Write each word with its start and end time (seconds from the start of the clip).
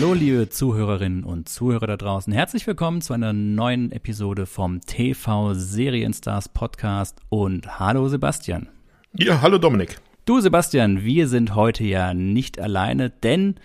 Hallo, 0.00 0.14
liebe 0.14 0.48
Zuhörerinnen 0.48 1.24
und 1.24 1.48
Zuhörer 1.48 1.88
da 1.88 1.96
draußen. 1.96 2.32
Herzlich 2.32 2.64
willkommen 2.68 3.00
zu 3.00 3.14
einer 3.14 3.32
neuen 3.32 3.90
Episode 3.90 4.46
vom 4.46 4.80
TV 4.80 5.54
Serienstars 5.54 6.50
Podcast 6.50 7.18
und 7.30 7.80
hallo 7.80 8.06
Sebastian. 8.06 8.68
Ja, 9.14 9.40
hallo 9.40 9.58
Dominik. 9.58 9.98
Du 10.24 10.38
Sebastian, 10.38 11.02
wir 11.02 11.26
sind 11.26 11.56
heute 11.56 11.82
ja 11.82 12.14
nicht 12.14 12.60
alleine, 12.60 13.10
denn 13.10 13.56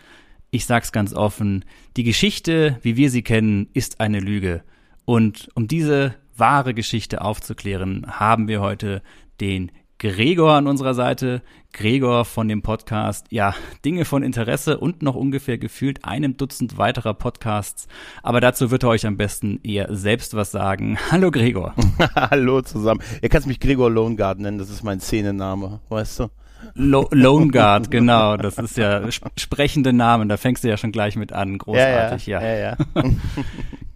ich 0.49 0.65
sag's 0.65 0.91
ganz 0.91 1.13
offen, 1.13 1.65
die 1.97 2.03
Geschichte, 2.03 2.79
wie 2.81 2.97
wir 2.97 3.11
sie 3.11 3.21
kennen, 3.21 3.69
ist 3.75 3.99
eine 3.99 4.19
Lüge. 4.19 4.63
Und 5.05 5.49
um 5.53 5.67
diese 5.67 6.15
wahre 6.35 6.73
Geschichte 6.73 7.21
aufzuklären, 7.21 8.07
haben 8.07 8.47
wir 8.47 8.59
heute 8.59 9.03
den 9.39 9.71
Gregor 10.03 10.51
an 10.51 10.67
unserer 10.67 10.95
Seite. 10.95 11.41
Gregor 11.71 12.25
von 12.25 12.49
dem 12.49 12.61
Podcast, 12.61 13.27
ja, 13.29 13.55
Dinge 13.85 14.03
von 14.03 14.21
Interesse 14.21 14.77
und 14.77 15.01
noch 15.01 15.15
ungefähr 15.15 15.57
gefühlt 15.57 16.03
einem 16.03 16.35
Dutzend 16.35 16.77
weiterer 16.77 17.13
Podcasts. 17.13 17.87
Aber 18.21 18.41
dazu 18.41 18.69
wird 18.69 18.83
er 18.83 18.89
euch 18.89 19.07
am 19.07 19.15
besten 19.15 19.61
eher 19.63 19.95
selbst 19.95 20.35
was 20.35 20.51
sagen. 20.51 20.97
Hallo 21.11 21.31
Gregor. 21.31 21.73
Hallo 22.15 22.61
zusammen. 22.61 22.99
Ihr 23.21 23.29
kannst 23.29 23.47
mich 23.47 23.61
Gregor 23.61 23.89
Loneguard 23.89 24.39
nennen, 24.39 24.57
das 24.57 24.69
ist 24.69 24.83
mein 24.83 24.99
Szenenname, 24.99 25.79
weißt 25.87 26.19
du? 26.19 26.27
Lo 26.73 27.07
Lone 27.11 27.47
Guard, 27.47 27.89
genau. 27.91 28.35
Das 28.35 28.57
ist 28.57 28.75
ja 28.75 29.09
sprechende 29.37 29.93
Namen. 29.93 30.27
Da 30.27 30.35
fängst 30.35 30.65
du 30.65 30.67
ja 30.67 30.75
schon 30.75 30.91
gleich 30.91 31.15
mit 31.15 31.31
an. 31.31 31.57
Großartig, 31.57 32.27
ja. 32.27 32.41
ja. 32.41 32.47
ja, 32.47 32.75
ja. 32.95 33.03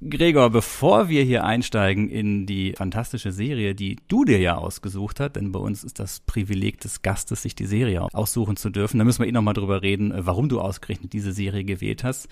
Gregor, 0.09 0.49
bevor 0.49 1.09
wir 1.09 1.23
hier 1.23 1.43
einsteigen 1.43 2.09
in 2.09 2.45
die 2.45 2.73
fantastische 2.73 3.31
Serie, 3.31 3.75
die 3.75 3.97
du 4.07 4.25
dir 4.25 4.39
ja 4.39 4.55
ausgesucht 4.55 5.19
hast, 5.19 5.35
denn 5.35 5.51
bei 5.51 5.59
uns 5.59 5.83
ist 5.83 5.99
das 5.99 6.19
Privileg 6.21 6.79
des 6.81 7.01
Gastes, 7.01 7.41
sich 7.41 7.55
die 7.55 7.65
Serie 7.65 8.01
aussuchen 8.13 8.55
zu 8.55 8.69
dürfen. 8.69 8.97
Da 8.97 9.03
müssen 9.03 9.21
wir 9.21 9.27
eh 9.27 9.31
nochmal 9.31 9.53
drüber 9.53 9.81
reden, 9.81 10.13
warum 10.15 10.49
du 10.49 10.61
ausgerechnet 10.61 11.13
diese 11.13 11.33
Serie 11.33 11.63
gewählt 11.63 12.03
hast. 12.03 12.27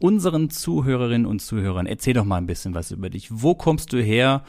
Unseren 0.00 0.50
Zuhörerinnen 0.50 1.26
und 1.26 1.40
Zuhörern, 1.40 1.86
erzähl 1.86 2.14
doch 2.14 2.24
mal 2.24 2.36
ein 2.36 2.46
bisschen 2.46 2.74
was 2.74 2.90
über 2.90 3.10
dich. 3.10 3.28
Wo 3.30 3.54
kommst 3.54 3.92
du 3.92 4.02
her? 4.02 4.44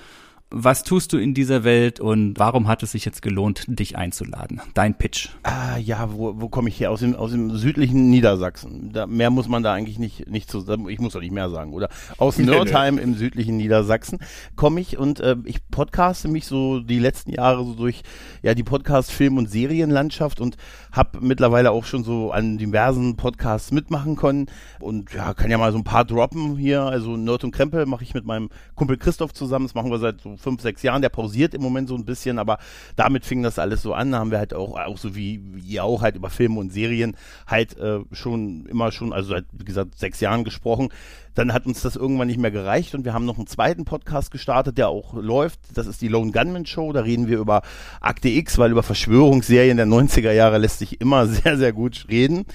Was 0.50 0.84
tust 0.84 1.12
du 1.12 1.17
in 1.17 1.34
dieser 1.34 1.66
Welt 1.66 2.00
und 2.00 2.40
warum 2.40 2.70
hat 2.70 2.81
es 2.81 2.94
sich 2.94 3.03
jetzt 3.03 3.22
gelohnt, 3.22 3.66
dich 3.67 3.98
einzuladen? 3.98 4.62
Dein 4.73 4.98
Pitch. 4.98 5.28
Ah, 5.44 5.76
ja, 5.76 6.14
wo, 6.14 6.40
wo 6.40 6.48
komme 6.48 6.70
ich 6.70 6.80
her? 6.80 6.90
Aus 6.90 7.02
dem, 7.02 7.17
aus 7.17 7.31
dem 7.31 7.58
südlichen 7.58 8.09
Niedersachsen. 8.09 8.94
Da, 8.94 9.08
mehr 9.08 9.30
muss 9.30 9.50
man 9.50 9.62
da 9.62 9.73
eigentlich 9.73 10.00
nicht, 10.00 10.30
nicht 10.30 10.50
zu, 10.50 10.66
ich 10.88 11.00
muss 11.00 11.12
doch 11.12 11.20
nicht 11.20 11.34
mehr 11.34 11.50
sagen, 11.50 11.73
oder? 11.73 11.90
Aus 12.18 12.38
Nördheim 12.38 12.98
im 12.98 13.16
südlichen 13.16 13.58
Niedersachsen 13.58 14.20
komme 14.56 14.80
ich 14.80 14.98
und 14.98 15.20
äh, 15.20 15.36
ich 15.44 15.68
podcaste 15.70 16.30
mich 16.30 16.45
so 16.45 16.80
die 16.80 17.00
letzten 17.00 17.31
Jahre 17.31 17.66
so 17.66 17.73
durch 17.73 18.03
ja 18.42 18.53
die 18.53 18.64
Podcast, 18.64 19.12
Film 19.12 19.38
und 19.38 19.50
Serienlandschaft 19.50 20.40
und 20.40 20.56
habe 20.94 21.20
mittlerweile 21.20 21.72
auch 21.72 21.84
schon 21.84 22.06
so 22.06 22.31
an 22.31 22.58
diversen 22.58 23.18
Podcasts 23.18 23.73
mitmachen 23.73 24.16
können 24.16 24.45
und 24.80 25.14
ja, 25.14 25.34
kann 25.34 25.52
ja 25.52 25.58
mal 25.58 25.73
so 25.73 25.78
ein 25.78 25.84
paar 25.84 26.06
droppen 26.06 26.56
hier. 26.56 26.84
Also 26.84 27.18
Nerd 27.18 27.44
und 27.44 27.52
Krempel 27.52 27.86
mache 27.86 28.06
ich 28.06 28.14
mit 28.14 28.23
meinem 28.23 28.48
Kumpel 28.75 28.95
Christoph 28.95 29.34
zusammen. 29.34 29.66
Das 29.66 29.75
machen 29.75 29.92
wir 29.92 30.00
seit 30.00 30.22
so 30.22 30.37
fünf, 30.38 30.62
sechs 30.62 30.84
Jahren. 30.84 31.02
Der 31.02 31.10
pausiert 31.10 31.54
im 31.54 31.62
Moment 31.62 31.90
so 31.90 31.96
ein 31.96 32.06
bisschen, 32.06 32.40
aber 32.40 32.58
damit 32.96 33.26
fing 33.26 33.44
das 33.44 33.60
alles 33.60 33.82
so 33.82 33.94
an. 33.94 34.12
Da 34.12 34.20
haben 34.20 34.32
wir 34.32 34.38
halt 34.38 34.53
auch, 34.53 34.78
auch 34.78 34.98
so 34.98 35.16
wie, 35.16 35.42
wie 35.53 35.74
ihr 35.74 35.84
auch 35.84 36.02
halt 36.02 36.16
über 36.16 36.30
Filme 36.30 36.59
und 36.59 36.72
Serien 36.72 37.16
halt 37.46 37.78
äh, 37.78 38.00
schon 38.12 38.66
immer 38.68 38.92
schon, 38.92 39.14
also 39.14 39.30
seit, 39.30 39.46
wie 39.52 39.66
gesagt, 39.66 39.97
sechs 39.97 40.20
Jahren 40.20 40.44
gesprochen. 40.44 40.90
Dann 41.36 41.53
hat 41.53 41.68
uns 41.68 41.81
das 41.81 41.96
irgendwann 41.96 42.28
nicht 42.28 42.40
mehr 42.40 42.50
gereicht 42.50 42.96
und 42.96 43.06
wir 43.06 43.14
haben 43.14 43.26
noch 43.26 43.38
einen 43.38 43.46
zweiten 43.46 43.86
Podcast 43.86 44.31
gestartet, 44.31 44.78
der 44.78 44.90
auch 44.90 45.14
läuft. 45.14 45.59
Das 45.76 45.86
ist 45.86 46.02
die 46.02 46.08
Lone 46.08 46.31
Gunman 46.31 46.66
Show. 46.66 46.92
Da 46.94 47.02
reden 47.02 47.28
wir 47.28 47.38
über 47.38 47.62
Akte 48.02 48.30
X, 48.30 48.58
weil 48.58 48.72
über 48.72 48.81
Verschwörungsserien 48.81 49.78
der 49.78 49.86
90er 49.86 50.31
Jahre 50.31 50.58
lässt 50.58 50.80
sich 50.80 51.00
immer 51.00 51.28
sehr, 51.28 51.58
sehr 51.58 51.74
gut 51.74 52.08
reden. 52.09 52.46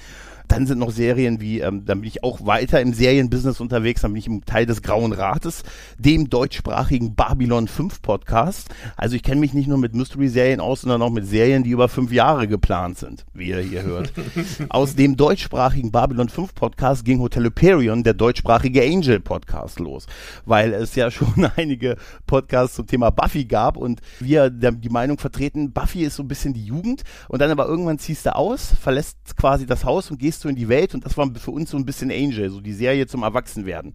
Dann 0.53 0.67
sind 0.67 0.77
noch 0.77 0.91
Serien 0.91 1.41
wie, 1.41 1.61
ähm, 1.61 1.83
dann 1.83 2.01
bin 2.01 2.07
ich 2.07 2.23
auch 2.23 2.45
weiter 2.45 2.79
im 2.79 2.93
Serienbusiness 2.93 3.59
unterwegs, 3.59 4.01
dann 4.01 4.11
bin 4.13 4.19
ich 4.19 4.27
im 4.27 4.45
Teil 4.45 4.67
des 4.67 4.83
Grauen 4.83 5.11
Rates, 5.11 5.63
dem 5.97 6.29
deutschsprachigen 6.29 7.15
Babylon 7.15 7.67
5 7.67 8.03
Podcast. 8.03 8.69
Also 8.95 9.15
ich 9.15 9.23
kenne 9.23 9.41
mich 9.41 9.55
nicht 9.55 9.67
nur 9.67 9.79
mit 9.79 9.95
Mystery-Serien 9.95 10.59
aus, 10.59 10.81
sondern 10.81 11.01
auch 11.01 11.09
mit 11.09 11.25
Serien, 11.25 11.63
die 11.63 11.71
über 11.71 11.89
fünf 11.89 12.11
Jahre 12.11 12.47
geplant 12.47 12.99
sind, 12.99 13.25
wie 13.33 13.47
ihr 13.47 13.61
hier 13.61 13.81
hört. 13.81 14.13
aus 14.69 14.95
dem 14.95 15.17
deutschsprachigen 15.17 15.91
Babylon 15.91 16.29
5 16.29 16.53
Podcast 16.53 17.03
ging 17.03 17.19
Hotel 17.19 17.45
Hyperion, 17.45 18.03
der 18.03 18.13
deutschsprachige 18.13 18.83
Angel 18.83 19.19
Podcast 19.21 19.79
los, 19.79 20.05
weil 20.45 20.71
es 20.75 20.93
ja 20.93 21.09
schon 21.09 21.49
einige 21.55 21.97
Podcasts 22.27 22.75
zum 22.75 22.85
Thema 22.85 23.09
Buffy 23.09 23.45
gab 23.45 23.75
und 23.75 24.01
wir 24.19 24.51
die 24.51 24.89
Meinung 24.89 25.17
vertreten, 25.17 25.71
Buffy 25.71 26.03
ist 26.03 26.17
so 26.17 26.21
ein 26.21 26.27
bisschen 26.27 26.53
die 26.53 26.65
Jugend 26.65 27.01
und 27.27 27.41
dann 27.41 27.49
aber 27.49 27.65
irgendwann 27.65 27.97
ziehst 27.97 28.27
du 28.27 28.35
aus, 28.35 28.75
verlässt 28.79 29.35
quasi 29.35 29.65
das 29.65 29.83
Haus 29.83 30.11
und 30.11 30.19
gehst 30.19 30.42
gehst 30.43 30.49
in 30.49 30.55
die 30.55 30.69
Welt 30.69 30.93
und 30.93 31.05
das 31.05 31.17
war 31.17 31.29
für 31.35 31.51
uns 31.51 31.71
so 31.71 31.77
ein 31.77 31.85
bisschen 31.85 32.11
Angel, 32.11 32.49
so 32.49 32.61
die 32.61 32.73
Serie 32.73 33.07
zum 33.07 33.23
Erwachsenwerden. 33.23 33.93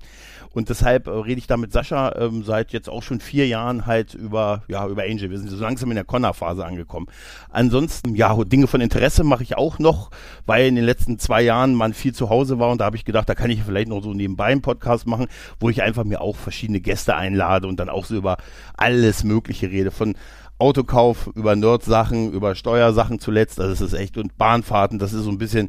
Und 0.50 0.70
deshalb 0.70 1.06
äh, 1.06 1.10
rede 1.10 1.38
ich 1.38 1.46
da 1.46 1.56
mit 1.56 1.72
Sascha 1.72 2.14
ähm, 2.16 2.42
seit 2.42 2.72
jetzt 2.72 2.88
auch 2.88 3.02
schon 3.02 3.20
vier 3.20 3.46
Jahren 3.46 3.86
halt 3.86 4.14
über, 4.14 4.62
ja, 4.68 4.86
über 4.88 5.02
Angel. 5.02 5.30
Wir 5.30 5.38
sind 5.38 5.50
so 5.50 5.56
langsam 5.62 5.90
in 5.90 5.96
der 5.96 6.04
Connor-Phase 6.04 6.64
angekommen. 6.64 7.06
Ansonsten, 7.50 8.14
ja, 8.14 8.34
Dinge 8.44 8.66
von 8.66 8.80
Interesse 8.80 9.24
mache 9.24 9.42
ich 9.42 9.56
auch 9.56 9.78
noch, 9.78 10.10
weil 10.46 10.66
in 10.66 10.74
den 10.74 10.84
letzten 10.84 11.18
zwei 11.18 11.42
Jahren 11.42 11.74
man 11.74 11.92
viel 11.92 12.14
zu 12.14 12.30
Hause 12.30 12.58
war 12.58 12.70
und 12.70 12.80
da 12.80 12.86
habe 12.86 12.96
ich 12.96 13.04
gedacht, 13.04 13.28
da 13.28 13.34
kann 13.34 13.50
ich 13.50 13.62
vielleicht 13.62 13.88
noch 13.88 14.02
so 14.02 14.14
nebenbei 14.14 14.46
einen 14.46 14.62
Podcast 14.62 15.06
machen, 15.06 15.28
wo 15.60 15.68
ich 15.68 15.82
einfach 15.82 16.04
mir 16.04 16.20
auch 16.20 16.36
verschiedene 16.36 16.80
Gäste 16.80 17.14
einlade 17.14 17.68
und 17.68 17.78
dann 17.78 17.88
auch 17.88 18.04
so 18.04 18.16
über 18.16 18.38
alles 18.76 19.24
Mögliche 19.24 19.70
rede. 19.70 19.90
Von 19.90 20.14
Autokauf, 20.58 21.30
über 21.36 21.54
Nerd-Sachen, 21.54 22.32
über 22.32 22.56
Steuersachen 22.56 23.20
zuletzt, 23.20 23.60
also 23.60 23.72
es 23.72 23.80
ist 23.80 23.92
echt, 23.92 24.18
und 24.18 24.36
Bahnfahrten, 24.38 24.98
das 24.98 25.12
ist 25.12 25.22
so 25.22 25.30
ein 25.30 25.38
bisschen 25.38 25.68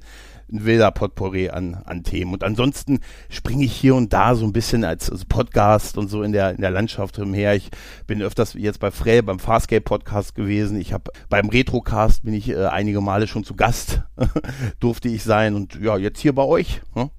ein 0.52 0.66
wilder 0.66 0.92
Potpourri 0.92 1.50
an, 1.50 1.76
an 1.86 2.04
Themen. 2.04 2.34
Und 2.34 2.44
ansonsten 2.44 3.00
springe 3.30 3.66
ich 3.66 3.74
hier 3.74 3.96
und 3.96 4.14
da 4.14 4.36
so 4.36 4.46
ein 4.46 4.54
bisschen 4.54 4.84
als, 4.84 5.10
als 5.10 5.26
Podcast 5.26 5.98
und 5.98 6.10
so 6.10 6.24
in 6.24 6.32
der, 6.32 6.52
in 6.52 6.62
der 6.62 6.72
Landschaft 6.72 7.20
umher. 7.20 7.56
Ich 7.56 7.70
bin 8.08 8.22
öfters 8.22 8.54
jetzt 8.54 8.80
bei 8.80 8.92
Frey 8.92 9.22
beim 9.22 9.40
Farscape 9.40 9.82
Podcast 9.82 10.36
gewesen. 10.36 10.80
Ich 10.80 10.94
habe 10.94 11.12
beim 11.30 11.50
Retrocast 11.50 12.24
bin 12.24 12.34
ich 12.34 12.50
äh, 12.50 12.66
einige 12.66 13.02
Male 13.02 13.28
schon 13.28 13.44
zu 13.44 13.56
Gast, 13.56 14.02
durfte 14.80 15.10
ich 15.10 15.24
sein. 15.24 15.56
Und 15.56 15.80
ja, 15.82 15.98
jetzt 15.98 16.20
hier 16.20 16.34
bei 16.34 16.44
euch. 16.44 16.82
Ne? 16.96 17.10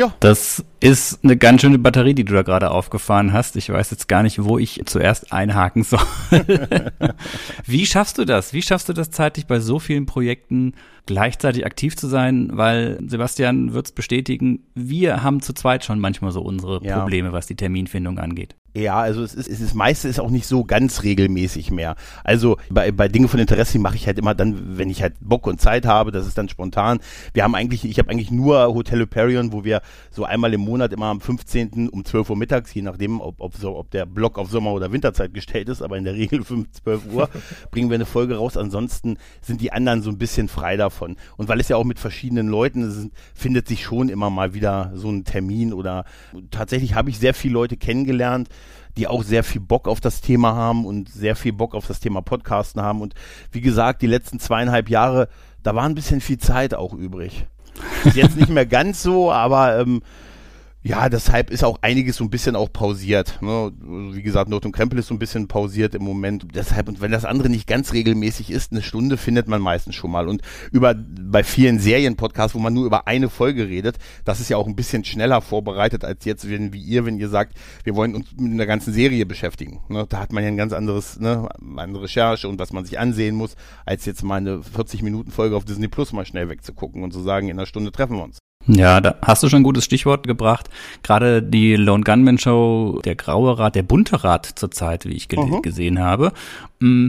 Ja. 0.00 0.14
Das 0.20 0.64
ist 0.80 1.22
eine 1.22 1.36
ganz 1.36 1.60
schöne 1.60 1.78
Batterie, 1.78 2.14
die 2.14 2.24
du 2.24 2.32
da 2.32 2.40
gerade 2.40 2.70
aufgefahren 2.70 3.34
hast. 3.34 3.56
Ich 3.56 3.68
weiß 3.68 3.90
jetzt 3.90 4.08
gar 4.08 4.22
nicht, 4.22 4.42
wo 4.42 4.56
ich 4.56 4.80
zuerst 4.86 5.30
einhaken 5.30 5.82
soll. 5.82 6.00
Wie 7.66 7.84
schaffst 7.84 8.16
du 8.16 8.24
das? 8.24 8.54
Wie 8.54 8.62
schaffst 8.62 8.88
du 8.88 8.94
das 8.94 9.10
zeitlich 9.10 9.46
bei 9.46 9.60
so 9.60 9.78
vielen 9.78 10.06
Projekten 10.06 10.72
gleichzeitig 11.04 11.66
aktiv 11.66 11.98
zu 11.98 12.06
sein? 12.06 12.48
Weil 12.54 12.98
Sebastian 13.06 13.74
wird 13.74 13.88
es 13.88 13.92
bestätigen, 13.92 14.60
wir 14.74 15.22
haben 15.22 15.42
zu 15.42 15.52
zweit 15.52 15.84
schon 15.84 16.00
manchmal 16.00 16.32
so 16.32 16.40
unsere 16.40 16.82
ja. 16.82 16.98
Probleme, 16.98 17.32
was 17.32 17.46
die 17.46 17.56
Terminfindung 17.56 18.18
angeht. 18.18 18.56
Ja, 18.74 19.00
also 19.00 19.24
es 19.24 19.34
ist, 19.34 19.48
es 19.48 19.60
ist 19.60 19.74
meiste 19.74 20.08
ist 20.08 20.20
auch 20.20 20.30
nicht 20.30 20.46
so 20.46 20.64
ganz 20.64 21.02
regelmäßig 21.02 21.72
mehr. 21.72 21.96
Also 22.22 22.56
bei, 22.70 22.92
bei 22.92 23.08
Dinge 23.08 23.26
von 23.26 23.40
Interesse 23.40 23.80
mache 23.80 23.96
ich 23.96 24.06
halt 24.06 24.16
immer 24.16 24.32
dann, 24.34 24.78
wenn 24.78 24.88
ich 24.90 25.02
halt 25.02 25.14
Bock 25.20 25.48
und 25.48 25.60
Zeit 25.60 25.86
habe, 25.86 26.12
das 26.12 26.26
ist 26.26 26.38
dann 26.38 26.48
spontan. 26.48 27.00
Wir 27.34 27.42
haben 27.42 27.56
eigentlich, 27.56 27.84
ich 27.84 27.98
habe 27.98 28.10
eigentlich 28.10 28.30
nur 28.30 28.72
Hotel 28.72 29.00
Hyperion, 29.00 29.52
wo 29.52 29.64
wir 29.64 29.82
so 30.12 30.24
einmal 30.24 30.54
im 30.54 30.60
Monat 30.60 30.92
immer 30.92 31.06
am 31.06 31.20
15. 31.20 31.88
um 31.88 32.04
12 32.04 32.30
Uhr 32.30 32.36
mittags, 32.36 32.72
je 32.72 32.82
nachdem, 32.82 33.20
ob, 33.20 33.40
ob, 33.40 33.56
so, 33.56 33.76
ob 33.76 33.90
der 33.90 34.06
Block 34.06 34.38
auf 34.38 34.50
Sommer- 34.50 34.72
oder 34.72 34.92
Winterzeit 34.92 35.34
gestellt 35.34 35.68
ist, 35.68 35.82
aber 35.82 35.98
in 35.98 36.04
der 36.04 36.14
Regel 36.14 36.44
5, 36.44 36.70
12 36.70 37.12
Uhr, 37.12 37.28
bringen 37.72 37.90
wir 37.90 37.96
eine 37.96 38.06
Folge 38.06 38.36
raus. 38.36 38.56
Ansonsten 38.56 39.18
sind 39.40 39.60
die 39.60 39.72
anderen 39.72 40.02
so 40.02 40.10
ein 40.10 40.18
bisschen 40.18 40.46
frei 40.46 40.76
davon. 40.76 41.16
Und 41.36 41.48
weil 41.48 41.58
es 41.58 41.68
ja 41.68 41.76
auch 41.76 41.84
mit 41.84 41.98
verschiedenen 41.98 42.46
Leuten 42.46 42.82
ist, 42.82 43.10
findet 43.34 43.66
sich 43.66 43.82
schon 43.82 44.08
immer 44.08 44.30
mal 44.30 44.54
wieder 44.54 44.92
so 44.94 45.10
ein 45.10 45.24
Termin 45.24 45.72
oder 45.72 46.04
tatsächlich 46.52 46.94
habe 46.94 47.10
ich 47.10 47.18
sehr 47.18 47.34
viele 47.34 47.54
Leute 47.54 47.76
kennengelernt, 47.76 48.48
die 48.96 49.06
auch 49.06 49.22
sehr 49.22 49.44
viel 49.44 49.60
Bock 49.60 49.88
auf 49.88 50.00
das 50.00 50.20
Thema 50.20 50.54
haben 50.54 50.84
und 50.84 51.08
sehr 51.08 51.36
viel 51.36 51.52
Bock 51.52 51.74
auf 51.74 51.86
das 51.86 52.00
Thema 52.00 52.20
Podcasten 52.22 52.82
haben. 52.82 53.00
Und 53.00 53.14
wie 53.52 53.60
gesagt, 53.60 54.02
die 54.02 54.06
letzten 54.06 54.40
zweieinhalb 54.40 54.88
Jahre, 54.88 55.28
da 55.62 55.74
war 55.74 55.84
ein 55.84 55.94
bisschen 55.94 56.20
viel 56.20 56.38
Zeit 56.38 56.74
auch 56.74 56.92
übrig. 56.92 57.46
Ist 58.04 58.16
jetzt 58.16 58.36
nicht 58.36 58.50
mehr 58.50 58.66
ganz 58.66 59.02
so, 59.02 59.32
aber 59.32 59.78
ähm, 59.78 60.02
ja, 60.82 61.10
deshalb 61.10 61.50
ist 61.50 61.62
auch 61.62 61.78
einiges 61.82 62.16
so 62.16 62.24
ein 62.24 62.30
bisschen 62.30 62.56
auch 62.56 62.72
pausiert. 62.72 63.42
Ne? 63.42 63.70
Wie 63.80 64.22
gesagt, 64.22 64.48
Not 64.48 64.64
und 64.64 64.72
Krempel 64.72 64.98
ist 64.98 65.08
so 65.08 65.14
ein 65.14 65.18
bisschen 65.18 65.46
pausiert 65.46 65.94
im 65.94 66.02
Moment. 66.02 66.46
Deshalb, 66.54 66.88
und 66.88 67.02
wenn 67.02 67.10
das 67.10 67.26
andere 67.26 67.50
nicht 67.50 67.66
ganz 67.66 67.92
regelmäßig 67.92 68.50
ist, 68.50 68.72
eine 68.72 68.80
Stunde 68.80 69.18
findet 69.18 69.46
man 69.46 69.60
meistens 69.60 69.94
schon 69.94 70.10
mal. 70.10 70.26
Und 70.26 70.40
über 70.72 70.94
bei 70.94 71.44
vielen 71.44 71.80
Serienpodcasts, 71.80 72.54
wo 72.54 72.60
man 72.60 72.72
nur 72.72 72.86
über 72.86 73.06
eine 73.06 73.28
Folge 73.28 73.68
redet, 73.68 73.98
das 74.24 74.40
ist 74.40 74.48
ja 74.48 74.56
auch 74.56 74.66
ein 74.66 74.74
bisschen 74.74 75.04
schneller 75.04 75.42
vorbereitet 75.42 76.02
als 76.02 76.24
jetzt, 76.24 76.48
wenn, 76.48 76.72
wie 76.72 76.82
ihr, 76.82 77.04
wenn 77.04 77.18
ihr 77.18 77.28
sagt, 77.28 77.58
wir 77.84 77.94
wollen 77.94 78.14
uns 78.14 78.28
mit 78.38 78.50
einer 78.50 78.66
ganzen 78.66 78.94
Serie 78.94 79.26
beschäftigen. 79.26 79.82
Ne? 79.90 80.06
Da 80.08 80.18
hat 80.18 80.32
man 80.32 80.42
ja 80.42 80.48
ein 80.48 80.56
ganz 80.56 80.72
anderes, 80.72 81.20
ne, 81.20 81.46
eine 81.76 82.00
Recherche 82.00 82.48
und 82.48 82.58
was 82.58 82.72
man 82.72 82.86
sich 82.86 82.98
ansehen 82.98 83.36
muss, 83.36 83.54
als 83.84 84.06
jetzt 84.06 84.22
mal 84.22 84.36
eine 84.36 84.60
40-Minuten-Folge 84.60 85.56
auf 85.56 85.66
Disney 85.66 85.88
Plus 85.88 86.14
mal 86.14 86.24
schnell 86.24 86.48
wegzugucken 86.48 87.02
und 87.02 87.12
zu 87.12 87.20
sagen, 87.20 87.48
in 87.48 87.58
einer 87.58 87.66
Stunde 87.66 87.92
treffen 87.92 88.16
wir 88.16 88.24
uns. 88.24 88.38
Ja, 88.66 89.00
da 89.00 89.16
hast 89.22 89.42
du 89.42 89.48
schon 89.48 89.60
ein 89.60 89.64
gutes 89.64 89.84
Stichwort 89.84 90.26
gebracht. 90.26 90.68
Gerade 91.02 91.42
die 91.42 91.76
Lone 91.76 92.04
Gunman 92.04 92.38
Show, 92.38 93.00
der 93.04 93.14
graue 93.14 93.58
Rat, 93.58 93.74
der 93.74 93.82
bunte 93.82 94.22
Rat 94.22 94.46
zurzeit, 94.46 95.06
wie 95.06 95.14
ich 95.14 95.28
ge 95.28 95.40
mhm. 95.40 95.62
gesehen 95.62 95.98
habe. 95.98 96.32
Mm, 96.78 97.08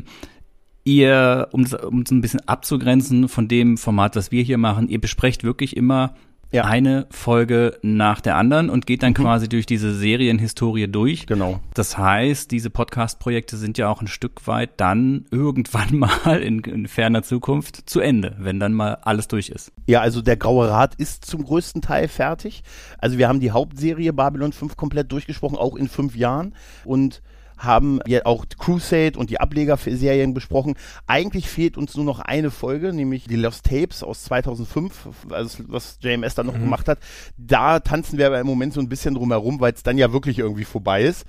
ihr, 0.84 1.50
um 1.52 1.64
es 1.64 1.74
um 1.74 2.04
ein 2.10 2.22
bisschen 2.22 2.48
abzugrenzen 2.48 3.28
von 3.28 3.48
dem 3.48 3.78
Format, 3.78 4.16
was 4.16 4.32
wir 4.32 4.44
hier 4.44 4.58
machen, 4.58 4.88
ihr 4.88 5.02
besprecht 5.02 5.44
wirklich 5.44 5.76
immer 5.76 6.16
ja. 6.52 6.66
eine 6.66 7.08
Folge 7.12 7.78
nach 7.82 8.22
der 8.22 8.36
anderen 8.36 8.70
und 8.70 8.86
geht 8.86 9.04
dann 9.04 9.12
mhm. 9.12 9.16
quasi 9.16 9.50
durch 9.50 9.66
diese 9.66 9.94
Serienhistorie 9.94 10.88
durch. 10.88 11.26
Genau. 11.26 11.60
Das 11.74 11.98
heißt, 11.98 12.52
diese 12.52 12.70
Podcast-Projekte 12.70 13.58
sind 13.58 13.78
ja 13.78 13.90
auch 13.90 14.02
ein 14.02 14.08
Stück 14.08 14.48
weit 14.48 14.72
dann 14.78 15.26
irgendwann 15.32 15.98
mal 15.98 16.42
in, 16.42 16.60
in 16.60 16.88
ferner 16.88 17.24
Zukunft 17.24 17.90
zu 17.90 18.00
Ende, 18.00 18.36
wenn 18.40 18.60
dann 18.60 18.74
mal 18.74 18.96
alles 19.02 19.28
durch 19.28 19.50
ist. 19.50 19.72
Ja, 19.88 20.02
also 20.02 20.22
der 20.22 20.38
Graue 20.38 20.70
Rat 20.70 20.96
ist 20.96 21.26
zum 21.26 21.44
größten 21.44 21.82
Teil 21.82 22.08
fertig. 22.08 22.64
Also 22.98 23.18
wir 23.18 23.28
haben 23.28 23.40
die 23.40 23.52
Hauptserie 23.52 24.14
Babylon 24.14 24.54
5 24.54 24.76
komplett 24.76 25.12
durchgesprochen, 25.12 25.58
auch 25.58 25.76
in 25.76 25.88
fünf 25.88 26.16
Jahren. 26.16 26.54
Und 26.86 27.22
haben 27.64 28.00
wir 28.06 28.26
auch 28.26 28.46
Crusade 28.58 29.18
und 29.18 29.30
die 29.30 29.40
Ablegerserien 29.40 30.34
besprochen. 30.34 30.76
Eigentlich 31.08 31.48
fehlt 31.48 31.78
uns 31.78 31.96
nur 31.96 32.06
noch 32.06 32.20
eine 32.20 32.52
Folge, 32.52 32.94
nämlich 32.94 33.26
die 33.26 33.36
Lost 33.36 33.66
Tapes 33.66 34.04
aus 34.04 34.24
2005, 34.24 35.10
also 35.30 35.64
was 35.68 36.00
JMS 36.02 36.36
dann 36.36 36.48
noch 36.48 36.56
mhm. 36.58 36.62
gemacht 36.62 36.88
hat. 36.88 37.00
Da 37.38 37.80
tanzen 37.80 38.18
wir 38.18 38.28
aber 38.28 38.40
im 38.40 38.48
Moment 38.48 38.74
so 38.74 38.82
ein 38.82 38.90
bisschen 38.90 39.14
drum 39.14 39.32
herum, 39.32 39.60
weil 39.60 39.74
es 39.74 39.84
dann 39.84 39.98
ja 39.98 40.12
wirklich 40.12 40.40
irgendwie 40.40 40.66
vorbei 40.66 41.04
ist. 41.04 41.26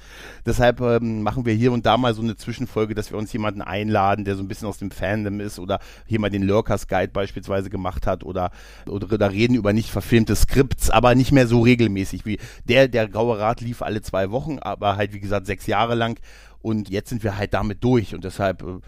Deshalb 0.46 0.80
ähm, 0.80 1.22
machen 1.22 1.44
wir 1.44 1.54
hier 1.54 1.72
und 1.72 1.84
da 1.86 1.96
mal 1.96 2.14
so 2.14 2.22
eine 2.22 2.36
Zwischenfolge, 2.36 2.94
dass 2.94 3.10
wir 3.10 3.18
uns 3.18 3.32
jemanden 3.32 3.60
einladen, 3.60 4.24
der 4.24 4.36
so 4.36 4.42
ein 4.42 4.48
bisschen 4.48 4.68
aus 4.68 4.78
dem 4.78 4.90
Fandom 4.90 5.40
ist 5.40 5.58
oder 5.58 5.80
hier 6.06 6.20
mal 6.20 6.30
den 6.30 6.42
Lurkers 6.42 6.88
Guide 6.88 7.12
beispielsweise 7.12 7.68
gemacht 7.68 8.06
hat 8.06 8.24
oder, 8.24 8.50
oder 8.86 9.18
da 9.18 9.26
reden 9.26 9.54
über 9.54 9.72
nicht 9.72 9.90
verfilmte 9.90 10.34
Skripts, 10.34 10.90
aber 10.90 11.14
nicht 11.14 11.32
mehr 11.32 11.46
so 11.46 11.60
regelmäßig 11.60 12.24
wie 12.24 12.38
der, 12.64 12.88
der 12.88 13.08
Graue 13.08 13.38
Rat 13.38 13.60
lief 13.60 13.82
alle 13.82 14.02
zwei 14.02 14.30
Wochen, 14.30 14.58
aber 14.58 14.96
halt 14.96 15.12
wie 15.12 15.20
gesagt 15.20 15.46
sechs 15.46 15.66
Jahre 15.66 15.94
lang 15.94 16.18
und 16.60 16.88
jetzt 16.88 17.10
sind 17.10 17.24
wir 17.24 17.36
halt 17.36 17.54
damit 17.54 17.82
durch 17.82 18.14
und 18.14 18.24
deshalb 18.24 18.62
äh, 18.62 18.80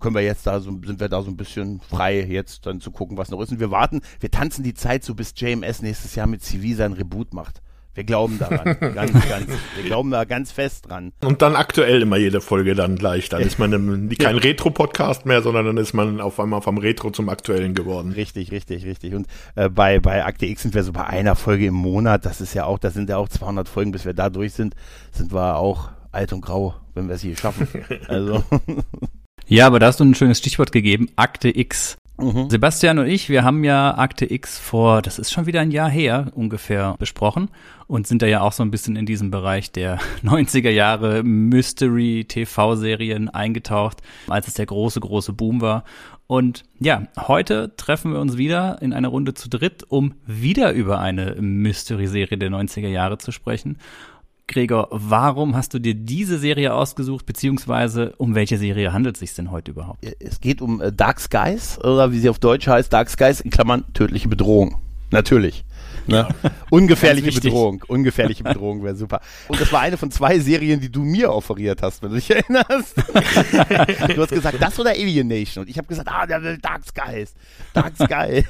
können 0.00 0.14
wir 0.14 0.22
jetzt 0.22 0.46
da 0.46 0.60
so, 0.60 0.70
sind 0.84 1.00
wir 1.00 1.08
da 1.08 1.22
so 1.22 1.30
ein 1.30 1.36
bisschen 1.36 1.80
frei, 1.80 2.20
jetzt 2.22 2.66
dann 2.66 2.80
zu 2.80 2.90
gucken, 2.90 3.16
was 3.16 3.30
noch 3.30 3.40
ist. 3.40 3.52
Und 3.52 3.60
wir 3.60 3.70
warten, 3.70 4.02
wir 4.20 4.30
tanzen 4.30 4.62
die 4.62 4.74
Zeit 4.74 5.04
so, 5.04 5.14
bis 5.14 5.32
JMS 5.36 5.82
nächstes 5.82 6.14
Jahr 6.14 6.26
mit 6.26 6.42
CV 6.42 6.76
sein 6.76 6.92
Reboot 6.92 7.32
macht. 7.32 7.62
Wir 7.94 8.04
glauben 8.04 8.38
daran, 8.38 8.76
ganz, 8.94 9.12
ganz, 9.26 9.46
wir 9.74 9.84
glauben 9.84 10.10
da 10.10 10.24
ganz 10.24 10.52
fest 10.52 10.90
dran. 10.90 11.12
Und 11.24 11.40
dann 11.40 11.56
aktuell 11.56 12.02
immer 12.02 12.18
jede 12.18 12.42
Folge 12.42 12.74
dann 12.74 12.96
gleich. 12.96 13.30
Dann 13.30 13.40
ist 13.40 13.58
man 13.58 13.72
im, 13.72 14.10
kein 14.18 14.36
Retro-Podcast 14.36 15.24
mehr, 15.24 15.40
sondern 15.40 15.64
dann 15.64 15.78
ist 15.78 15.94
man 15.94 16.20
auf 16.20 16.38
einmal 16.38 16.60
vom 16.60 16.76
Retro 16.76 17.10
zum 17.10 17.30
Aktuellen 17.30 17.72
geworden. 17.72 18.12
Richtig, 18.12 18.52
richtig, 18.52 18.84
richtig. 18.84 19.14
Und 19.14 19.26
äh, 19.54 19.70
bei, 19.70 19.98
bei 19.98 20.26
Akte 20.26 20.44
X 20.44 20.60
sind 20.60 20.74
wir 20.74 20.82
so 20.82 20.92
bei 20.92 21.04
einer 21.06 21.36
Folge 21.36 21.64
im 21.64 21.74
Monat. 21.74 22.26
Das 22.26 22.42
ist 22.42 22.52
ja 22.52 22.66
auch, 22.66 22.78
das 22.78 22.92
sind 22.92 23.08
ja 23.08 23.16
auch 23.16 23.30
200 23.30 23.66
Folgen, 23.66 23.92
bis 23.92 24.04
wir 24.04 24.12
da 24.12 24.28
durch 24.28 24.52
sind, 24.52 24.74
sind 25.10 25.32
wir 25.32 25.56
auch 25.56 25.88
alt 26.16 26.32
und 26.32 26.40
grau, 26.40 26.74
wenn 26.94 27.06
wir 27.08 27.14
es 27.14 27.22
hier 27.22 27.36
schaffen. 27.36 27.68
Also. 28.08 28.42
Ja, 29.48 29.68
aber 29.68 29.78
da 29.78 29.86
hast 29.86 30.00
du 30.00 30.04
ein 30.04 30.16
schönes 30.16 30.38
Stichwort 30.38 30.72
gegeben, 30.72 31.08
Akte 31.14 31.56
X. 31.56 31.98
Mhm. 32.18 32.50
Sebastian 32.50 32.98
und 32.98 33.06
ich, 33.06 33.28
wir 33.28 33.44
haben 33.44 33.62
ja 33.62 33.96
Akte 33.96 34.28
X 34.28 34.58
vor, 34.58 35.02
das 35.02 35.20
ist 35.20 35.30
schon 35.30 35.46
wieder 35.46 35.60
ein 35.60 35.70
Jahr 35.70 35.88
her 35.88 36.32
ungefähr, 36.34 36.96
besprochen 36.98 37.48
und 37.86 38.08
sind 38.08 38.22
da 38.22 38.26
ja 38.26 38.40
auch 38.40 38.50
so 38.50 38.64
ein 38.64 38.72
bisschen 38.72 38.96
in 38.96 39.06
diesem 39.06 39.30
Bereich 39.30 39.70
der 39.70 40.00
90er 40.24 40.70
Jahre 40.70 41.22
Mystery-TV-Serien 41.22 43.28
eingetaucht, 43.28 44.02
als 44.26 44.48
es 44.48 44.54
der 44.54 44.66
große, 44.66 44.98
große 44.98 45.32
Boom 45.32 45.60
war. 45.60 45.84
Und 46.26 46.64
ja, 46.80 47.06
heute 47.16 47.76
treffen 47.76 48.12
wir 48.12 48.18
uns 48.18 48.36
wieder 48.36 48.82
in 48.82 48.92
einer 48.92 49.08
Runde 49.08 49.34
zu 49.34 49.48
dritt, 49.48 49.84
um 49.88 50.14
wieder 50.26 50.72
über 50.72 50.98
eine 50.98 51.36
Mystery-Serie 51.40 52.36
der 52.36 52.50
90er 52.50 52.88
Jahre 52.88 53.18
zu 53.18 53.30
sprechen. 53.30 53.78
Gregor, 54.48 54.88
warum 54.90 55.56
hast 55.56 55.74
du 55.74 55.80
dir 55.80 55.94
diese 55.94 56.38
Serie 56.38 56.72
ausgesucht, 56.72 57.26
beziehungsweise 57.26 58.14
um 58.16 58.34
welche 58.34 58.58
Serie 58.58 58.92
handelt 58.92 59.16
es 59.16 59.20
sich 59.20 59.34
denn 59.34 59.50
heute 59.50 59.72
überhaupt? 59.72 60.06
Es 60.20 60.40
geht 60.40 60.62
um 60.62 60.80
äh, 60.80 60.92
Dark 60.92 61.20
Skies, 61.20 61.78
oder 61.80 62.12
wie 62.12 62.18
sie 62.20 62.28
auf 62.28 62.38
Deutsch 62.38 62.68
heißt, 62.68 62.92
Dark 62.92 63.10
Skies, 63.10 63.40
in 63.40 63.50
Klammern 63.50 63.84
tödliche 63.92 64.28
Bedrohung. 64.28 64.76
Natürlich. 65.10 65.64
Ne? 66.06 66.28
Ungefährliche 66.70 67.32
Bedrohung. 67.40 67.82
Ungefährliche 67.88 68.42
Bedrohung 68.44 68.82
wäre 68.84 68.96
super. 68.96 69.20
Und 69.48 69.60
das 69.60 69.72
war 69.72 69.80
eine 69.80 69.96
von 69.96 70.10
zwei 70.10 70.38
Serien, 70.38 70.80
die 70.80 70.90
du 70.90 71.02
mir 71.02 71.32
offeriert 71.32 71.82
hast, 71.82 72.02
wenn 72.02 72.10
du 72.10 72.16
dich 72.16 72.30
erinnerst. 72.30 72.96
du 72.96 74.22
hast 74.22 74.30
gesagt, 74.30 74.60
das 74.60 74.78
oder 74.78 74.90
Alien 74.90 75.28
Nation. 75.28 75.62
Und 75.62 75.70
ich 75.70 75.78
habe 75.78 75.88
gesagt, 75.88 76.08
ah, 76.10 76.26
der 76.26 76.42
will 76.42 76.58
Dark 76.58 76.82
Skies. 76.84 77.34
Dark 77.72 77.94
Sky. 77.96 78.44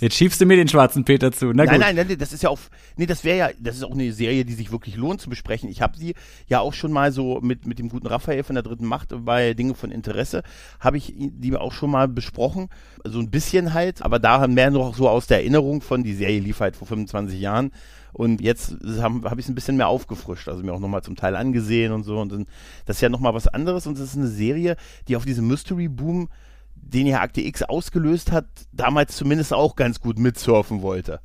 Jetzt 0.00 0.16
schiebst 0.16 0.40
du 0.40 0.46
mir 0.46 0.56
den 0.56 0.68
schwarzen 0.68 1.04
Peter 1.04 1.32
zu. 1.32 1.52
Na 1.54 1.64
nein, 1.64 1.80
nein, 1.80 1.96
nein, 1.96 2.16
das 2.18 2.32
ist 2.32 2.42
ja 2.42 2.50
auch, 2.50 2.58
nee, 2.96 3.06
das 3.06 3.24
wäre 3.24 3.38
ja, 3.38 3.50
das 3.58 3.76
ist 3.76 3.84
auch 3.84 3.92
eine 3.92 4.12
Serie, 4.12 4.44
die 4.44 4.54
sich 4.54 4.70
wirklich 4.70 4.96
lohnt 4.96 5.20
zu 5.20 5.28
besprechen. 5.28 5.68
Ich 5.68 5.82
habe 5.82 5.96
sie 5.98 6.14
ja 6.46 6.60
auch 6.60 6.72
schon 6.72 6.92
mal 6.92 7.12
so 7.12 7.40
mit, 7.40 7.66
mit 7.66 7.78
dem 7.78 7.88
guten 7.88 8.06
Raphael 8.06 8.44
von 8.44 8.54
der 8.54 8.62
dritten 8.62 8.86
Macht 8.86 9.08
bei 9.24 9.54
Dinge 9.54 9.74
von 9.74 9.90
Interesse, 9.90 10.42
habe 10.80 10.96
ich 10.96 11.14
die 11.16 11.54
auch 11.56 11.72
schon 11.72 11.90
mal 11.90 12.08
besprochen. 12.08 12.68
So 13.04 13.18
ein 13.18 13.30
bisschen 13.30 13.74
halt, 13.74 14.02
aber 14.02 14.18
da 14.18 14.46
mehr 14.46 14.70
noch 14.70 14.94
so 14.94 15.08
aus 15.08 15.26
der 15.26 15.38
Erinnerung 15.38 15.82
von, 15.82 16.02
die 16.02 16.14
Serie 16.14 16.40
lief 16.40 16.60
halt 16.60 16.76
vor 16.84 16.96
25 16.96 17.40
Jahren. 17.40 17.72
Und 18.12 18.40
jetzt 18.40 18.76
habe 19.00 19.28
hab 19.28 19.38
ich 19.38 19.46
es 19.46 19.48
ein 19.48 19.56
bisschen 19.56 19.76
mehr 19.76 19.88
aufgefrischt, 19.88 20.48
also 20.48 20.62
mir 20.62 20.72
auch 20.72 20.80
nochmal 20.80 21.02
zum 21.02 21.16
Teil 21.16 21.34
angesehen 21.34 21.92
und 21.92 22.04
so. 22.04 22.18
Und 22.18 22.30
dann, 22.32 22.46
das 22.86 22.96
ist 22.96 23.00
ja 23.00 23.08
nochmal 23.08 23.34
was 23.34 23.48
anderes. 23.48 23.86
Und 23.86 23.98
das 23.98 24.04
ist 24.08 24.16
eine 24.16 24.28
Serie, 24.28 24.76
die 25.08 25.16
auf 25.16 25.24
diesem 25.24 25.48
Mystery-Boom, 25.48 26.28
den 26.76 27.06
ja 27.06 27.20
Akte 27.20 27.40
X 27.40 27.62
ausgelöst 27.62 28.30
hat, 28.30 28.46
damals 28.72 29.16
zumindest 29.16 29.52
auch 29.52 29.74
ganz 29.74 30.00
gut 30.00 30.18
mitsurfen 30.18 30.82
wollte. 30.82 31.20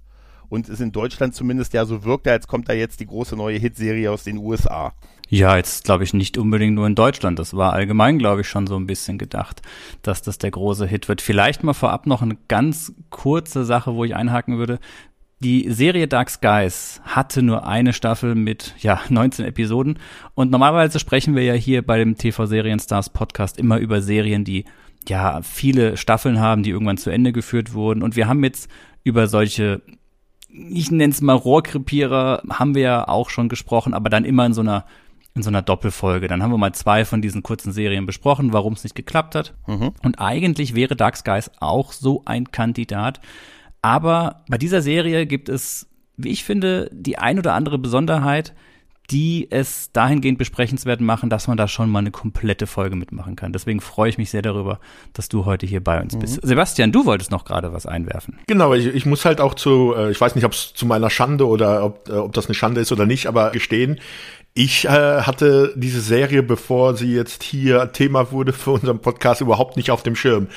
Und 0.49 0.67
es 0.67 0.79
in 0.79 0.91
Deutschland 0.91 1.35
zumindest 1.35 1.73
ja 1.73 1.85
so 1.85 2.03
wirkt, 2.03 2.27
als 2.27 2.47
kommt 2.47 2.69
da 2.69 2.73
jetzt 2.73 2.99
die 2.99 3.05
große 3.05 3.35
neue 3.35 3.59
Hitserie 3.59 4.11
aus 4.11 4.23
den 4.23 4.37
USA. 4.37 4.93
Ja, 5.31 5.55
jetzt 5.57 5.83
glaube 5.83 6.03
ich 6.03 6.13
nicht 6.15 6.39
unbedingt 6.39 6.73
nur 6.73 6.87
in 6.87 6.95
Deutschland. 6.95 7.37
Das 7.37 7.53
war 7.53 7.73
allgemein, 7.73 8.17
glaube 8.17 8.41
ich, 8.41 8.49
schon 8.49 8.65
so 8.65 8.75
ein 8.75 8.87
bisschen 8.87 9.19
gedacht, 9.19 9.61
dass 10.01 10.23
das 10.23 10.39
der 10.39 10.49
große 10.49 10.87
Hit 10.87 11.07
wird. 11.07 11.21
Vielleicht 11.21 11.63
mal 11.63 11.73
vorab 11.73 12.07
noch 12.07 12.23
eine 12.23 12.35
ganz 12.47 12.93
kurze 13.11 13.63
Sache, 13.63 13.93
wo 13.93 14.03
ich 14.03 14.15
einhaken 14.15 14.57
würde. 14.57 14.79
Die 15.41 15.71
Serie 15.71 16.09
Dark 16.09 16.29
Skies 16.29 16.99
hatte 17.05 17.41
nur 17.41 17.65
eine 17.65 17.93
Staffel 17.93 18.35
mit, 18.35 18.75
ja, 18.79 18.99
19 19.09 19.45
Episoden. 19.45 19.99
Und 20.35 20.51
normalerweise 20.51 20.99
sprechen 20.99 21.35
wir 21.35 21.43
ja 21.43 21.53
hier 21.53 21.85
bei 21.85 21.97
dem 21.97 22.17
TV 22.17 22.45
Serien 22.45 22.79
Stars 22.79 23.09
Podcast 23.09 23.57
immer 23.57 23.77
über 23.77 24.01
Serien, 24.01 24.43
die, 24.43 24.65
ja, 25.07 25.41
viele 25.41 25.95
Staffeln 25.95 26.41
haben, 26.41 26.63
die 26.63 26.71
irgendwann 26.71 26.97
zu 26.97 27.09
Ende 27.09 27.31
geführt 27.31 27.73
wurden. 27.73 28.03
Und 28.03 28.17
wir 28.17 28.27
haben 28.27 28.43
jetzt 28.43 28.69
über 29.05 29.27
solche, 29.27 29.81
ich 30.49 30.91
nenne 30.91 31.13
es 31.13 31.21
mal 31.21 31.33
Rohrkrepierer, 31.33 32.43
haben 32.49 32.75
wir 32.75 32.81
ja 32.81 33.07
auch 33.07 33.29
schon 33.29 33.47
gesprochen, 33.47 33.93
aber 33.93 34.09
dann 34.09 34.25
immer 34.25 34.45
in 34.45 34.53
so 34.53 34.61
einer 34.61 34.85
in 35.35 35.43
so 35.43 35.49
einer 35.49 35.61
Doppelfolge. 35.61 36.27
Dann 36.27 36.41
haben 36.41 36.51
wir 36.51 36.57
mal 36.57 36.73
zwei 36.73 37.05
von 37.05 37.21
diesen 37.21 37.43
kurzen 37.43 37.71
Serien 37.71 38.05
besprochen, 38.07 38.51
warum 38.51 38.73
es 38.73 38.83
nicht 38.83 38.95
geklappt 38.95 39.35
hat. 39.35 39.53
Mhm. 39.67 39.91
Und 40.03 40.19
eigentlich 40.19 40.75
wäre 40.75 40.95
Dark 40.95 41.15
Skies 41.15 41.51
auch 41.59 41.93
so 41.93 42.23
ein 42.25 42.51
Kandidat, 42.51 43.21
aber 43.81 44.43
bei 44.49 44.57
dieser 44.57 44.81
Serie 44.81 45.25
gibt 45.25 45.49
es, 45.49 45.87
wie 46.17 46.29
ich 46.29 46.43
finde, 46.43 46.89
die 46.91 47.17
ein 47.17 47.39
oder 47.39 47.53
andere 47.53 47.77
Besonderheit, 47.77 48.53
die 49.11 49.47
es 49.49 49.91
dahingehend 49.91 50.37
besprechenswert 50.37 51.01
machen, 51.01 51.29
dass 51.29 51.47
man 51.47 51.57
da 51.57 51.67
schon 51.67 51.89
mal 51.89 51.99
eine 51.99 52.11
komplette 52.11 52.67
Folge 52.67 52.95
mitmachen 52.95 53.35
kann. 53.35 53.51
Deswegen 53.53 53.79
freue 53.79 54.09
ich 54.09 54.17
mich 54.17 54.29
sehr 54.29 54.41
darüber, 54.41 54.79
dass 55.13 55.29
du 55.29 55.45
heute 55.45 55.65
hier 55.65 55.83
bei 55.83 55.99
uns 55.99 56.15
mhm. 56.15 56.19
bist. 56.19 56.39
Sebastian, 56.43 56.91
du 56.91 57.05
wolltest 57.05 57.31
noch 57.31 57.45
gerade 57.45 57.73
was 57.73 57.85
einwerfen. 57.85 58.37
Genau, 58.47 58.73
ich, 58.73 58.85
ich 58.85 59.05
muss 59.05 59.25
halt 59.25 59.41
auch 59.41 59.55
zu, 59.55 59.95
äh, 59.97 60.11
ich 60.11 60.21
weiß 60.21 60.35
nicht, 60.35 60.45
ob 60.45 60.51
es 60.51 60.73
zu 60.73 60.85
meiner 60.85 61.09
Schande 61.09 61.47
oder 61.47 61.83
ob, 61.83 62.07
äh, 62.07 62.13
ob 62.13 62.33
das 62.33 62.45
eine 62.45 62.53
Schande 62.53 62.81
ist 62.81 62.91
oder 62.91 63.05
nicht, 63.05 63.25
aber 63.25 63.49
gestehen, 63.49 63.99
ich 64.59 64.83
äh, 64.83 64.89
hatte 65.21 65.71
diese 65.77 66.01
Serie, 66.01 66.43
bevor 66.43 66.93
sie 66.93 67.13
jetzt 67.13 67.43
hier 67.43 67.93
Thema 67.93 68.33
wurde 68.33 68.51
für 68.51 68.71
unseren 68.71 68.99
Podcast, 68.99 69.39
überhaupt 69.39 69.77
nicht 69.77 69.89
auf 69.89 70.03
dem 70.03 70.17
Schirm. 70.17 70.47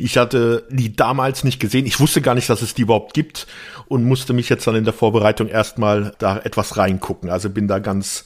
Ich 0.00 0.18
hatte 0.18 0.64
die 0.68 0.96
damals 0.96 1.44
nicht 1.44 1.60
gesehen. 1.60 1.86
Ich 1.86 2.00
wusste 2.00 2.22
gar 2.22 2.34
nicht, 2.34 2.50
dass 2.50 2.60
es 2.60 2.74
die 2.74 2.82
überhaupt 2.82 3.14
gibt 3.14 3.46
und 3.86 4.02
musste 4.02 4.32
mich 4.32 4.48
jetzt 4.48 4.66
dann 4.66 4.74
in 4.74 4.82
der 4.82 4.92
Vorbereitung 4.92 5.46
erstmal 5.46 6.12
da 6.18 6.38
etwas 6.38 6.76
reingucken. 6.76 7.30
Also 7.30 7.50
bin 7.50 7.68
da 7.68 7.78
ganz 7.78 8.24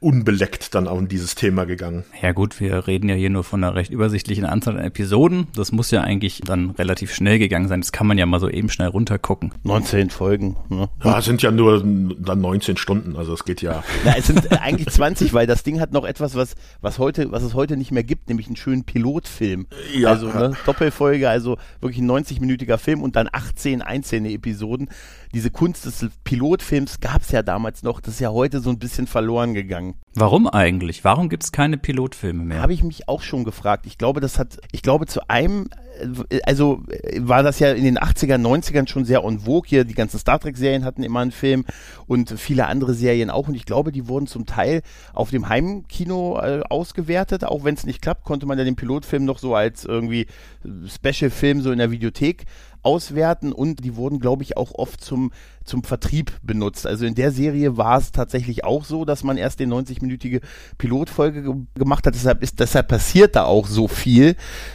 unbeleckt 0.00 0.74
dann 0.74 0.86
auch 0.86 0.98
in 0.98 1.08
dieses 1.08 1.34
Thema 1.34 1.64
gegangen. 1.64 2.04
Ja 2.22 2.30
gut, 2.32 2.60
wir 2.60 2.86
reden 2.86 3.08
ja 3.08 3.16
hier 3.16 3.30
nur 3.30 3.42
von 3.42 3.64
einer 3.64 3.74
recht 3.74 3.90
übersichtlichen 3.90 4.44
Anzahl 4.44 4.78
an 4.78 4.84
Episoden. 4.84 5.48
Das 5.56 5.72
muss 5.72 5.90
ja 5.90 6.02
eigentlich 6.02 6.40
dann 6.44 6.70
relativ 6.70 7.12
schnell 7.12 7.40
gegangen 7.40 7.66
sein. 7.66 7.80
Das 7.80 7.90
kann 7.90 8.06
man 8.06 8.16
ja 8.16 8.24
mal 8.24 8.38
so 8.38 8.48
eben 8.48 8.68
schnell 8.68 8.88
runtergucken. 8.88 9.52
19 9.64 10.10
Folgen. 10.10 10.56
Ne? 10.68 10.88
Ja, 11.02 11.20
sind 11.20 11.42
ja 11.42 11.50
nur 11.50 11.82
dann 11.82 12.40
19 12.40 12.76
Stunden, 12.76 13.16
also 13.16 13.34
es 13.34 13.44
geht 13.44 13.60
ja. 13.60 13.82
Na, 14.04 14.16
es 14.16 14.28
sind 14.28 14.60
eigentlich 14.62 14.88
20, 14.88 15.32
weil 15.32 15.48
das 15.48 15.64
Ding 15.64 15.80
hat 15.80 15.92
noch 15.92 16.04
etwas, 16.04 16.36
was, 16.36 16.54
was 16.80 16.98
heute, 16.98 17.32
was 17.32 17.42
es 17.42 17.54
heute 17.54 17.76
nicht 17.76 17.90
mehr 17.90 18.04
gibt, 18.04 18.28
nämlich 18.28 18.46
einen 18.46 18.56
schönen 18.56 18.84
Pilotfilm. 18.84 19.66
Ja. 19.96 20.10
Also 20.10 20.28
ne, 20.28 20.56
Doppelfolge, 20.64 21.28
also 21.28 21.58
wirklich 21.80 22.00
ein 22.00 22.10
90-minütiger 22.10 22.78
Film 22.78 23.02
und 23.02 23.16
dann 23.16 23.28
18 23.32 23.82
einzelne 23.82 24.32
Episoden 24.32 24.90
diese 25.34 25.50
Kunst 25.50 25.84
des 25.84 26.08
Pilotfilms 26.24 27.00
gab 27.00 27.22
es 27.22 27.30
ja 27.30 27.42
damals 27.42 27.82
noch. 27.82 28.00
Das 28.00 28.14
ist 28.14 28.20
ja 28.20 28.30
heute 28.30 28.60
so 28.60 28.70
ein 28.70 28.78
bisschen 28.78 29.06
verloren 29.06 29.54
gegangen. 29.54 29.94
Warum 30.14 30.48
eigentlich? 30.48 31.04
Warum 31.04 31.28
gibt 31.28 31.44
es 31.44 31.52
keine 31.52 31.76
Pilotfilme 31.76 32.44
mehr? 32.44 32.62
Habe 32.62 32.72
ich 32.72 32.82
mich 32.82 33.08
auch 33.08 33.22
schon 33.22 33.44
gefragt. 33.44 33.86
Ich 33.86 33.98
glaube, 33.98 34.20
das 34.20 34.38
hat, 34.38 34.58
ich 34.72 34.82
glaube, 34.82 35.06
zu 35.06 35.28
einem, 35.28 35.68
äh, 36.30 36.40
also 36.44 36.82
äh, 36.88 37.20
war 37.20 37.42
das 37.42 37.58
ja 37.58 37.72
in 37.72 37.84
den 37.84 37.98
80ern, 37.98 38.40
90ern 38.40 38.88
schon 38.88 39.04
sehr 39.04 39.22
en 39.22 39.40
vogue. 39.40 39.68
Hier 39.68 39.84
die 39.84 39.94
ganzen 39.94 40.18
Star 40.18 40.40
Trek-Serien 40.40 40.84
hatten 40.84 41.02
immer 41.02 41.20
einen 41.20 41.30
Film 41.30 41.66
und 42.06 42.30
viele 42.38 42.66
andere 42.66 42.94
Serien 42.94 43.30
auch. 43.30 43.48
Und 43.48 43.54
ich 43.54 43.66
glaube, 43.66 43.92
die 43.92 44.08
wurden 44.08 44.26
zum 44.26 44.46
Teil 44.46 44.82
auf 45.12 45.30
dem 45.30 45.48
Heimkino 45.48 46.40
äh, 46.40 46.62
ausgewertet. 46.68 47.44
Auch 47.44 47.64
wenn 47.64 47.74
es 47.74 47.84
nicht 47.84 48.00
klappt, 48.00 48.24
konnte 48.24 48.46
man 48.46 48.58
ja 48.58 48.64
den 48.64 48.76
Pilotfilm 48.76 49.24
noch 49.24 49.38
so 49.38 49.54
als 49.54 49.84
irgendwie 49.84 50.26
Special-Film 50.86 51.60
so 51.60 51.70
in 51.70 51.78
der 51.78 51.90
Videothek 51.90 52.46
auswerten 52.88 53.52
und 53.52 53.84
die 53.84 53.96
wurden, 53.96 54.18
glaube 54.18 54.42
ich, 54.42 54.56
auch 54.56 54.72
oft 54.74 55.02
zum, 55.04 55.30
zum 55.68 55.84
Vertrieb 55.84 56.32
benutzt. 56.42 56.86
Also 56.86 57.06
in 57.06 57.14
der 57.14 57.30
Serie 57.30 57.76
war 57.76 57.98
es 57.98 58.10
tatsächlich 58.10 58.64
auch 58.64 58.84
so, 58.84 59.04
dass 59.04 59.22
man 59.22 59.36
erst 59.36 59.60
den 59.60 59.72
90-minütige 59.72 60.40
Pilotfolge 60.78 61.42
ge 61.42 61.54
gemacht 61.74 62.06
hat. 62.06 62.14
Deshalb 62.14 62.42
ist, 62.42 62.58
deshalb 62.58 62.88
passiert 62.88 63.36
da 63.36 63.44
auch 63.44 63.66
so 63.66 63.86
viel 63.88 64.34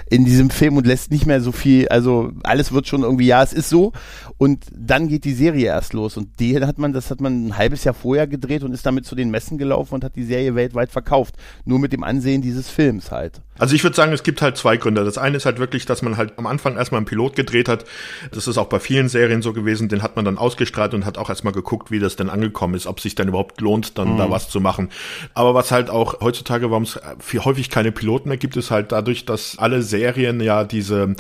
in 0.09 0.25
diesem 0.25 0.49
Film 0.49 0.77
und 0.77 0.87
lässt 0.87 1.11
nicht 1.11 1.25
mehr 1.25 1.41
so 1.41 1.51
viel, 1.51 1.87
also 1.89 2.31
alles 2.43 2.71
wird 2.71 2.87
schon 2.87 3.03
irgendwie, 3.03 3.27
ja, 3.27 3.43
es 3.43 3.53
ist 3.53 3.69
so. 3.69 3.91
Und 4.37 4.65
dann 4.75 5.07
geht 5.07 5.25
die 5.25 5.33
Serie 5.33 5.65
erst 5.65 5.93
los. 5.93 6.17
Und 6.17 6.39
die 6.39 6.59
hat 6.59 6.77
man, 6.77 6.93
das 6.93 7.09
hat 7.09 7.21
man 7.21 7.47
ein 7.47 7.57
halbes 7.57 7.83
Jahr 7.83 7.93
vorher 7.93 8.27
gedreht 8.27 8.63
und 8.63 8.73
ist 8.73 8.85
damit 8.85 9.05
zu 9.05 9.15
den 9.15 9.31
Messen 9.31 9.57
gelaufen 9.57 9.95
und 9.95 10.03
hat 10.03 10.15
die 10.15 10.23
Serie 10.23 10.55
weltweit 10.55 10.91
verkauft. 10.91 11.35
Nur 11.65 11.79
mit 11.79 11.93
dem 11.93 12.03
Ansehen 12.03 12.41
dieses 12.41 12.69
Films 12.69 13.11
halt. 13.11 13.41
Also 13.59 13.75
ich 13.75 13.83
würde 13.83 13.95
sagen, 13.95 14.11
es 14.11 14.23
gibt 14.23 14.41
halt 14.41 14.57
zwei 14.57 14.77
Gründe. 14.77 15.05
Das 15.05 15.17
eine 15.17 15.37
ist 15.37 15.45
halt 15.45 15.59
wirklich, 15.59 15.85
dass 15.85 16.01
man 16.01 16.17
halt 16.17 16.33
am 16.37 16.47
Anfang 16.47 16.75
erstmal 16.75 16.99
einen 16.99 17.05
Pilot 17.05 17.35
gedreht 17.35 17.69
hat. 17.69 17.85
Das 18.31 18.47
ist 18.47 18.57
auch 18.57 18.67
bei 18.67 18.79
vielen 18.79 19.09
Serien 19.09 19.41
so 19.41 19.53
gewesen. 19.53 19.89
Den 19.89 20.01
hat 20.01 20.15
man 20.15 20.25
dann 20.25 20.37
ausgestrahlt 20.37 20.82
und 20.91 21.05
hat 21.05 21.17
auch 21.17 21.29
erstmal 21.29 21.53
geguckt, 21.53 21.91
wie 21.91 21.99
das 21.99 22.15
denn 22.15 22.29
angekommen 22.29 22.73
ist, 22.73 22.87
ob 22.87 22.99
sich 22.99 23.15
dann 23.15 23.27
überhaupt 23.27 23.61
lohnt, 23.61 23.97
dann 23.97 24.13
mhm. 24.13 24.17
da 24.17 24.29
was 24.29 24.49
zu 24.49 24.59
machen. 24.59 24.89
Aber 25.33 25.53
was 25.53 25.71
halt 25.71 25.89
auch 25.89 26.19
heutzutage, 26.21 26.71
warum 26.71 26.83
es 26.83 26.99
häufig 27.45 27.69
keine 27.69 27.91
Piloten 27.91 28.29
mehr 28.29 28.37
gibt, 28.37 28.57
ist 28.57 28.71
halt 28.71 28.91
dadurch, 28.91 29.25
dass 29.25 29.59
alle 29.59 29.81
Serien 29.81 30.41
ja 30.41 30.63
diese 30.63 31.15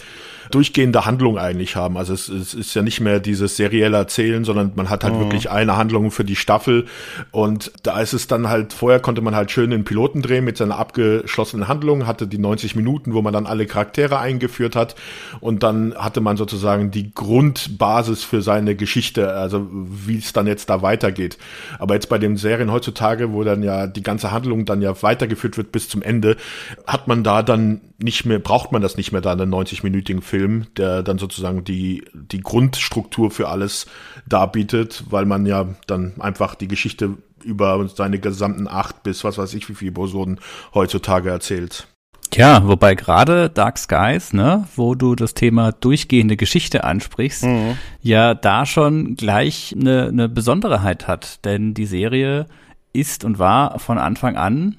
durchgehende 0.53 1.05
Handlung 1.05 1.37
eigentlich 1.37 1.75
haben. 1.75 1.97
Also 1.97 2.13
es, 2.13 2.29
es 2.29 2.53
ist 2.53 2.75
ja 2.75 2.83
nicht 2.83 2.99
mehr 3.01 3.19
dieses 3.19 3.57
serielle 3.57 3.97
Erzählen, 3.97 4.43
sondern 4.43 4.73
man 4.75 4.89
hat 4.89 5.03
halt 5.03 5.15
mhm. 5.15 5.21
wirklich 5.21 5.49
eine 5.49 5.77
Handlung 5.77 6.11
für 6.11 6.23
die 6.23 6.35
Staffel. 6.35 6.85
Und 7.31 7.71
da 7.81 7.99
ist 7.99 8.13
es 8.13 8.27
dann 8.27 8.49
halt, 8.49 8.71
vorher 8.73 8.99
konnte 8.99 9.21
man 9.21 9.35
halt 9.35 9.51
schön 9.51 9.71
den 9.71 9.83
Piloten 9.83 10.21
drehen 10.21 10.45
mit 10.45 10.57
seiner 10.57 10.77
abgeschlossenen 10.77 11.67
Handlung, 11.67 12.05
hatte 12.05 12.27
die 12.27 12.37
90 12.37 12.75
Minuten, 12.75 13.13
wo 13.13 13.21
man 13.21 13.33
dann 13.33 13.47
alle 13.47 13.65
Charaktere 13.65 14.19
eingeführt 14.19 14.75
hat. 14.75 14.95
Und 15.39 15.63
dann 15.63 15.95
hatte 15.95 16.21
man 16.21 16.37
sozusagen 16.37 16.91
die 16.91 17.11
Grundbasis 17.13 18.23
für 18.23 18.41
seine 18.41 18.75
Geschichte, 18.75 19.33
also 19.33 19.67
wie 19.71 20.17
es 20.17 20.33
dann 20.33 20.45
jetzt 20.45 20.69
da 20.69 20.81
weitergeht. 20.83 21.37
Aber 21.79 21.95
jetzt 21.95 22.09
bei 22.09 22.19
den 22.19 22.37
Serien 22.37 22.71
heutzutage, 22.71 23.33
wo 23.33 23.43
dann 23.43 23.63
ja 23.63 23.87
die 23.87 24.03
ganze 24.03 24.31
Handlung 24.31 24.65
dann 24.65 24.81
ja 24.81 25.01
weitergeführt 25.01 25.57
wird 25.57 25.71
bis 25.71 25.89
zum 25.89 26.03
Ende, 26.03 26.37
hat 26.85 27.07
man 27.07 27.23
da 27.23 27.41
dann 27.41 27.81
nicht 28.03 28.25
mehr, 28.25 28.39
braucht 28.39 28.71
man 28.71 28.81
das 28.81 28.97
nicht 28.97 29.11
mehr 29.11 29.21
da, 29.21 29.31
einen 29.31 29.53
90-minütigen 29.53 30.21
Film, 30.21 30.67
der 30.77 31.03
dann 31.03 31.17
sozusagen 31.17 31.63
die, 31.63 32.03
die 32.13 32.41
Grundstruktur 32.41 33.31
für 33.31 33.47
alles 33.47 33.87
darbietet, 34.27 35.05
weil 35.09 35.25
man 35.25 35.45
ja 35.45 35.75
dann 35.87 36.13
einfach 36.19 36.55
die 36.55 36.67
Geschichte 36.67 37.17
über 37.43 37.87
seine 37.87 38.19
gesamten 38.19 38.67
acht 38.67 39.03
bis 39.03 39.23
was 39.23 39.37
weiß 39.37 39.53
ich 39.53 39.67
wie 39.67 39.75
viele 39.75 39.91
Episoden 39.91 40.39
heutzutage 40.73 41.29
erzählt. 41.29 41.87
Ja, 42.33 42.67
wobei 42.67 42.95
gerade 42.95 43.49
Dark 43.49 43.77
Skies, 43.77 44.33
ne, 44.33 44.67
wo 44.75 44.95
du 44.95 45.15
das 45.15 45.33
Thema 45.33 45.71
durchgehende 45.71 46.35
Geschichte 46.35 46.83
ansprichst, 46.83 47.43
mhm. 47.43 47.77
ja 48.01 48.33
da 48.33 48.65
schon 48.65 49.15
gleich 49.15 49.75
eine, 49.79 50.07
eine 50.07 50.29
Besonderheit 50.29 51.07
hat, 51.07 51.45
denn 51.45 51.73
die 51.73 51.85
Serie 51.85 52.47
ist 52.91 53.23
und 53.23 53.39
war 53.39 53.79
von 53.79 53.97
Anfang 53.97 54.35
an 54.35 54.77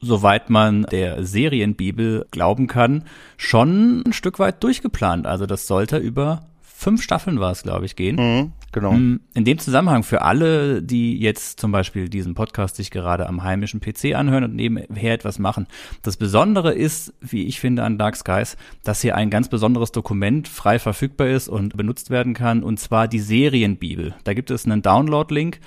soweit 0.00 0.50
man 0.50 0.82
der 0.84 1.24
Serienbibel 1.24 2.26
glauben 2.30 2.66
kann, 2.66 3.04
schon 3.36 4.02
ein 4.06 4.12
Stück 4.12 4.38
weit 4.38 4.62
durchgeplant. 4.62 5.26
Also 5.26 5.46
das 5.46 5.66
sollte 5.66 5.98
über 5.98 6.50
fünf 6.80 7.02
Staffeln 7.02 7.38
war 7.40 7.52
es, 7.52 7.62
glaube 7.62 7.84
ich, 7.84 7.94
gehen. 7.94 8.16
Mhm, 8.16 8.52
genau. 8.72 8.92
Mm, 8.92 9.20
in 9.34 9.44
dem 9.44 9.58
Zusammenhang 9.58 10.02
für 10.02 10.22
alle, 10.22 10.82
die 10.82 11.18
jetzt 11.18 11.60
zum 11.60 11.72
Beispiel 11.72 12.08
diesen 12.08 12.34
Podcast 12.34 12.76
sich 12.76 12.90
gerade 12.90 13.28
am 13.28 13.42
heimischen 13.42 13.80
PC 13.80 14.14
anhören 14.14 14.44
und 14.44 14.54
nebenher 14.54 15.12
etwas 15.12 15.38
machen. 15.38 15.66
Das 16.02 16.16
Besondere 16.16 16.72
ist, 16.72 17.12
wie 17.20 17.44
ich 17.44 17.60
finde, 17.60 17.84
an 17.84 17.98
Dark 17.98 18.16
Skies, 18.16 18.56
dass 18.82 19.02
hier 19.02 19.14
ein 19.14 19.28
ganz 19.28 19.48
besonderes 19.48 19.92
Dokument 19.92 20.48
frei 20.48 20.78
verfügbar 20.78 21.28
ist 21.28 21.48
und 21.48 21.76
benutzt 21.76 22.08
werden 22.08 22.32
kann, 22.32 22.62
und 22.62 22.80
zwar 22.80 23.08
die 23.08 23.20
Serienbibel. 23.20 24.14
Da 24.24 24.32
gibt 24.32 24.50
es 24.50 24.64
einen 24.64 24.80
Download-Link 24.80 25.60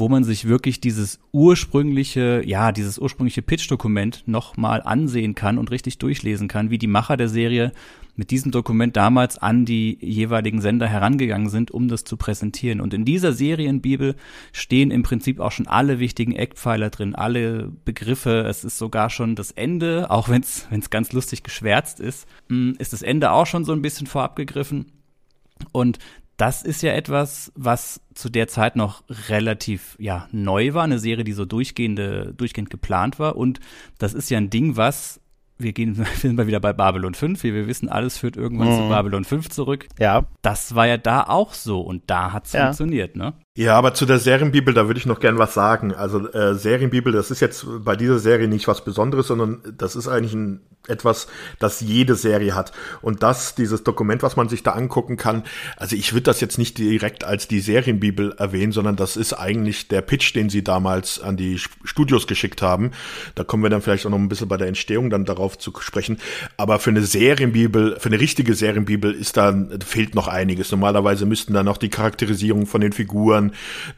wo 0.00 0.08
man 0.08 0.24
sich 0.24 0.48
wirklich 0.48 0.80
dieses 0.80 1.20
ursprüngliche, 1.30 2.42
ja, 2.44 2.72
dieses 2.72 2.98
ursprüngliche 2.98 3.42
Pitch-Dokument 3.42 4.24
nochmal 4.26 4.82
ansehen 4.82 5.34
kann 5.34 5.58
und 5.58 5.70
richtig 5.70 5.98
durchlesen 5.98 6.48
kann, 6.48 6.70
wie 6.70 6.78
die 6.78 6.86
Macher 6.88 7.16
der 7.16 7.28
Serie 7.28 7.72
mit 8.16 8.30
diesem 8.30 8.50
Dokument 8.50 8.96
damals 8.96 9.38
an 9.38 9.64
die 9.64 9.96
jeweiligen 10.00 10.60
Sender 10.60 10.86
herangegangen 10.86 11.48
sind, 11.48 11.70
um 11.70 11.88
das 11.88 12.04
zu 12.04 12.16
präsentieren. 12.16 12.80
Und 12.80 12.92
in 12.92 13.04
dieser 13.04 13.32
Serienbibel 13.32 14.16
stehen 14.52 14.90
im 14.90 15.02
Prinzip 15.02 15.38
auch 15.38 15.52
schon 15.52 15.66
alle 15.66 16.00
wichtigen 16.00 16.32
Eckpfeiler 16.32 16.90
drin, 16.90 17.14
alle 17.14 17.70
Begriffe. 17.84 18.40
Es 18.48 18.64
ist 18.64 18.78
sogar 18.78 19.10
schon 19.10 19.36
das 19.36 19.52
Ende, 19.52 20.10
auch 20.10 20.28
wenn 20.28 20.42
es 20.42 20.90
ganz 20.90 21.12
lustig 21.12 21.42
geschwärzt 21.42 22.00
ist, 22.00 22.26
hm, 22.48 22.74
ist 22.78 22.92
das 22.92 23.02
Ende 23.02 23.30
auch 23.30 23.46
schon 23.46 23.64
so 23.64 23.72
ein 23.72 23.82
bisschen 23.82 24.06
vorab 24.06 24.36
gegriffen. 24.36 24.86
Und 25.72 25.98
das 26.40 26.62
ist 26.62 26.82
ja 26.82 26.92
etwas, 26.92 27.52
was 27.54 28.00
zu 28.14 28.30
der 28.30 28.48
Zeit 28.48 28.74
noch 28.74 29.04
relativ 29.28 29.94
ja 29.98 30.26
neu 30.32 30.72
war, 30.72 30.84
eine 30.84 30.98
Serie, 30.98 31.22
die 31.22 31.34
so 31.34 31.44
durchgehende, 31.44 32.32
durchgehend 32.34 32.70
geplant 32.70 33.18
war. 33.18 33.36
Und 33.36 33.60
das 33.98 34.14
ist 34.14 34.30
ja 34.30 34.38
ein 34.38 34.48
Ding, 34.48 34.76
was 34.76 35.20
wir 35.58 35.74
gehen, 35.74 35.98
wir 35.98 36.06
sind 36.06 36.36
mal 36.36 36.46
wieder 36.46 36.60
bei 36.60 36.72
Babylon 36.72 37.12
5, 37.12 37.42
wie 37.44 37.52
wir 37.52 37.66
wissen, 37.66 37.90
alles 37.90 38.16
führt 38.16 38.36
irgendwann 38.36 38.68
mhm. 38.68 38.76
zu 38.76 38.88
Babylon 38.88 39.24
5 39.24 39.50
zurück. 39.50 39.86
Ja. 39.98 40.24
Das 40.40 40.74
war 40.74 40.86
ja 40.86 40.96
da 40.96 41.24
auch 41.24 41.52
so 41.52 41.82
und 41.82 42.04
da 42.06 42.32
hat's 42.32 42.54
ja. 42.54 42.64
funktioniert, 42.64 43.16
ne? 43.16 43.34
Ja, 43.56 43.76
aber 43.76 43.94
zu 43.94 44.06
der 44.06 44.20
Serienbibel, 44.20 44.72
da 44.72 44.86
würde 44.86 44.98
ich 44.98 45.06
noch 45.06 45.18
gern 45.18 45.38
was 45.38 45.54
sagen. 45.54 45.92
Also 45.92 46.28
äh, 46.30 46.54
Serienbibel, 46.54 47.12
das 47.12 47.32
ist 47.32 47.40
jetzt 47.40 47.66
bei 47.84 47.96
dieser 47.96 48.20
Serie 48.20 48.46
nicht 48.46 48.68
was 48.68 48.84
Besonderes, 48.84 49.26
sondern 49.26 49.60
das 49.76 49.96
ist 49.96 50.06
eigentlich 50.06 50.34
ein, 50.34 50.60
etwas, 50.86 51.26
das 51.58 51.80
jede 51.80 52.14
Serie 52.14 52.54
hat. 52.54 52.70
Und 53.02 53.24
das, 53.24 53.56
dieses 53.56 53.82
Dokument, 53.82 54.22
was 54.22 54.36
man 54.36 54.48
sich 54.48 54.62
da 54.62 54.70
angucken 54.70 55.16
kann, 55.16 55.42
also 55.76 55.96
ich 55.96 56.12
würde 56.12 56.22
das 56.22 56.40
jetzt 56.40 56.58
nicht 56.58 56.78
direkt 56.78 57.24
als 57.24 57.48
die 57.48 57.58
Serienbibel 57.58 58.34
erwähnen, 58.38 58.70
sondern 58.70 58.94
das 58.94 59.16
ist 59.16 59.32
eigentlich 59.32 59.88
der 59.88 60.02
Pitch, 60.02 60.32
den 60.32 60.48
sie 60.48 60.62
damals 60.62 61.20
an 61.20 61.36
die 61.36 61.58
Studios 61.58 62.28
geschickt 62.28 62.62
haben. 62.62 62.92
Da 63.34 63.42
kommen 63.42 63.64
wir 63.64 63.70
dann 63.70 63.82
vielleicht 63.82 64.06
auch 64.06 64.10
noch 64.10 64.18
ein 64.18 64.28
bisschen 64.28 64.48
bei 64.48 64.58
der 64.58 64.68
Entstehung 64.68 65.10
dann 65.10 65.24
darauf 65.24 65.58
zu 65.58 65.72
sprechen. 65.80 66.18
Aber 66.56 66.78
für 66.78 66.90
eine 66.90 67.02
Serienbibel, 67.02 67.96
für 67.98 68.08
eine 68.10 68.20
richtige 68.20 68.54
Serienbibel 68.54 69.12
ist 69.12 69.36
da, 69.36 69.52
fehlt 69.84 70.14
noch 70.14 70.28
einiges. 70.28 70.70
Normalerweise 70.70 71.26
müssten 71.26 71.52
da 71.52 71.64
noch 71.64 71.78
die 71.78 71.90
Charakterisierung 71.90 72.66
von 72.66 72.80
den 72.80 72.92
Figuren 72.92 73.39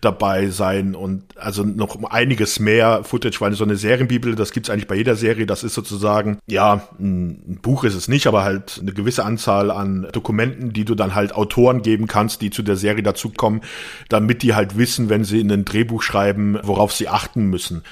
dabei 0.00 0.48
sein 0.48 0.94
und 0.94 1.22
also 1.36 1.64
noch 1.64 2.02
einiges 2.10 2.60
mehr 2.60 3.04
Footage, 3.04 3.40
weil 3.40 3.52
so 3.54 3.64
eine 3.64 3.76
Serienbibel, 3.76 4.34
das 4.34 4.52
gibt's 4.52 4.70
eigentlich 4.70 4.88
bei 4.88 4.94
jeder 4.94 5.16
Serie, 5.16 5.46
das 5.46 5.64
ist 5.64 5.74
sozusagen, 5.74 6.38
ja, 6.46 6.88
ein 6.98 7.58
Buch 7.62 7.84
ist 7.84 7.94
es 7.94 8.08
nicht, 8.08 8.26
aber 8.26 8.44
halt 8.44 8.78
eine 8.80 8.92
gewisse 8.92 9.24
Anzahl 9.24 9.70
an 9.70 10.08
Dokumenten, 10.12 10.72
die 10.72 10.84
du 10.84 10.94
dann 10.94 11.14
halt 11.14 11.34
Autoren 11.34 11.82
geben 11.82 12.06
kannst, 12.06 12.42
die 12.42 12.50
zu 12.50 12.62
der 12.62 12.76
Serie 12.76 13.02
dazukommen, 13.02 13.62
damit 14.08 14.42
die 14.42 14.54
halt 14.54 14.76
wissen, 14.76 15.08
wenn 15.08 15.24
sie 15.24 15.40
in 15.40 15.50
ein 15.50 15.64
Drehbuch 15.64 16.02
schreiben, 16.02 16.58
worauf 16.62 16.92
sie 16.92 17.08
achten 17.08 17.46
müssen. 17.46 17.82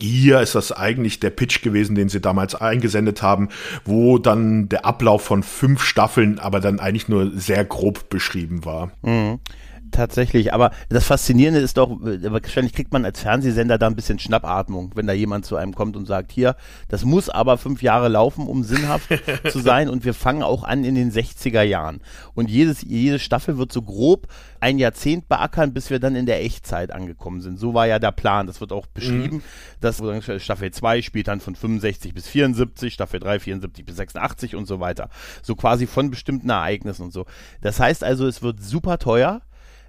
Hier 0.00 0.40
ist 0.40 0.54
das 0.54 0.72
eigentlich 0.72 1.20
der 1.20 1.30
Pitch 1.30 1.62
gewesen, 1.62 1.94
den 1.94 2.08
sie 2.08 2.20
damals 2.20 2.54
eingesendet 2.54 3.22
haben, 3.22 3.48
wo 3.84 4.18
dann 4.18 4.68
der 4.68 4.84
Ablauf 4.84 5.22
von 5.22 5.42
fünf 5.42 5.82
Staffeln 5.82 6.38
aber 6.38 6.60
dann 6.60 6.80
eigentlich 6.80 7.08
nur 7.08 7.30
sehr 7.34 7.64
grob 7.64 8.10
beschrieben 8.10 8.64
war. 8.64 8.90
Mhm. 9.02 9.40
Tatsächlich, 9.90 10.52
aber 10.52 10.70
das 10.88 11.04
Faszinierende 11.04 11.60
ist 11.60 11.76
doch, 11.76 11.90
wahrscheinlich 12.00 12.72
kriegt 12.72 12.92
man 12.92 13.04
als 13.04 13.20
Fernsehsender 13.20 13.78
da 13.78 13.86
ein 13.86 13.96
bisschen 13.96 14.18
Schnappatmung, 14.18 14.92
wenn 14.94 15.06
da 15.06 15.12
jemand 15.12 15.44
zu 15.44 15.56
einem 15.56 15.74
kommt 15.74 15.96
und 15.96 16.06
sagt, 16.06 16.32
hier, 16.32 16.56
das 16.88 17.04
muss 17.04 17.28
aber 17.28 17.58
fünf 17.58 17.82
Jahre 17.82 18.08
laufen, 18.08 18.46
um 18.46 18.64
sinnhaft 18.64 19.08
zu 19.50 19.60
sein 19.60 19.88
und 19.88 20.04
wir 20.04 20.14
fangen 20.14 20.42
auch 20.42 20.64
an 20.64 20.84
in 20.84 20.94
den 20.94 21.12
60er 21.12 21.62
Jahren. 21.62 22.00
Und 22.34 22.50
jedes, 22.50 22.82
jede 22.82 23.18
Staffel 23.18 23.58
wird 23.58 23.72
so 23.72 23.82
grob 23.82 24.28
ein 24.60 24.78
Jahrzehnt 24.78 25.28
beackern, 25.28 25.72
bis 25.72 25.90
wir 25.90 26.00
dann 26.00 26.16
in 26.16 26.26
der 26.26 26.42
Echtzeit 26.42 26.90
angekommen 26.90 27.40
sind. 27.40 27.58
So 27.58 27.74
war 27.74 27.86
ja 27.86 27.98
der 27.98 28.12
Plan. 28.12 28.46
Das 28.46 28.60
wird 28.60 28.72
auch 28.72 28.86
beschrieben, 28.86 29.36
mhm. 29.36 29.42
dass 29.80 30.02
Staffel 30.42 30.70
2 30.70 31.02
spielt 31.02 31.28
dann 31.28 31.40
von 31.40 31.54
65 31.54 32.14
bis 32.14 32.26
74, 32.28 32.92
Staffel 32.92 33.20
3 33.20 33.40
74 33.40 33.84
bis 33.84 33.96
86 33.96 34.56
und 34.56 34.66
so 34.66 34.80
weiter. 34.80 35.10
So 35.42 35.54
quasi 35.54 35.86
von 35.86 36.10
bestimmten 36.10 36.50
Ereignissen 36.50 37.02
und 37.02 37.12
so. 37.12 37.26
Das 37.60 37.78
heißt 37.78 38.02
also, 38.02 38.26
es 38.26 38.42
wird 38.42 38.62
super 38.62 38.98
teuer 38.98 39.42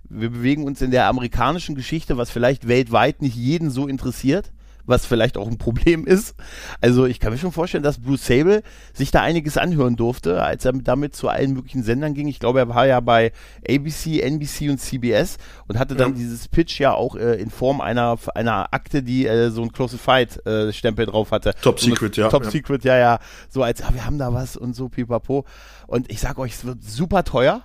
wir 0.10 0.30
bewegen 0.30 0.64
uns 0.64 0.82
in 0.82 0.92
der 0.92 1.08
amerikanischen 1.08 1.76
Geschichte, 1.76 2.18
was 2.18 2.30
vielleicht 2.30 2.68
weltweit 2.68 3.22
nicht 3.22 3.36
jeden 3.36 3.70
so 3.70 3.88
interessiert, 3.88 4.52
was 4.88 5.06
vielleicht 5.06 5.38
auch 5.38 5.48
ein 5.48 5.58
Problem 5.58 6.06
ist. 6.08 6.36
Also 6.82 7.06
ich 7.06 7.20
kann 7.20 7.32
mir 7.32 7.38
schon 7.38 7.52
vorstellen, 7.52 7.84
dass 7.84 8.00
Bruce 8.00 8.26
Sable 8.26 8.64
sich 8.94 9.12
da 9.12 9.22
einiges 9.22 9.58
anhören 9.58 9.96
durfte, 9.96 10.42
als 10.42 10.66
er 10.66 10.74
damit 10.74 11.16
zu 11.16 11.28
allen 11.28 11.54
möglichen 11.54 11.84
Sendern 11.84 12.14
ging. 12.14 12.28
Ich 12.28 12.40
glaube, 12.40 12.60
er 12.60 12.70
war 12.70 12.88
ja 12.88 13.00
bei 13.00 13.32
ABC, 13.68 14.22
NBC 14.22 14.70
und 14.70 14.80
CBS 14.80 15.38
und 15.68 15.78
hatte 15.78 15.96
dann 15.96 16.12
ja. 16.12 16.18
dieses 16.18 16.48
Pitch 16.48 16.80
ja 16.80 16.94
auch 16.94 17.16
äh, 17.16 17.36
in 17.36 17.52
Form 17.52 17.82
einer, 17.82 18.18
einer 18.34 18.74
Akte, 18.74 19.04
die 19.04 19.28
äh, 19.28 19.50
so 19.50 19.62
ein 19.62 19.72
Classified 19.72 20.46
äh, 20.46 20.72
Stempel 20.72 21.06
drauf 21.06 21.32
hatte. 21.32 21.54
Top 21.62 21.80
so 21.80 21.90
Secret, 21.90 22.18
ja. 22.18 22.30
Top 22.30 22.46
ja. 22.46 22.52
Secret, 22.52 22.84
ja, 22.86 22.98
ja. 22.98 23.20
So 23.50 23.64
als, 23.64 23.84
ah, 23.84 23.90
wir 23.94 24.06
haben 24.06 24.18
da 24.18 24.34
was 24.34 24.56
und 24.56 24.74
so, 24.74 24.90
pipapo. 24.90 25.46
Und 25.86 26.10
ich 26.10 26.20
sag 26.20 26.40
euch, 26.40 26.54
es 26.54 26.66
wird 26.66 26.84
super 26.84 27.24
teuer. 27.24 27.64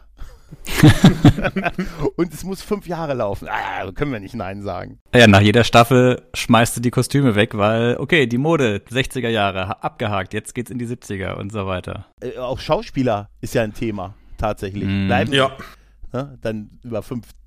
und 2.16 2.32
es 2.32 2.44
muss 2.44 2.62
fünf 2.62 2.86
Jahre 2.86 3.14
laufen. 3.14 3.48
Ah, 3.48 3.90
können 3.92 4.12
wir 4.12 4.20
nicht 4.20 4.34
Nein 4.34 4.62
sagen. 4.62 4.98
Ja, 5.14 5.26
nach 5.26 5.40
jeder 5.40 5.64
Staffel 5.64 6.22
schmeißt 6.34 6.76
du 6.76 6.80
die 6.80 6.90
Kostüme 6.90 7.34
weg, 7.34 7.56
weil, 7.56 7.96
okay, 7.98 8.26
die 8.26 8.38
Mode, 8.38 8.82
60er 8.90 9.28
Jahre, 9.28 9.82
abgehakt, 9.82 10.34
jetzt 10.34 10.54
geht's 10.54 10.70
in 10.70 10.78
die 10.78 10.86
70er 10.86 11.34
und 11.34 11.52
so 11.52 11.66
weiter. 11.66 12.06
Äh, 12.20 12.38
auch 12.38 12.58
Schauspieler 12.58 13.28
ist 13.40 13.54
ja 13.54 13.62
ein 13.62 13.74
Thema, 13.74 14.14
tatsächlich. 14.38 14.84
Mm. 14.84 15.06
Bleiben, 15.06 15.32
ja. 15.32 15.50
ne? 16.12 16.38
dann 16.40 16.78
über 16.82 17.02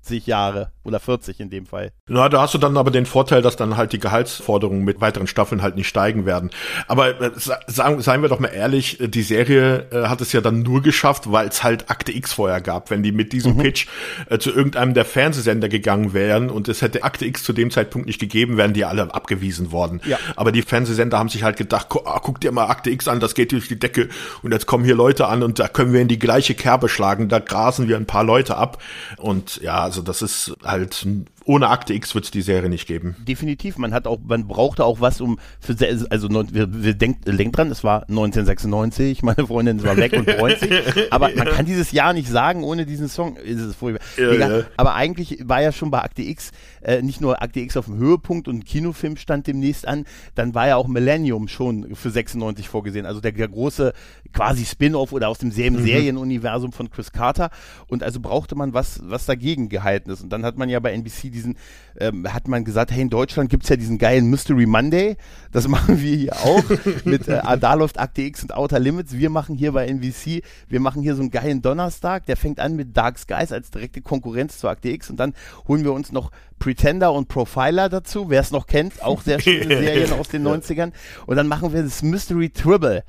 50 0.06 0.26
Jahre 0.26 0.70
oder 0.84 1.00
40 1.00 1.40
in 1.40 1.50
dem 1.50 1.66
Fall. 1.66 1.90
Na, 2.08 2.28
da 2.28 2.40
hast 2.40 2.54
du 2.54 2.58
dann 2.58 2.76
aber 2.76 2.90
den 2.90 3.06
Vorteil, 3.06 3.42
dass 3.42 3.56
dann 3.56 3.76
halt 3.76 3.92
die 3.92 3.98
Gehaltsforderungen 3.98 4.84
mit 4.84 5.00
weiteren 5.00 5.26
Staffeln 5.26 5.62
halt 5.62 5.74
nicht 5.74 5.88
steigen 5.88 6.26
werden. 6.26 6.50
Aber 6.86 7.20
äh, 7.20 7.30
sagen, 7.66 8.00
seien 8.00 8.22
wir 8.22 8.28
doch 8.28 8.38
mal 8.38 8.48
ehrlich, 8.48 8.98
die 9.00 9.22
Serie 9.22 9.86
äh, 9.90 10.06
hat 10.06 10.20
es 10.20 10.32
ja 10.32 10.40
dann 10.40 10.62
nur 10.62 10.82
geschafft, 10.82 11.32
weil 11.32 11.48
es 11.48 11.64
halt 11.64 11.90
Akte 11.90 12.12
X 12.12 12.32
vorher 12.32 12.60
gab. 12.60 12.90
Wenn 12.90 13.02
die 13.02 13.10
mit 13.10 13.32
diesem 13.32 13.54
mhm. 13.54 13.58
Pitch 13.58 13.88
äh, 14.30 14.38
zu 14.38 14.50
irgendeinem 14.50 14.94
der 14.94 15.04
Fernsehsender 15.04 15.68
gegangen 15.68 16.12
wären 16.12 16.50
und 16.50 16.68
es 16.68 16.82
hätte 16.82 17.02
Akte 17.02 17.26
X 17.26 17.42
zu 17.42 17.52
dem 17.52 17.72
Zeitpunkt 17.72 18.06
nicht 18.06 18.20
gegeben, 18.20 18.56
wären 18.56 18.72
die 18.72 18.84
alle 18.84 19.12
abgewiesen 19.12 19.72
worden. 19.72 20.00
Ja. 20.06 20.18
Aber 20.36 20.52
die 20.52 20.62
Fernsehsender 20.62 21.18
haben 21.18 21.28
sich 21.28 21.42
halt 21.42 21.56
gedacht, 21.56 21.88
gu 21.88 22.00
ah, 22.04 22.20
guck 22.22 22.40
dir 22.40 22.52
mal 22.52 22.66
Akte 22.66 22.90
X 22.90 23.08
an, 23.08 23.18
das 23.18 23.34
geht 23.34 23.50
durch 23.50 23.66
die 23.66 23.78
Decke 23.78 24.08
und 24.42 24.52
jetzt 24.52 24.66
kommen 24.66 24.84
hier 24.84 24.94
Leute 24.94 25.26
an 25.26 25.42
und 25.42 25.58
da 25.58 25.66
können 25.66 25.92
wir 25.92 26.00
in 26.00 26.08
die 26.08 26.18
gleiche 26.18 26.54
Kerbe 26.54 26.88
schlagen, 26.88 27.28
da 27.28 27.40
grasen 27.40 27.88
wir 27.88 27.96
ein 27.96 28.06
paar 28.06 28.24
Leute 28.24 28.56
ab. 28.56 28.80
Und 29.16 29.60
ja, 29.62 29.90
also 29.96 30.04
das 30.04 30.20
ist 30.20 30.52
halt 30.62 31.06
ohne 31.46 31.68
Akte 31.68 31.94
X 31.94 32.14
wird 32.14 32.24
es 32.24 32.30
die 32.30 32.42
Serie 32.42 32.68
nicht 32.68 32.86
geben. 32.86 33.14
Definitiv. 33.26 33.78
Man 33.78 33.94
hat 33.94 34.06
auch, 34.06 34.18
man 34.26 34.48
brauchte 34.48 34.84
auch 34.84 35.00
was, 35.00 35.20
um 35.20 35.38
für 35.60 35.76
also 36.10 36.28
wir, 36.28 36.82
wir 36.82 36.94
denkt, 36.94 37.26
denkt 37.26 37.56
dran, 37.56 37.70
es 37.70 37.84
war 37.84 38.02
1996, 38.02 39.22
meine 39.22 39.46
Freundin 39.46 39.82
war 39.84 39.96
weg 39.96 40.12
und 40.12 40.28
freut 40.28 40.58
sich. 40.58 40.72
Aber 41.10 41.30
man 41.34 41.48
kann 41.48 41.64
dieses 41.64 41.92
Jahr 41.92 42.12
nicht 42.12 42.28
sagen 42.28 42.64
ohne 42.64 42.84
diesen 42.84 43.08
Song. 43.08 43.36
Ist 43.36 43.60
es 43.60 43.76
furchtbar. 43.76 44.04
Ja, 44.16 44.32
ja. 44.32 44.64
Aber 44.76 44.94
eigentlich 44.94 45.38
war 45.44 45.62
ja 45.62 45.70
schon 45.70 45.90
bei 45.90 46.02
Akte 46.02 46.22
X 46.22 46.50
äh, 46.86 47.02
nicht 47.02 47.20
nur 47.20 47.42
Akte 47.42 47.60
X 47.60 47.76
auf 47.76 47.86
dem 47.86 47.96
Höhepunkt 47.96 48.48
und 48.48 48.64
Kinofilm 48.64 49.16
stand 49.16 49.46
demnächst 49.46 49.86
an, 49.86 50.04
dann 50.34 50.54
war 50.54 50.68
ja 50.68 50.76
auch 50.76 50.86
Millennium 50.86 51.48
schon 51.48 51.94
für 51.94 52.10
96 52.10 52.68
vorgesehen. 52.68 53.06
Also 53.06 53.20
der, 53.20 53.32
der 53.32 53.48
große 53.48 53.92
quasi 54.32 54.64
Spin-off 54.64 55.12
oder 55.12 55.28
aus 55.28 55.38
dem 55.38 55.50
selben 55.50 55.80
mhm. 55.80 55.86
Serienuniversum 55.86 56.72
von 56.72 56.90
Chris 56.90 57.12
Carter. 57.12 57.50
Und 57.88 58.02
also 58.02 58.20
brauchte 58.20 58.54
man 58.54 58.72
was, 58.72 59.00
was 59.04 59.26
dagegen 59.26 59.68
gehalten 59.68 60.10
ist. 60.10 60.22
Und 60.22 60.30
dann 60.30 60.44
hat 60.44 60.56
man 60.56 60.68
ja 60.68 60.80
bei 60.80 60.92
NBC 60.92 61.30
diesen, 61.36 61.56
ähm, 61.98 62.32
hat 62.32 62.48
man 62.48 62.64
gesagt, 62.64 62.90
hey, 62.90 63.02
in 63.02 63.10
Deutschland 63.10 63.50
gibt's 63.50 63.68
ja 63.68 63.76
diesen 63.76 63.98
geilen 63.98 64.28
Mystery 64.28 64.66
Monday. 64.66 65.16
Das 65.52 65.68
machen 65.76 66.00
wir 66.02 66.16
hier 66.16 66.36
auch 66.36 66.64
mit 67.04 67.28
äh, 67.28 67.40
Adaloft, 67.44 67.98
Akte 67.98 68.22
X 68.22 68.42
und 68.42 68.54
Outer 68.54 68.80
Limits. 68.80 69.12
Wir 69.12 69.30
machen 69.30 69.56
hier 69.56 69.72
bei 69.72 69.86
NBC, 69.86 70.42
wir 70.68 70.80
machen 70.80 71.02
hier 71.02 71.14
so 71.14 71.22
einen 71.22 71.30
geilen 71.30 71.62
Donnerstag. 71.62 72.26
Der 72.26 72.36
fängt 72.36 72.58
an 72.58 72.74
mit 72.74 72.96
Dark 72.96 73.18
Skies 73.18 73.52
als 73.52 73.70
direkte 73.70 74.00
Konkurrenz 74.00 74.58
zu 74.58 74.68
Akte 74.68 74.88
X 74.88 75.10
und 75.10 75.18
dann 75.18 75.34
holen 75.68 75.84
wir 75.84 75.92
uns 75.92 76.10
noch 76.10 76.30
Pretender 76.58 77.12
und 77.12 77.28
Profiler 77.28 77.88
dazu, 77.88 78.30
wer 78.30 78.40
es 78.40 78.50
noch 78.50 78.66
kennt, 78.66 79.02
auch 79.02 79.20
sehr 79.22 79.40
schöne 79.40 79.76
Serien 79.78 80.12
aus 80.12 80.28
den 80.28 80.46
90ern. 80.46 80.92
Und 81.26 81.36
dann 81.36 81.48
machen 81.48 81.72
wir 81.72 81.82
das 81.82 82.02
Mystery 82.02 82.50
Tribble. 82.50 83.04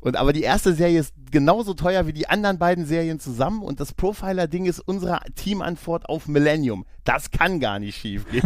Und 0.00 0.16
aber 0.16 0.32
die 0.32 0.42
erste 0.42 0.74
Serie 0.74 1.00
ist 1.00 1.14
genauso 1.30 1.74
teuer 1.74 2.06
wie 2.06 2.12
die 2.12 2.28
anderen 2.28 2.58
beiden 2.58 2.86
Serien 2.86 3.20
zusammen 3.20 3.62
und 3.62 3.80
das 3.80 3.92
Profiler-Ding 3.92 4.64
ist 4.64 4.80
unsere 4.80 5.20
Teamantwort 5.34 6.08
auf 6.08 6.26
Millennium. 6.26 6.86
Das 7.04 7.30
kann 7.30 7.60
gar 7.60 7.78
nicht 7.78 7.98
schief 7.98 8.26
gehen. 8.30 8.42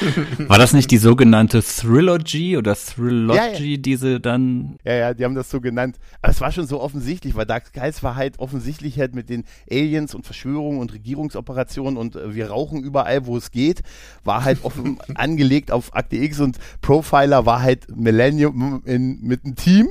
War 0.48 0.58
das 0.58 0.72
nicht 0.72 0.90
die 0.90 0.98
sogenannte 0.98 1.62
Thrilogy 1.62 2.56
oder 2.56 2.74
Thrilogy, 2.74 3.36
ja, 3.36 3.52
ja. 3.52 3.76
diese 3.76 4.20
dann? 4.20 4.78
Ja, 4.84 4.94
ja, 4.94 5.14
die 5.14 5.24
haben 5.24 5.34
das 5.34 5.50
so 5.50 5.60
genannt. 5.60 5.96
Aber 6.22 6.30
es 6.30 6.40
war 6.40 6.50
schon 6.52 6.66
so 6.66 6.80
offensichtlich, 6.80 7.34
weil 7.34 7.46
Dark 7.46 7.66
Skies 7.66 8.02
war 8.02 8.16
halt 8.16 8.38
offensichtlich 8.38 8.98
halt 8.98 9.14
mit 9.14 9.28
den 9.28 9.44
Aliens 9.70 10.14
und 10.14 10.24
Verschwörungen 10.24 10.80
und 10.80 10.92
Regierungsoperationen 10.92 11.96
und 11.96 12.16
äh, 12.16 12.34
wir 12.34 12.50
rauchen 12.50 12.82
überall, 12.82 13.26
wo 13.26 13.36
es 13.36 13.50
geht, 13.50 13.82
war 14.24 14.44
halt 14.44 14.64
offen 14.64 14.98
angelegt 15.14 15.70
auf 15.70 15.94
Akte 15.94 16.16
X 16.16 16.40
und 16.40 16.58
Profiler 16.80 17.46
war 17.46 17.62
halt 17.62 17.94
Millennium 17.94 18.82
in, 18.84 19.20
mit 19.22 19.44
einem 19.44 19.54
Team 19.54 19.88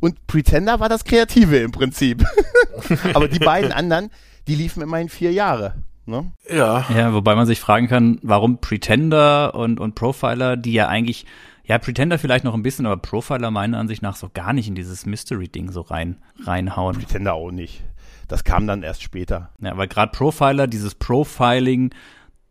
und 0.00 0.26
Pretender 0.26 0.80
war 0.80 0.88
das 0.88 1.04
Kreative 1.04 1.58
im 1.58 1.72
Prinzip. 1.72 2.24
Aber 3.14 3.28
die 3.28 3.38
beiden 3.38 3.72
anderen, 3.72 4.10
die 4.48 4.54
liefen 4.54 4.82
immerhin 4.82 5.08
vier 5.08 5.32
Jahre. 5.32 5.74
Ne? 6.06 6.32
Ja. 6.50 6.86
Ja, 6.94 7.14
wobei 7.14 7.34
man 7.34 7.46
sich 7.46 7.60
fragen 7.60 7.88
kann, 7.88 8.18
warum 8.22 8.58
Pretender 8.58 9.54
und, 9.54 9.78
und 9.78 9.94
Profiler, 9.94 10.56
die 10.56 10.72
ja 10.72 10.88
eigentlich, 10.88 11.26
ja, 11.64 11.78
Pretender 11.78 12.18
vielleicht 12.18 12.44
noch 12.44 12.54
ein 12.54 12.62
bisschen, 12.62 12.86
aber 12.86 12.96
Profiler 12.96 13.50
meiner 13.50 13.78
Ansicht 13.78 14.02
nach 14.02 14.16
so 14.16 14.28
gar 14.32 14.52
nicht 14.52 14.66
in 14.66 14.74
dieses 14.74 15.06
Mystery-Ding 15.06 15.70
so 15.70 15.82
rein, 15.82 16.16
reinhauen. 16.44 16.96
Pretender 16.96 17.34
auch 17.34 17.52
nicht. 17.52 17.82
Das 18.26 18.44
kam 18.44 18.66
dann 18.66 18.82
erst 18.82 19.02
später. 19.02 19.50
Ja, 19.60 19.76
weil 19.76 19.88
gerade 19.88 20.12
Profiler, 20.12 20.66
dieses 20.66 20.94
Profiling, 20.94 21.90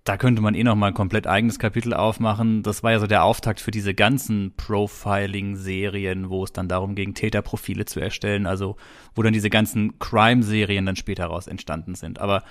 da 0.09 0.17
könnte 0.17 0.41
man 0.41 0.55
eh 0.55 0.63
noch 0.63 0.75
mal 0.75 0.87
ein 0.87 0.95
komplett 0.95 1.27
eigenes 1.27 1.59
Kapitel 1.59 1.93
aufmachen. 1.93 2.63
Das 2.63 2.81
war 2.81 2.89
ja 2.91 2.99
so 2.99 3.05
der 3.05 3.23
Auftakt 3.23 3.59
für 3.59 3.69
diese 3.69 3.93
ganzen 3.93 4.55
Profiling-Serien, 4.57 6.31
wo 6.31 6.43
es 6.43 6.51
dann 6.51 6.67
darum 6.67 6.95
ging, 6.95 7.13
Täterprofile 7.13 7.85
zu 7.85 7.99
erstellen, 7.99 8.47
also 8.47 8.75
wo 9.13 9.21
dann 9.21 9.33
diese 9.33 9.51
ganzen 9.51 9.99
Crime-Serien 9.99 10.87
dann 10.87 10.95
später 10.95 11.27
raus 11.27 11.45
entstanden 11.45 11.93
sind. 11.93 12.17
Aber 12.19 12.41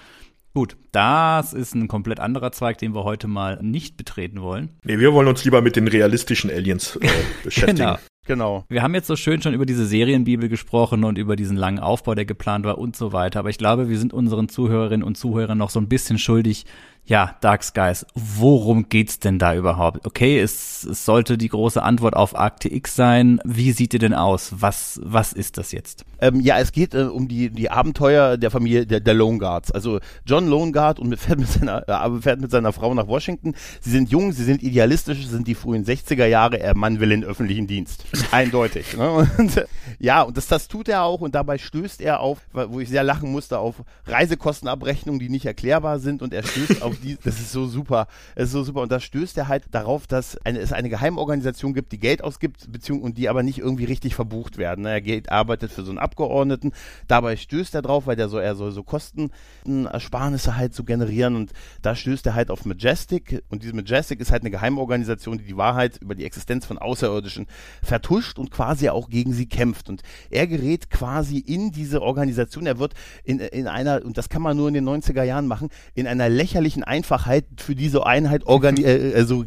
Gut, 0.55 0.77
das 0.93 1.53
ist 1.53 1.75
ein 1.75 1.89
komplett 1.89 2.21
anderer 2.21 2.53
Zweig, 2.53 2.79
den 2.79 2.95
wir 2.95 3.05
heute 3.05 3.29
mal 3.29 3.59
nicht 3.61 3.97
betreten 3.97 4.41
wollen. 4.41 4.71
Nee, 4.83 4.99
wir 4.99 5.13
wollen 5.13 5.29
uns 5.29 5.45
lieber 5.45 5.61
mit 5.61 5.77
den 5.77 5.87
realistischen 5.89 6.51
Aliens 6.51 6.97
äh, 6.97 7.09
beschäftigen. 7.45 7.77
genau. 7.77 7.99
Genau. 8.29 8.67
Wir 8.69 8.83
haben 8.83 8.95
jetzt 8.95 9.07
so 9.07 9.17
schön 9.17 9.41
schon 9.41 9.55
über 9.55 9.65
diese 9.65 9.87
Serienbibel 9.87 10.51
gesprochen 10.51 11.03
und 11.05 11.17
über 11.17 11.35
diesen 11.35 11.57
langen 11.57 11.79
Aufbau, 11.79 12.15
der 12.15 12.27
geplant 12.27 12.67
war 12.67 12.77
und 12.77 12.95
so 12.95 13.15
weiter. 13.15 13.39
Aber 13.39 13.49
ich 13.49 13.57
glaube, 13.57 13.89
wir 13.89 13.99
sind 13.99 14.13
unseren 14.13 14.51
Zuhörerinnen 14.51 15.03
und 15.03 15.17
Zuhörern 15.17 15.57
noch 15.57 15.71
so 15.71 15.81
ein 15.81 15.89
bisschen 15.89 16.19
schuldig, 16.19 16.67
ja, 17.09 17.35
Dark 17.41 17.65
Skies, 17.65 18.05
worum 18.15 18.91
geht's 18.91 19.19
denn 19.19 19.39
da 19.39 19.55
überhaupt? 19.55 20.07
Okay, 20.07 20.39
es, 20.39 20.85
es 20.85 21.07
sollte 21.07 21.39
die 21.39 21.49
große 21.49 21.83
Antwort 21.83 22.15
auf 22.15 22.35
X 22.65 22.95
sein. 22.95 23.41
Wie 23.45 23.73
sieht 23.73 23.95
ihr 23.95 23.99
denn 23.99 24.13
aus? 24.13 24.53
Was, 24.59 25.01
was 25.03 25.33
ist 25.33 25.57
das 25.57 25.73
jetzt? 25.73 26.05
Ähm, 26.21 26.41
ja, 26.41 26.59
es 26.59 26.71
geht 26.71 26.93
äh, 26.93 27.05
um 27.05 27.27
die, 27.27 27.49
die 27.49 27.71
Abenteuer 27.71 28.37
der 28.37 28.51
Familie 28.51 28.87
der, 28.87 29.01
der 29.01 29.15
Lone 29.15 29.39
Guards. 29.39 29.73
Also 29.73 30.01
John 30.27 30.49
Lone 30.49 30.73
Guard 30.73 30.99
und 30.99 31.17
fährt 31.19 31.39
mit, 31.39 31.49
seiner, 31.49 31.89
äh, 31.89 32.21
fährt 32.21 32.43
mit 32.43 32.51
seiner 32.51 32.75
Frau 32.75 32.93
nach 32.93 33.07
Washington. 33.07 33.55
Sie 33.81 33.91
sind 33.91 34.11
jung, 34.11 34.33
sie 34.33 34.45
sind 34.45 34.63
idealistisch, 34.63 35.27
sind 35.27 35.49
die 35.49 35.55
frühen 35.55 35.87
60er 35.87 36.27
Jahre. 36.27 36.61
Er 36.61 36.77
Mann 36.77 37.01
will 37.01 37.13
in 37.13 37.25
öffentlichen 37.25 37.67
Dienst. 37.67 38.05
Eindeutig. 38.33 38.99
Ne? 38.99 39.27
Und, 39.39 39.67
ja, 39.99 40.21
und 40.21 40.37
das, 40.37 40.47
das 40.47 40.69
tut 40.69 40.91
er 40.91 41.05
auch 41.05 41.23
und 41.23 41.35
dabei 41.35 41.57
stößt 41.57 42.03
er 42.03 42.21
auf, 42.21 42.39
wo 42.53 42.81
ich 42.81 42.91
sehr 42.91 43.03
lachen 43.03 43.33
musste, 43.33 43.59
auf 43.59 43.77
Reisekostenabrechnungen, 44.05 45.21
die 45.21 45.31
nicht 45.31 45.47
erklärbar 45.47 46.01
sind 46.01 46.21
und 46.21 46.35
er 46.35 46.43
stößt 46.43 46.83
auf 46.83 46.98
die, 47.03 47.17
das 47.25 47.41
ist 47.41 47.53
so 47.53 47.67
super, 47.67 48.07
es 48.35 48.47
ist 48.47 48.53
so 48.53 48.63
super. 48.63 48.83
Und 48.83 48.93
da 48.93 49.01
stößt 49.01 49.37
er 49.39 49.49
halt 49.49 49.65
darauf, 49.71 50.07
dass 50.07 50.37
eine, 50.45 50.59
es 50.59 50.73
eine 50.73 50.89
Geheimorganisation 50.89 51.75
gibt, 51.75 51.93
die 51.93 51.99
Geld 51.99 52.23
ausgibt, 52.23 52.71
beziehungsweise 52.71 52.99
und 53.09 53.19
die 53.19 53.29
aber 53.29 53.43
nicht 53.43 53.59
irgendwie 53.59 53.85
richtig 53.85 54.15
verbucht 54.15 54.59
werden. 54.59 54.83
Ne? 54.83 54.91
Er 54.91 55.01
geht, 55.01 55.31
arbeitet 55.31 55.73
für 55.73 55.83
so 55.83 55.91
einen 55.91 55.99
Abgeordneten. 55.99 56.73
Dabei 57.07 57.37
stößt 57.37 57.75
er 57.75 57.83
drauf, 57.83 58.07
weil 58.07 58.17
der 58.17 58.29
so, 58.29 58.39
er 58.39 58.55
soll 58.55 58.73
so 58.73 58.83
Kostenersparnisse 58.83 60.57
halt 60.57 60.75
so 60.75 60.85
generieren 60.85 61.37
und 61.37 61.53
da 61.83 61.95
stößt 61.95 62.27
er 62.27 62.35
halt 62.35 62.51
auf 62.51 62.65
Majestic 62.65 63.43
und 63.49 63.63
diese 63.63 63.75
Majestic 63.75 64.21
ist 64.21 64.31
halt 64.31 64.43
eine 64.43 64.51
Geheimorganisation, 64.51 65.39
die 65.39 65.45
die 65.45 65.57
Wahrheit 65.57 65.99
über 65.99 66.15
die 66.15 66.25
Existenz 66.25 66.67
von 66.67 66.79
Außerirdischen 66.79 67.47
vertuscht 67.83 68.39
und 68.39 68.51
quasi 68.51 68.89
auch 68.89 69.09
gegen 69.09 69.33
sie 69.33 69.47
kämpft. 69.47 69.89
Und 69.89 70.03
er 70.31 70.47
gerät 70.47 70.91
quasi 70.91 71.39
in 71.39 71.73
diese 71.73 72.03
Organisation. 72.03 72.67
Er 72.67 72.79
wird 72.79 72.95
in, 73.25 73.41
in 73.41 73.67
einer, 73.67 74.05
und 74.05 74.19
das 74.19 74.29
kann 74.29 74.43
man 74.43 74.57
nur 74.57 74.69
in 74.69 74.75
den 74.75 74.89
90er 74.89 75.23
Jahren 75.23 75.47
machen, 75.47 75.69
in 75.95 76.07
einer 76.07 76.29
lächerlichen 76.29 76.85
Einfachheit 76.89 77.45
für 77.59 77.75
diese 77.75 78.07
Einheit 78.07 78.47
organi 78.47 78.83
äh, 78.83 79.15
also, 79.15 79.45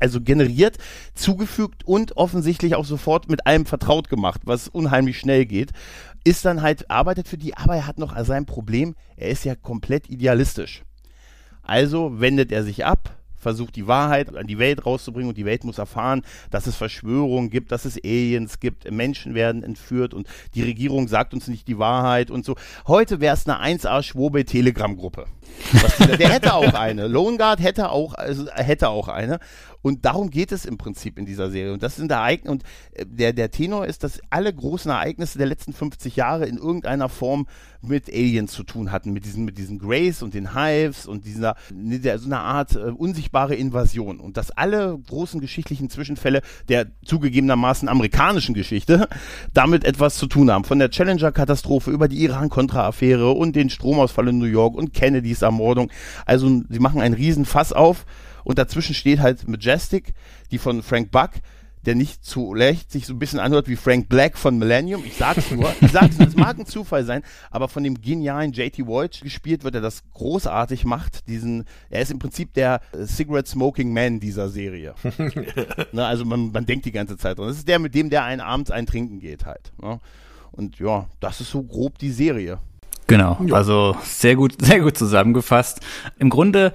also 0.00 0.20
generiert, 0.20 0.78
zugefügt 1.14 1.86
und 1.86 2.16
offensichtlich 2.16 2.74
auch 2.74 2.84
sofort 2.84 3.28
mit 3.28 3.46
allem 3.46 3.66
vertraut 3.66 4.08
gemacht, 4.08 4.42
was 4.44 4.68
unheimlich 4.68 5.18
schnell 5.18 5.46
geht. 5.46 5.70
Ist 6.24 6.44
dann 6.44 6.62
halt, 6.62 6.90
arbeitet 6.90 7.28
für 7.28 7.38
die, 7.38 7.56
aber 7.56 7.76
er 7.76 7.86
hat 7.86 7.98
noch 7.98 8.16
sein 8.24 8.46
Problem, 8.46 8.94
er 9.16 9.28
ist 9.30 9.44
ja 9.44 9.54
komplett 9.54 10.10
idealistisch. 10.10 10.82
Also 11.62 12.20
wendet 12.20 12.50
er 12.52 12.64
sich 12.64 12.84
ab, 12.84 13.19
versucht 13.40 13.76
die 13.76 13.86
Wahrheit 13.86 14.34
an 14.36 14.46
die 14.46 14.58
Welt 14.58 14.86
rauszubringen 14.86 15.30
und 15.30 15.38
die 15.38 15.44
Welt 15.44 15.64
muss 15.64 15.78
erfahren, 15.78 16.22
dass 16.50 16.66
es 16.66 16.76
Verschwörungen 16.76 17.50
gibt, 17.50 17.72
dass 17.72 17.84
es 17.84 17.96
Aliens 17.96 18.60
gibt, 18.60 18.90
Menschen 18.90 19.34
werden 19.34 19.62
entführt 19.62 20.14
und 20.14 20.28
die 20.54 20.62
Regierung 20.62 21.08
sagt 21.08 21.34
uns 21.34 21.48
nicht 21.48 21.66
die 21.66 21.78
Wahrheit 21.78 22.30
und 22.30 22.44
so. 22.44 22.56
Heute 22.86 23.20
wäre 23.20 23.34
es 23.34 23.48
eine 23.48 23.78
1A 23.78 24.02
Schwobe 24.02 24.44
Telegram 24.44 24.96
Gruppe. 24.96 25.26
der 26.18 26.28
hätte 26.28 26.54
auch 26.54 26.74
eine. 26.74 27.06
Lone 27.08 27.36
Guard 27.36 27.60
hätte 27.60 27.90
auch, 27.90 28.14
also 28.14 28.48
hätte 28.52 28.88
auch 28.88 29.08
eine. 29.08 29.40
Und 29.82 30.04
darum 30.04 30.30
geht 30.30 30.52
es 30.52 30.64
im 30.64 30.78
Prinzip 30.78 31.18
in 31.18 31.26
dieser 31.26 31.50
Serie. 31.50 31.72
Und 31.72 31.82
das 31.82 31.96
sind 31.96 32.10
Ereignisse, 32.10 32.50
und 32.50 32.62
äh, 32.92 33.06
der, 33.06 33.32
der 33.32 33.50
Tenor 33.50 33.86
ist, 33.86 34.04
dass 34.04 34.20
alle 34.30 34.52
großen 34.52 34.90
Ereignisse 34.90 35.38
der 35.38 35.46
letzten 35.46 35.72
50 35.72 36.16
Jahre 36.16 36.46
in 36.46 36.56
irgendeiner 36.56 37.08
Form 37.08 37.46
mit 37.82 38.08
Aliens 38.08 38.52
zu 38.52 38.62
tun 38.62 38.92
hatten, 38.92 39.12
mit 39.12 39.24
diesen, 39.24 39.44
mit 39.44 39.56
diesen 39.56 39.78
Grays 39.78 40.22
und 40.22 40.34
den 40.34 40.54
Hives 40.54 41.06
und 41.06 41.24
dieser, 41.24 41.56
so 41.70 42.26
einer 42.26 42.40
Art 42.40 42.76
äh, 42.76 42.90
unsichtbare 42.90 43.54
Invasion. 43.54 44.20
Und 44.20 44.36
dass 44.36 44.50
alle 44.50 44.98
großen 44.98 45.40
geschichtlichen 45.40 45.88
Zwischenfälle 45.88 46.42
der 46.68 46.86
zugegebenermaßen 47.04 47.88
amerikanischen 47.88 48.54
Geschichte 48.54 49.08
damit 49.54 49.84
etwas 49.84 50.16
zu 50.16 50.26
tun 50.26 50.50
haben. 50.50 50.64
Von 50.64 50.78
der 50.78 50.90
Challenger-Katastrophe 50.90 51.90
über 51.90 52.08
die 52.08 52.22
Iran-Contra-Affäre 52.22 53.30
und 53.30 53.56
den 53.56 53.70
Stromausfall 53.70 54.28
in 54.28 54.38
New 54.38 54.44
York 54.44 54.74
und 54.74 54.92
Kennedys 54.92 55.42
Ermordung. 55.42 55.90
Also 56.26 56.62
sie 56.68 56.78
machen 56.78 57.00
einen 57.00 57.14
riesen 57.14 57.44
Fass 57.44 57.72
auf 57.72 58.04
und 58.44 58.58
dazwischen 58.58 58.94
steht 58.94 59.20
halt 59.20 59.48
Majestic, 59.48 60.14
die 60.50 60.58
von 60.58 60.82
Frank 60.82 61.10
Buck, 61.10 61.30
der 61.86 61.94
nicht 61.94 62.24
zu 62.24 62.52
leicht 62.52 62.90
sich 62.90 63.06
so 63.06 63.14
ein 63.14 63.18
bisschen 63.18 63.38
anhört 63.38 63.68
wie 63.68 63.76
Frank 63.76 64.08
Black 64.08 64.36
von 64.36 64.58
Millennium. 64.58 65.02
Ich 65.04 65.16
sag's 65.16 65.50
nur, 65.50 65.72
ich 65.80 65.90
sag's 65.90 66.18
nur, 66.18 66.28
es 66.28 66.36
mag 66.36 66.58
ein 66.58 66.66
Zufall 66.66 67.04
sein, 67.04 67.22
aber 67.50 67.68
von 67.68 67.82
dem 67.82 68.00
genialen 68.00 68.52
JT 68.52 68.86
Walsh 68.86 69.20
gespielt 69.20 69.64
wird, 69.64 69.74
er 69.74 69.80
das 69.80 70.02
großartig 70.12 70.84
macht. 70.84 71.26
Diesen, 71.28 71.64
er 71.88 72.02
ist 72.02 72.10
im 72.10 72.18
Prinzip 72.18 72.52
der 72.54 72.80
Cigarette 73.06 73.50
Smoking 73.50 73.92
Man 73.92 74.20
dieser 74.20 74.48
Serie. 74.50 74.94
ne, 75.92 76.04
also 76.04 76.24
man, 76.24 76.52
man 76.52 76.66
denkt 76.66 76.84
die 76.84 76.92
ganze 76.92 77.16
Zeit 77.16 77.38
dran. 77.38 77.48
Das 77.48 77.56
ist 77.56 77.68
der, 77.68 77.78
mit 77.78 77.94
dem 77.94 78.10
der 78.10 78.24
einen 78.24 78.40
abends 78.40 78.70
ein 78.70 78.86
Trinken 78.86 79.20
geht 79.20 79.46
halt. 79.46 79.72
Ne? 79.80 80.00
Und 80.52 80.78
ja, 80.78 81.06
das 81.20 81.40
ist 81.40 81.50
so 81.50 81.62
grob 81.62 81.98
die 81.98 82.10
Serie. 82.10 82.58
Genau, 83.10 83.38
also 83.50 83.96
sehr 84.04 84.36
gut, 84.36 84.54
sehr 84.64 84.80
gut 84.80 84.96
zusammengefasst. 84.96 85.80
Im 86.18 86.30
Grunde 86.30 86.72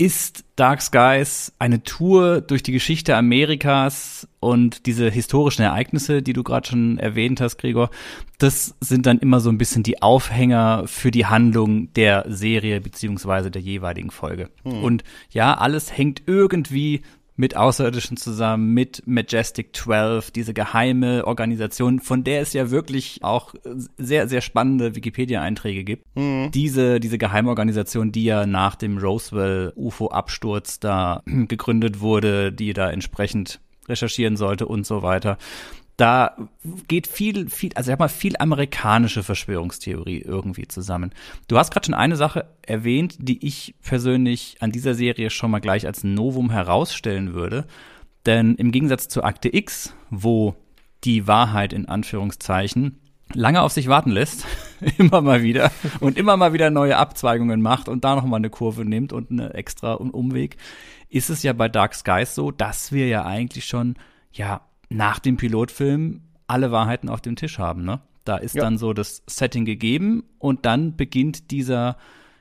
ist 0.00 0.44
Dark 0.56 0.80
Skies 0.80 1.52
eine 1.58 1.82
Tour 1.82 2.40
durch 2.40 2.62
die 2.62 2.72
Geschichte 2.72 3.14
Amerikas 3.16 4.26
und 4.40 4.86
diese 4.86 5.10
historischen 5.10 5.60
Ereignisse, 5.60 6.22
die 6.22 6.32
du 6.32 6.42
gerade 6.42 6.66
schon 6.66 6.96
erwähnt 6.96 7.42
hast, 7.42 7.58
Gregor, 7.58 7.90
das 8.38 8.74
sind 8.80 9.04
dann 9.04 9.18
immer 9.18 9.40
so 9.40 9.50
ein 9.50 9.58
bisschen 9.58 9.82
die 9.82 10.00
Aufhänger 10.00 10.84
für 10.86 11.10
die 11.10 11.26
Handlung 11.26 11.92
der 11.92 12.24
Serie 12.28 12.80
beziehungsweise 12.80 13.50
der 13.50 13.60
jeweiligen 13.60 14.10
Folge. 14.10 14.48
Hm. 14.64 14.82
Und 14.82 15.04
ja, 15.32 15.52
alles 15.52 15.94
hängt 15.94 16.22
irgendwie 16.24 17.02
mit 17.40 17.56
Außerirdischen 17.56 18.18
zusammen, 18.18 18.74
mit 18.74 19.02
Majestic 19.06 19.74
12, 19.74 20.30
diese 20.30 20.52
geheime 20.52 21.26
Organisation, 21.26 21.98
von 21.98 22.22
der 22.22 22.42
es 22.42 22.52
ja 22.52 22.70
wirklich 22.70 23.20
auch 23.22 23.54
sehr, 23.96 24.28
sehr 24.28 24.42
spannende 24.42 24.94
Wikipedia-Einträge 24.94 25.82
gibt. 25.82 26.04
Mhm. 26.16 26.50
Diese, 26.52 27.00
diese 27.00 27.16
Geheimorganisation, 27.16 28.12
die 28.12 28.24
ja 28.24 28.44
nach 28.44 28.76
dem 28.76 28.98
Roswell-UFO-Absturz 28.98 30.80
da 30.80 31.22
gegründet 31.26 32.00
wurde, 32.00 32.52
die 32.52 32.74
da 32.74 32.90
entsprechend 32.90 33.60
recherchieren 33.88 34.36
sollte 34.36 34.66
und 34.66 34.86
so 34.86 35.02
weiter 35.02 35.38
da 36.00 36.34
geht 36.88 37.06
viel, 37.06 37.50
viel, 37.50 37.72
also 37.74 37.90
ich 37.90 37.92
sag 37.92 37.98
mal, 37.98 38.08
viel 38.08 38.34
amerikanische 38.38 39.22
Verschwörungstheorie 39.22 40.22
irgendwie 40.22 40.66
zusammen. 40.66 41.12
Du 41.46 41.58
hast 41.58 41.70
gerade 41.70 41.86
schon 41.86 41.94
eine 41.94 42.16
Sache 42.16 42.46
erwähnt, 42.62 43.16
die 43.18 43.46
ich 43.46 43.74
persönlich 43.82 44.56
an 44.60 44.72
dieser 44.72 44.94
Serie 44.94 45.28
schon 45.28 45.50
mal 45.50 45.60
gleich 45.60 45.86
als 45.86 46.02
Novum 46.02 46.50
herausstellen 46.50 47.34
würde. 47.34 47.66
Denn 48.24 48.54
im 48.54 48.72
Gegensatz 48.72 49.08
zu 49.08 49.22
Akte 49.24 49.54
X, 49.54 49.94
wo 50.08 50.54
die 51.04 51.26
Wahrheit 51.26 51.74
in 51.74 51.86
Anführungszeichen 51.86 52.98
lange 53.34 53.60
auf 53.60 53.72
sich 53.72 53.88
warten 53.88 54.10
lässt, 54.10 54.46
immer 54.98 55.20
mal 55.20 55.42
wieder 55.42 55.70
und 56.00 56.16
immer 56.16 56.36
mal 56.38 56.54
wieder 56.54 56.70
neue 56.70 56.96
Abzweigungen 56.96 57.60
macht 57.60 57.88
und 57.88 58.04
da 58.04 58.14
noch 58.16 58.24
mal 58.24 58.36
eine 58.36 58.50
Kurve 58.50 58.86
nimmt 58.86 59.12
und 59.12 59.30
eine 59.30 59.52
extra 59.52 59.94
Umweg, 59.94 60.56
ist 61.10 61.28
es 61.28 61.42
ja 61.42 61.52
bei 61.52 61.68
Dark 61.68 61.94
Skies 61.94 62.34
so, 62.34 62.50
dass 62.50 62.90
wir 62.90 63.06
ja 63.06 63.24
eigentlich 63.26 63.66
schon 63.66 63.96
ja 64.32 64.62
nach 64.90 65.18
dem 65.18 65.36
Pilotfilm 65.36 66.20
alle 66.46 66.70
Wahrheiten 66.70 67.08
auf 67.08 67.20
dem 67.20 67.36
Tisch 67.36 67.58
haben, 67.58 67.84
ne? 67.84 68.00
Da 68.24 68.36
ist 68.36 68.54
ja. 68.54 68.62
dann 68.62 68.76
so 68.76 68.92
das 68.92 69.22
Setting 69.26 69.64
gegeben 69.64 70.24
und 70.38 70.66
dann 70.66 70.96
beginnt 70.96 71.50
dieser 71.50 71.96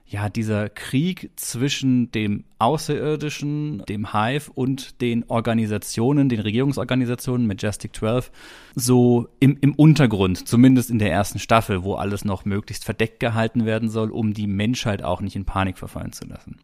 ja, 0.09 0.27
dieser 0.27 0.69
Krieg 0.69 1.29
zwischen 1.35 2.09
dem 2.11 2.43
Außerirdischen, 2.57 3.83
dem 3.87 4.11
Hive 4.11 4.51
und 4.51 5.01
den 5.01 5.23
Organisationen, 5.27 6.29
den 6.29 6.39
Regierungsorganisationen, 6.39 7.45
Majestic 7.45 7.95
12, 7.95 8.31
so 8.75 9.27
im, 9.39 9.57
im 9.61 9.73
Untergrund, 9.73 10.47
zumindest 10.47 10.89
in 10.89 10.99
der 10.99 11.11
ersten 11.11 11.39
Staffel, 11.39 11.83
wo 11.83 11.95
alles 11.95 12.25
noch 12.25 12.45
möglichst 12.45 12.85
verdeckt 12.85 13.19
gehalten 13.19 13.65
werden 13.65 13.89
soll, 13.89 14.11
um 14.11 14.33
die 14.33 14.47
Menschheit 14.47 15.03
auch 15.03 15.21
nicht 15.21 15.35
in 15.35 15.45
Panik 15.45 15.77
verfallen 15.77 16.13
zu 16.13 16.25
lassen. 16.25 16.59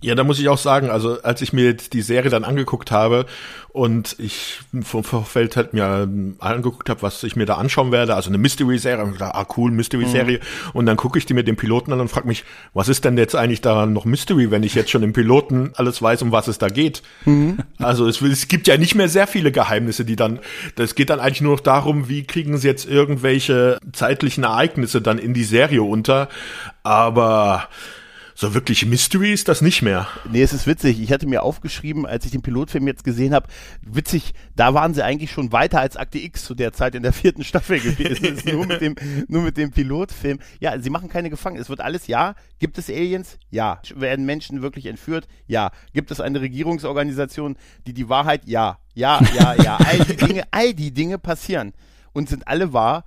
Ja, 0.00 0.14
da 0.14 0.22
muss 0.22 0.38
ich 0.38 0.48
auch 0.48 0.58
sagen, 0.58 0.90
also 0.90 1.20
als 1.22 1.42
ich 1.42 1.52
mir 1.52 1.74
die 1.74 2.02
Serie 2.02 2.30
dann 2.30 2.44
angeguckt 2.44 2.92
habe 2.92 3.26
und 3.72 4.14
ich 4.18 4.60
vom 4.82 5.02
Vorfeld 5.02 5.56
halt 5.56 5.74
mir 5.74 6.08
angeguckt 6.38 6.88
habe, 6.88 7.02
was 7.02 7.22
ich 7.24 7.34
mir 7.34 7.46
da 7.46 7.54
anschauen 7.54 7.90
werde, 7.90 8.14
also 8.14 8.30
eine 8.30 8.38
Mystery-Serie, 8.38 9.04
und 9.04 9.12
gedacht, 9.14 9.34
ah 9.34 9.46
cool, 9.56 9.72
Mystery-Serie, 9.72 10.38
mhm. 10.38 10.70
und 10.72 10.86
dann 10.86 10.96
gucke 10.96 11.18
ich 11.18 11.26
die 11.26 11.34
mit 11.34 11.48
dem 11.48 11.56
Piloten 11.56 11.92
an 11.92 12.00
und 12.00 12.08
frage 12.08 12.28
mich, 12.28 12.44
was 12.74 12.88
ist 12.88 13.04
denn 13.04 13.18
jetzt 13.18 13.34
eigentlich 13.34 13.60
daran 13.60 13.92
noch 13.92 14.04
Mystery, 14.04 14.52
wenn 14.52 14.62
ich 14.62 14.74
jetzt 14.74 14.90
schon 14.90 15.02
im 15.02 15.12
Piloten 15.12 15.72
alles 15.74 16.00
weiß, 16.00 16.22
um 16.22 16.30
was 16.30 16.46
es 16.46 16.58
da 16.58 16.68
geht? 16.68 17.02
Mhm. 17.24 17.58
Also 17.78 18.06
es, 18.06 18.22
es 18.22 18.46
gibt 18.46 18.68
ja 18.68 18.76
nicht 18.76 18.94
mehr 18.94 19.08
sehr 19.08 19.26
viele 19.26 19.50
Geheimnisse, 19.50 20.04
die 20.04 20.16
dann, 20.16 20.38
das 20.76 20.94
geht 20.94 21.10
dann 21.10 21.18
eigentlich 21.18 21.40
nur 21.46 21.56
noch 21.56 21.60
darum, 21.60 22.08
wie 22.08 22.24
kriegen 22.24 22.58
sie 22.58 22.68
jetzt 22.68 22.86
irgendwelche 22.86 23.78
zeitlichen 23.92 24.44
Ereignisse 24.44 25.00
dann 25.00 25.18
in 25.18 25.34
die 25.34 25.44
Serie 25.44 25.82
unter, 25.82 26.28
aber 26.82 27.68
so 28.38 28.52
wirklich 28.52 28.84
Mystery 28.84 29.32
ist 29.32 29.48
das 29.48 29.62
nicht 29.62 29.80
mehr. 29.80 30.06
Nee, 30.30 30.42
es 30.42 30.52
ist 30.52 30.66
witzig. 30.66 31.00
Ich 31.00 31.10
hatte 31.10 31.26
mir 31.26 31.42
aufgeschrieben, 31.42 32.04
als 32.04 32.26
ich 32.26 32.32
den 32.32 32.42
Pilotfilm 32.42 32.86
jetzt 32.86 33.02
gesehen 33.02 33.32
habe, 33.32 33.48
witzig, 33.80 34.34
da 34.54 34.74
waren 34.74 34.92
sie 34.92 35.02
eigentlich 35.02 35.30
schon 35.30 35.52
weiter 35.52 35.80
als 35.80 35.96
Akte 35.96 36.18
X 36.18 36.44
zu 36.44 36.54
der 36.54 36.74
Zeit 36.74 36.94
in 36.94 37.02
der 37.02 37.14
vierten 37.14 37.44
Staffel 37.44 37.80
gewesen. 37.80 38.38
nur, 38.52 38.66
mit 38.66 38.82
dem, 38.82 38.94
nur 39.28 39.42
mit 39.42 39.56
dem 39.56 39.70
Pilotfilm. 39.70 40.38
Ja, 40.60 40.78
sie 40.78 40.90
machen 40.90 41.08
keine 41.08 41.30
Gefangenen. 41.30 41.62
Es 41.62 41.70
wird 41.70 41.80
alles 41.80 42.08
ja. 42.08 42.34
Gibt 42.58 42.76
es 42.76 42.90
Aliens? 42.90 43.38
Ja. 43.50 43.80
Werden 43.94 44.26
Menschen 44.26 44.60
wirklich 44.60 44.84
entführt? 44.84 45.28
Ja. 45.46 45.70
Gibt 45.94 46.10
es 46.10 46.20
eine 46.20 46.42
Regierungsorganisation, 46.42 47.56
die 47.86 47.94
die 47.94 48.10
Wahrheit? 48.10 48.42
Ja. 48.44 48.78
Ja, 48.96 49.20
ja, 49.38 49.54
ja. 49.62 49.76
All 49.76 49.98
die 49.98 50.16
Dinge, 50.16 50.42
all 50.50 50.74
die 50.74 50.90
Dinge 50.90 51.18
passieren 51.18 51.74
und 52.12 52.28
sind 52.28 52.48
alle 52.48 52.72
wahr 52.72 53.04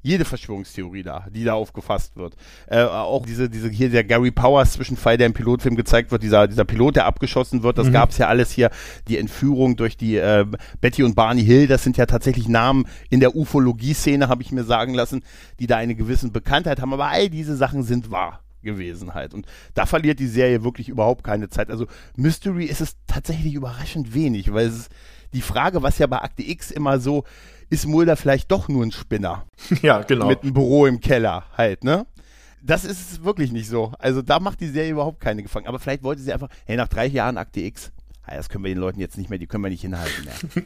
jede 0.00 0.24
Verschwörungstheorie 0.24 1.02
da, 1.02 1.26
die 1.30 1.44
da 1.44 1.54
aufgefasst 1.54 2.16
wird. 2.16 2.34
Äh, 2.66 2.82
auch 2.82 3.26
diese, 3.26 3.50
diese 3.50 3.68
hier 3.68 3.90
der 3.90 4.04
Gary 4.04 4.30
Powers 4.30 4.72
Zwischenfall, 4.72 5.16
der 5.16 5.26
im 5.26 5.34
Pilotfilm 5.34 5.76
gezeigt 5.76 6.10
wird, 6.10 6.22
dieser, 6.22 6.46
dieser 6.46 6.64
Pilot, 6.64 6.96
der 6.96 7.06
abgeschossen 7.06 7.62
wird, 7.62 7.78
das 7.78 7.88
mhm. 7.88 7.92
gab 7.92 8.10
es 8.10 8.18
ja 8.18 8.28
alles 8.28 8.50
hier, 8.50 8.70
die 9.08 9.18
Entführung 9.18 9.76
durch 9.76 9.96
die 9.96 10.16
äh, 10.16 10.46
Betty 10.80 11.02
und 11.02 11.14
Barney 11.14 11.44
Hill, 11.44 11.66
das 11.66 11.82
sind 11.82 11.96
ja 11.96 12.06
tatsächlich 12.06 12.48
Namen 12.48 12.86
in 13.10 13.20
der 13.20 13.34
Ufologie-Szene, 13.34 14.28
habe 14.28 14.42
ich 14.42 14.52
mir 14.52 14.64
sagen 14.64 14.94
lassen, 14.94 15.22
die 15.58 15.66
da 15.66 15.76
eine 15.76 15.94
gewisse 15.94 16.30
Bekanntheit 16.30 16.80
haben, 16.80 16.92
aber 16.92 17.08
all 17.08 17.28
diese 17.28 17.56
Sachen 17.56 17.82
sind 17.82 18.10
wahr 18.10 18.40
gewesen 18.62 19.14
halt. 19.14 19.34
Und 19.34 19.46
da 19.74 19.86
verliert 19.86 20.18
die 20.18 20.26
Serie 20.26 20.64
wirklich 20.64 20.88
überhaupt 20.88 21.24
keine 21.24 21.48
Zeit. 21.48 21.70
Also 21.70 21.86
Mystery 22.16 22.64
ist 22.64 22.80
es 22.80 22.96
tatsächlich 23.06 23.54
überraschend 23.54 24.14
wenig, 24.14 24.52
weil 24.52 24.66
es 24.66 24.88
die 25.32 25.42
Frage, 25.42 25.82
was 25.82 25.98
ja 25.98 26.06
bei 26.06 26.18
Akte 26.18 26.42
X 26.42 26.70
immer 26.70 26.98
so 27.00 27.24
ist 27.70 27.86
Mulder 27.86 28.16
vielleicht 28.16 28.50
doch 28.50 28.68
nur 28.68 28.84
ein 28.84 28.92
Spinner. 28.92 29.44
Ja, 29.82 30.02
genau. 30.02 30.26
Mit 30.26 30.42
einem 30.42 30.54
Büro 30.54 30.86
im 30.86 31.00
Keller 31.00 31.44
halt, 31.56 31.84
ne? 31.84 32.06
Das 32.62 32.84
ist 32.84 33.22
wirklich 33.24 33.52
nicht 33.52 33.68
so. 33.68 33.92
Also 33.98 34.22
da 34.22 34.40
macht 34.40 34.60
die 34.60 34.68
Serie 34.68 34.92
überhaupt 34.92 35.20
keine 35.20 35.42
Gefangen. 35.42 35.66
Aber 35.66 35.78
vielleicht 35.78 36.02
wollte 36.02 36.22
sie 36.22 36.32
einfach, 36.32 36.48
hey, 36.66 36.76
nach 36.76 36.88
drei 36.88 37.06
Jahren 37.06 37.38
Akte 37.38 37.60
X, 37.60 37.92
das 38.36 38.48
können 38.48 38.64
wir 38.64 38.74
den 38.74 38.80
Leuten 38.80 39.00
jetzt 39.00 39.18
nicht 39.18 39.30
mehr, 39.30 39.38
die 39.38 39.46
können 39.46 39.64
wir 39.64 39.70
nicht 39.70 39.82
hinhalten 39.82 40.24
mehr. 40.24 40.64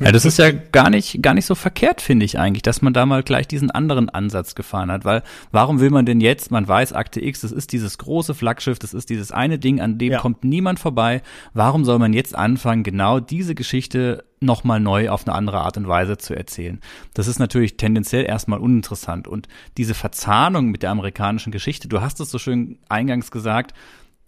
ja, 0.00 0.12
das 0.12 0.24
ist 0.24 0.38
ja 0.38 0.50
gar 0.50 0.90
nicht, 0.90 1.22
gar 1.22 1.34
nicht 1.34 1.46
so 1.46 1.54
verkehrt, 1.54 2.00
finde 2.00 2.24
ich 2.24 2.38
eigentlich, 2.38 2.62
dass 2.62 2.82
man 2.82 2.92
da 2.92 3.06
mal 3.06 3.22
gleich 3.22 3.48
diesen 3.48 3.70
anderen 3.70 4.08
Ansatz 4.08 4.54
gefahren 4.54 4.90
hat, 4.90 5.04
weil 5.04 5.22
warum 5.52 5.80
will 5.80 5.90
man 5.90 6.06
denn 6.06 6.20
jetzt, 6.20 6.50
man 6.50 6.66
weiß, 6.66 6.92
Akte 6.92 7.22
X, 7.24 7.40
das 7.40 7.52
ist 7.52 7.72
dieses 7.72 7.98
große 7.98 8.34
Flaggschiff, 8.34 8.78
das 8.78 8.94
ist 8.94 9.10
dieses 9.10 9.32
eine 9.32 9.58
Ding, 9.58 9.80
an 9.80 9.98
dem 9.98 10.12
ja. 10.12 10.18
kommt 10.20 10.44
niemand 10.44 10.78
vorbei. 10.78 11.22
Warum 11.52 11.84
soll 11.84 11.98
man 11.98 12.12
jetzt 12.12 12.34
anfangen, 12.34 12.82
genau 12.82 13.20
diese 13.20 13.54
Geschichte 13.54 14.24
nochmal 14.40 14.80
neu 14.80 15.10
auf 15.10 15.26
eine 15.26 15.36
andere 15.36 15.60
Art 15.60 15.76
und 15.76 15.86
Weise 15.86 16.16
zu 16.16 16.34
erzählen. 16.34 16.80
Das 17.12 17.28
ist 17.28 17.38
natürlich 17.38 17.76
tendenziell 17.76 18.24
erstmal 18.24 18.58
uninteressant. 18.58 19.28
Und 19.28 19.48
diese 19.76 19.94
Verzahnung 19.94 20.70
mit 20.70 20.82
der 20.82 20.90
amerikanischen 20.90 21.52
Geschichte, 21.52 21.88
du 21.88 22.00
hast 22.00 22.20
es 22.20 22.30
so 22.30 22.38
schön 22.38 22.78
eingangs 22.88 23.30
gesagt, 23.30 23.74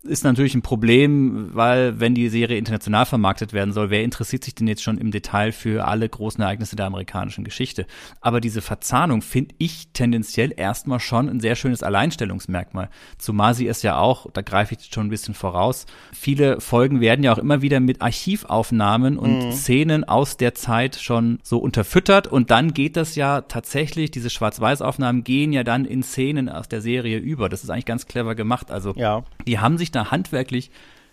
ist 0.05 0.25
natürlich 0.25 0.55
ein 0.55 0.62
Problem, 0.62 1.51
weil 1.55 2.01
wenn 2.01 2.15
die 2.15 2.29
Serie 2.29 2.59
international 2.59 3.07
vermarktet 3.07 3.53
werden 3.53 3.73
soll, 3.73 3.91
wer 3.91 4.03
interessiert 4.03 4.43
sich 4.43 4.55
denn 4.55 4.67
jetzt 4.67 4.83
schon 4.83 4.99
im 4.99 5.12
Detail 5.12 5.53
für 5.53 5.87
alle 5.87 6.09
großen 6.09 6.43
Ereignisse 6.43 6.75
der 6.75 6.87
amerikanischen 6.87 7.45
Geschichte? 7.45 7.87
Aber 8.21 8.41
diese 8.41 8.62
Verzahnung 8.62 9.23
finde 9.23 9.55
ich 9.59 9.88
tendenziell 9.93 10.53
erstmal 10.57 10.99
schon 10.99 11.29
ein 11.29 11.38
sehr 11.38 11.55
schönes 11.55 11.85
Alleinstellungsmerkmal. 11.85 12.91
Zumal 13.19 13.55
sie 13.55 13.69
es 13.69 13.83
ja 13.83 13.99
auch, 13.99 14.27
da 14.33 14.43
greife 14.43 14.75
ich 14.75 14.81
jetzt 14.81 14.95
schon 14.95 15.07
ein 15.07 15.11
bisschen 15.11 15.35
voraus, 15.35 15.87
viele 16.12 16.61
Folgen 16.61 17.01
werden 17.01 17.23
ja 17.23 17.33
auch 17.33 17.38
immer 17.38 17.62
wieder 17.62 17.79
mit 17.79 18.03
Archivaufnahmen 18.03 19.17
und 19.17 19.47
mhm. 19.47 19.53
Szenen 19.53 20.03
aus 20.03 20.37
der 20.37 20.55
Zeit 20.55 20.97
schon 20.97 21.38
so 21.45 21.59
unterfüttert 21.59 22.27
und 22.27 22.51
dann 22.51 22.75
geht 22.75 22.97
das 22.97 23.15
ja 23.15 23.43
tatsächlich, 23.43 24.11
diese 24.11 24.31
Schwarz-Weiß-Aufnahmen 24.31 25.23
gehen 25.23 25.53
ja 25.53 25.62
dann 25.62 25.85
in 25.85 26.03
Szenen 26.03 26.49
aus 26.49 26.69
der 26.69 26.81
Serie 26.81 27.19
über. 27.19 27.49
Das 27.49 27.62
ist 27.62 27.71
eigentlich 27.71 27.85
ganz 27.85 28.07
clever 28.07 28.35
gemacht. 28.35 28.73
Also 28.73 28.95
ja. 28.97 29.23
die 29.47 29.61
haben 29.61 29.79
sich 29.79 29.91
da 29.94 30.11
handwerklich 30.11 30.70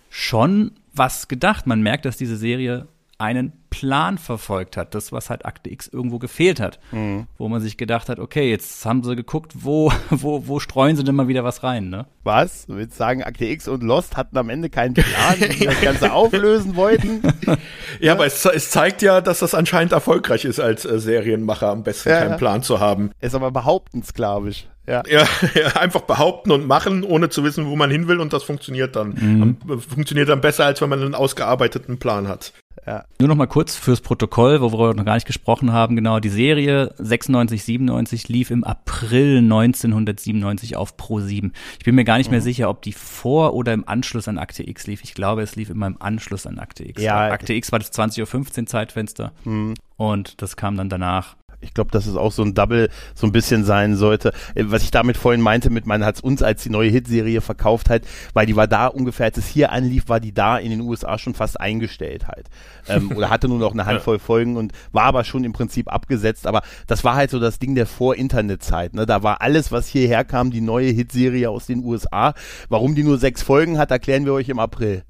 schon 0.10 0.72
was 0.94 1.28
gedacht. 1.28 1.68
Man 1.68 1.82
merkt, 1.82 2.06
dass 2.06 2.18
diese 2.18 2.38
Serie 2.38 2.88
einen 3.20 3.52
Plan 3.70 4.18
verfolgt 4.18 4.78
hat. 4.78 4.96
Das, 4.96 5.12
was 5.12 5.30
halt 5.30 5.46
Akte 5.46 5.70
X 5.70 5.88
irgendwo 5.88 6.20
gefehlt 6.20 6.60
hat. 6.60 6.80
Mhm. 6.92 7.28
Wo 7.38 7.50
man 7.50 7.62
sich 7.62 7.76
gedacht 7.76 8.08
hat, 8.08 8.18
okay, 8.18 8.50
jetzt 8.50 8.86
haben 8.86 9.04
sie 9.04 9.16
geguckt, 9.16 9.52
wo, 9.56 9.92
wo, 10.10 10.48
wo 10.48 10.60
streuen 10.60 10.96
sie 10.96 11.04
denn 11.04 11.16
mal 11.16 11.28
wieder 11.28 11.44
was 11.44 11.62
rein, 11.62 11.90
ne? 11.90 12.08
Was? 12.24 12.66
Du 12.66 12.78
willst 12.78 12.98
sagen, 12.98 13.22
Akte 13.22 13.46
X 13.46 13.68
und 13.68 13.84
Lost 13.84 14.16
hatten 14.16 14.38
am 14.38 14.50
Ende 14.50 14.70
keinen 14.70 14.94
Plan, 14.94 15.36
die 15.38 15.66
das 15.66 15.82
Ganze 15.82 16.14
auflösen 16.14 16.76
wollten? 16.76 17.22
Ja, 18.00 18.14
aber 18.14 18.26
es, 18.26 18.46
es, 18.46 18.70
zeigt 18.70 19.02
ja, 19.02 19.20
dass 19.20 19.40
das 19.40 19.54
anscheinend 19.54 19.92
erfolgreich 19.92 20.46
ist, 20.46 20.60
als 20.60 20.86
äh, 20.86 21.00
Serienmacher 21.00 21.68
am 21.68 21.84
besten 21.84 22.10
ja, 22.10 22.20
keinen 22.20 22.38
Plan 22.38 22.64
zu 22.64 22.80
haben. 22.80 23.12
Ist 23.20 23.36
aber 23.36 23.52
behauptensklavisch. 23.52 24.68
Ja. 24.90 25.04
ja. 25.08 25.28
Ja, 25.56 25.68
einfach 25.76 26.02
behaupten 26.02 26.52
und 26.52 26.68
machen, 26.68 27.04
ohne 27.04 27.30
zu 27.30 27.44
wissen, 27.44 27.68
wo 27.68 27.76
man 27.76 27.92
hin 27.92 28.08
will 28.08 28.20
und 28.20 28.34
das 28.34 28.44
funktioniert 28.44 28.96
dann. 28.96 29.10
Mhm. 29.10 29.80
Funktioniert 29.80 30.30
dann 30.30 30.42
besser, 30.42 30.66
als 30.66 30.82
wenn 30.82 30.90
man 30.90 31.02
einen 31.02 31.16
ausgearbeiteten 31.16 32.00
Plan 32.00 32.28
hat. 32.28 32.54
ja. 32.86 33.06
Nur 33.20 33.30
noch 33.30 33.36
mal 33.36 33.48
kurz 33.48 33.76
fürs 33.76 34.02
Protokoll, 34.02 34.62
wo 34.62 34.72
wir 34.72 34.94
noch 34.94 35.06
gar 35.06 35.16
nicht 35.16 35.28
gesprochen 35.28 35.74
haben, 35.74 35.96
genau, 35.96 36.20
die 36.20 36.30
Serie 36.30 36.94
96, 36.98 37.64
97 37.64 38.30
lief 38.30 38.52
im 38.52 38.64
April 38.64 39.38
1997 39.40 40.76
auf 40.76 40.98
Pro 40.98 41.20
7. 41.20 41.54
Ich 41.78 41.86
bin 41.86 41.96
mir 41.96 42.06
gar 42.06 42.18
nicht 42.18 42.28
mhm. 42.28 42.36
mehr 42.36 42.42
sicher, 42.42 42.70
ob 42.70 42.82
die 42.82 42.94
vor 42.94 43.54
oder 43.54 43.74
im 43.74 43.88
Anschluss 43.88 44.28
an 44.28 44.38
Akte 44.38 44.68
X 44.68 44.88
lief. 44.88 45.04
Ich 45.04 45.14
glaube, 45.14 45.42
es 45.42 45.56
lief 45.56 45.70
immer 45.70 45.88
im 45.88 46.02
Anschluss 46.02 46.46
an 46.46 46.60
Akte 46.60 46.88
X. 46.88 47.02
Ja, 47.02 47.30
Akte 47.30 47.54
X 47.54 47.72
war 47.72 47.80
das 47.80 47.92
20.15 47.92 48.60
Uhr 48.60 48.66
Zeitfenster 48.66 49.34
mhm. 49.44 49.76
und 49.98 50.42
das 50.42 50.56
kam 50.56 50.78
dann 50.78 50.90
danach. 50.90 51.36
Ich 51.62 51.74
glaube, 51.74 51.92
dass 51.92 52.06
es 52.06 52.16
auch 52.16 52.32
so 52.32 52.44
ein 52.44 52.54
Double 52.54 52.90
so 53.16 53.28
ein 53.28 53.32
bisschen 53.32 53.64
sein 53.64 53.96
sollte. 53.96 54.34
Äh, 54.56 54.66
was 54.68 54.84
ich 54.84 54.92
damit 54.92 55.18
vorhin 55.18 55.42
meinte, 55.42 55.70
mit 55.70 55.86
man 55.86 56.06
hat 56.06 56.16
es 56.16 56.22
uns 56.22 56.42
als 56.42 56.64
die 56.64 56.70
neue 56.70 56.90
Hitserie 56.90 57.42
verkauft 57.42 57.90
halt, 57.90 58.06
weil 58.34 58.46
die 58.46 58.56
war 58.56 58.68
da 58.68 58.88
ungefähr, 58.88 59.28
als 59.28 59.38
es 59.38 59.48
hier 59.48 59.72
anlief, 59.72 60.10
war 60.10 60.20
die 60.20 60.34
da 60.34 60.58
in 60.58 60.70
den 60.70 60.82
USA 60.82 61.18
schon 61.18 61.34
fast 61.34 61.60
eingestellt 61.60 62.28
halt. 62.28 62.48
Ähm, 62.88 63.12
oder 63.16 63.30
hatte 63.30 63.48
nur 63.48 63.60
noch 63.60 63.74
eine 63.74 63.86
Handvoll 63.88 64.20
Folgen 64.20 64.58
und 64.58 64.74
war 64.92 65.04
aber 65.04 65.24
schon 65.24 65.44
im 65.44 65.54
Prinzip 65.54 65.92
abgesetzt. 65.92 66.48
Aber 66.48 66.62
das 66.88 67.04
war 67.04 67.16
halt 67.16 67.32
so 67.32 67.40
das 67.40 67.60
Ding 67.60 67.76
der 67.76 67.86
Vor-Internet-Zeit. 67.86 68.94
Ne? 68.94 69.06
Da 69.06 69.24
war 69.24 69.42
alles, 69.42 69.72
was 69.72 69.88
hierher 69.88 70.24
kam, 70.24 70.52
die 70.52 70.62
neue 70.62 70.92
Hitserie 70.92 71.50
aus 71.50 71.66
den 71.66 71.84
USA. 71.84 72.34
Warum 72.70 72.96
die 72.96 73.04
nur 73.04 73.18
sechs 73.18 73.42
Folgen 73.42 73.78
hat, 73.78 73.92
erklären 73.92 74.26
wir 74.26 74.34
euch 74.34 74.50
im 74.50 74.60
April. 74.60 75.04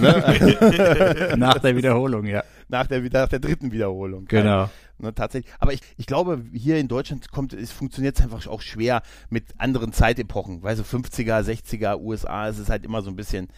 Ne? 0.00 1.34
Nach 1.36 1.58
der 1.58 1.76
Wiederholung, 1.76 2.26
ja. 2.26 2.42
Nach 2.68 2.86
der, 2.86 3.00
nach 3.00 3.28
der 3.28 3.38
dritten 3.38 3.70
Wiederholung. 3.70 4.24
Genau. 4.26 4.68
Ne, 4.98 5.14
tatsächlich. 5.14 5.52
Aber 5.58 5.72
ich, 5.72 5.80
ich 5.96 6.06
glaube, 6.06 6.42
hier 6.52 6.78
in 6.78 6.88
Deutschland 6.88 7.30
kommt, 7.30 7.52
es 7.52 7.70
funktioniert 7.70 8.20
einfach 8.20 8.46
auch 8.46 8.62
schwer 8.62 9.02
mit 9.28 9.44
anderen 9.58 9.92
Zeitepochen. 9.92 10.62
Weil 10.62 10.76
so 10.76 10.82
50er, 10.82 11.42
60er, 11.42 12.00
USA, 12.00 12.48
es 12.48 12.58
ist 12.58 12.70
halt 12.70 12.84
immer 12.84 13.02
so 13.02 13.10
ein 13.10 13.16
bisschen, 13.16 13.48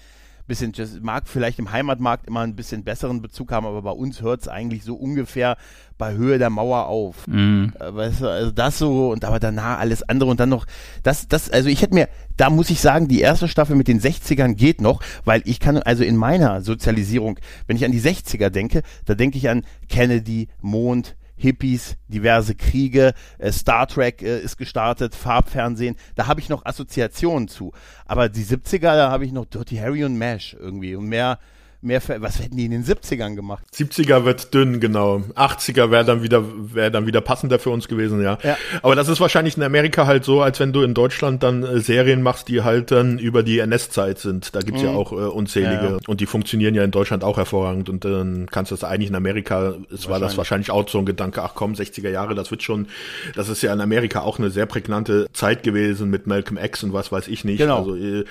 bisschen, 0.49 0.73
das 0.73 0.99
mag 1.01 1.29
vielleicht 1.29 1.59
im 1.59 1.71
Heimatmarkt 1.71 2.27
immer 2.27 2.41
ein 2.41 2.57
bisschen 2.57 2.83
besseren 2.83 3.23
Bezug 3.23 3.53
haben, 3.53 3.67
aber 3.67 3.83
bei 3.83 3.91
uns 3.91 4.23
hört 4.23 4.41
es 4.41 4.49
eigentlich 4.49 4.83
so 4.83 4.97
ungefähr 4.97 5.57
bei 5.99 6.15
Höhe 6.15 6.39
der 6.39 6.51
Mauer 6.51 6.87
auf. 6.87 7.29
Mhm. 7.29 7.73
Äh, 7.79 7.95
weißt 7.95 8.23
du, 8.23 8.29
also 8.29 8.51
das 8.51 8.79
so 8.79 9.11
und 9.11 9.25
aber 9.25 9.39
danach 9.39 9.79
alles 9.79 10.03
andere 10.09 10.31
und 10.31 10.41
dann 10.41 10.49
noch, 10.49 10.67
das, 11.03 11.29
das, 11.29 11.51
also 11.51 11.69
ich 11.69 11.83
hätte 11.83 11.95
mir, 11.95 12.09
da 12.37 12.51
muss 12.51 12.71
ich 12.71 12.81
sagen, 12.81 13.07
die 13.07 13.21
erste 13.21 13.47
Staffel 13.47 13.77
mit 13.77 13.87
den 13.87 14.01
60ern 14.01 14.55
geht 14.55 14.81
noch, 14.81 15.03
weil 15.25 15.43
ich 15.45 15.61
kann, 15.61 15.77
also 15.77 16.03
in 16.03 16.17
meiner 16.17 16.63
Sozialisierung, 16.63 17.39
wenn 17.67 17.77
ich 17.77 17.85
an 17.85 17.93
die 17.93 18.01
60er 18.01 18.51
denke, 18.51 18.83
da 19.05 19.15
denke 19.15 19.39
ich 19.39 19.49
an 19.49 19.65
Kennedy, 19.89 20.49
Mond, 20.61 21.15
Hippies, 21.38 21.96
diverse 22.09 22.55
Kriege, 22.55 23.14
äh, 23.38 23.53
Star 23.53 23.87
Trek 23.87 24.22
äh, 24.22 24.40
ist 24.40 24.57
gestartet, 24.57 25.14
Farbfernsehen, 25.14 25.96
da 26.16 26.27
habe 26.27 26.40
ich 26.40 26.48
noch 26.48 26.66
Assoziationen 26.66 27.48
zu. 27.48 27.72
Aber 28.05 28.29
die 28.29 28.44
70er, 28.44 28.81
da 28.81 29.11
habe 29.11 29.24
ich 29.24 29.33
noch 29.33 29.46
Dirty 29.46 29.77
Harry 29.77 30.05
und 30.05 30.18
Mash 30.18 30.55
irgendwie 30.59 30.94
und 30.96 31.09
mehr 31.09 31.38
mehr, 31.81 32.01
was 32.19 32.41
hätten 32.41 32.57
die 32.57 32.64
in 32.64 32.71
den 32.71 32.85
70ern 32.85 33.35
gemacht? 33.35 33.64
70er 33.75 34.25
wird 34.25 34.53
dünn, 34.53 34.81
genau. 34.81 35.23
80er 35.35 35.91
wäre 35.91 36.05
dann 36.05 36.23
wieder, 36.23 36.43
wäre 36.75 36.91
dann 36.91 37.07
wieder 37.07 37.21
passender 37.21 37.59
für 37.59 37.71
uns 37.71 37.88
gewesen, 37.88 38.23
ja. 38.23 38.38
ja. 38.43 38.57
Aber 38.83 38.97
das 38.97 39.09
ist 39.09 39.21
wahrscheinlich 39.21 39.57
in 39.57 39.62
Amerika 39.62 40.07
halt 40.07 40.25
so, 40.25 40.43
als 40.43 40.59
wenn 40.61 40.73
du 40.73 40.83
in 40.83 40.95
Deutschland 40.95 41.43
dann 41.43 41.62
äh, 41.62 41.81
Serien 41.81 42.23
machst, 42.23 42.49
die 42.49 42.62
halt 42.62 42.91
dann 42.91 43.19
über 43.19 43.43
die 43.43 43.59
NS-Zeit 43.61 44.19
sind. 44.19 44.55
Da 44.55 44.61
gibt's 44.61 44.83
mhm. 44.83 44.88
ja 44.88 44.95
auch 44.95 45.12
äh, 45.12 45.17
unzählige 45.17 45.87
ja. 45.87 45.99
und 46.07 46.21
die 46.21 46.27
funktionieren 46.27 46.75
ja 46.75 46.83
in 46.83 46.91
Deutschland 46.91 47.23
auch 47.25 47.37
hervorragend 47.37 47.88
und 47.88 48.05
dann 48.05 48.47
kannst 48.51 48.71
du 48.71 48.75
das 48.75 48.85
eigentlich 48.85 49.11
in 49.11 49.17
Amerika, 49.17 49.75
es 49.93 50.09
war 50.09 50.19
das 50.21 50.37
wahrscheinlich 50.37 50.71
auch 50.71 50.88
so 50.88 50.99
ein 50.99 51.07
Gedanke, 51.07 51.43
ach 51.43 51.55
komm, 51.55 51.75
60er 51.75 52.11
Jahre, 52.11 52.35
das 52.35 52.51
wird 52.51 52.62
schon, 52.62 52.88
das 53.35 53.49
ist 53.49 53.62
ja 53.62 53.73
in 53.73 53.81
Amerika 53.81 54.21
auch 54.21 54.38
eine 54.38 54.51
sehr 54.51 54.67
prägnante 54.67 55.27
Zeit 55.33 55.62
gewesen 55.62 56.11
mit 56.11 56.27
Malcolm 56.27 56.59
X 56.62 56.83
und 56.83 56.93
was 56.93 57.12
weiß 57.12 57.29
ich 57.29 57.45
nicht. 57.45 57.59
Genau. 57.59 57.79
Also 57.79 57.97
äh, 57.97 58.25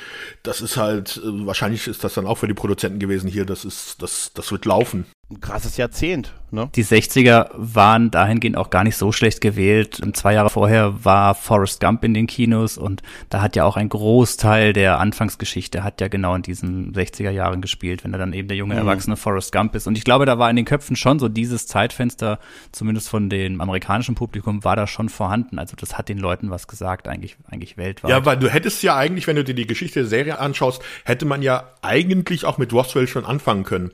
das 0.44 0.62
ist 0.62 0.78
halt, 0.78 1.18
äh, 1.24 1.46
wahrscheinlich 1.46 1.88
ist 1.88 2.04
das 2.04 2.14
dann 2.14 2.26
auch 2.26 2.38
für 2.38 2.48
die 2.48 2.54
Produzenten 2.54 3.00
gewesen 3.00 3.30
hier, 3.30 3.37
das 3.46 3.66
ist, 3.66 4.02
das, 4.02 4.32
das 4.34 4.52
wird 4.52 4.66
laufen 4.66 5.06
ein 5.30 5.42
krasses 5.42 5.76
Jahrzehnt. 5.76 6.34
Ne? 6.52 6.70
Die 6.74 6.86
60er 6.86 7.50
waren 7.54 8.12
dahingehend 8.12 8.56
auch 8.56 8.70
gar 8.70 8.86
nicht 8.86 8.96
so 8.96 9.12
schlecht 9.12 9.42
gewählt. 9.42 10.00
Zwei 10.14 10.34
Jahre 10.34 10.50
vorher 10.50 11.04
war 11.04 11.36
Forrest 11.36 11.82
Gump 11.82 12.06
in 12.06 12.14
den 12.14 12.28
Kinos 12.28 12.78
und 12.78 13.02
da 13.30 13.42
hat 13.42 13.58
ja 13.58 13.66
auch 13.66 13.76
ein 13.76 13.90
Großteil 13.90 14.72
der 14.72 15.00
Anfangsgeschichte 15.00 15.84
hat 15.84 16.00
ja 16.00 16.08
genau 16.08 16.34
in 16.34 16.44
diesen 16.44 16.94
60er 16.94 17.30
Jahren 17.30 17.60
gespielt, 17.60 18.06
wenn 18.06 18.14
er 18.14 18.20
dann 18.20 18.32
eben 18.32 18.48
der 18.48 18.56
junge 18.56 18.76
mhm. 18.76 18.80
erwachsene 18.80 19.18
Forrest 19.18 19.52
Gump 19.52 19.76
ist. 19.76 19.86
Und 19.86 19.98
ich 19.98 20.06
glaube, 20.06 20.26
da 20.26 20.40
war 20.40 20.50
in 20.50 20.56
den 20.56 20.64
Köpfen 20.64 20.96
schon 20.96 21.20
so 21.20 21.28
dieses 21.28 21.68
Zeitfenster, 21.68 22.40
zumindest 22.72 23.10
von 23.10 23.30
dem 23.30 23.60
amerikanischen 23.60 24.16
Publikum, 24.16 24.64
war 24.64 24.78
da 24.78 24.88
schon 24.88 25.10
vorhanden. 25.10 25.60
Also 25.60 25.76
das 25.76 25.98
hat 25.98 26.08
den 26.08 26.20
Leuten 26.20 26.52
was 26.52 26.68
gesagt, 26.68 27.10
eigentlich, 27.10 27.36
eigentlich 27.52 27.76
weltweit. 27.76 28.10
Ja, 28.10 28.26
weil 28.26 28.38
du 28.38 28.48
hättest 28.48 28.82
ja 28.82 28.96
eigentlich, 28.96 29.28
wenn 29.28 29.36
du 29.36 29.44
dir 29.44 29.56
die 29.56 29.68
Geschichte 29.68 30.00
der 30.00 30.08
Serie 30.08 30.40
anschaust, 30.40 30.82
hätte 31.04 31.26
man 31.26 31.42
ja 31.42 31.70
eigentlich 31.82 32.46
auch 32.46 32.58
mit 32.58 32.72
Roswell 32.72 33.10
schon 33.10 33.26
anfangen 33.26 33.66
können. 33.66 33.92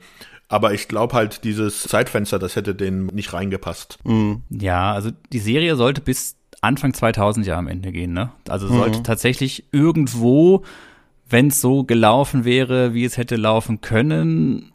Aber 0.48 0.74
ich 0.74 0.88
glaube 0.88 1.14
halt, 1.14 1.44
dieses 1.44 1.82
Zeitfenster, 1.82 2.38
das 2.38 2.56
hätte 2.56 2.74
denen 2.74 3.06
nicht 3.06 3.32
reingepasst. 3.32 3.98
Mhm. 4.04 4.42
Ja, 4.50 4.92
also 4.92 5.10
die 5.32 5.38
Serie 5.38 5.76
sollte 5.76 6.00
bis 6.00 6.36
Anfang 6.60 6.94
2000 6.94 7.46
ja 7.46 7.58
am 7.58 7.68
Ende 7.68 7.92
gehen, 7.92 8.12
ne? 8.12 8.32
Also 8.48 8.68
sollte 8.68 8.98
mhm. 8.98 9.04
tatsächlich 9.04 9.64
irgendwo, 9.72 10.62
wenn 11.28 11.48
es 11.48 11.60
so 11.60 11.84
gelaufen 11.84 12.44
wäre, 12.44 12.94
wie 12.94 13.04
es 13.04 13.16
hätte 13.16 13.36
laufen 13.36 13.80
können, 13.80 14.72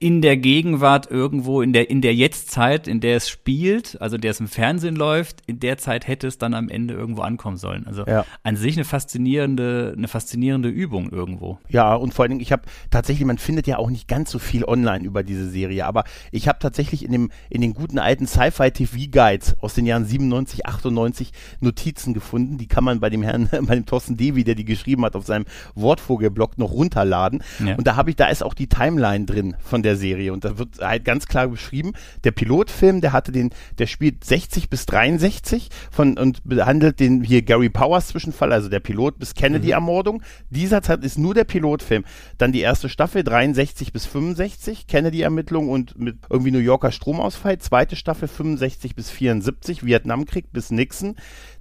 in 0.00 0.20
der 0.20 0.36
Gegenwart 0.36 1.10
irgendwo, 1.10 1.62
in 1.62 1.72
der, 1.72 1.88
in 1.88 2.00
der 2.00 2.14
Jetztzeit, 2.14 2.88
in 2.88 3.00
der 3.00 3.16
es 3.16 3.28
spielt, 3.28 4.00
also 4.02 4.18
der 4.18 4.32
es 4.32 4.40
im 4.40 4.48
Fernsehen 4.48 4.96
läuft, 4.96 5.38
in 5.46 5.60
der 5.60 5.78
Zeit 5.78 6.08
hätte 6.08 6.26
es 6.26 6.36
dann 6.36 6.52
am 6.52 6.68
Ende 6.68 6.94
irgendwo 6.94 7.22
ankommen 7.22 7.56
sollen. 7.58 7.86
Also 7.86 8.04
ja. 8.04 8.26
an 8.42 8.56
sich 8.56 8.76
eine 8.76 8.84
faszinierende, 8.84 9.94
eine 9.96 10.08
faszinierende 10.08 10.68
Übung 10.68 11.10
irgendwo. 11.10 11.58
Ja, 11.68 11.94
und 11.94 12.12
vor 12.12 12.24
allen 12.24 12.30
Dingen, 12.30 12.40
ich 12.40 12.50
habe 12.50 12.62
tatsächlich, 12.90 13.24
man 13.24 13.38
findet 13.38 13.68
ja 13.68 13.78
auch 13.78 13.88
nicht 13.88 14.08
ganz 14.08 14.32
so 14.32 14.40
viel 14.40 14.64
online 14.64 15.04
über 15.04 15.22
diese 15.22 15.48
Serie, 15.48 15.86
aber 15.86 16.04
ich 16.32 16.48
habe 16.48 16.58
tatsächlich 16.58 17.04
in 17.04 17.12
dem, 17.12 17.30
in 17.48 17.60
den 17.60 17.72
guten 17.72 18.00
alten 18.00 18.26
Sci-Fi 18.26 18.72
TV 18.72 19.10
Guides 19.12 19.56
aus 19.60 19.74
den 19.74 19.86
Jahren 19.86 20.04
97, 20.04 20.66
98 20.66 21.30
Notizen 21.60 22.14
gefunden. 22.14 22.58
Die 22.58 22.66
kann 22.66 22.82
man 22.82 22.98
bei 22.98 23.10
dem 23.10 23.22
Herrn, 23.22 23.48
bei 23.62 23.76
dem 23.76 23.86
Thorsten 23.86 24.16
Devi, 24.16 24.42
der 24.42 24.56
die 24.56 24.64
geschrieben 24.64 25.04
hat, 25.04 25.14
auf 25.14 25.24
seinem 25.24 25.44
Wortvogelblog 25.76 26.58
noch 26.58 26.72
runterladen. 26.72 27.44
Ja. 27.64 27.76
Und 27.76 27.86
da 27.86 27.94
habe 27.94 28.10
ich, 28.10 28.16
da 28.16 28.26
ist 28.26 28.42
auch 28.42 28.54
die 28.54 28.66
Timeline 28.66 29.24
drin 29.24 29.54
von 29.60 29.83
der 29.84 29.96
Serie. 29.96 30.32
Und 30.32 30.44
da 30.44 30.58
wird 30.58 30.78
halt 30.80 31.04
ganz 31.04 31.26
klar 31.26 31.48
beschrieben, 31.48 31.92
der 32.24 32.32
Pilotfilm, 32.32 33.00
der 33.00 33.12
hatte 33.12 33.32
den, 33.32 33.50
der 33.78 33.86
spielt 33.86 34.24
60 34.24 34.70
bis 34.70 34.86
63 34.86 35.68
von 35.90 36.18
und 36.18 36.42
behandelt 36.44 37.00
den 37.00 37.22
hier 37.22 37.42
Gary 37.42 37.68
Powers 37.68 38.08
Zwischenfall, 38.08 38.52
also 38.52 38.68
der 38.68 38.80
Pilot 38.80 39.18
bis 39.18 39.34
Kennedy-Ermordung. 39.34 40.22
Dieser 40.50 40.82
Zeit 40.82 41.04
ist 41.04 41.18
nur 41.18 41.34
der 41.34 41.44
Pilotfilm. 41.44 42.04
Dann 42.38 42.52
die 42.52 42.60
erste 42.60 42.88
Staffel 42.88 43.22
63 43.22 43.92
bis 43.92 44.06
65, 44.06 44.86
Kennedy-Ermittlung 44.86 45.68
und 45.68 45.98
mit 45.98 46.18
irgendwie 46.30 46.50
New 46.50 46.58
Yorker 46.58 46.92
Stromausfall. 46.92 47.58
Zweite 47.58 47.96
Staffel 47.96 48.28
65 48.28 48.94
bis 48.94 49.10
74, 49.10 49.84
Vietnamkrieg 49.84 50.52
bis 50.52 50.70
Nixon. 50.70 51.16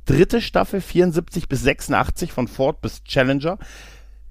Dritte 0.06 0.42
Staffel 0.42 0.82
74 0.82 1.48
bis 1.48 1.64
86 1.64 2.34
von 2.34 2.48
Ford 2.48 2.82
bis 2.82 3.04
Challenger. 3.04 3.58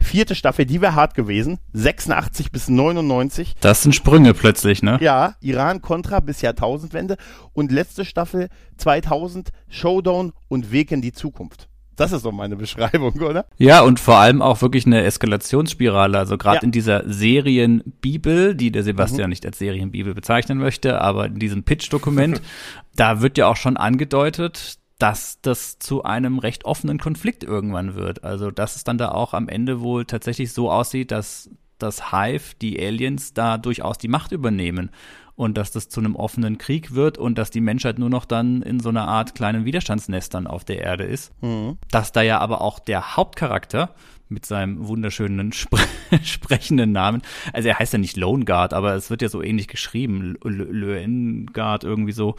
Vierte 0.03 0.35
Staffel, 0.35 0.67
die 0.67 0.81
wäre 0.81 0.95
hart 0.95 1.15
gewesen. 1.15 1.59
86 1.73 2.53
bis 2.53 2.69
99. 2.69 3.55
Das 3.61 3.83
sind 3.83 3.95
Sprünge 3.95 4.35
plötzlich, 4.35 4.83
ne? 4.83 4.99
Ja, 5.01 5.37
Iran 5.41 5.81
Contra 5.81 6.21
bis 6.21 6.43
Jahrtausendwende. 6.43 7.17
Und 7.53 7.73
letzte 7.73 8.05
Staffel 8.05 8.49
2000, 8.77 9.51
Showdown 9.69 10.33
und 10.49 10.73
Weg 10.73 10.93
in 10.93 11.03
die 11.03 11.13
Zukunft. 11.13 11.69
Das 11.97 12.13
ist 12.13 12.25
doch 12.25 12.33
meine 12.33 12.57
Beschreibung, 12.57 13.13
oder? 13.21 13.47
Ja, 13.59 13.83
und 13.83 14.01
vor 14.01 14.17
allem 14.17 14.41
auch 14.41 14.63
wirklich 14.63 14.87
eine 14.87 15.03
Eskalationsspirale. 15.05 16.19
Also 16.19 16.39
gerade 16.39 16.57
ja. 16.57 16.63
in 16.63 16.73
dieser 16.73 17.09
Serienbibel, 17.09 18.55
die 18.55 18.73
der 18.73 18.83
Sebastian 18.83 19.29
mhm. 19.29 19.31
nicht 19.31 19.47
als 19.47 19.59
Serienbibel 19.59 20.15
bezeichnen 20.15 20.59
möchte, 20.59 21.01
aber 21.01 21.27
in 21.27 21.39
diesem 21.39 21.65
Pitch-Dokument, 21.65 22.41
da 22.97 23.21
wird 23.21 23.39
ja 23.39 23.47
auch 23.47 23.57
schon 23.57 23.77
angedeutet, 23.77 24.79
dass 25.03 25.41
das 25.43 25.81
zu 25.81 26.05
einem 26.05 26.39
recht 26.39 26.65
offenen 26.65 26.99
Konflikt 26.99 27.43
irgendwann 27.43 27.97
wird. 27.97 28.23
Also, 28.23 28.53
dass 28.53 28.77
es 28.77 28.85
dann 28.85 28.99
da 28.99 29.11
auch 29.11 29.35
am 29.35 29.49
Ende 29.49 29.81
wohl 29.81 30.05
tatsächlich 30.05 30.53
so 30.53 30.71
aussieht, 30.71 31.11
dass 31.11 31.51
das 31.79 32.13
Hive, 32.13 32.55
die 32.61 32.81
Aliens, 32.81 33.35
da 33.35 33.59
durchaus 33.59 33.99
die 33.99 34.07
Macht 34.07 34.31
übernehmen 34.31 34.91
und 35.35 35.59
dass 35.59 35.73
das 35.73 35.89
zu 35.89 35.99
einem 35.99 36.15
offenen 36.15 36.57
Krieg 36.57 36.95
wird 36.95 37.19
und 37.19 37.37
dass 37.37 37.51
die 37.51 37.61
Menschheit 37.61 37.99
nur 37.99 38.11
noch 38.11 38.25
dann 38.25 38.63
in 38.63 38.79
so 38.79 38.91
einer 38.91 39.09
Art 39.09 39.35
kleinen 39.35 39.65
Widerstandsnestern 39.65 40.47
auf 40.47 40.65
der 40.65 40.81
Erde 40.83 41.03
ist. 41.03 41.33
Mhm. 41.43 41.79
Dass 41.91 42.13
da 42.13 42.23
ja 42.23 42.39
aber 42.39 42.61
auch 42.61 42.79
der 42.79 43.17
Hauptcharakter 43.17 43.97
mit 44.29 44.47
seinem 44.47 44.87
wunderschönen 44.87 45.53
spre 45.53 45.81
sprechenden 46.23 46.93
Namen, 46.93 47.23
also 47.53 47.69
er 47.69 47.81
heißt 47.81 47.93
ja 47.93 47.99
nicht 47.99 48.17
Lone 48.17 48.45
Guard, 48.45 48.73
aber 48.73 48.95
es 48.95 49.11
wird 49.11 49.21
ja 49.21 49.29
so 49.29 49.43
ähnlich 49.43 49.67
geschrieben, 49.67 50.37
Löwen 50.45 51.47
Guard 51.47 51.83
irgendwie 51.83 52.13
so 52.13 52.37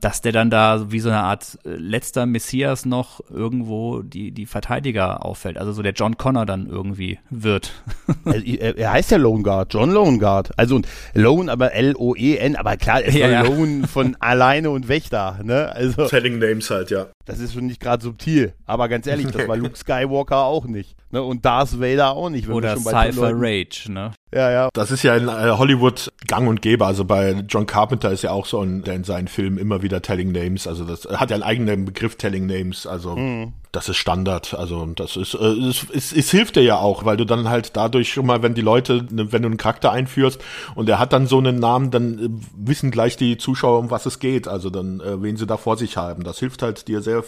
dass 0.00 0.20
der 0.20 0.32
dann 0.32 0.50
da 0.50 0.90
wie 0.90 1.00
so 1.00 1.08
eine 1.10 1.20
Art 1.20 1.58
äh, 1.64 1.70
letzter 1.70 2.26
Messias 2.26 2.86
noch 2.86 3.20
irgendwo 3.30 4.02
die, 4.02 4.32
die 4.32 4.46
Verteidiger 4.46 5.24
auffällt. 5.24 5.58
Also 5.58 5.72
so 5.72 5.82
der 5.82 5.92
John 5.92 6.16
Connor 6.16 6.46
dann 6.46 6.68
irgendwie 6.68 7.18
wird. 7.30 7.72
Also, 8.24 8.44
er 8.44 8.92
heißt 8.92 9.10
ja 9.12 9.16
Lone 9.16 9.42
Guard, 9.42 9.72
John 9.72 9.90
Lone 9.90 10.18
Guard. 10.18 10.50
Also 10.56 10.80
Lone, 11.14 11.50
aber 11.50 11.72
L-O-E-N, 11.72 12.54
aber 12.54 12.76
klar, 12.76 13.02
ist 13.02 13.16
ja, 13.16 13.28
ja. 13.28 13.42
Lone 13.42 13.86
von 13.86 14.16
alleine 14.20 14.70
und 14.70 14.88
Wächter, 14.88 15.40
ne? 15.42 15.72
Also. 15.72 16.06
Telling 16.06 16.38
Names 16.38 16.70
halt, 16.70 16.90
ja. 16.90 17.06
Das 17.30 17.38
ist 17.38 17.54
schon 17.54 17.66
nicht 17.66 17.80
gerade 17.80 18.02
subtil. 18.02 18.54
Aber 18.66 18.88
ganz 18.88 19.06
ehrlich, 19.06 19.28
das 19.28 19.46
war 19.46 19.56
Luke 19.56 19.76
Skywalker 19.76 20.44
auch 20.44 20.64
nicht. 20.64 20.96
Ne? 21.12 21.22
Und 21.22 21.44
Darth 21.44 21.80
Vader 21.80 22.10
auch 22.10 22.28
nicht. 22.28 22.48
Oder 22.48 22.76
Cypher 22.76 23.30
Rage, 23.34 23.86
ne? 23.88 24.12
Ja, 24.34 24.50
ja. 24.50 24.68
Das 24.72 24.90
ist 24.90 25.04
ja 25.04 25.14
in 25.16 25.28
äh, 25.28 25.50
Hollywood 25.56 26.12
gang 26.26 26.48
und 26.48 26.60
gäbe. 26.60 26.84
Also 26.84 27.04
bei 27.04 27.44
John 27.48 27.66
Carpenter 27.66 28.10
ist 28.10 28.22
ja 28.22 28.32
auch 28.32 28.46
so 28.46 28.60
ein, 28.62 28.82
der 28.82 28.94
in 28.94 29.04
seinen 29.04 29.28
Filmen 29.28 29.58
immer 29.58 29.82
wieder 29.82 30.02
Telling 30.02 30.32
Names. 30.32 30.66
Also 30.66 30.84
das 30.84 31.04
hat 31.04 31.30
ja 31.30 31.36
einen 31.36 31.44
eigenen 31.44 31.84
Begriff 31.84 32.16
Telling 32.16 32.46
Names. 32.46 32.86
Also 32.86 33.16
mhm. 33.16 33.52
Das 33.72 33.88
ist 33.88 33.96
Standard. 33.96 34.54
Also 34.54 34.84
das 34.86 35.16
ist, 35.16 35.34
äh, 35.34 35.46
es, 35.46 35.86
es, 35.92 36.12
es 36.12 36.30
hilft 36.30 36.56
dir 36.56 36.62
ja 36.62 36.78
auch, 36.78 37.04
weil 37.04 37.16
du 37.16 37.24
dann 37.24 37.48
halt 37.48 37.76
dadurch 37.76 38.12
schon 38.12 38.26
mal, 38.26 38.42
wenn 38.42 38.54
die 38.54 38.60
Leute, 38.60 39.06
ne, 39.10 39.32
wenn 39.32 39.42
du 39.42 39.48
einen 39.48 39.56
Charakter 39.56 39.92
einführst 39.92 40.40
und 40.74 40.86
der 40.86 40.98
hat 40.98 41.12
dann 41.12 41.26
so 41.26 41.38
einen 41.38 41.56
Namen, 41.56 41.90
dann 41.90 42.18
äh, 42.18 42.28
wissen 42.56 42.90
gleich 42.90 43.16
die 43.16 43.38
Zuschauer, 43.38 43.78
um 43.78 43.90
was 43.90 44.06
es 44.06 44.18
geht. 44.18 44.48
Also 44.48 44.70
dann, 44.70 45.00
äh, 45.00 45.22
wen 45.22 45.36
sie 45.36 45.46
da 45.46 45.56
vor 45.56 45.76
sich 45.76 45.96
haben. 45.96 46.24
Das 46.24 46.38
hilft 46.38 46.62
halt 46.62 46.88
dir 46.88 47.02
sehr, 47.02 47.22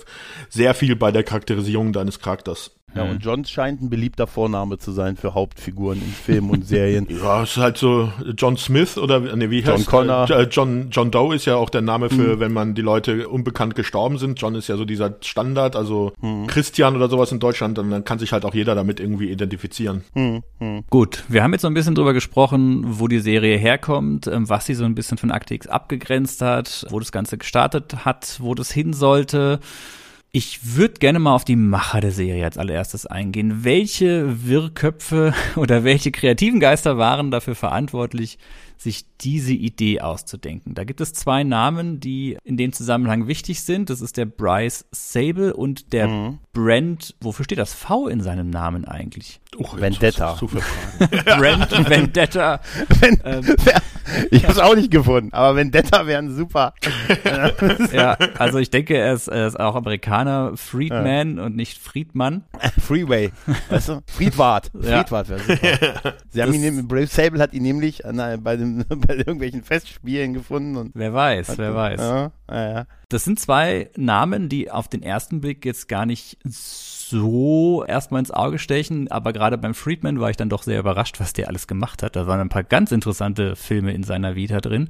sehr 0.49 0.75
viel 0.75 0.97
bei 0.97 1.13
der 1.13 1.25
Charakterisierung 1.25 1.93
deines 1.93 2.19
Charakters. 2.19 2.73
Ja, 2.95 3.05
und 3.05 3.15
mhm. 3.15 3.19
John 3.21 3.45
scheint 3.45 3.83
ein 3.83 3.91
beliebter 3.91 4.27
Vorname 4.27 4.79
zu 4.79 4.93
sein 4.93 5.17
für 5.17 5.35
Hauptfiguren 5.35 5.99
in 5.99 6.13
Filmen 6.13 6.51
und 6.51 6.67
Serien. 6.67 7.07
ja, 7.23 7.43
es 7.43 7.53
ist 7.53 7.57
halt 7.57 7.79
so 7.79 8.13
John 8.37 8.57
Smith 8.57 8.99
oder 8.99 9.21
nee, 9.21 9.51
wie 9.51 9.61
John 9.61 9.75
heißt 9.75 9.87
Connor. 9.87 10.31
Äh, 10.31 10.43
John, 10.51 10.89
John 10.91 11.11
Doe 11.11 11.35
ist 11.35 11.47
ja 11.47 11.57
auch 11.57 11.71
der 11.71 11.81
Name 11.81 12.11
für, 12.11 12.37
mhm. 12.37 12.41
wenn 12.41 12.53
man 12.53 12.75
die 12.75 12.83
Leute 12.83 13.29
unbekannt 13.29 13.75
gestorben 13.75 14.19
sind. 14.19 14.41
John 14.41 14.55
ist 14.55 14.69
ja 14.69 14.77
so 14.77 14.85
dieser 14.85 15.17
Standard, 15.23 15.77
also 15.77 16.13
mhm. 16.21 16.47
Christian 16.47 16.97
oder 16.97 17.09
sowas 17.09 17.33
in 17.33 17.41
Deutschland, 17.41 17.79
dann 17.79 18.05
kann 18.05 18.19
sich 18.19 18.33
halt 18.33 18.45
auch 18.45 18.55
jeder 18.55 18.75
damit 18.75 19.01
irgendwie 19.01 19.31
identifizieren. 19.31 20.05
Mhm. 20.15 20.43
Gut, 20.91 21.25
wir 21.29 21.43
haben 21.43 21.53
jetzt 21.53 21.63
so 21.63 21.69
ein 21.69 21.75
bisschen 21.75 21.95
drüber 21.95 22.13
gesprochen, 22.13 22.85
wo 22.87 23.09
die 23.09 23.21
Serie 23.21 23.57
herkommt, 23.57 24.27
ähm, 24.27 24.49
was 24.49 24.67
sie 24.67 24.75
so 24.75 24.85
ein 24.85 24.95
bisschen 24.95 25.19
von 25.19 25.31
Akte 25.31 25.55
X 25.55 25.67
abgegrenzt 25.67 26.43
hat, 26.43 26.87
wo 26.91 26.99
das 26.99 27.13
Ganze 27.13 27.39
gestartet 27.39 28.05
hat, 28.05 28.39
wo 28.41 28.55
das 28.55 28.71
hin 28.71 28.93
sollte. 28.93 29.61
Ich 30.35 30.77
würde 30.77 30.95
gerne 30.95 31.19
mal 31.19 31.35
auf 31.35 31.45
die 31.45 31.57
Macher 31.57 32.01
der 32.01 32.11
Serie 32.11 32.47
als 32.47 32.57
allererstes 32.57 33.05
eingehen. 33.05 33.65
Welche 33.65 34.47
Wirrköpfe 34.47 35.35
oder 35.57 35.85
welche 35.85 36.11
kreativen 36.11 36.59
Geister 36.59 36.97
waren 36.97 37.31
dafür 37.31 37.55
verantwortlich, 37.55 38.39
sich 38.83 39.05
diese 39.21 39.53
Idee 39.53 40.01
auszudenken? 40.01 40.75
Da 40.75 40.85
gibt 40.85 41.01
es 41.01 41.13
zwei 41.13 41.45
Namen, 41.45 42.01
die 42.01 42.37
in 42.45 42.57
dem 42.57 42.73
Zusammenhang 42.73 43.27
wichtig 43.27 43.63
sind. 43.63 43.91
Das 43.91 44.01
ist 44.01 44.17
der 44.17 44.27
Bryce 44.27 44.87
Sable 44.91 45.55
und 45.55 45.93
der 45.93 46.09
mhm. 46.09 46.39
Brent. 46.53 47.15
Wofür 47.21 47.45
steht 47.45 47.59
das 47.59 47.75
V 47.75 48.09
in 48.09 48.21
seinem 48.21 48.51
Namen 48.51 48.85
eigentlich? 48.85 49.41
Oh, 49.59 49.69
Vendetta. 49.77 50.35
Brent 51.39 51.89
Vendetta. 51.89 52.61
Wenn, 53.01 53.21
ähm, 53.25 53.57
ich 54.31 54.43
habe 54.45 54.53
es 54.53 54.59
auch 54.59 54.75
nicht 54.75 54.91
gefunden, 54.91 55.33
aber 55.33 55.57
Vendetta 55.57 56.07
wären 56.07 56.35
super. 56.35 56.75
ja, 57.93 58.17
also 58.39 58.59
ich 58.59 58.71
denke, 58.71 58.97
er 58.97 59.13
ist, 59.13 59.29
er 59.29 59.47
ist 59.47 59.61
auch 59.61 59.75
Amerikaner, 59.75 60.53
Friedman 60.57 61.37
ja. 61.37 61.45
und 61.45 61.57
nicht 61.57 61.79
Friedmann. 61.79 62.45
Freeway, 62.81 63.31
weißt 63.69 63.89
du? 63.91 64.03
Friedwart. 64.07 64.71
Friedwart 64.73 65.29
wäre 65.29 65.41
super. 65.41 66.15
Sie 66.31 66.43
haben 66.43 66.55
ihn, 66.55 66.89
Brave 66.89 67.07
Sable 67.07 67.41
hat 67.41 67.53
ihn 67.53 67.63
nämlich 67.63 68.07
an, 68.07 68.43
bei, 68.43 68.57
dem, 68.57 68.72
bei 68.89 69.15
irgendwelchen 69.17 69.63
Festspielen 69.63 70.35
gefunden. 70.35 70.77
Und 70.77 70.93
wer 70.95 71.13
weiß, 71.13 71.59
wer 71.59 71.75
weiß. 71.75 72.01
Ja, 72.01 72.33
ja, 72.51 72.87
das 73.09 73.25
sind 73.25 73.39
zwei 73.39 73.91
Namen, 73.97 74.49
die 74.49 74.71
auf 74.71 74.89
den 74.89 75.03
ersten 75.03 75.41
Blick 75.41 75.65
jetzt 75.65 75.89
gar 75.89 76.07
nicht 76.07 76.39
so 76.45 77.85
erstmal 77.85 78.21
ins 78.21 78.31
Auge 78.31 78.59
stechen, 78.59 79.11
aber 79.11 79.33
gerade 79.33 79.59
beim 79.59 79.75
Friedman 79.75 80.21
war 80.21 80.31
ich 80.31 80.37
dann 80.37 80.49
doch 80.49 80.63
sehr 80.63 80.81
überrascht, 80.81 81.21
was 81.21 81.35
der 81.35 81.49
alles 81.49 81.67
gemacht 81.67 82.03
hat. 82.03 82.17
Da 82.17 82.27
waren 82.27 82.41
ein 82.41 82.49
paar 82.49 82.65
ganz 82.65 82.91
interessante 82.91 83.55
Filme 83.55 83.93
in 83.93 84.03
seiner 84.03 84.35
Vita 84.35 84.61
drin. 84.61 84.89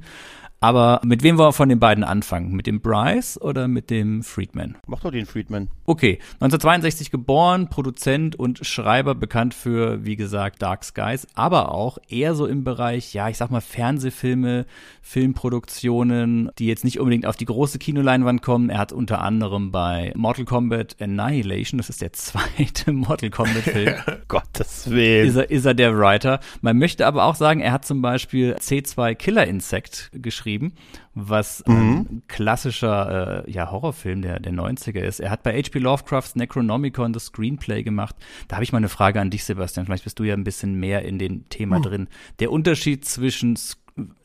Aber 0.63 1.01
mit 1.03 1.23
wem 1.23 1.37
wollen 1.37 1.49
wir 1.49 1.51
von 1.51 1.67
den 1.67 1.81
beiden 1.81 2.05
anfangen? 2.05 2.53
Mit 2.53 2.67
dem 2.67 2.79
Bryce 2.79 3.37
oder 3.37 3.67
mit 3.67 3.89
dem 3.89 4.23
Friedman? 4.23 4.77
Mach 4.87 5.01
doch 5.01 5.11
den 5.11 5.25
Friedman. 5.25 5.67
Okay, 5.85 6.19
1962 6.35 7.11
geboren, 7.11 7.67
Produzent 7.67 8.37
und 8.37 8.65
Schreiber, 8.65 9.13
bekannt 9.13 9.53
für, 9.53 10.05
wie 10.05 10.15
gesagt, 10.15 10.61
Dark 10.61 10.85
Skies, 10.85 11.27
aber 11.35 11.73
auch 11.73 11.97
eher 12.07 12.33
so 12.33 12.45
im 12.45 12.63
Bereich, 12.63 13.13
ja, 13.13 13.27
ich 13.27 13.35
sag 13.35 13.51
mal, 13.51 13.59
Fernsehfilme, 13.59 14.65
Filmproduktionen, 15.01 16.49
die 16.57 16.67
jetzt 16.67 16.85
nicht 16.85 16.97
unbedingt 16.97 17.25
auf 17.25 17.35
die 17.35 17.43
große 17.43 17.77
Kinoleinwand 17.77 18.41
kommen. 18.41 18.69
Er 18.69 18.77
hat 18.77 18.93
unter 18.93 19.21
anderem 19.21 19.71
bei 19.71 20.13
Mortal 20.15 20.45
Kombat 20.45 20.95
Annihilation, 21.01 21.77
das 21.77 21.89
ist 21.89 22.01
der 22.01 22.13
zweite 22.13 22.93
Mortal 22.93 23.31
Kombat 23.31 23.63
Film. 23.63 23.95
Gottes 24.29 24.89
Willen. 24.89 25.27
Ist 25.27 25.35
er, 25.35 25.51
ist 25.51 25.65
er 25.65 25.73
der 25.73 25.97
Writer. 25.97 26.39
Man 26.61 26.77
möchte 26.77 27.05
aber 27.05 27.25
auch 27.25 27.35
sagen, 27.35 27.59
er 27.59 27.73
hat 27.73 27.83
zum 27.83 28.01
Beispiel 28.01 28.55
C2 28.55 29.15
Killer 29.15 29.45
Insect 29.45 30.09
geschrieben 30.13 30.52
geschrieben, 30.53 30.73
was 31.13 31.63
mhm. 31.67 31.75
ein 31.75 32.23
klassischer 32.27 33.45
äh, 33.45 33.51
ja, 33.51 33.71
Horrorfilm 33.71 34.21
der, 34.21 34.39
der 34.39 34.53
90er 34.53 34.99
ist. 34.99 35.19
Er 35.19 35.31
hat 35.31 35.43
bei 35.43 35.53
H.P. 35.53 35.79
Lovecrafts 35.79 36.35
Necronomicon 36.35 37.13
das 37.13 37.25
Screenplay 37.25 37.83
gemacht. 37.83 38.15
Da 38.47 38.55
habe 38.55 38.63
ich 38.63 38.71
mal 38.71 38.79
eine 38.79 38.89
Frage 38.89 39.19
an 39.19 39.29
dich, 39.29 39.43
Sebastian. 39.43 39.85
Vielleicht 39.85 40.03
bist 40.03 40.19
du 40.19 40.23
ja 40.23 40.33
ein 40.33 40.43
bisschen 40.43 40.75
mehr 40.75 41.03
in 41.03 41.19
dem 41.19 41.49
Thema 41.49 41.79
mhm. 41.79 41.83
drin. 41.83 42.07
Der 42.39 42.51
Unterschied 42.51 43.05
zwischen 43.05 43.57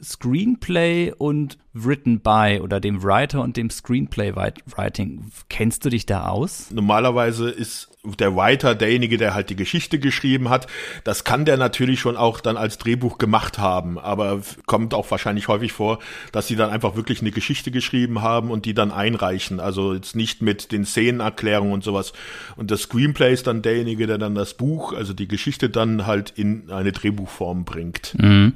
Screenplay 0.03 1.13
und 1.17 1.59
written 1.75 2.21
by 2.21 2.61
oder 2.63 2.81
dem 2.81 3.03
Writer 3.03 3.43
und 3.43 3.57
dem 3.57 3.69
Screenplay 3.69 4.35
Writing. 4.35 5.31
Kennst 5.51 5.85
du 5.85 5.91
dich 5.91 6.07
da 6.07 6.29
aus? 6.29 6.71
Normalerweise 6.71 7.51
ist 7.51 7.91
der 8.17 8.35
Writer 8.35 8.75
derjenige, 8.75 9.17
der 9.17 9.35
halt 9.35 9.51
die 9.51 9.57
Geschichte 9.57 9.99
geschrieben 9.99 10.49
hat. 10.49 10.67
Das 11.05 11.25
kann 11.25 11.45
der 11.45 11.57
natürlich 11.57 12.01
schon 12.01 12.17
auch 12.17 12.41
dann 12.41 12.57
als 12.57 12.79
Drehbuch 12.79 13.19
gemacht 13.19 13.59
haben, 13.59 13.99
aber 13.99 14.41
kommt 14.67 14.95
auch 14.95 15.11
wahrscheinlich 15.11 15.49
häufig 15.49 15.73
vor, 15.73 15.99
dass 16.33 16.47
sie 16.47 16.57
dann 16.57 16.71
einfach 16.71 16.97
wirklich 16.97 17.21
eine 17.21 17.31
Geschichte 17.31 17.71
geschrieben 17.71 18.23
haben 18.23 18.51
und 18.51 18.65
die 18.65 18.75
dann 18.75 18.93
einreichen. 18.93 19.61
Also 19.61 19.95
jetzt 19.95 20.17
nicht 20.17 20.43
mit 20.43 20.73
den 20.73 20.85
Szenenerklärungen 20.85 21.73
und 21.73 21.85
sowas. 21.85 22.13
Und 22.57 22.71
das 22.71 22.83
Screenplay 22.83 23.33
ist 23.33 23.47
dann 23.47 23.63
derjenige, 23.63 24.07
der 24.07 24.19
dann 24.19 24.35
das 24.35 24.55
Buch, 24.55 24.93
also 24.93 25.13
die 25.13 25.29
Geschichte 25.29 25.71
dann 25.71 26.07
halt 26.07 26.33
in 26.37 26.71
eine 26.71 26.93
Drehbuchform 26.93 27.65
bringt. 27.65 28.15
Mhm. 28.19 28.55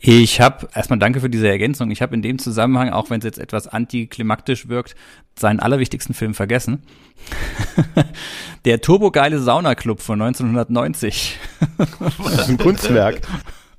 Ich 0.00 0.40
habe 0.40 0.68
erstmal 0.74 0.98
danke 0.98 1.20
für 1.20 1.30
diese 1.30 1.48
Ergänzung. 1.48 1.90
Ich 1.90 2.02
habe 2.02 2.14
in 2.14 2.22
dem 2.22 2.38
Zusammenhang, 2.38 2.90
auch 2.90 3.10
wenn 3.10 3.18
es 3.18 3.24
jetzt 3.24 3.38
etwas 3.38 3.66
antiklimaktisch 3.66 4.68
wirkt, 4.68 4.94
seinen 5.40 5.60
allerwichtigsten 5.60 6.14
Film 6.14 6.34
vergessen. 6.34 6.82
Der 8.64 8.80
turbogeile 8.80 9.38
Saunaclub 9.38 10.00
von 10.00 10.20
1990. 10.20 11.38
Das 11.78 12.40
ist 12.42 12.48
ein 12.48 12.58
Kunstwerk. 12.58 13.20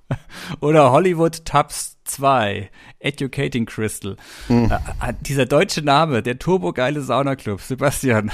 Oder 0.60 0.92
Hollywood 0.92 1.46
Tubs 1.46 1.98
2, 2.06 2.70
Educating 3.00 3.66
Crystal. 3.66 4.18
Mhm. 4.50 4.74
Dieser 5.22 5.46
deutsche 5.46 5.82
Name, 5.82 6.22
der 6.22 6.40
turbogeile 6.40 7.02
Saunaclub, 7.02 7.62
Sebastian. 7.62 8.32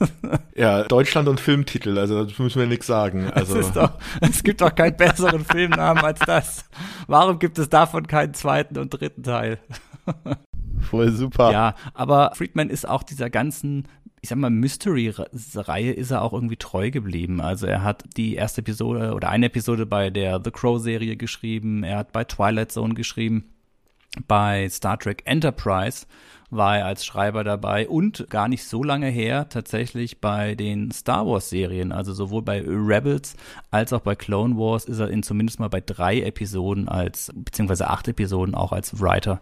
ja, 0.56 0.84
Deutschland 0.84 1.28
und 1.28 1.38
Filmtitel, 1.38 1.98
also 1.98 2.24
das 2.24 2.38
müssen 2.38 2.58
wir 2.58 2.66
nichts 2.66 2.86
sagen. 2.86 3.30
Also. 3.30 3.58
Es, 3.58 3.72
doch, 3.72 3.92
es 4.20 4.42
gibt 4.42 4.62
doch 4.62 4.74
keinen 4.74 4.96
besseren 4.96 5.44
Filmnamen 5.44 6.02
als 6.02 6.20
das. 6.20 6.64
Warum 7.06 7.38
gibt 7.38 7.58
es 7.58 7.68
davon 7.68 8.06
keinen 8.06 8.34
zweiten 8.34 8.78
und 8.78 8.90
dritten 8.90 9.22
Teil? 9.22 9.58
Voll 10.80 11.12
super. 11.12 11.52
Ja, 11.52 11.74
aber 11.94 12.32
Friedman 12.34 12.70
ist 12.70 12.88
auch 12.88 13.02
dieser 13.02 13.30
ganzen 13.30 13.86
ich 14.22 14.28
sag 14.28 14.38
mal, 14.38 14.50
Mystery-Reihe 14.50 15.92
ist 15.92 16.10
er 16.10 16.22
auch 16.22 16.32
irgendwie 16.32 16.56
treu 16.56 16.90
geblieben. 16.90 17.40
Also 17.40 17.66
er 17.66 17.82
hat 17.82 18.04
die 18.16 18.34
erste 18.34 18.60
Episode 18.60 19.14
oder 19.14 19.30
eine 19.30 19.46
Episode 19.46 19.86
bei 19.86 20.10
der 20.10 20.40
The 20.44 20.50
Crow-Serie 20.50 21.16
geschrieben, 21.16 21.84
er 21.84 21.98
hat 21.98 22.12
bei 22.12 22.24
Twilight 22.24 22.70
Zone 22.70 22.94
geschrieben, 22.94 23.44
bei 24.26 24.68
Star 24.68 24.98
Trek 24.98 25.22
Enterprise 25.24 26.06
war 26.50 26.78
er 26.78 26.86
als 26.86 27.04
Schreiber 27.06 27.44
dabei 27.44 27.88
und 27.88 28.26
gar 28.28 28.48
nicht 28.48 28.64
so 28.64 28.82
lange 28.82 29.06
her 29.06 29.48
tatsächlich 29.48 30.20
bei 30.20 30.56
den 30.56 30.90
Star 30.90 31.24
Wars 31.24 31.48
Serien, 31.48 31.92
also 31.92 32.12
sowohl 32.12 32.42
bei 32.42 32.60
Rebels 32.60 33.36
als 33.70 33.92
auch 33.92 34.00
bei 34.00 34.16
Clone 34.16 34.56
Wars 34.56 34.84
ist 34.84 34.98
er 34.98 35.10
in 35.10 35.22
zumindest 35.22 35.60
mal 35.60 35.68
bei 35.68 35.80
drei 35.80 36.20
Episoden 36.22 36.88
als, 36.88 37.30
beziehungsweise 37.36 37.88
acht 37.88 38.08
Episoden 38.08 38.56
auch 38.56 38.72
als 38.72 39.00
Writer 39.00 39.40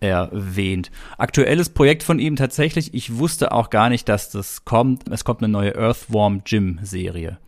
erwähnt. 0.00 0.90
Aktuelles 1.18 1.70
Projekt 1.70 2.02
von 2.02 2.18
ihm 2.18 2.36
tatsächlich, 2.36 2.94
ich 2.94 3.16
wusste 3.16 3.52
auch 3.52 3.70
gar 3.70 3.88
nicht, 3.88 4.08
dass 4.08 4.30
das 4.30 4.64
kommt. 4.64 5.08
Es 5.10 5.24
kommt 5.24 5.42
eine 5.42 5.48
neue 5.48 5.74
Earthworm 5.74 6.42
Jim 6.44 6.78
Serie. 6.82 7.38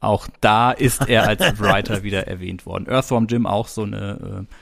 Auch 0.00 0.28
da 0.40 0.70
ist 0.70 1.08
er 1.08 1.26
als 1.26 1.40
Writer 1.60 2.02
wieder 2.02 2.26
erwähnt 2.26 2.66
worden. 2.66 2.86
Earthworm 2.88 3.26
Jim 3.26 3.46
auch 3.46 3.68
so 3.68 3.82
eine, 3.82 4.46
äh, 4.48 4.54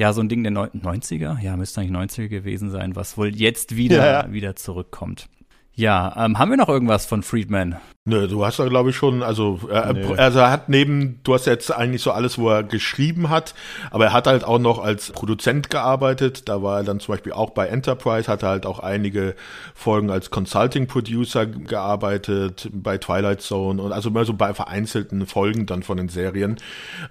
ja, 0.00 0.12
so 0.12 0.20
ein 0.20 0.28
Ding 0.28 0.42
der 0.42 0.52
90er, 0.52 1.40
ja, 1.40 1.56
müsste 1.56 1.80
eigentlich 1.80 2.10
90er 2.18 2.28
gewesen 2.28 2.70
sein, 2.70 2.96
was 2.96 3.16
wohl 3.16 3.34
jetzt 3.34 3.76
wieder, 3.76 4.24
ja. 4.26 4.32
wieder 4.32 4.56
zurückkommt. 4.56 5.28
Ja, 5.78 6.12
ähm, 6.16 6.40
haben 6.40 6.50
wir 6.50 6.56
noch 6.56 6.68
irgendwas 6.68 7.06
von 7.06 7.22
Friedman? 7.22 7.76
Nö, 8.04 8.26
du 8.26 8.44
hast 8.44 8.58
da 8.58 8.66
glaube 8.66 8.90
ich 8.90 8.96
schon, 8.96 9.22
also, 9.22 9.60
äh, 9.70 9.92
nee. 9.92 10.16
also 10.16 10.40
er 10.40 10.50
hat 10.50 10.68
neben, 10.68 11.20
du 11.22 11.34
hast 11.34 11.46
jetzt 11.46 11.70
eigentlich 11.70 12.02
so 12.02 12.10
alles, 12.10 12.36
wo 12.36 12.50
er 12.50 12.64
geschrieben 12.64 13.30
hat, 13.30 13.54
aber 13.92 14.06
er 14.06 14.12
hat 14.12 14.26
halt 14.26 14.42
auch 14.42 14.58
noch 14.58 14.80
als 14.80 15.12
Produzent 15.12 15.70
gearbeitet. 15.70 16.48
Da 16.48 16.64
war 16.64 16.78
er 16.78 16.84
dann 16.84 16.98
zum 16.98 17.14
Beispiel 17.14 17.32
auch 17.32 17.50
bei 17.50 17.68
Enterprise, 17.68 18.26
hat 18.26 18.42
er 18.42 18.48
halt 18.48 18.66
auch 18.66 18.80
einige 18.80 19.36
Folgen 19.72 20.10
als 20.10 20.30
Consulting 20.30 20.88
Producer 20.88 21.46
gearbeitet, 21.46 22.68
bei 22.72 22.98
Twilight 22.98 23.40
Zone 23.40 23.80
und 23.80 23.92
also 23.92 24.08
immer 24.08 24.24
so 24.24 24.34
bei 24.34 24.54
vereinzelten 24.54 25.28
Folgen 25.28 25.66
dann 25.66 25.84
von 25.84 25.96
den 25.96 26.08
Serien. 26.08 26.56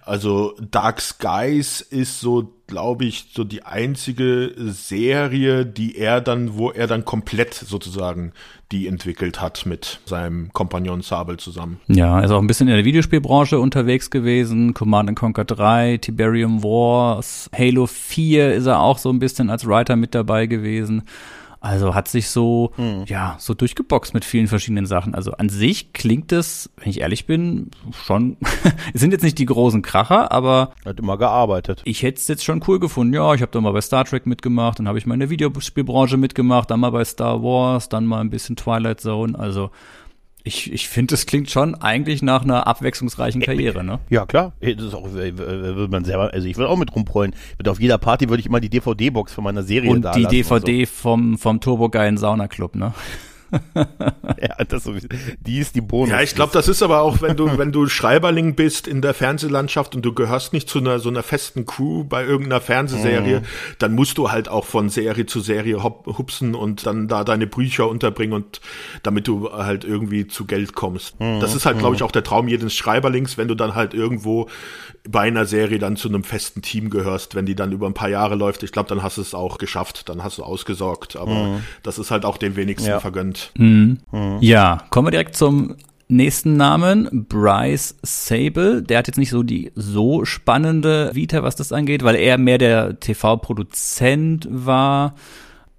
Also 0.01 0.55
Dark 0.59 0.99
Skies 0.99 1.79
ist 1.79 2.19
so 2.19 2.56
glaube 2.67 3.05
ich, 3.05 3.27
so 3.33 3.43
die 3.43 3.63
einzige 3.63 4.53
Serie, 4.57 5.65
die 5.65 5.97
er 5.97 6.21
dann, 6.21 6.57
wo 6.57 6.69
er 6.69 6.87
dann 6.87 7.05
komplett 7.05 7.53
sozusagen 7.53 8.33
die 8.71 8.87
entwickelt 8.87 9.39
hat 9.39 9.65
mit 9.65 10.01
seinem 10.05 10.51
Kompagnon 10.51 11.01
Sabel 11.01 11.37
zusammen. 11.37 11.79
Ja, 11.87 12.19
er 12.19 12.25
ist 12.25 12.31
auch 12.31 12.41
ein 12.41 12.47
bisschen 12.47 12.67
in 12.67 12.75
der 12.75 12.83
Videospielbranche 12.83 13.59
unterwegs 13.59 14.09
gewesen. 14.09 14.73
Command 14.73 15.15
Conquer 15.15 15.45
3, 15.45 15.97
Tiberium 15.97 16.63
Wars, 16.63 17.49
Halo 17.57 17.87
4 17.87 18.55
ist 18.55 18.65
er 18.65 18.81
auch 18.81 18.97
so 18.97 19.09
ein 19.09 19.19
bisschen 19.19 19.49
als 19.49 19.65
Writer 19.65 19.95
mit 19.95 20.13
dabei 20.13 20.47
gewesen. 20.47 21.03
Also 21.59 21.95
hat 21.95 22.07
sich 22.07 22.29
so, 22.29 22.71
hm. 22.75 23.03
ja, 23.05 23.35
so 23.39 23.53
durchgeboxt 23.53 24.13
mit 24.13 24.25
vielen 24.25 24.47
verschiedenen 24.47 24.85
Sachen. 24.85 25.15
Also 25.15 25.31
an 25.33 25.49
sich 25.49 25.93
klingt 25.93 26.31
es, 26.31 26.69
wenn 26.77 26.89
ich 26.89 27.01
ehrlich 27.01 27.25
bin, 27.25 27.71
schon, 28.05 28.37
es 28.93 29.01
sind 29.01 29.11
jetzt 29.11 29.23
nicht 29.23 29.39
die 29.39 29.45
großen 29.45 29.81
Kracher, 29.81 30.31
aber. 30.31 30.71
Hat 30.85 30.99
immer 30.99 31.17
gearbeitet. 31.17 31.81
Ich 31.85 32.03
hätte 32.03 32.19
es 32.19 32.27
jetzt 32.27 32.43
schon 32.43 32.63
cool 32.67 32.79
gefunden. 32.79 33.13
Ja, 33.13 33.33
ich 33.33 33.41
habe 33.41 33.51
da 33.51 33.61
mal 33.61 33.71
bei 33.71 33.81
Star 33.81 34.05
Trek 34.05 34.25
mitgemacht, 34.25 34.79
dann 34.79 34.87
habe 34.87 34.97
ich 34.97 35.05
mal 35.05 35.15
in 35.15 35.19
der 35.19 35.29
Videospielbranche 35.29 36.17
mitgemacht, 36.17 36.69
dann 36.69 36.79
mal 36.79 36.91
bei 36.91 37.05
Star 37.05 37.41
Wars, 37.41 37.89
dann 37.89 38.05
mal 38.05 38.21
ein 38.21 38.29
bisschen 38.29 38.55
Twilight 38.55 39.01
Zone. 39.01 39.37
Also 39.37 39.71
ich, 40.47 40.71
ich 40.71 40.87
finde, 40.87 41.13
das 41.13 41.25
klingt 41.25 41.51
schon 41.51 41.75
eigentlich 41.75 42.21
nach 42.21 42.43
einer 42.43 42.65
abwechslungsreichen 42.65 43.41
Karriere, 43.41 43.83
ne? 43.83 43.99
Ja, 44.09 44.25
klar. 44.25 44.53
Das 44.61 44.83
ist 44.83 44.93
auch, 44.95 45.11
würde 45.11 45.87
man 45.89 46.05
selber, 46.05 46.33
also 46.33 46.47
ich 46.47 46.57
würde 46.57 46.69
auch 46.69 46.77
mit 46.77 46.95
rumprollen. 46.95 47.35
Auf 47.67 47.79
jeder 47.79 47.97
Party 47.97 48.29
würde 48.29 48.39
ich 48.39 48.47
immer 48.47 48.59
die 48.59 48.69
DVD-Box 48.69 49.33
von 49.33 49.43
meiner 49.43 49.63
Serie 49.63 49.91
und 49.91 50.01
da 50.01 50.11
die 50.11 50.25
DVD 50.25 50.85
so. 50.85 50.91
vom, 50.91 51.37
vom 51.37 51.59
Turbogeilen 51.59 52.17
Sauna 52.17 52.47
Club, 52.47 52.75
ne? 52.75 52.93
ja, 54.41 54.63
das 54.67 54.83
sowieso. 54.83 55.07
Die 55.39 55.59
ist 55.59 55.75
die 55.75 55.81
Bonus. 55.81 56.09
Ja, 56.09 56.21
ich 56.21 56.35
glaube, 56.35 56.53
das 56.53 56.67
ist 56.67 56.81
aber 56.81 57.01
auch, 57.01 57.21
wenn 57.21 57.37
du, 57.37 57.57
wenn 57.57 57.71
du 57.71 57.87
Schreiberling 57.87 58.55
bist 58.55 58.87
in 58.87 59.01
der 59.01 59.13
Fernsehlandschaft 59.13 59.95
und 59.95 60.03
du 60.03 60.13
gehörst 60.13 60.53
nicht 60.53 60.69
zu 60.69 60.79
einer 60.79 60.99
so 60.99 61.09
einer 61.09 61.23
festen 61.23 61.65
Crew 61.65 62.03
bei 62.03 62.23
irgendeiner 62.23 62.61
Fernsehserie, 62.61 63.39
mhm. 63.39 63.45
dann 63.79 63.93
musst 63.93 64.17
du 64.17 64.31
halt 64.31 64.49
auch 64.49 64.65
von 64.65 64.89
Serie 64.89 65.25
zu 65.25 65.39
Serie 65.39 65.83
hupsen 65.83 66.55
und 66.55 66.85
dann 66.85 67.07
da 67.07 67.23
deine 67.23 67.47
Bücher 67.47 67.87
unterbringen 67.87 68.33
und 68.33 68.61
damit 69.03 69.27
du 69.27 69.51
halt 69.51 69.83
irgendwie 69.83 70.27
zu 70.27 70.45
Geld 70.45 70.73
kommst. 70.73 71.19
Mhm. 71.19 71.39
Das 71.39 71.55
ist 71.55 71.65
halt, 71.65 71.79
glaube 71.79 71.95
ich, 71.95 72.01
mhm. 72.01 72.07
auch 72.07 72.11
der 72.11 72.23
Traum 72.23 72.47
jedes 72.47 72.75
Schreiberlings, 72.75 73.37
wenn 73.37 73.47
du 73.47 73.55
dann 73.55 73.75
halt 73.75 73.93
irgendwo 73.93 74.47
bei 75.09 75.21
einer 75.21 75.45
Serie 75.45 75.79
dann 75.79 75.95
zu 75.95 76.07
einem 76.09 76.23
festen 76.23 76.61
Team 76.61 76.89
gehörst, 76.89 77.35
wenn 77.35 77.45
die 77.45 77.55
dann 77.55 77.71
über 77.71 77.87
ein 77.87 77.93
paar 77.93 78.09
Jahre 78.09 78.35
läuft. 78.35 78.63
Ich 78.63 78.71
glaube, 78.71 78.89
dann 78.89 79.03
hast 79.03 79.17
du 79.17 79.21
es 79.21 79.33
auch 79.33 79.57
geschafft, 79.57 80.09
dann 80.09 80.23
hast 80.23 80.37
du 80.37 80.43
ausgesorgt. 80.43 81.15
Aber 81.15 81.33
mhm. 81.33 81.63
das 81.83 81.97
ist 81.97 82.11
halt 82.11 82.25
auch 82.25 82.37
den 82.37 82.55
wenigsten 82.55 82.89
ja. 82.89 82.99
vergönnt. 82.99 83.36
Mhm. 83.57 83.99
Mhm. 84.11 84.37
Ja, 84.41 84.83
kommen 84.89 85.07
wir 85.07 85.11
direkt 85.11 85.35
zum 85.35 85.75
nächsten 86.07 86.55
Namen, 86.55 87.25
Bryce 87.27 87.95
Sable. 88.01 88.81
Der 88.81 88.99
hat 88.99 89.07
jetzt 89.07 89.17
nicht 89.17 89.29
so 89.29 89.43
die 89.43 89.71
so 89.75 90.25
spannende 90.25 91.11
Vita, 91.13 91.43
was 91.43 91.55
das 91.55 91.71
angeht, 91.71 92.03
weil 92.03 92.15
er 92.15 92.37
mehr 92.37 92.57
der 92.57 92.99
TV-Produzent 92.99 94.47
war. 94.49 95.15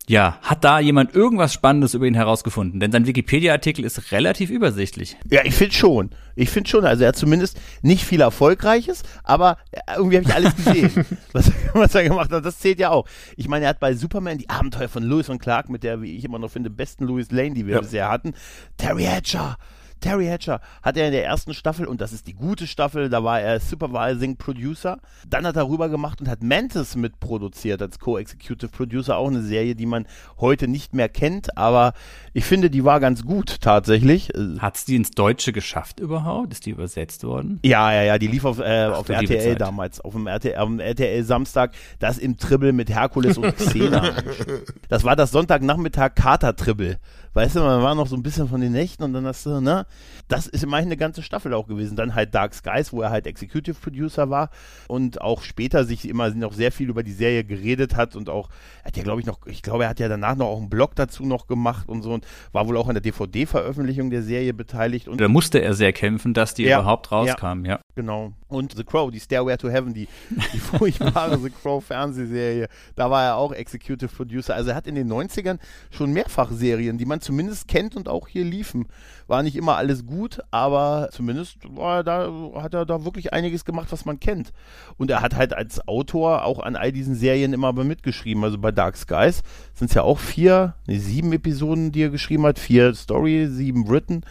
Ja, 0.08 0.38
hat 0.40 0.64
da 0.64 0.80
jemand 0.80 1.14
irgendwas 1.14 1.52
Spannendes 1.52 1.92
über 1.92 2.06
ihn 2.06 2.14
herausgefunden? 2.14 2.80
Denn 2.80 2.90
sein 2.90 3.06
Wikipedia-Artikel 3.06 3.84
ist 3.84 4.10
relativ 4.10 4.48
übersichtlich. 4.48 5.18
Ja, 5.30 5.42
ich 5.44 5.54
finde 5.54 5.74
schon. 5.74 6.10
Ich 6.34 6.48
finde 6.48 6.70
schon. 6.70 6.86
Also 6.86 7.04
er 7.04 7.08
hat 7.08 7.16
zumindest 7.16 7.60
nicht 7.82 8.04
viel 8.04 8.22
Erfolgreiches, 8.22 9.02
aber 9.22 9.58
irgendwie 9.96 10.16
habe 10.16 10.28
ich 10.28 10.34
alles 10.34 10.56
gesehen, 10.56 10.90
was, 11.32 11.52
was, 11.74 11.94
er 11.94 12.04
gemacht 12.04 12.32
hat. 12.32 12.44
Das 12.44 12.58
zählt 12.58 12.78
ja 12.78 12.88
auch. 12.88 13.06
Ich 13.36 13.48
meine, 13.48 13.66
er 13.66 13.70
hat 13.70 13.80
bei 13.80 13.94
Superman 13.94 14.38
die 14.38 14.48
Abenteuer 14.48 14.88
von 14.88 15.02
Lewis 15.02 15.28
und 15.28 15.40
Clark 15.40 15.68
mit 15.68 15.82
der, 15.82 16.00
wie 16.00 16.16
ich 16.16 16.24
immer 16.24 16.38
noch 16.38 16.50
finde, 16.50 16.70
besten 16.70 17.04
Louis 17.04 17.30
Lane, 17.30 17.52
die 17.52 17.66
wir 17.66 17.74
ja. 17.74 17.80
bisher 17.80 18.10
hatten. 18.10 18.32
Terry 18.78 19.04
Hatcher 19.04 19.58
Terry 20.00 20.26
Hatcher 20.26 20.60
hat 20.82 20.96
er 20.96 21.06
in 21.06 21.12
der 21.12 21.24
ersten 21.24 21.54
Staffel, 21.54 21.86
und 21.86 22.00
das 22.00 22.12
ist 22.12 22.26
die 22.26 22.34
gute 22.34 22.66
Staffel, 22.66 23.08
da 23.08 23.24
war 23.24 23.40
er 23.40 23.60
Supervising 23.60 24.36
Producer. 24.36 24.98
Dann 25.28 25.46
hat 25.46 25.56
er 25.56 25.68
rüber 25.68 25.88
gemacht 25.88 26.20
und 26.20 26.28
hat 26.28 26.42
Mantis 26.42 26.96
mitproduziert 26.96 27.82
als 27.82 27.98
Co-Executive 27.98 28.70
Producer. 28.70 29.16
Auch 29.16 29.28
eine 29.28 29.42
Serie, 29.42 29.74
die 29.74 29.86
man 29.86 30.06
heute 30.38 30.68
nicht 30.68 30.94
mehr 30.94 31.08
kennt, 31.08 31.56
aber 31.56 31.92
ich 32.32 32.44
finde, 32.44 32.70
die 32.70 32.84
war 32.84 33.00
ganz 33.00 33.24
gut 33.24 33.60
tatsächlich. 33.60 34.30
Hat's 34.58 34.84
die 34.84 34.96
ins 34.96 35.10
Deutsche 35.10 35.52
geschafft 35.52 36.00
überhaupt? 36.00 36.52
Ist 36.52 36.66
die 36.66 36.70
übersetzt 36.70 37.24
worden? 37.24 37.58
Ja, 37.64 37.92
ja, 37.92 38.02
ja, 38.02 38.18
die 38.18 38.26
lief 38.26 38.44
auf, 38.44 38.58
äh, 38.58 38.88
Ach, 38.92 38.98
auf 38.98 39.08
RTL 39.08 39.56
damals, 39.56 40.00
auf 40.00 40.12
dem 40.12 40.26
RTL, 40.26 40.56
auf 40.56 40.68
dem 40.68 40.80
RTL 40.80 41.24
Samstag, 41.24 41.72
das 41.98 42.18
im 42.18 42.36
Tribble 42.36 42.72
mit 42.72 42.90
Herkules 42.90 43.38
und 43.38 43.56
Xena. 43.56 44.14
das 44.88 45.04
war 45.04 45.16
das 45.16 45.30
Sonntagnachmittag 45.30 46.14
Kater-Tribble. 46.14 46.98
Weißt 47.34 47.56
du, 47.56 47.60
man 47.60 47.82
war 47.82 47.94
noch 47.94 48.06
so 48.06 48.16
ein 48.16 48.22
bisschen 48.22 48.48
von 48.48 48.60
den 48.60 48.72
Nächten 48.72 49.02
und 49.02 49.12
dann 49.12 49.26
hast 49.26 49.46
du, 49.46 49.60
ne? 49.60 49.86
Das 50.28 50.46
ist 50.46 50.64
immerhin 50.64 50.86
eine 50.86 50.96
ganze 50.96 51.22
Staffel 51.22 51.54
auch 51.54 51.66
gewesen. 51.66 51.96
Dann 51.96 52.14
halt 52.14 52.34
Dark 52.34 52.54
Skies, 52.54 52.92
wo 52.92 53.02
er 53.02 53.10
halt 53.10 53.26
Executive 53.26 53.76
Producer 53.80 54.30
war 54.30 54.50
und 54.88 55.20
auch 55.20 55.42
später 55.42 55.84
sich 55.84 56.08
immer 56.08 56.30
noch 56.30 56.52
sehr 56.52 56.72
viel 56.72 56.88
über 56.88 57.02
die 57.02 57.12
Serie 57.12 57.44
geredet 57.44 57.96
hat 57.96 58.16
und 58.16 58.28
auch, 58.28 58.48
er 58.82 58.88
hat 58.88 58.96
ja 58.96 59.02
glaube 59.02 59.20
ich 59.20 59.26
noch, 59.26 59.46
ich 59.46 59.62
glaube, 59.62 59.84
er 59.84 59.90
hat 59.90 60.00
ja 60.00 60.08
danach 60.08 60.36
noch 60.36 60.46
auch 60.46 60.58
einen 60.58 60.70
Blog 60.70 60.94
dazu 60.96 61.24
noch 61.24 61.46
gemacht 61.46 61.88
und 61.88 62.02
so 62.02 62.12
und 62.12 62.26
war 62.52 62.66
wohl 62.66 62.76
auch 62.76 62.88
an 62.88 62.94
der 62.94 63.02
DVD-Veröffentlichung 63.02 64.10
der 64.10 64.22
Serie 64.22 64.54
beteiligt. 64.54 65.08
Und 65.08 65.20
da 65.20 65.28
musste 65.28 65.60
er 65.60 65.74
sehr 65.74 65.92
kämpfen, 65.92 66.34
dass 66.34 66.54
die 66.54 66.64
ja, 66.64 66.80
überhaupt 66.80 67.12
rauskam, 67.12 67.64
ja. 67.64 67.72
ja. 67.72 67.80
Genau. 67.94 68.32
Und 68.48 68.74
The 68.76 68.84
Crow, 68.84 69.10
die 69.10 69.20
Stairway 69.20 69.58
to 69.58 69.68
Heaven, 69.68 69.92
die, 69.92 70.08
die 70.54 70.58
furchtbare 70.78 71.38
The 71.38 71.50
Crow 71.50 71.84
Fernsehserie, 71.84 72.68
da 72.96 73.10
war 73.10 73.24
er 73.24 73.36
auch 73.36 73.52
Executive 73.52 74.08
Producer. 74.08 74.54
Also 74.54 74.70
er 74.70 74.76
hat 74.76 74.86
in 74.86 74.94
den 74.94 75.12
90ern 75.12 75.58
schon 75.90 76.12
mehrfach 76.12 76.50
Serien, 76.50 76.96
die 76.96 77.04
man 77.04 77.20
zumindest 77.20 77.68
kennt 77.68 77.94
und 77.94 78.08
auch 78.08 78.26
hier 78.26 78.44
liefen. 78.44 78.86
War 79.26 79.42
nicht 79.42 79.56
immer 79.56 79.76
alles 79.76 80.06
gut, 80.06 80.40
aber 80.50 81.10
zumindest 81.12 81.58
war 81.68 81.98
er 81.98 82.04
da, 82.04 82.32
hat 82.62 82.72
er 82.72 82.86
da 82.86 83.04
wirklich 83.04 83.34
einiges 83.34 83.66
gemacht, 83.66 83.88
was 83.90 84.06
man 84.06 84.18
kennt. 84.18 84.54
Und 84.96 85.10
er 85.10 85.20
hat 85.20 85.36
halt 85.36 85.52
als 85.52 85.86
Autor 85.86 86.46
auch 86.46 86.60
an 86.60 86.74
all 86.74 86.90
diesen 86.90 87.14
Serien 87.14 87.52
immer 87.52 87.74
mitgeschrieben. 87.74 88.42
Also 88.44 88.56
bei 88.56 88.72
Dark 88.72 88.96
Skies 88.96 89.42
sind 89.74 89.88
es 89.88 89.94
ja 89.94 90.02
auch 90.02 90.18
vier, 90.18 90.74
nee, 90.86 90.98
sieben 90.98 91.34
Episoden, 91.34 91.92
die 91.92 92.04
er 92.04 92.10
geschrieben 92.10 92.46
hat, 92.46 92.58
vier 92.58 92.94
Story, 92.94 93.46
sieben 93.50 93.88
written 93.88 94.22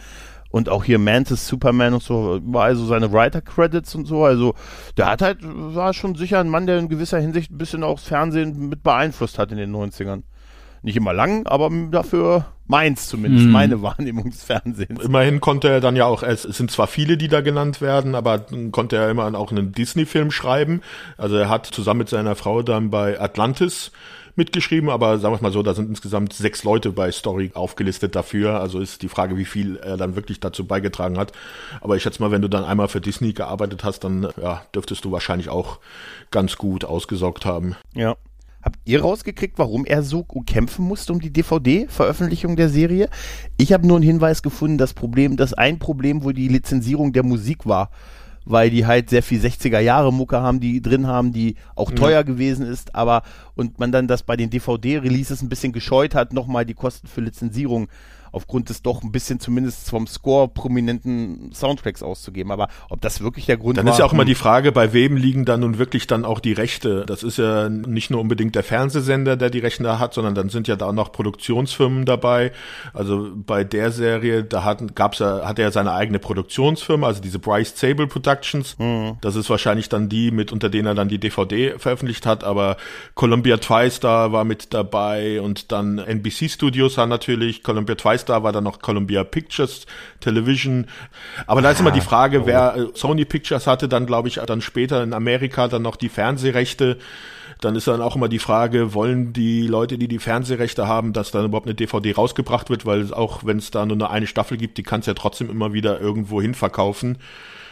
und 0.50 0.68
auch 0.68 0.84
hier 0.84 0.98
Mantis, 0.98 1.46
Superman 1.46 1.94
und 1.94 2.02
so, 2.02 2.40
war 2.44 2.64
also 2.64 2.86
seine 2.86 3.12
Writer-Credits 3.12 3.94
und 3.94 4.06
so. 4.06 4.24
Also 4.24 4.54
der 4.96 5.06
hat 5.06 5.22
halt, 5.22 5.38
war 5.42 5.92
schon 5.92 6.14
sicher 6.14 6.40
ein 6.40 6.48
Mann, 6.48 6.66
der 6.66 6.78
in 6.78 6.88
gewisser 6.88 7.18
Hinsicht 7.18 7.50
ein 7.50 7.58
bisschen 7.58 7.82
auch 7.82 7.98
das 7.98 8.08
Fernsehen 8.08 8.68
mit 8.68 8.82
beeinflusst 8.82 9.38
hat 9.38 9.52
in 9.52 9.58
den 9.58 9.74
90ern. 9.74 10.22
Nicht 10.82 10.96
immer 10.96 11.12
lang, 11.12 11.46
aber 11.46 11.70
dafür 11.90 12.46
meins 12.66 13.08
zumindest, 13.08 13.46
hm. 13.46 13.52
meine 13.52 13.82
Wahrnehmung 13.82 14.30
des 14.30 14.44
Fernsehens. 14.44 15.04
Immerhin 15.04 15.40
konnte 15.40 15.68
er 15.68 15.80
dann 15.80 15.96
ja 15.96 16.06
auch, 16.06 16.22
es 16.22 16.42
sind 16.42 16.70
zwar 16.70 16.86
viele, 16.86 17.16
die 17.16 17.28
da 17.28 17.40
genannt 17.40 17.80
werden, 17.80 18.14
aber 18.14 18.46
konnte 18.70 18.96
er 18.96 19.10
immer 19.10 19.34
auch 19.36 19.50
einen 19.50 19.72
Disney-Film 19.72 20.30
schreiben. 20.30 20.82
Also 21.16 21.36
er 21.36 21.48
hat 21.48 21.66
zusammen 21.66 21.98
mit 21.98 22.08
seiner 22.08 22.36
Frau 22.36 22.62
dann 22.62 22.90
bei 22.90 23.20
Atlantis 23.20 23.90
mitgeschrieben, 24.38 24.88
aber 24.88 25.18
sagen 25.18 25.34
wir 25.34 25.42
mal 25.42 25.52
so, 25.52 25.62
da 25.62 25.74
sind 25.74 25.90
insgesamt 25.90 26.32
sechs 26.32 26.64
Leute 26.64 26.92
bei 26.92 27.12
Story 27.12 27.50
aufgelistet 27.52 28.14
dafür. 28.16 28.60
Also 28.60 28.80
ist 28.80 29.02
die 29.02 29.08
Frage, 29.08 29.36
wie 29.36 29.44
viel 29.44 29.76
er 29.76 29.98
dann 29.98 30.16
wirklich 30.16 30.40
dazu 30.40 30.66
beigetragen 30.66 31.18
hat. 31.18 31.32
Aber 31.82 31.96
ich 31.96 32.02
schätze 32.02 32.22
mal, 32.22 32.30
wenn 32.30 32.40
du 32.40 32.48
dann 32.48 32.64
einmal 32.64 32.88
für 32.88 33.02
Disney 33.02 33.34
gearbeitet 33.34 33.84
hast, 33.84 34.04
dann 34.04 34.28
ja, 34.40 34.62
dürftest 34.74 35.04
du 35.04 35.12
wahrscheinlich 35.12 35.50
auch 35.50 35.80
ganz 36.30 36.56
gut 36.56 36.84
ausgesorgt 36.84 37.44
haben. 37.44 37.76
Ja. 37.94 38.16
Habt 38.62 38.78
ihr 38.86 39.02
rausgekriegt, 39.02 39.58
warum 39.58 39.84
er 39.84 40.02
so 40.02 40.24
kämpfen 40.24 40.84
musste 40.84 41.12
um 41.12 41.20
die 41.20 41.32
DVD-Veröffentlichung 41.32 42.56
der 42.56 42.68
Serie? 42.68 43.08
Ich 43.56 43.72
habe 43.72 43.86
nur 43.86 43.96
einen 43.96 44.04
Hinweis 44.04 44.42
gefunden, 44.42 44.78
das 44.78 44.94
Problem, 44.94 45.36
dass 45.36 45.54
ein 45.54 45.78
Problem 45.78 46.24
wohl 46.24 46.34
die 46.34 46.48
Lizenzierung 46.48 47.12
der 47.12 47.22
Musik 47.22 47.66
war 47.66 47.90
weil 48.48 48.70
die 48.70 48.86
halt 48.86 49.10
sehr 49.10 49.22
viel 49.22 49.40
60er 49.40 49.78
Jahre 49.78 50.12
Mucke 50.12 50.40
haben, 50.40 50.58
die 50.58 50.80
drin 50.80 51.06
haben, 51.06 51.32
die 51.32 51.56
auch 51.74 51.90
teuer 51.90 52.12
ja. 52.12 52.22
gewesen 52.22 52.66
ist, 52.66 52.94
aber 52.94 53.22
und 53.54 53.78
man 53.78 53.92
dann 53.92 54.08
das 54.08 54.22
bei 54.22 54.36
den 54.36 54.48
DVD-Releases 54.48 55.42
ein 55.42 55.50
bisschen 55.50 55.72
gescheut 55.72 56.14
hat, 56.14 56.32
nochmal 56.32 56.64
die 56.64 56.74
Kosten 56.74 57.08
für 57.08 57.20
Lizenzierung 57.20 57.88
aufgrund 58.32 58.68
des 58.68 58.82
doch 58.82 59.02
ein 59.02 59.12
bisschen 59.12 59.40
zumindest 59.40 59.88
vom 59.90 60.06
Score 60.06 60.48
prominenten 60.48 61.52
Soundtracks 61.52 62.02
auszugeben. 62.02 62.52
Aber 62.52 62.68
ob 62.88 63.00
das 63.00 63.20
wirklich 63.20 63.46
der 63.46 63.56
Grund 63.56 63.78
dann 63.78 63.86
war. 63.86 63.92
Dann 63.92 63.94
ist 63.94 63.98
ja 63.98 64.04
auch 64.04 64.12
immer 64.12 64.24
die 64.24 64.34
Frage, 64.34 64.72
bei 64.72 64.92
wem 64.92 65.16
liegen 65.16 65.44
dann 65.44 65.60
nun 65.60 65.78
wirklich 65.78 66.06
dann 66.06 66.24
auch 66.24 66.40
die 66.40 66.52
Rechte? 66.52 67.04
Das 67.06 67.22
ist 67.22 67.38
ja 67.38 67.68
nicht 67.68 68.10
nur 68.10 68.20
unbedingt 68.20 68.54
der 68.54 68.62
Fernsehsender, 68.62 69.36
der 69.36 69.50
die 69.50 69.58
Rechte 69.58 69.98
hat, 69.98 70.14
sondern 70.14 70.34
dann 70.34 70.48
sind 70.48 70.68
ja 70.68 70.76
da 70.76 70.88
auch 70.88 70.92
noch 70.92 71.12
Produktionsfirmen 71.12 72.04
dabei. 72.04 72.52
Also 72.92 73.30
bei 73.34 73.64
der 73.64 73.92
Serie, 73.92 74.44
da 74.44 74.64
hat, 74.64 74.94
gab's 74.94 75.20
ja, 75.20 75.46
hat 75.46 75.58
er 75.58 75.66
ja 75.66 75.70
seine 75.70 75.92
eigene 75.92 76.18
Produktionsfirma, 76.18 77.06
also 77.06 77.22
diese 77.22 77.38
Bryce 77.38 77.74
Sable 77.76 78.06
Productions. 78.06 78.76
Mhm. 78.78 79.18
Das 79.20 79.36
ist 79.36 79.48
wahrscheinlich 79.50 79.88
dann 79.88 80.08
die, 80.08 80.30
mit 80.30 80.52
unter 80.52 80.68
denen 80.68 80.86
er 80.86 80.94
dann 80.94 81.08
die 81.08 81.18
DVD 81.18 81.78
veröffentlicht 81.78 82.26
hat, 82.26 82.44
aber 82.44 82.76
Columbia 83.14 83.56
TriStar 83.56 84.32
war 84.32 84.44
mit 84.44 84.74
dabei 84.74 85.40
und 85.40 85.72
dann 85.72 85.98
NBC 85.98 86.50
Studios 86.50 86.98
hat 86.98 87.08
natürlich, 87.08 87.62
Columbia 87.62 87.94
TriStar 87.94 88.17
war 88.26 88.52
dann 88.52 88.64
noch 88.64 88.80
Columbia 88.80 89.24
Pictures 89.24 89.86
Television. 90.20 90.86
Aber 91.46 91.62
da 91.62 91.70
ist 91.70 91.80
immer 91.80 91.90
die 91.90 92.00
Frage, 92.00 92.46
wer 92.46 92.76
äh, 92.76 92.86
Sony 92.94 93.24
Pictures 93.24 93.66
hatte 93.66 93.88
dann, 93.88 94.06
glaube 94.06 94.28
ich, 94.28 94.36
dann 94.46 94.60
später 94.60 95.02
in 95.02 95.12
Amerika 95.12 95.68
dann 95.68 95.82
noch 95.82 95.96
die 95.96 96.08
Fernsehrechte. 96.08 96.98
dann 97.60 97.76
ist 97.76 97.86
dann 97.86 98.02
auch 98.02 98.16
immer 98.16 98.28
die 98.28 98.38
Frage, 98.38 98.94
wollen 98.94 99.32
die 99.32 99.66
Leute, 99.66 99.98
die 99.98 100.08
die 100.08 100.18
Fernsehrechte 100.18 100.86
haben, 100.86 101.12
dass 101.12 101.30
dann 101.30 101.44
überhaupt 101.44 101.66
eine 101.66 101.74
DVD 101.74 102.14
rausgebracht 102.14 102.70
wird, 102.70 102.86
weil 102.86 103.12
auch 103.12 103.44
wenn 103.44 103.58
es 103.58 103.70
da 103.70 103.84
nur 103.84 103.96
eine, 103.96 104.10
eine 104.10 104.26
Staffel 104.26 104.56
gibt, 104.56 104.78
die 104.78 104.82
kannst 104.82 105.08
ja 105.08 105.14
trotzdem 105.14 105.50
immer 105.50 105.72
wieder 105.72 106.00
irgendwo 106.00 106.40
hin 106.40 106.54
verkaufen 106.54 107.18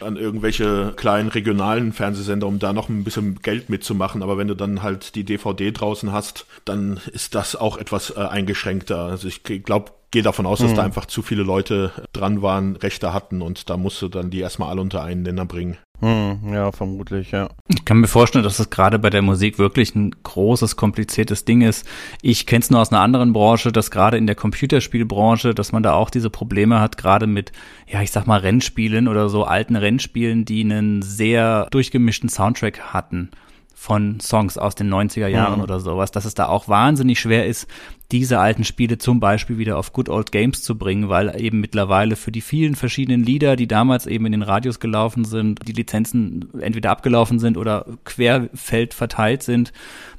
an 0.01 0.17
irgendwelche 0.17 0.93
kleinen 0.95 1.29
regionalen 1.29 1.93
Fernsehsender, 1.93 2.47
um 2.47 2.59
da 2.59 2.73
noch 2.73 2.89
ein 2.89 3.03
bisschen 3.03 3.39
Geld 3.41 3.69
mitzumachen. 3.69 4.23
Aber 4.23 4.37
wenn 4.37 4.47
du 4.47 4.55
dann 4.55 4.83
halt 4.83 5.15
die 5.15 5.23
DVD 5.23 5.71
draußen 5.71 6.11
hast, 6.11 6.45
dann 6.65 6.99
ist 7.11 7.35
das 7.35 7.55
auch 7.55 7.77
etwas 7.77 8.11
äh, 8.15 8.19
eingeschränkter. 8.19 8.99
Also 8.99 9.27
ich 9.27 9.43
glaube, 9.43 9.91
gehe 10.11 10.23
davon 10.23 10.45
aus, 10.45 10.59
dass 10.59 10.71
mhm. 10.71 10.75
da 10.75 10.83
einfach 10.83 11.05
zu 11.05 11.21
viele 11.21 11.43
Leute 11.43 11.91
dran 12.13 12.41
waren, 12.41 12.75
Rechte 12.75 13.13
hatten 13.13 13.41
und 13.41 13.69
da 13.69 13.77
musst 13.77 14.01
du 14.01 14.07
dann 14.07 14.29
die 14.29 14.39
erstmal 14.39 14.69
alle 14.69 14.81
unter 14.81 15.03
einen 15.03 15.23
Nenner 15.23 15.45
bringen. 15.45 15.77
Hm, 15.99 16.53
ja, 16.53 16.71
vermutlich, 16.71 17.31
ja. 17.31 17.49
Ich 17.67 17.83
kann 17.83 17.97
mir 17.97 18.07
vorstellen, 18.07 18.43
dass 18.43 18.57
das 18.57 18.69
gerade 18.69 18.99
bei 18.99 19.09
der 19.09 19.23
Musik 19.23 19.57
wirklich 19.57 19.95
ein 19.95 20.15
großes, 20.21 20.75
kompliziertes 20.75 21.43
Ding 21.43 21.61
ist. 21.61 21.87
Ich 22.21 22.45
kenne 22.45 22.61
es 22.61 22.69
nur 22.69 22.79
aus 22.79 22.91
einer 22.91 23.01
anderen 23.01 23.33
Branche, 23.33 23.71
dass 23.71 23.89
gerade 23.89 24.15
in 24.15 24.27
der 24.27 24.35
Computerspielbranche, 24.35 25.55
dass 25.55 25.71
man 25.71 25.81
da 25.81 25.93
auch 25.93 26.11
diese 26.11 26.29
Probleme 26.29 26.79
hat, 26.79 26.97
gerade 26.97 27.25
mit, 27.25 27.51
ja, 27.87 28.01
ich 28.03 28.11
sag 28.11 28.27
mal, 28.27 28.39
Rennspielen 28.39 29.07
oder 29.07 29.27
so 29.29 29.43
alten 29.43 29.75
Rennspielen, 29.75 30.45
die 30.45 30.61
einen 30.61 31.01
sehr 31.01 31.67
durchgemischten 31.71 32.29
Soundtrack 32.29 32.93
hatten 32.93 33.31
von 33.79 34.19
Songs 34.19 34.57
aus 34.57 34.73
den 34.73 34.91
90er 34.91 35.27
Jahren 35.27 35.57
mhm. 35.57 35.63
oder 35.63 35.79
sowas, 35.79 36.09
dass 36.09 36.25
es 36.25 36.33
da 36.33 36.47
auch 36.47 36.67
wahnsinnig 36.67 37.19
schwer 37.19 37.45
ist, 37.45 37.67
diese 38.11 38.39
alten 38.39 38.63
Spiele 38.63 38.97
zum 38.97 39.19
Beispiel 39.19 39.59
wieder 39.59 39.77
auf 39.77 39.93
Good 39.93 40.09
Old 40.09 40.31
Games 40.31 40.63
zu 40.63 40.79
bringen, 40.79 41.09
weil 41.09 41.39
eben 41.39 41.59
mittlerweile 41.59 42.15
für 42.15 42.31
die 42.31 42.41
vielen 42.41 42.75
verschiedenen 42.75 43.23
Lieder, 43.23 43.55
die 43.55 43.67
damals 43.67 44.07
eben 44.07 44.25
in 44.25 44.31
den 44.31 44.41
Radios 44.41 44.79
gelaufen 44.79 45.25
sind, 45.25 45.59
die 45.67 45.73
Lizenzen 45.73 46.49
entweder 46.59 46.89
abgelaufen 46.89 47.37
sind 47.37 47.55
oder 47.55 47.85
querfeld 48.03 48.95
verteilt 48.95 49.43
sind. 49.43 49.71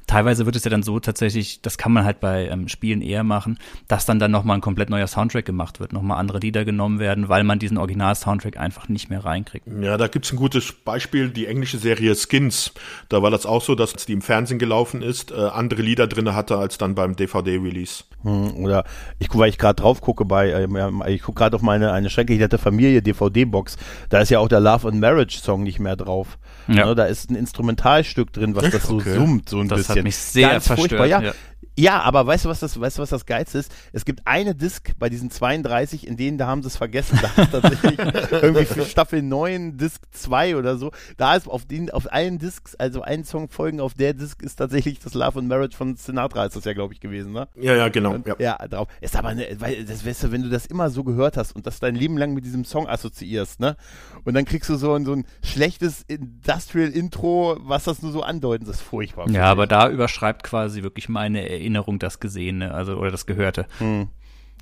Teilweise 0.09 0.47
wird 0.47 0.55
es 0.55 0.63
ja 0.63 0.71
dann 0.71 0.81
so 0.81 0.99
tatsächlich, 0.99 1.61
das 1.61 1.77
kann 1.77 1.91
man 1.91 2.03
halt 2.03 2.19
bei 2.19 2.47
ähm, 2.47 2.67
Spielen 2.67 3.03
eher 3.03 3.23
machen, 3.23 3.59
dass 3.87 4.07
dann 4.07 4.17
dann 4.17 4.31
nochmal 4.31 4.57
ein 4.57 4.61
komplett 4.61 4.89
neuer 4.89 5.05
Soundtrack 5.05 5.45
gemacht 5.45 5.79
wird, 5.79 5.93
nochmal 5.93 6.17
andere 6.17 6.39
Lieder 6.39 6.65
genommen 6.65 6.97
werden, 6.97 7.29
weil 7.29 7.43
man 7.43 7.59
diesen 7.59 7.77
Original-Soundtrack 7.77 8.57
einfach 8.57 8.89
nicht 8.89 9.11
mehr 9.11 9.23
reinkriegt. 9.23 9.67
Ja, 9.67 9.97
da 9.97 10.07
gibt's 10.07 10.33
ein 10.33 10.37
gutes 10.37 10.71
Beispiel, 10.71 11.29
die 11.29 11.45
englische 11.45 11.77
Serie 11.77 12.15
Skins. 12.15 12.73
Da 13.09 13.21
war 13.21 13.29
das 13.29 13.45
auch 13.45 13.61
so, 13.61 13.75
dass 13.75 13.93
die 13.93 14.13
im 14.13 14.23
Fernsehen 14.23 14.57
gelaufen 14.57 15.03
ist, 15.03 15.29
äh, 15.29 15.35
andere 15.35 15.83
Lieder 15.83 16.07
drinne 16.07 16.33
hatte 16.33 16.57
als 16.57 16.79
dann 16.79 16.95
beim 16.95 17.15
DVD-Release. 17.15 17.69
Release. 17.69 18.03
Hm, 18.23 18.63
oder 18.63 18.83
ich, 19.19 19.29
weil 19.33 19.49
ich 19.49 19.57
gerade 19.57 19.81
drauf 19.81 20.01
gucke 20.01 20.25
bei, 20.25 20.49
äh, 20.49 21.13
ich 21.13 21.21
gucke 21.21 21.37
gerade 21.37 21.55
auf 21.55 21.61
meine 21.61 21.91
eine 21.91 22.09
schreckliche 22.09 22.49
Familie 22.57 23.01
DVD-Box. 23.01 23.77
Da 24.09 24.19
ist 24.19 24.29
ja 24.29 24.39
auch 24.39 24.49
der 24.49 24.59
Love 24.59 24.87
and 24.87 24.99
Marriage 24.99 25.39
Song 25.39 25.63
nicht 25.63 25.79
mehr 25.79 25.95
drauf. 25.95 26.37
Ja. 26.67 26.85
Ne, 26.85 26.95
da 26.95 27.05
ist 27.05 27.31
ein 27.31 27.35
Instrumentalstück 27.35 28.31
drin, 28.33 28.55
was 28.55 28.69
das 28.69 28.83
so 28.83 28.95
okay. 28.95 29.15
summt, 29.15 29.49
so 29.49 29.59
ein 29.59 29.67
das 29.67 29.79
bisschen. 29.79 29.98
Hat 29.99 30.03
mich 30.05 30.17
sehr 30.17 30.49
Ganz 30.49 30.67
verstört. 30.67 31.07
Ja. 31.07 31.21
ja. 31.21 31.33
Ja, 31.79 32.01
aber 32.01 32.27
weißt 32.27 32.43
du, 32.43 32.49
was 32.49 32.59
das, 32.59 32.79
weißt 32.79 32.97
du, 32.97 33.01
was 33.01 33.09
das 33.09 33.25
Geilste 33.25 33.57
ist? 33.57 33.73
Es 33.93 34.03
gibt 34.03 34.21
eine 34.25 34.53
Disc 34.53 34.91
bei 34.99 35.09
diesen 35.09 35.31
32, 35.31 36.05
in 36.05 36.17
denen, 36.17 36.37
da 36.37 36.47
haben 36.47 36.61
sie 36.61 36.67
es 36.67 36.75
vergessen. 36.75 37.17
Da 37.21 37.41
ist 37.41 37.51
tatsächlich 37.51 37.97
irgendwie 38.31 38.65
für 38.65 38.85
Staffel 38.85 39.21
9, 39.21 39.77
Disc 39.77 40.01
2 40.11 40.57
oder 40.57 40.77
so. 40.77 40.91
Da 41.17 41.35
ist 41.35 41.47
auf 41.47 41.65
den, 41.65 41.89
auf 41.89 42.11
allen 42.11 42.37
Discs, 42.37 42.75
also 42.75 43.01
einen 43.01 43.23
Song 43.23 43.49
folgen 43.49 43.79
auf 43.79 43.93
der 43.93 44.13
Disc 44.13 44.41
ist 44.41 44.57
tatsächlich 44.57 44.99
das 44.99 45.13
Love 45.13 45.39
and 45.39 45.47
Marriage 45.47 45.75
von 45.75 45.95
Sinatra 45.95 46.45
ist 46.45 46.55
das 46.55 46.65
ja, 46.65 46.73
glaube 46.73 46.93
ich, 46.93 46.99
gewesen, 46.99 47.31
ne? 47.31 47.47
Ja, 47.55 47.75
ja, 47.75 47.89
genau. 47.89 48.15
ja. 48.25 48.35
ja, 48.39 48.67
drauf. 48.67 48.87
Ist 49.01 49.15
aber, 49.15 49.33
ne, 49.33 49.47
weil, 49.59 49.85
das 49.85 50.05
weißt 50.05 50.23
du, 50.23 50.31
wenn 50.31 50.43
du 50.43 50.49
das 50.49 50.65
immer 50.65 50.89
so 50.89 51.03
gehört 51.03 51.37
hast 51.37 51.55
und 51.55 51.65
das 51.65 51.79
dein 51.79 51.95
Leben 51.95 52.17
lang 52.17 52.33
mit 52.33 52.45
diesem 52.45 52.65
Song 52.65 52.87
assoziierst, 52.87 53.59
ne? 53.59 53.77
Und 54.25 54.33
dann 54.33 54.45
kriegst 54.45 54.69
du 54.69 54.75
so 54.75 54.93
ein, 54.93 55.05
so 55.05 55.13
ein 55.13 55.25
schlechtes 55.43 56.03
Industrial 56.07 56.89
Intro, 56.89 57.57
was 57.61 57.85
das 57.85 58.01
nur 58.01 58.11
so 58.11 58.21
andeuten, 58.21 58.65
das 58.65 58.77
ist 58.77 58.81
furchtbar. 58.81 59.29
Ja, 59.29 59.45
aber 59.45 59.65
da 59.65 59.89
überschreibt 59.89 60.43
quasi 60.43 60.83
wirklich 60.83 61.07
meine 61.07 61.48
Erinnerung 61.49 61.99
das 61.99 62.19
Gesehene, 62.19 62.73
also 62.73 62.97
oder 62.97 63.11
das 63.11 63.25
Gehörte. 63.25 63.65
Hm. 63.79 64.09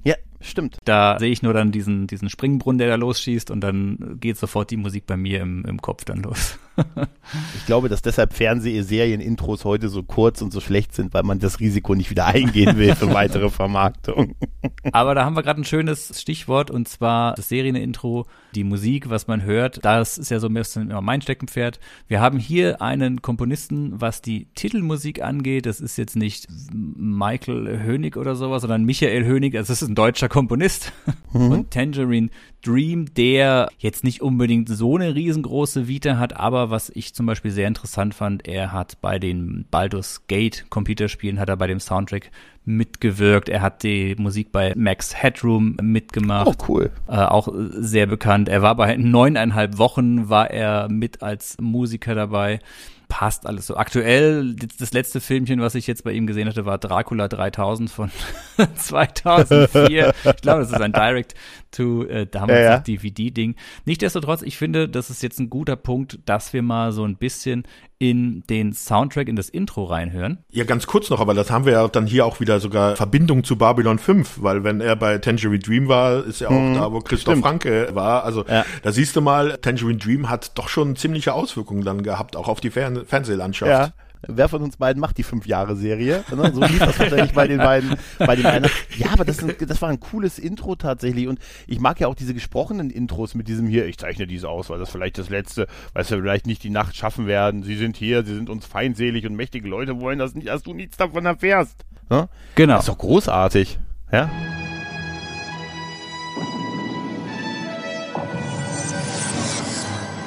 Ja, 0.04 0.16
stimmt. 0.42 0.78
Da 0.86 1.18
sehe 1.20 1.32
ich 1.32 1.42
nur 1.42 1.54
dann 1.54 1.72
diesen, 1.72 2.08
diesen 2.08 2.30
Springbrunnen, 2.30 2.78
der 2.78 2.88
da 2.88 2.96
losschießt 2.96 3.52
und 3.52 3.62
dann 3.62 4.18
geht 4.20 4.38
sofort 4.38 4.72
die 4.72 4.78
Musik 4.78 5.06
bei 5.06 5.18
mir 5.18 5.42
im, 5.42 5.66
im 5.66 5.82
Kopf 5.82 6.06
dann 6.06 6.22
los. 6.22 6.60
ich 7.56 7.66
glaube, 7.66 7.90
dass 7.90 8.02
deshalb 8.02 8.34
Fernsehserien-Intros 8.34 9.66
heute 9.66 9.90
so 9.90 10.04
kurz 10.04 10.42
und 10.42 10.52
so 10.52 10.60
schlecht 10.60 10.94
sind, 10.94 11.14
weil 11.14 11.24
man 11.24 11.40
das 11.40 11.60
Risiko 11.60 11.96
nicht 11.96 12.10
wieder 12.10 12.28
eingehen 12.28 12.78
will 12.78 12.96
für 12.96 13.14
weitere 13.14 13.50
Vermarktung. 13.50 14.36
Aber 14.92 15.16
da 15.16 15.26
haben 15.26 15.36
wir 15.36 15.44
gerade 15.44 15.62
ein 15.62 15.66
schönes 15.66 16.22
Stichwort 16.22 16.70
und 16.72 16.88
zwar 16.88 17.34
das 17.36 17.50
Serien-Intro, 17.50 18.26
die 18.54 18.64
Musik, 18.64 19.10
was 19.10 19.28
man 19.28 19.44
hört. 19.44 19.84
Das 19.84 20.18
ist 20.18 20.30
ja 20.30 20.40
so 20.40 20.48
ein 20.48 20.54
bisschen 20.54 20.92
immer 20.92 21.02
mein 21.02 21.22
Steckenpferd. 21.22 21.80
Wir 22.08 22.22
haben 22.22 22.40
hier 22.40 22.82
einen 22.82 23.22
Komponisten, 23.22 24.00
was 24.00 24.22
die 24.22 24.46
Titelmusik 24.56 25.22
angeht. 25.22 25.66
Das 25.66 25.80
ist 25.80 25.98
jetzt 25.98 26.16
nicht 26.16 26.48
Michael 26.74 27.82
Hönig 27.84 28.18
oder 28.18 28.36
sowas, 28.36 28.62
sondern 28.62 28.84
Michael 28.84 29.26
Hönig. 29.26 29.56
Also 29.56 29.74
das 29.74 29.82
ist 29.82 29.90
ein 29.90 29.96
deutscher 29.96 30.27
Komponist. 30.30 30.92
Mhm. 31.34 31.52
Und 31.52 31.72
Tangerine 31.72 32.30
Dream, 32.64 33.14
der 33.14 33.70
jetzt 33.78 34.06
nicht 34.06 34.22
unbedingt 34.22 34.70
so 34.70 34.96
eine 34.96 35.14
riesengroße 35.14 35.88
Vita 35.88 36.18
hat, 36.18 36.38
aber 36.38 36.70
was 36.70 36.90
ich 36.90 37.14
zum 37.14 37.26
Beispiel 37.26 37.52
sehr 37.52 37.68
interessant 37.68 38.16
fand, 38.16 38.48
er 38.48 38.72
hat 38.72 39.00
bei 39.02 39.20
den 39.20 39.66
Baldur's 39.70 40.26
Gate 40.28 40.66
Computerspielen, 40.70 41.38
hat 41.38 41.50
er 41.50 41.58
bei 41.58 41.68
dem 41.68 41.82
Soundtrack 41.82 42.32
mitgewirkt. 42.68 43.50
Er 43.50 43.62
hat 43.62 43.84
die 43.84 44.16
Musik 44.18 44.52
bei 44.52 44.74
Max 44.76 45.16
Headroom 45.16 45.78
mitgemacht. 45.82 46.48
Oh, 46.48 46.66
cool. 46.68 46.92
Äh, 47.08 47.18
auch 47.18 47.50
sehr 47.70 48.08
bekannt. 48.08 48.50
Er 48.50 48.62
war 48.62 48.76
bei 48.76 48.96
neuneinhalb 48.98 49.78
Wochen, 49.78 50.30
war 50.30 50.52
er 50.52 50.90
mit 50.90 51.22
als 51.22 51.58
Musiker 51.62 52.16
dabei 52.16 52.60
passt 53.08 53.46
alles 53.46 53.68
so. 53.68 53.78
Aktuell, 53.78 54.56
das 54.56 54.94
letzte 54.94 55.22
Filmchen, 55.22 55.62
was 55.62 55.76
ich 55.76 55.88
jetzt 55.88 56.04
bei 56.04 56.12
ihm 56.12 56.28
gesehen 56.28 56.48
hatte, 56.48 56.66
war 56.66 56.78
Dracula 56.78 57.28
3000 57.28 57.90
von 57.90 58.12
2004. 58.76 60.14
ich 60.24 60.42
glaube, 60.42 60.62
das 60.62 60.72
ist 60.72 60.82
ein 60.82 60.92
Direct 60.92 61.34
to 61.72 62.04
äh, 62.06 62.26
damals 62.26 62.60
ja, 62.60 62.64
ja. 62.64 62.80
DVD-Ding. 62.80 63.56
Nichtsdestotrotz, 63.86 64.42
ich 64.42 64.58
finde, 64.58 64.90
das 64.90 65.10
ist 65.10 65.24
jetzt 65.24 65.40
ein 65.40 65.50
guter 65.50 65.76
Punkt, 65.76 66.20
dass 66.26 66.54
wir 66.54 66.62
mal 66.62 66.92
so 66.92 67.04
ein 67.06 67.18
bisschen 67.18 67.64
in 68.00 68.44
den 68.50 68.74
Soundtrack, 68.74 69.28
in 69.28 69.36
das 69.36 69.50
Intro 69.50 69.86
reinhören. 69.86 70.40
Ja, 70.52 70.64
ganz 70.66 70.86
kurz 70.86 71.10
noch, 71.10 71.20
aber 71.20 71.34
das 71.34 71.50
haben 71.50 71.66
wir 71.66 71.74
ja 71.74 71.88
dann 71.88 72.06
hier 72.06 72.26
auch 72.26 72.40
wieder 72.40 72.60
sogar 72.60 72.96
Verbindung 72.96 73.44
zu 73.44 73.56
Babylon 73.56 73.98
5, 73.98 74.42
weil 74.42 74.64
wenn 74.64 74.82
er 74.82 74.96
bei 74.96 75.18
Tangerine 75.18 75.60
Dream 75.60 75.88
war, 75.88 76.24
ist 76.24 76.42
ja 76.42 76.50
auch 76.50 76.52
hm, 76.52 76.76
da, 76.76 76.92
wo 76.92 77.00
Christoph 77.00 77.34
stimmt. 77.34 77.44
Franke 77.44 77.90
war. 77.94 78.24
Also 78.24 78.46
ja. 78.48 78.66
da 78.84 78.92
siehst 78.92 79.16
du 79.16 79.22
mal, 79.22 79.58
Tangerine 79.58 79.98
Dream 79.98 80.30
hat 80.30 80.58
doch 80.58 80.70
schon 80.70 80.96
ziemliche 80.96 81.34
Auswirkungen 81.34 81.84
dann 81.84 82.04
gehabt, 82.04 82.36
auch 82.36 82.48
auf 82.48 82.60
die 82.60 82.70
Fern 82.70 83.06
Fernsehlandschaft. 83.06 83.72
Ja. 83.72 83.94
Wer 84.26 84.50
von 84.50 84.62
uns 84.62 84.78
beiden 84.78 85.00
macht 85.00 85.18
die 85.18 85.24
fünf 85.24 85.46
Jahre 85.46 85.76
Serie? 85.76 86.24
Ne? 86.36 86.52
So 86.54 86.62
lief 86.62 86.80
das 86.80 86.98
wahrscheinlich 87.00 87.34
bei 87.34 87.48
den 87.48 87.58
beiden, 87.58 87.98
bei 88.18 88.36
den 88.36 88.46
einen. 88.46 88.70
Ja, 88.98 89.12
aber 89.14 89.26
das, 89.26 89.38
das 89.38 89.82
war 89.82 89.90
ein 89.90 90.00
cooles 90.00 90.40
Intro 90.40 90.76
tatsächlich. 90.76 91.28
Und 91.28 91.40
ich 91.68 91.80
mag 91.80 92.00
ja 92.00 92.08
auch 92.08 92.16
diese 92.16 92.34
gesprochenen 92.34 92.90
Intros 92.90 93.36
mit 93.36 93.48
diesem 93.48 93.68
hier, 93.68 93.86
ich 93.86 93.98
zeichne 93.98 94.28
dies 94.28 94.44
aus, 94.44 94.70
weil 94.70 94.80
das 94.80 94.90
vielleicht 94.90 95.18
das 95.18 95.30
letzte, 95.30 95.68
weil 95.94 96.10
wir 96.10 96.18
vielleicht 96.18 96.48
nicht 96.48 96.64
die 96.64 96.70
Nacht 96.70 96.96
schaffen 96.96 97.28
werden. 97.28 97.64
Sie 97.64 97.76
sind 97.76 97.98
hier, 97.98 98.24
sie 98.24 98.36
sind 98.36 98.50
uns 98.50 98.66
feindselig 98.66 99.26
und 99.26 99.36
mächtige 99.36 99.68
Leute 99.68 100.00
wollen 100.00 100.20
das 100.20 100.34
nicht, 100.34 100.48
dass 100.48 100.64
du 100.64 100.74
nichts 100.74 100.98
davon 100.98 101.26
erfährst. 101.26 101.86
Ne? 102.10 102.30
Genau. 102.56 102.76
Das 102.76 102.84
ist 102.84 102.90
doch 102.90 102.98
großartig. 102.98 103.80
Ja? 104.12 104.30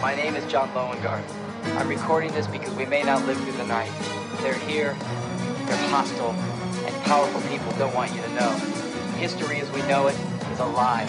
My 0.00 0.16
name 0.16 0.38
is 0.38 0.44
John 0.50 0.68
Lowengarten. 0.74 1.39
I'm 1.64 1.88
recording 1.88 2.32
this 2.32 2.46
because 2.46 2.74
we 2.74 2.86
may 2.86 3.02
not 3.02 3.26
live 3.26 3.36
through 3.38 3.52
the 3.52 3.66
night. 3.66 3.90
They're 4.42 4.54
here, 4.54 4.96
they're 5.66 5.88
hostile, 5.88 6.34
and 6.86 7.04
powerful 7.04 7.40
people 7.42 7.72
don't 7.78 7.94
want 7.94 8.14
you 8.14 8.22
to 8.22 8.28
know. 8.30 8.50
History 9.18 9.60
as 9.60 9.70
we 9.72 9.82
know 9.82 10.06
it 10.08 10.16
is 10.52 10.60
a 10.60 10.66
lie. 10.66 11.06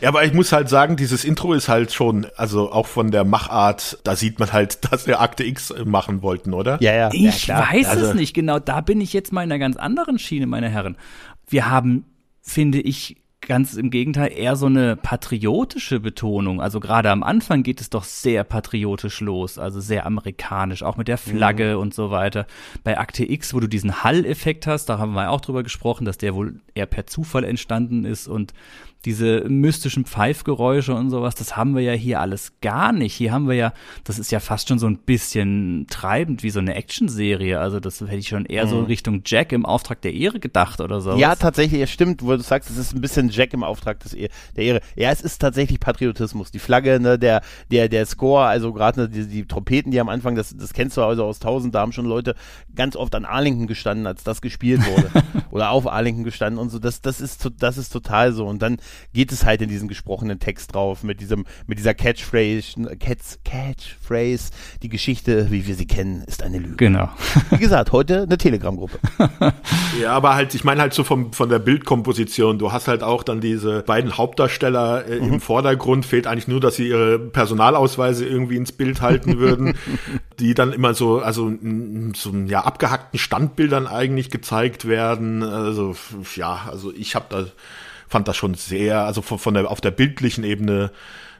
Ja, 0.00 0.10
aber 0.10 0.24
ich 0.24 0.32
muss 0.32 0.52
halt 0.52 0.68
sagen, 0.68 0.96
dieses 0.96 1.24
Intro 1.24 1.54
ist 1.54 1.68
halt 1.68 1.92
schon, 1.92 2.28
also 2.36 2.70
auch 2.70 2.86
von 2.86 3.10
der 3.10 3.24
Machart, 3.24 3.98
da 4.04 4.14
sieht 4.14 4.38
man 4.38 4.52
halt, 4.52 4.78
dass 4.92 5.06
wir 5.06 5.20
Akte 5.20 5.44
X 5.44 5.74
machen 5.84 6.22
wollten, 6.22 6.54
oder? 6.54 6.78
Ja, 6.80 6.94
ja. 6.94 7.10
Ich 7.12 7.48
ja, 7.48 7.66
weiß 7.72 7.88
also, 7.88 8.06
es 8.06 8.14
nicht 8.14 8.34
genau. 8.34 8.60
Da 8.60 8.80
bin 8.80 9.00
ich 9.00 9.12
jetzt 9.12 9.32
mal 9.32 9.42
in 9.42 9.50
einer 9.50 9.58
ganz 9.58 9.76
anderen 9.76 10.18
Schiene, 10.18 10.46
meine 10.46 10.68
Herren. 10.68 10.96
Wir 11.48 11.70
haben, 11.70 12.04
finde 12.40 12.80
ich, 12.80 13.16
ganz 13.40 13.74
im 13.74 13.90
Gegenteil 13.90 14.32
eher 14.32 14.56
so 14.56 14.66
eine 14.66 14.96
patriotische 14.96 16.00
Betonung. 16.00 16.60
Also 16.60 16.80
gerade 16.80 17.10
am 17.10 17.22
Anfang 17.22 17.62
geht 17.62 17.80
es 17.80 17.88
doch 17.88 18.04
sehr 18.04 18.44
patriotisch 18.44 19.20
los, 19.20 19.58
also 19.58 19.80
sehr 19.80 20.06
amerikanisch, 20.06 20.82
auch 20.82 20.96
mit 20.96 21.08
der 21.08 21.18
Flagge 21.18 21.74
mhm. 21.74 21.80
und 21.80 21.94
so 21.94 22.10
weiter. 22.10 22.46
Bei 22.84 22.98
Akte 22.98 23.28
X, 23.28 23.54
wo 23.54 23.60
du 23.60 23.66
diesen 23.66 24.04
Hall-Effekt 24.04 24.66
hast, 24.66 24.86
da 24.86 24.98
haben 24.98 25.14
wir 25.14 25.30
auch 25.30 25.40
drüber 25.40 25.62
gesprochen, 25.62 26.04
dass 26.04 26.18
der 26.18 26.34
wohl 26.34 26.60
eher 26.74 26.86
per 26.86 27.06
Zufall 27.06 27.44
entstanden 27.44 28.04
ist 28.04 28.28
und 28.28 28.52
diese 29.04 29.44
mystischen 29.48 30.04
Pfeifgeräusche 30.04 30.92
und 30.92 31.10
sowas, 31.10 31.36
das 31.36 31.56
haben 31.56 31.76
wir 31.76 31.82
ja 31.82 31.92
hier 31.92 32.20
alles 32.20 32.52
gar 32.60 32.92
nicht. 32.92 33.14
Hier 33.14 33.30
haben 33.30 33.48
wir 33.48 33.54
ja, 33.54 33.72
das 34.02 34.18
ist 34.18 34.32
ja 34.32 34.40
fast 34.40 34.68
schon 34.68 34.80
so 34.80 34.88
ein 34.88 34.98
bisschen 34.98 35.86
treibend 35.88 36.42
wie 36.42 36.50
so 36.50 36.58
eine 36.58 36.74
Actionserie. 36.74 37.60
Also 37.60 37.78
das 37.78 38.00
hätte 38.00 38.16
ich 38.16 38.28
schon 38.28 38.44
eher 38.44 38.66
mhm. 38.66 38.70
so 38.70 38.82
Richtung 38.82 39.22
Jack 39.24 39.52
im 39.52 39.64
Auftrag 39.64 40.00
der 40.02 40.14
Ehre 40.14 40.40
gedacht 40.40 40.80
oder 40.80 41.00
so. 41.00 41.16
Ja, 41.16 41.36
tatsächlich, 41.36 41.80
es 41.80 41.90
stimmt, 41.90 42.24
wo 42.24 42.32
du 42.32 42.42
sagst, 42.42 42.70
es 42.70 42.76
ist 42.76 42.92
ein 42.92 43.00
bisschen 43.00 43.28
Jack 43.28 43.54
im 43.54 43.62
Auftrag 43.62 44.00
des 44.00 44.16
der 44.56 44.64
Ehre. 44.64 44.80
Ja, 44.96 45.10
es 45.12 45.20
ist 45.20 45.38
tatsächlich 45.38 45.78
Patriotismus. 45.78 46.50
Die 46.50 46.58
Flagge, 46.58 46.98
ne, 46.98 47.20
der, 47.20 47.42
der, 47.70 47.88
der 47.88 48.04
Score, 48.04 48.46
also 48.46 48.72
gerade 48.72 49.02
ne, 49.02 49.08
die, 49.08 49.28
die 49.28 49.46
Trompeten, 49.46 49.92
die 49.92 50.00
am 50.00 50.08
Anfang, 50.08 50.34
das, 50.34 50.56
das 50.56 50.72
kennst 50.72 50.96
du 50.96 51.02
also 51.02 51.24
aus 51.24 51.38
tausend, 51.38 51.72
da 51.72 51.80
haben 51.80 51.92
schon 51.92 52.06
Leute 52.06 52.34
ganz 52.74 52.96
oft 52.96 53.14
an 53.14 53.24
Arlington 53.24 53.68
gestanden, 53.68 54.08
als 54.08 54.24
das 54.24 54.40
gespielt 54.40 54.80
wurde. 54.86 55.10
oder 55.52 55.70
auf 55.70 55.86
Arlington 55.86 56.24
gestanden 56.24 56.58
und 56.58 56.70
so. 56.70 56.80
Das, 56.80 57.00
das 57.00 57.20
ist, 57.20 57.48
das 57.58 57.78
ist 57.78 57.90
total 57.90 58.32
so. 58.32 58.46
Und 58.46 58.60
dann 58.60 58.78
geht 59.12 59.32
es 59.32 59.44
halt 59.44 59.62
in 59.62 59.68
diesen 59.68 59.88
gesprochenen 59.88 60.38
Text 60.38 60.74
drauf 60.74 61.02
mit 61.02 61.20
diesem, 61.20 61.46
mit 61.66 61.78
dieser 61.78 61.94
Catchphrase, 61.94 62.96
Catch, 62.98 63.38
Catchphrase, 63.44 64.50
die 64.82 64.88
Geschichte, 64.88 65.50
wie 65.50 65.66
wir 65.66 65.74
sie 65.74 65.86
kennen, 65.86 66.22
ist 66.26 66.42
eine 66.42 66.58
Lüge. 66.58 66.76
Genau. 66.76 67.08
Wie 67.50 67.58
gesagt, 67.58 67.92
heute 67.92 68.22
eine 68.22 68.38
Telegram-Gruppe. 68.38 68.98
ja, 70.00 70.12
aber 70.12 70.34
halt, 70.34 70.54
ich 70.54 70.64
meine 70.64 70.80
halt 70.80 70.94
so 70.94 71.04
vom, 71.04 71.32
von 71.32 71.48
der 71.48 71.58
Bildkomposition, 71.58 72.58
du 72.58 72.72
hast 72.72 72.88
halt 72.88 73.02
auch 73.02 73.22
dann 73.22 73.40
diese 73.40 73.82
beiden 73.82 74.16
Hauptdarsteller 74.16 75.06
äh, 75.06 75.20
mhm. 75.20 75.34
im 75.34 75.40
Vordergrund, 75.40 76.06
fehlt 76.06 76.26
eigentlich 76.26 76.48
nur, 76.48 76.60
dass 76.60 76.76
sie 76.76 76.88
ihre 76.88 77.18
Personalausweise 77.18 78.26
irgendwie 78.26 78.56
ins 78.56 78.72
Bild 78.72 79.00
halten 79.00 79.38
würden, 79.38 79.74
die 80.38 80.54
dann 80.54 80.72
immer 80.72 80.94
so, 80.94 81.20
also 81.20 81.52
so 82.14 82.32
ja, 82.46 82.60
abgehackten 82.60 83.18
Standbildern 83.18 83.86
eigentlich 83.86 84.30
gezeigt 84.30 84.86
werden. 84.86 85.42
Also 85.42 85.94
ja, 86.36 86.68
also 86.70 86.92
ich 86.92 87.14
habe 87.14 87.26
da 87.28 87.46
fand 88.08 88.28
das 88.28 88.36
schon 88.36 88.54
sehr, 88.54 89.04
also 89.04 89.22
von, 89.22 89.38
von 89.38 89.54
der 89.54 89.70
auf 89.70 89.80
der 89.80 89.90
bildlichen 89.90 90.44
Ebene 90.44 90.90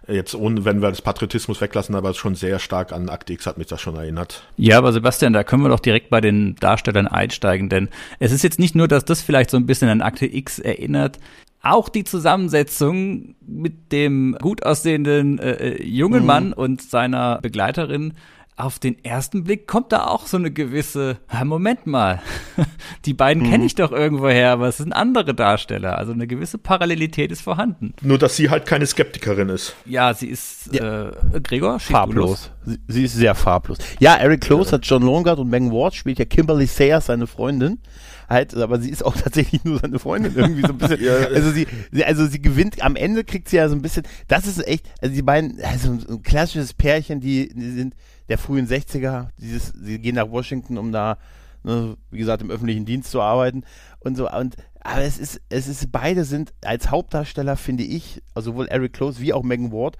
jetzt 0.08 0.34
ohne, 0.34 0.64
wenn 0.64 0.80
wir 0.80 0.88
das 0.88 1.02
Patriotismus 1.02 1.60
weglassen, 1.60 1.94
aber 1.94 2.14
schon 2.14 2.34
sehr 2.34 2.58
stark 2.58 2.92
an 2.92 3.08
Akte 3.08 3.32
X 3.34 3.46
hat 3.46 3.58
mich 3.58 3.66
das 3.66 3.80
schon 3.80 3.96
erinnert. 3.96 4.42
Ja, 4.56 4.78
aber 4.78 4.92
Sebastian, 4.92 5.32
da 5.32 5.44
können 5.44 5.62
wir 5.62 5.68
doch 5.68 5.80
direkt 5.80 6.10
bei 6.10 6.20
den 6.20 6.56
Darstellern 6.56 7.06
einsteigen, 7.06 7.68
denn 7.68 7.88
es 8.18 8.32
ist 8.32 8.42
jetzt 8.42 8.58
nicht 8.58 8.74
nur, 8.74 8.88
dass 8.88 9.04
das 9.04 9.20
vielleicht 9.20 9.50
so 9.50 9.56
ein 9.56 9.66
bisschen 9.66 9.88
an 9.88 10.00
Akte 10.00 10.26
X 10.26 10.58
erinnert, 10.58 11.18
auch 11.60 11.88
die 11.88 12.04
Zusammensetzung 12.04 13.34
mit 13.46 13.92
dem 13.92 14.36
gut 14.40 14.64
aussehenden 14.64 15.38
äh, 15.38 15.52
äh 15.52 15.84
jungen 15.84 16.20
mhm. 16.20 16.26
Mann 16.26 16.52
und 16.52 16.82
seiner 16.82 17.40
Begleiterin 17.42 18.14
auf 18.58 18.80
den 18.80 19.02
ersten 19.04 19.44
Blick 19.44 19.68
kommt 19.68 19.92
da 19.92 20.06
auch 20.06 20.26
so 20.26 20.36
eine 20.36 20.50
gewisse, 20.50 21.18
Moment 21.44 21.86
mal, 21.86 22.20
die 23.04 23.14
beiden 23.14 23.44
mhm. 23.44 23.50
kenne 23.50 23.64
ich 23.64 23.76
doch 23.76 23.92
irgendwoher, 23.92 24.50
aber 24.50 24.68
es 24.68 24.78
sind 24.78 24.92
andere 24.92 25.32
Darsteller. 25.32 25.96
Also 25.96 26.12
eine 26.12 26.26
gewisse 26.26 26.58
Parallelität 26.58 27.30
ist 27.30 27.40
vorhanden. 27.40 27.94
Nur, 28.02 28.18
dass 28.18 28.36
sie 28.36 28.50
halt 28.50 28.66
keine 28.66 28.86
Skeptikerin 28.86 29.48
ist. 29.48 29.76
Ja, 29.86 30.12
sie 30.12 30.26
ist, 30.26 30.72
ja. 30.72 31.10
äh, 31.10 31.40
Gregor? 31.40 31.78
Farblos. 31.78 32.50
Sie, 32.66 32.78
sie, 32.88 33.04
ist 33.04 33.14
sehr 33.14 33.36
farblos. 33.36 33.78
Ja, 34.00 34.16
Eric 34.16 34.40
Close 34.40 34.70
ja. 34.70 34.72
hat 34.72 34.86
John 34.86 35.02
Longard 35.02 35.38
und 35.38 35.48
Megan 35.48 35.70
Ward 35.70 35.94
spielt 35.94 36.18
ja 36.18 36.24
Kimberly 36.24 36.66
Sayers, 36.66 37.06
seine 37.06 37.28
Freundin 37.28 37.78
halt, 38.28 38.54
aber 38.54 38.78
sie 38.80 38.90
ist 38.90 39.04
auch 39.04 39.16
tatsächlich 39.22 39.64
nur 39.64 39.78
seine 39.78 39.98
Freundin 39.98 40.34
irgendwie 40.34 40.62
so 40.62 40.68
ein 40.68 40.78
bisschen. 40.78 41.00
ja. 41.04 41.14
Also 41.14 41.50
sie, 41.50 41.66
sie, 41.92 42.04
also 42.04 42.26
sie 42.26 42.42
gewinnt, 42.42 42.82
am 42.82 42.96
Ende 42.96 43.24
kriegt 43.24 43.48
sie 43.48 43.56
ja 43.56 43.68
so 43.68 43.74
ein 43.74 43.82
bisschen, 43.82 44.02
das 44.26 44.46
ist 44.46 44.66
echt, 44.66 44.86
also 45.00 45.14
die 45.14 45.22
beiden, 45.22 45.60
also 45.62 45.92
ein 45.92 46.22
klassisches 46.22 46.74
Pärchen, 46.74 47.20
die, 47.20 47.48
die 47.54 47.70
sind 47.70 47.94
der 48.28 48.38
frühen 48.38 48.66
60er, 48.66 49.28
dieses, 49.38 49.68
sie 49.68 49.98
gehen 49.98 50.16
nach 50.16 50.30
Washington, 50.30 50.78
um 50.78 50.92
da, 50.92 51.18
ne, 51.62 51.96
wie 52.10 52.18
gesagt, 52.18 52.42
im 52.42 52.50
öffentlichen 52.50 52.84
Dienst 52.84 53.10
zu 53.10 53.20
arbeiten 53.20 53.64
und 54.00 54.16
so, 54.16 54.30
und, 54.30 54.56
aber 54.80 55.02
es 55.02 55.18
ist, 55.18 55.40
es 55.48 55.68
ist, 55.68 55.90
beide 55.92 56.24
sind 56.24 56.52
als 56.64 56.90
Hauptdarsteller, 56.90 57.56
finde 57.56 57.84
ich, 57.84 58.22
also 58.34 58.52
sowohl 58.52 58.68
Eric 58.68 58.92
Close 58.92 59.20
wie 59.20 59.32
auch 59.32 59.42
Megan 59.42 59.72
Ward, 59.72 59.96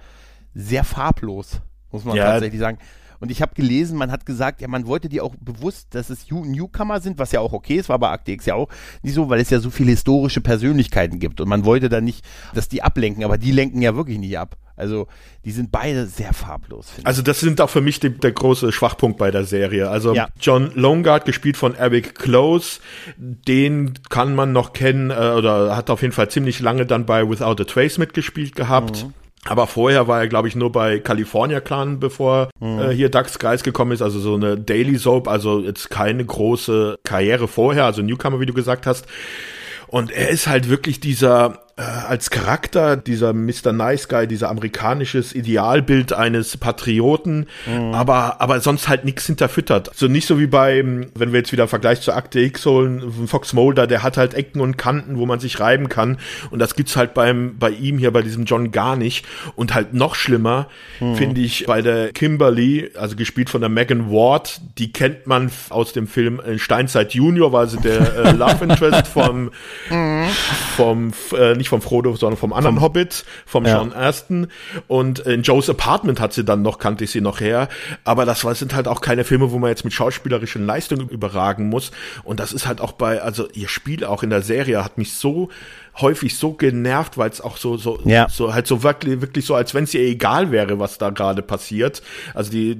sehr 0.53 0.83
farblos, 0.83 1.61
muss 1.91 2.05
man 2.05 2.15
ja. 2.15 2.25
tatsächlich 2.25 2.59
sagen. 2.59 2.79
Und 3.19 3.31
ich 3.31 3.41
habe 3.41 3.53
gelesen, 3.55 3.97
man 3.97 4.11
hat 4.11 4.25
gesagt, 4.25 4.61
ja, 4.61 4.67
man 4.67 4.87
wollte 4.87 5.09
die 5.09 5.21
auch 5.21 5.35
bewusst, 5.39 5.93
dass 5.95 6.09
es 6.09 6.29
Newcomer 6.29 7.01
sind, 7.01 7.19
was 7.19 7.31
ja 7.31 7.39
auch 7.39 7.53
okay 7.53 7.75
ist, 7.75 7.89
war 7.89 7.99
bei 7.99 8.09
Akte 8.09 8.31
X 8.31 8.45
ja 8.45 8.55
auch 8.55 8.69
nicht 9.01 9.13
so, 9.13 9.29
weil 9.29 9.39
es 9.39 9.49
ja 9.49 9.59
so 9.59 9.69
viele 9.69 9.91
historische 9.91 10.41
Persönlichkeiten 10.41 11.19
gibt. 11.19 11.41
Und 11.41 11.49
man 11.49 11.65
wollte 11.65 11.89
da 11.89 12.01
nicht, 12.01 12.23
dass 12.53 12.69
die 12.69 12.81
ablenken, 12.81 13.23
aber 13.23 13.37
die 13.37 13.51
lenken 13.51 13.81
ja 13.81 13.95
wirklich 13.95 14.19
nicht 14.19 14.37
ab. 14.37 14.57
Also 14.79 15.07
die 15.43 15.51
sind 15.51 15.71
beide 15.73 16.07
sehr 16.07 16.33
farblos. 16.33 16.87
Also 17.03 17.21
das 17.21 17.41
sind 17.41 17.59
auch 17.59 17.69
für 17.69 17.81
mich 17.81 17.99
die, 17.99 18.11
der 18.11 18.31
große 18.31 18.71
Schwachpunkt 18.71 19.17
bei 19.17 19.29
der 19.29 19.43
Serie. 19.43 19.89
Also 19.89 20.15
ja. 20.15 20.29
John 20.39 20.71
Longard, 20.73 21.25
gespielt 21.25 21.57
von 21.57 21.75
Eric 21.75 22.15
Close, 22.15 22.79
den 23.17 23.99
kann 24.09 24.35
man 24.35 24.53
noch 24.53 24.71
kennen 24.71 25.11
äh, 25.11 25.33
oder 25.35 25.75
hat 25.75 25.89
auf 25.89 26.01
jeden 26.01 26.13
Fall 26.13 26.29
ziemlich 26.29 26.61
lange 26.61 26.85
dann 26.85 27.05
bei 27.05 27.29
Without 27.29 27.61
a 27.61 27.65
Trace 27.65 27.97
mitgespielt 27.97 28.55
gehabt. 28.55 29.03
Mhm. 29.03 29.13
Aber 29.45 29.67
vorher 29.67 30.07
war 30.07 30.19
er, 30.19 30.27
glaube 30.27 30.47
ich, 30.47 30.55
nur 30.55 30.71
bei 30.71 30.99
California 30.99 31.61
Clan, 31.61 31.99
bevor 31.99 32.49
mhm. 32.59 32.79
äh, 32.79 32.89
hier 32.89 33.09
Dax 33.09 33.39
Geist 33.39 33.63
gekommen 33.63 33.93
ist. 33.93 34.01
Also 34.01 34.19
so 34.19 34.35
eine 34.35 34.57
Daily 34.57 34.97
Soap, 34.97 35.27
also 35.27 35.59
jetzt 35.61 35.89
keine 35.89 36.25
große 36.25 36.99
Karriere 37.03 37.47
vorher, 37.47 37.85
also 37.85 38.01
Newcomer, 38.01 38.39
wie 38.39 38.45
du 38.45 38.53
gesagt 38.53 38.85
hast. 38.85 39.05
Und 39.87 40.11
er 40.11 40.29
ist 40.29 40.47
halt 40.47 40.69
wirklich 40.69 40.99
dieser 40.99 41.63
äh, 41.79 41.81
als 41.81 42.29
Charakter 42.29 42.97
dieser 42.97 43.31
Mr. 43.31 43.71
Nice 43.71 44.09
Guy, 44.09 44.27
dieser 44.27 44.49
amerikanisches 44.49 45.33
Idealbild 45.33 46.11
eines 46.11 46.57
Patrioten, 46.57 47.47
mhm. 47.65 47.93
aber 47.93 48.41
aber 48.41 48.59
sonst 48.59 48.89
halt 48.89 49.05
nichts 49.05 49.25
hinterfüttert. 49.27 49.89
So 49.95 50.07
nicht 50.07 50.27
so 50.27 50.39
wie 50.39 50.47
bei, 50.47 50.83
wenn 50.83 51.31
wir 51.31 51.39
jetzt 51.39 51.53
wieder 51.53 51.63
einen 51.63 51.69
Vergleich 51.69 52.01
zur 52.01 52.17
Akte 52.17 52.41
X 52.41 52.65
holen, 52.65 53.27
Fox 53.27 53.53
Mulder, 53.53 53.87
der 53.87 54.03
hat 54.03 54.17
halt 54.17 54.33
Ecken 54.33 54.59
und 54.59 54.77
Kanten, 54.77 55.17
wo 55.17 55.25
man 55.25 55.39
sich 55.39 55.61
reiben 55.61 55.87
kann 55.87 56.17
und 56.51 56.59
das 56.59 56.75
gibt's 56.75 56.97
halt 56.97 57.13
beim 57.13 57.57
bei 57.57 57.69
ihm 57.69 57.97
hier 57.97 58.11
bei 58.11 58.23
diesem 58.23 58.43
John 58.43 58.71
gar 58.71 58.97
nicht 58.97 59.25
und 59.55 59.73
halt 59.73 59.93
noch 59.93 60.15
schlimmer 60.15 60.67
mhm. 60.99 61.15
finde 61.15 61.39
ich 61.39 61.65
bei 61.65 61.81
der 61.81 62.11
Kimberly, 62.11 62.91
also 62.95 63.15
gespielt 63.15 63.49
von 63.49 63.61
der 63.61 63.69
Megan 63.69 64.11
Ward, 64.11 64.59
die 64.77 64.91
kennt 64.91 65.27
man 65.27 65.49
aus 65.69 65.93
dem 65.93 66.07
Film 66.07 66.41
äh, 66.41 66.59
Steinzeit 66.59 67.13
Junior, 67.13 67.53
weil 67.53 67.69
sie 67.69 67.77
der 67.77 68.15
äh, 68.15 68.31
Love 68.31 68.65
Interest 68.65 69.07
vom 69.13 69.51
mhm. 69.89 70.25
vom 70.75 71.13
äh, 71.37 71.55
nicht 71.55 71.68
vom 71.69 71.81
Frodo, 71.81 72.15
sondern 72.15 72.37
vom 72.37 72.53
anderen 72.53 72.75
vom, 72.75 72.83
Hobbit, 72.83 73.25
vom 73.45 73.65
ja. 73.65 73.77
Sean 73.77 73.93
Aston. 73.93 74.47
Und 74.87 75.19
in 75.19 75.43
Joe's 75.43 75.69
Apartment 75.69 76.19
hat 76.19 76.33
sie 76.33 76.43
dann 76.43 76.61
noch, 76.61 76.79
kannte 76.79 77.05
ich 77.05 77.11
sie 77.11 77.21
noch 77.21 77.39
her. 77.39 77.69
Aber 78.03 78.25
das 78.25 78.41
sind 78.41 78.75
halt 78.75 78.87
auch 78.87 79.01
keine 79.01 79.23
Filme, 79.23 79.51
wo 79.51 79.59
man 79.59 79.69
jetzt 79.69 79.85
mit 79.85 79.93
schauspielerischen 79.93 80.65
Leistungen 80.65 81.09
überragen 81.09 81.69
muss. 81.69 81.91
Und 82.23 82.39
das 82.39 82.51
ist 82.51 82.67
halt 82.67 82.81
auch 82.81 82.91
bei, 82.91 83.21
also 83.21 83.47
ihr 83.53 83.69
Spiel 83.69 84.03
auch 84.03 84.23
in 84.23 84.29
der 84.29 84.41
Serie 84.41 84.83
hat 84.83 84.97
mich 84.97 85.13
so 85.13 85.49
häufig 86.01 86.35
so 86.37 86.53
genervt, 86.53 87.17
weil 87.17 87.29
es 87.29 87.41
auch 87.41 87.57
so 87.57 87.77
so 87.77 87.99
ja. 88.05 88.27
so 88.29 88.53
halt 88.53 88.67
so 88.67 88.83
wirklich 88.83 89.21
wirklich 89.21 89.45
so, 89.45 89.55
als 89.55 89.73
wenn 89.73 89.83
es 89.83 89.93
ihr 89.93 90.01
egal 90.01 90.51
wäre, 90.51 90.79
was 90.79 90.97
da 90.97 91.09
gerade 91.09 91.41
passiert. 91.41 92.01
Also 92.33 92.51
die 92.51 92.77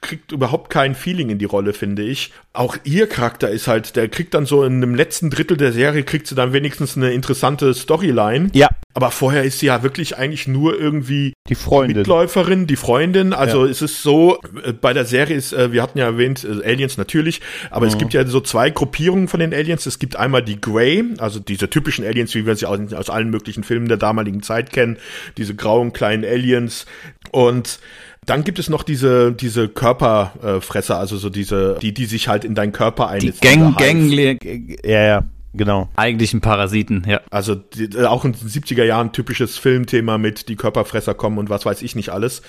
kriegt 0.00 0.32
überhaupt 0.32 0.70
kein 0.70 0.94
Feeling 0.94 1.30
in 1.30 1.38
die 1.38 1.44
Rolle, 1.44 1.72
finde 1.72 2.02
ich. 2.02 2.32
Auch 2.52 2.76
ihr 2.84 3.06
Charakter 3.06 3.50
ist 3.50 3.68
halt, 3.68 3.96
der 3.96 4.08
kriegt 4.08 4.34
dann 4.34 4.46
so 4.46 4.64
in 4.64 4.80
dem 4.80 4.94
letzten 4.94 5.30
Drittel 5.30 5.56
der 5.56 5.72
Serie 5.72 6.02
kriegt 6.02 6.26
sie 6.26 6.34
dann 6.34 6.52
wenigstens 6.52 6.96
eine 6.96 7.12
interessante 7.12 7.72
Storyline. 7.74 8.50
Ja. 8.52 8.68
Aber 8.94 9.12
vorher 9.12 9.44
ist 9.44 9.60
sie 9.60 9.66
ja 9.66 9.84
wirklich 9.84 10.16
eigentlich 10.16 10.48
nur 10.48 10.78
irgendwie 10.78 11.34
die 11.48 11.54
Freundin. 11.54 11.98
Mitläuferin, 11.98 12.66
die 12.66 12.74
Freundin. 12.74 13.32
Also 13.32 13.64
ja. 13.64 13.70
es 13.70 13.80
ist 13.80 14.02
so, 14.02 14.40
äh, 14.64 14.72
bei 14.72 14.92
der 14.92 15.04
Serie 15.04 15.36
ist, 15.36 15.52
äh, 15.52 15.72
wir 15.72 15.82
hatten 15.82 15.98
ja 15.98 16.06
erwähnt, 16.06 16.44
äh, 16.44 16.68
Aliens 16.68 16.96
natürlich, 16.96 17.40
aber 17.70 17.86
mhm. 17.86 17.92
es 17.92 17.98
gibt 17.98 18.12
ja 18.12 18.26
so 18.26 18.40
zwei 18.40 18.70
Gruppierungen 18.70 19.28
von 19.28 19.38
den 19.38 19.54
Aliens. 19.54 19.86
Es 19.86 20.00
gibt 20.00 20.16
einmal 20.16 20.42
die 20.42 20.60
Grey, 20.60 21.04
also 21.18 21.38
diese 21.38 21.70
typischen 21.70 22.04
Aliens, 22.04 22.34
wie 22.38 22.46
wir 22.46 22.56
sie 22.56 22.66
aus, 22.66 22.92
aus 22.92 23.10
allen 23.10 23.30
möglichen 23.30 23.64
Filmen 23.64 23.88
der 23.88 23.96
damaligen 23.96 24.42
Zeit 24.42 24.72
kennen, 24.72 24.98
diese 25.36 25.54
grauen 25.54 25.92
kleinen 25.92 26.24
Aliens. 26.24 26.86
Und 27.30 27.80
dann 28.24 28.44
gibt 28.44 28.58
es 28.58 28.68
noch 28.68 28.82
diese, 28.82 29.32
diese 29.32 29.68
Körperfresser, 29.68 30.98
also 30.98 31.16
so 31.16 31.30
diese, 31.30 31.78
die, 31.80 31.94
die 31.94 32.06
sich 32.06 32.28
halt 32.28 32.44
in 32.44 32.54
deinen 32.54 32.72
Körper 32.72 33.08
einnisten. 33.08 33.40
Die 33.40 33.74
Gang, 33.76 33.76
Gang, 33.76 34.78
ja, 34.84 35.02
ja. 35.02 35.24
Genau. 35.54 35.88
Eigentlichen 35.96 36.42
Parasiten, 36.42 37.04
ja. 37.06 37.20
Also 37.30 37.54
die, 37.54 37.84
äh, 37.84 38.04
auch 38.04 38.24
in 38.24 38.32
den 38.32 38.48
70er 38.48 38.84
Jahren 38.84 39.12
typisches 39.12 39.56
Filmthema 39.56 40.18
mit 40.18 40.48
die 40.48 40.56
Körperfresser 40.56 41.14
kommen 41.14 41.38
und 41.38 41.48
was 41.48 41.64
weiß 41.64 41.80
ich 41.82 41.96
nicht 41.96 42.10
alles. 42.10 42.42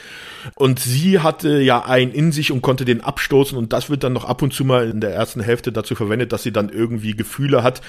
Und 0.56 0.80
sie 0.80 1.20
hatte 1.20 1.62
ja 1.62 1.86
einen 1.86 2.12
in 2.12 2.34
sich 2.34 2.52
und 2.52 2.62
konnte 2.62 2.84
den 2.84 3.02
abstoßen 3.02 3.58
und 3.58 3.72
das 3.72 3.90
wird 3.90 4.04
dann 4.04 4.14
noch 4.14 4.26
ab 4.26 4.42
und 4.42 4.54
zu 4.54 4.66
mal 4.66 4.90
in 4.90 5.00
der 5.00 5.14
ersten 5.14 5.42
Hälfte 5.42 5.72
dazu 5.72 5.96
verwendet, 5.96 6.34
dass 6.34 6.44
sie 6.44 6.52
dann 6.52 6.70
irgendwie 6.70 7.16
Gefühle 7.16 7.64
hat 7.64 7.82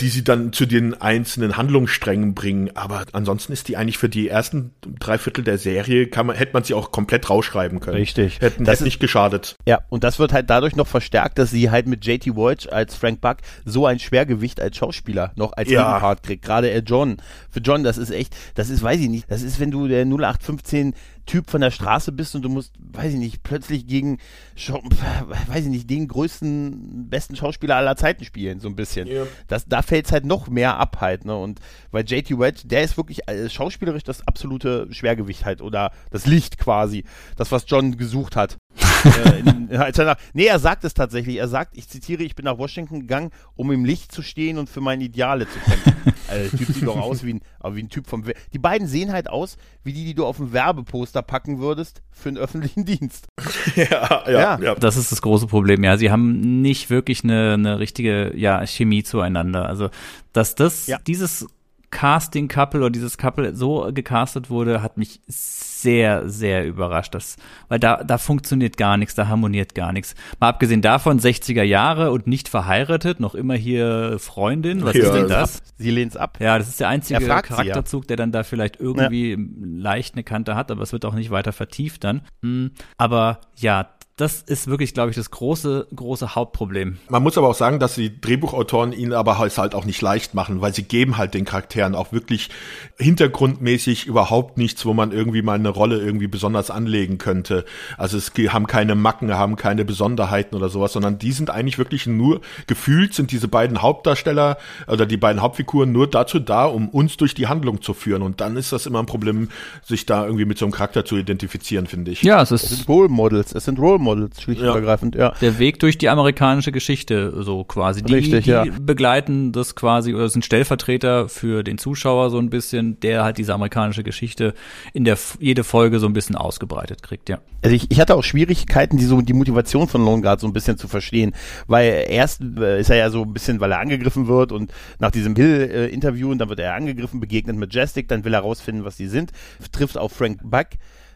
die 0.00 0.08
sie 0.08 0.24
dann 0.24 0.52
zu 0.52 0.66
den 0.66 1.00
einzelnen 1.00 1.56
Handlungssträngen 1.56 2.34
bringen. 2.34 2.70
Aber 2.74 3.04
ansonsten 3.12 3.52
ist 3.52 3.68
die 3.68 3.76
eigentlich 3.76 3.98
für 3.98 4.08
die 4.08 4.28
ersten 4.28 4.72
drei 4.98 5.18
Viertel 5.18 5.44
der 5.44 5.58
Serie, 5.58 6.06
kann 6.06 6.26
man, 6.26 6.36
hätte 6.36 6.52
man 6.52 6.64
sie 6.64 6.74
auch 6.74 6.90
komplett 6.90 7.28
rausschreiben 7.28 7.80
können. 7.80 7.96
Richtig. 7.96 8.40
Hätten, 8.40 8.64
das 8.64 8.74
hätte 8.74 8.84
ist, 8.84 8.86
nicht 8.86 9.00
geschadet. 9.00 9.56
Ja, 9.66 9.80
und 9.88 10.04
das 10.04 10.18
wird 10.18 10.32
halt 10.32 10.50
dadurch 10.50 10.76
noch 10.76 10.86
verstärkt, 10.86 11.38
dass 11.38 11.50
sie 11.50 11.70
halt 11.70 11.86
mit 11.86 12.04
JT 12.04 12.36
Walsh 12.36 12.66
als 12.68 12.94
Frank 12.94 13.20
Buck 13.20 13.38
so 13.64 13.86
ein 13.86 13.98
Schwergewicht 13.98 14.60
als 14.60 14.76
Schauspieler 14.76 15.32
noch 15.36 15.52
als 15.52 15.70
ja. 15.70 15.86
Nebenpart 15.86 16.22
kriegt. 16.22 16.44
Gerade 16.44 16.68
er 16.70 16.80
John. 16.80 17.18
Für 17.50 17.60
John, 17.60 17.84
das 17.84 17.98
ist 17.98 18.10
echt, 18.10 18.34
das 18.54 18.70
ist, 18.70 18.82
weiß 18.82 19.00
ich 19.00 19.08
nicht, 19.08 19.30
das 19.30 19.42
ist, 19.42 19.60
wenn 19.60 19.70
du 19.70 19.88
der 19.88 20.04
0815 20.04 20.94
Typ 21.28 21.50
von 21.50 21.60
der 21.60 21.70
Straße 21.70 22.10
bist 22.10 22.34
und 22.34 22.42
du 22.42 22.48
musst, 22.48 22.72
weiß 22.78 23.12
ich 23.12 23.18
nicht, 23.18 23.42
plötzlich 23.42 23.86
gegen, 23.86 24.18
weiß 24.56 25.64
ich 25.64 25.70
nicht, 25.70 25.90
den 25.90 26.08
größten, 26.08 27.10
besten 27.10 27.36
Schauspieler 27.36 27.76
aller 27.76 27.96
Zeiten 27.96 28.24
spielen, 28.24 28.60
so 28.60 28.68
ein 28.68 28.76
bisschen. 28.76 29.06
Ja. 29.06 29.24
Das, 29.46 29.66
da 29.66 29.82
fällt 29.82 30.06
es 30.06 30.12
halt 30.12 30.24
noch 30.24 30.48
mehr 30.48 30.78
ab 30.78 31.02
halt, 31.02 31.26
ne? 31.26 31.36
Und 31.36 31.60
weil 31.90 32.04
JT 32.04 32.38
Wedge, 32.38 32.62
der 32.64 32.82
ist 32.82 32.96
wirklich 32.96 33.28
äh, 33.28 33.50
schauspielerisch 33.50 34.04
das 34.04 34.26
absolute 34.26 34.88
Schwergewicht 34.90 35.44
halt 35.44 35.60
oder 35.60 35.92
das 36.10 36.24
Licht 36.24 36.56
quasi. 36.56 37.04
Das, 37.36 37.52
was 37.52 37.66
John 37.68 37.98
gesucht 37.98 38.34
hat. 38.34 38.56
Äh, 39.04 39.38
in, 39.40 39.76
als 39.76 39.98
er 39.98 40.04
nach, 40.04 40.16
nee, 40.32 40.46
er 40.46 40.58
sagt 40.58 40.84
es 40.84 40.94
tatsächlich. 40.94 41.36
Er 41.36 41.48
sagt, 41.48 41.76
ich 41.76 41.88
zitiere, 41.88 42.22
ich 42.22 42.34
bin 42.34 42.44
nach 42.44 42.58
Washington 42.58 43.00
gegangen, 43.00 43.30
um 43.56 43.70
im 43.72 43.84
Licht 43.84 44.12
zu 44.12 44.22
stehen 44.22 44.58
und 44.58 44.68
für 44.68 44.80
meine 44.80 45.04
Ideale 45.04 45.46
zu 45.48 45.58
kämpfen. 45.58 45.94
also, 46.28 46.50
der 46.50 46.58
Typ 46.58 46.74
sieht 46.74 46.86
doch 46.86 46.98
aus 46.98 47.24
wie 47.24 47.34
ein, 47.34 47.40
wie 47.72 47.82
ein 47.82 47.88
Typ 47.88 48.06
vom. 48.06 48.24
Die 48.52 48.58
beiden 48.58 48.86
sehen 48.86 49.12
halt 49.12 49.28
aus 49.28 49.56
wie 49.84 49.92
die, 49.92 50.04
die 50.04 50.14
du 50.14 50.26
auf 50.26 50.36
dem 50.36 50.52
Werbeposter 50.52 51.22
packen 51.22 51.58
würdest 51.58 52.02
für 52.10 52.28
einen 52.28 52.38
öffentlichen 52.38 52.84
Dienst. 52.84 53.26
ja, 53.76 54.28
ja, 54.28 54.58
ja, 54.60 54.74
Das 54.74 54.96
ist 54.96 55.12
das 55.12 55.22
große 55.22 55.46
Problem. 55.46 55.84
Ja, 55.84 55.96
sie 55.96 56.10
haben 56.10 56.60
nicht 56.62 56.90
wirklich 56.90 57.24
eine, 57.24 57.54
eine 57.54 57.78
richtige 57.78 58.36
ja, 58.36 58.66
Chemie 58.66 59.02
zueinander. 59.02 59.66
Also, 59.66 59.90
dass 60.32 60.54
das, 60.54 60.86
ja. 60.86 60.98
dieses 61.06 61.46
Casting-Couple 61.90 62.80
oder 62.80 62.90
dieses 62.90 63.16
Couple 63.18 63.54
so 63.56 63.90
gecastet 63.92 64.50
wurde, 64.50 64.82
hat 64.82 64.98
mich 64.98 65.20
sehr, 65.26 66.28
sehr 66.28 66.66
überrascht. 66.66 67.14
Das, 67.14 67.36
weil 67.68 67.78
da, 67.78 68.02
da 68.04 68.18
funktioniert 68.18 68.76
gar 68.76 68.96
nichts, 68.96 69.14
da 69.14 69.28
harmoniert 69.28 69.74
gar 69.74 69.92
nichts. 69.92 70.14
Mal 70.40 70.48
abgesehen 70.48 70.82
davon, 70.82 71.18
60er 71.18 71.62
Jahre 71.62 72.10
und 72.10 72.26
nicht 72.26 72.48
verheiratet, 72.48 73.20
noch 73.20 73.34
immer 73.34 73.54
hier 73.54 74.18
Freundin. 74.18 74.84
Was 74.84 74.96
ja, 74.96 75.04
ist 75.04 75.12
denn 75.12 75.28
das? 75.28 75.62
Sie 75.76 75.90
lehnt's 75.90 76.16
ab. 76.16 76.38
Ja, 76.40 76.58
das 76.58 76.68
ist 76.68 76.80
der 76.80 76.88
einzige 76.88 77.20
Charakterzug, 77.20 78.06
der 78.08 78.16
dann 78.16 78.32
da 78.32 78.42
vielleicht 78.42 78.80
irgendwie 78.80 79.32
ja. 79.32 79.38
leicht 79.62 80.14
eine 80.14 80.24
Kante 80.24 80.56
hat, 80.56 80.70
aber 80.70 80.82
es 80.82 80.92
wird 80.92 81.04
auch 81.04 81.14
nicht 81.14 81.30
weiter 81.30 81.52
vertieft 81.52 82.04
dann. 82.04 82.22
Hm, 82.42 82.72
aber 82.96 83.40
ja, 83.56 83.88
das 84.18 84.42
ist 84.42 84.66
wirklich, 84.66 84.94
glaube 84.94 85.10
ich, 85.10 85.16
das 85.16 85.30
große, 85.30 85.86
große 85.94 86.34
Hauptproblem. 86.34 86.98
Man 87.08 87.22
muss 87.22 87.38
aber 87.38 87.48
auch 87.48 87.54
sagen, 87.54 87.78
dass 87.78 87.94
die 87.94 88.20
Drehbuchautoren 88.20 88.92
ihnen 88.92 89.12
aber 89.12 89.38
halt, 89.38 89.56
halt 89.56 89.76
auch 89.76 89.84
nicht 89.84 90.02
leicht 90.02 90.34
machen, 90.34 90.60
weil 90.60 90.74
sie 90.74 90.82
geben 90.82 91.16
halt 91.16 91.34
den 91.34 91.44
Charakteren 91.44 91.94
auch 91.94 92.12
wirklich 92.12 92.50
hintergrundmäßig 92.98 94.06
überhaupt 94.06 94.58
nichts, 94.58 94.84
wo 94.84 94.92
man 94.92 95.12
irgendwie 95.12 95.42
mal 95.42 95.54
eine 95.54 95.68
Rolle 95.68 95.98
irgendwie 95.98 96.26
besonders 96.26 96.68
anlegen 96.68 97.18
könnte. 97.18 97.64
Also 97.96 98.18
es 98.18 98.32
haben 98.52 98.66
keine 98.66 98.96
Macken, 98.96 99.32
haben 99.32 99.54
keine 99.54 99.84
Besonderheiten 99.84 100.56
oder 100.56 100.68
sowas, 100.68 100.92
sondern 100.92 101.20
die 101.20 101.30
sind 101.30 101.50
eigentlich 101.50 101.78
wirklich 101.78 102.08
nur, 102.08 102.40
gefühlt 102.66 103.14
sind 103.14 103.30
diese 103.30 103.46
beiden 103.46 103.82
Hauptdarsteller 103.82 104.58
oder 104.88 105.06
die 105.06 105.16
beiden 105.16 105.42
Hauptfiguren 105.42 105.92
nur 105.92 106.08
dazu 106.08 106.40
da, 106.40 106.64
um 106.64 106.88
uns 106.88 107.16
durch 107.18 107.34
die 107.34 107.46
Handlung 107.46 107.82
zu 107.82 107.94
führen. 107.94 108.22
Und 108.22 108.40
dann 108.40 108.56
ist 108.56 108.72
das 108.72 108.86
immer 108.86 108.98
ein 108.98 109.06
Problem, 109.06 109.48
sich 109.84 110.06
da 110.06 110.24
irgendwie 110.24 110.44
mit 110.44 110.58
so 110.58 110.64
einem 110.64 110.72
Charakter 110.72 111.04
zu 111.04 111.16
identifizieren, 111.16 111.86
finde 111.86 112.10
ich. 112.10 112.22
Ja, 112.24 112.42
es, 112.42 112.50
ist 112.50 112.64
es 112.64 112.70
sind 112.70 112.88
Role 112.88 113.08
Models. 113.08 113.54
Es 113.54 113.64
sind 113.64 113.78
Role 113.78 113.98
Models, 113.98 114.07
schlicht 114.40 114.60
ja. 114.60 114.70
und 114.70 114.76
ergreifend, 114.76 115.14
ja. 115.14 115.32
Der 115.40 115.58
Weg 115.58 115.78
durch 115.80 115.98
die 115.98 116.08
amerikanische 116.08 116.72
Geschichte, 116.72 117.42
so 117.42 117.64
quasi. 117.64 118.02
Die, 118.02 118.14
Richtig, 118.14 118.44
die 118.44 118.50
ja. 118.50 118.64
begleiten 118.80 119.52
das 119.52 119.74
quasi 119.74 120.14
oder 120.14 120.28
sind 120.28 120.44
Stellvertreter 120.44 121.28
für 121.28 121.62
den 121.62 121.78
Zuschauer 121.78 122.30
so 122.30 122.38
ein 122.38 122.50
bisschen, 122.50 123.00
der 123.00 123.24
halt 123.24 123.38
diese 123.38 123.54
amerikanische 123.54 124.02
Geschichte 124.04 124.54
in 124.92 125.04
der 125.04 125.18
jede 125.40 125.64
Folge 125.64 125.98
so 125.98 126.06
ein 126.06 126.12
bisschen 126.12 126.36
ausgebreitet 126.36 127.02
kriegt, 127.02 127.28
ja. 127.28 127.38
Also 127.62 127.74
ich, 127.74 127.90
ich 127.90 128.00
hatte 128.00 128.14
auch 128.14 128.24
Schwierigkeiten, 128.24 128.96
die 128.96 129.04
so 129.04 129.20
die 129.20 129.32
Motivation 129.32 129.88
von 129.88 130.04
Lone 130.04 130.22
Guard 130.22 130.40
so 130.40 130.46
ein 130.46 130.52
bisschen 130.52 130.78
zu 130.78 130.88
verstehen, 130.88 131.34
weil 131.66 132.06
erst 132.08 132.40
äh, 132.40 132.80
ist 132.80 132.90
er 132.90 132.96
ja 132.96 133.10
so 133.10 133.22
ein 133.22 133.32
bisschen, 133.32 133.60
weil 133.60 133.72
er 133.72 133.80
angegriffen 133.80 134.28
wird 134.28 134.52
und 134.52 134.72
nach 134.98 135.10
diesem 135.10 135.34
Hill-Interview 135.34 136.28
äh, 136.28 136.32
und 136.32 136.38
dann 136.38 136.48
wird 136.48 136.60
er 136.60 136.74
angegriffen, 136.74 137.20
begegnet 137.20 137.56
Majestic, 137.56 138.08
dann 138.08 138.24
will 138.24 138.34
er 138.34 138.40
rausfinden, 138.40 138.84
was 138.84 138.96
die 138.96 139.08
sind, 139.08 139.32
trifft 139.72 139.98
auf 139.98 140.12
Frank 140.12 140.40
Buck 140.42 140.68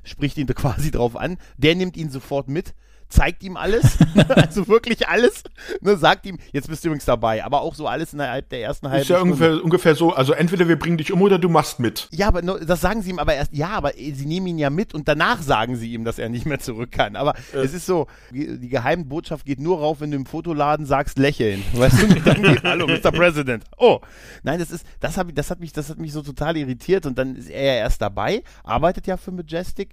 spricht 0.05 0.39
ihn 0.39 0.47
quasi 0.55 0.91
drauf 0.91 1.17
an. 1.17 1.39
Der 1.57 1.75
nimmt 1.75 1.97
ihn 1.97 2.11
sofort 2.11 2.49
mit 2.49 2.75
zeigt 3.13 3.43
ihm 3.43 3.57
alles, 3.57 3.99
also 4.29 4.69
wirklich 4.69 5.09
alles, 5.09 5.45
ne, 5.81 5.97
sagt 5.97 6.27
ihm, 6.27 6.39
jetzt 6.53 6.69
bist 6.69 6.83
du 6.83 6.89
übrigens 6.89 7.05
dabei, 7.05 7.45
aber 7.45 7.61
auch 7.61 7.75
so 7.75 7.87
alles 7.87 8.13
innerhalb 8.13 8.49
der 8.49 8.63
ersten 8.63 8.89
halben 8.89 9.03
Ist 9.03 9.09
ja 9.09 9.21
ungefähr, 9.21 9.63
ungefähr 9.63 9.95
so, 9.95 10.13
also 10.13 10.33
entweder 10.33 10.67
wir 10.69 10.79
bringen 10.79 10.97
dich 10.97 11.13
um 11.13 11.21
oder 11.21 11.39
du 11.39 11.49
machst 11.49 11.79
mit. 11.79 12.09
Ja, 12.11 12.29
aber 12.29 12.43
das 12.43 12.81
sagen 12.81 13.03
sie 13.03 13.11
ihm 13.11 13.19
aber 13.19 13.35
erst, 13.35 13.53
ja, 13.53 13.69
aber 13.69 13.93
sie 13.93 14.27
nehmen 14.27 14.47
ihn 14.47 14.59
ja 14.59 14.71
mit 14.71 14.95
und 14.95 15.09
danach 15.09 15.43
sagen 15.43 15.77
sie 15.77 15.93
ihm, 15.93 16.05
dass 16.05 16.19
er 16.19 16.29
nicht 16.29 16.47
mehr 16.47 16.59
zurück 16.59 16.91
kann. 16.91 17.17
Aber 17.17 17.35
äh. 17.53 17.59
es 17.59 17.75
ist 17.75 17.87
so, 17.87 18.07
die 18.31 18.69
geheime 18.69 19.05
Botschaft 19.05 19.45
geht 19.45 19.61
nur 19.61 19.79
rauf, 19.79 20.01
wenn 20.01 20.11
du 20.11 20.17
im 20.17 20.27
Fotoladen 20.27 20.87
sagst, 20.87 21.19
lächeln. 21.19 21.63
Weißt 21.75 22.03
du, 22.03 22.21
dann 22.21 22.43
geht, 22.43 22.63
hallo, 22.63 22.87
Mr. 22.87 23.13
President. 23.13 23.65
Oh. 23.77 24.01
Nein, 24.43 24.59
das 24.59 24.71
ist, 24.71 24.87
das, 25.01 25.19
hab, 25.19 25.35
das 25.35 25.51
hat 25.51 25.61
mich, 25.61 25.73
das 25.73 25.91
hat 25.91 25.99
mich 25.99 26.13
so 26.13 26.23
total 26.23 26.57
irritiert 26.57 27.07
und 27.07 27.19
dann 27.19 27.37
ist 27.37 27.51
er 27.51 27.65
ja 27.65 27.75
erst 27.75 28.01
dabei, 28.01 28.43
arbeitet 28.65 29.07
ja 29.07 29.17
für 29.17 29.33
Majestic 29.33 29.91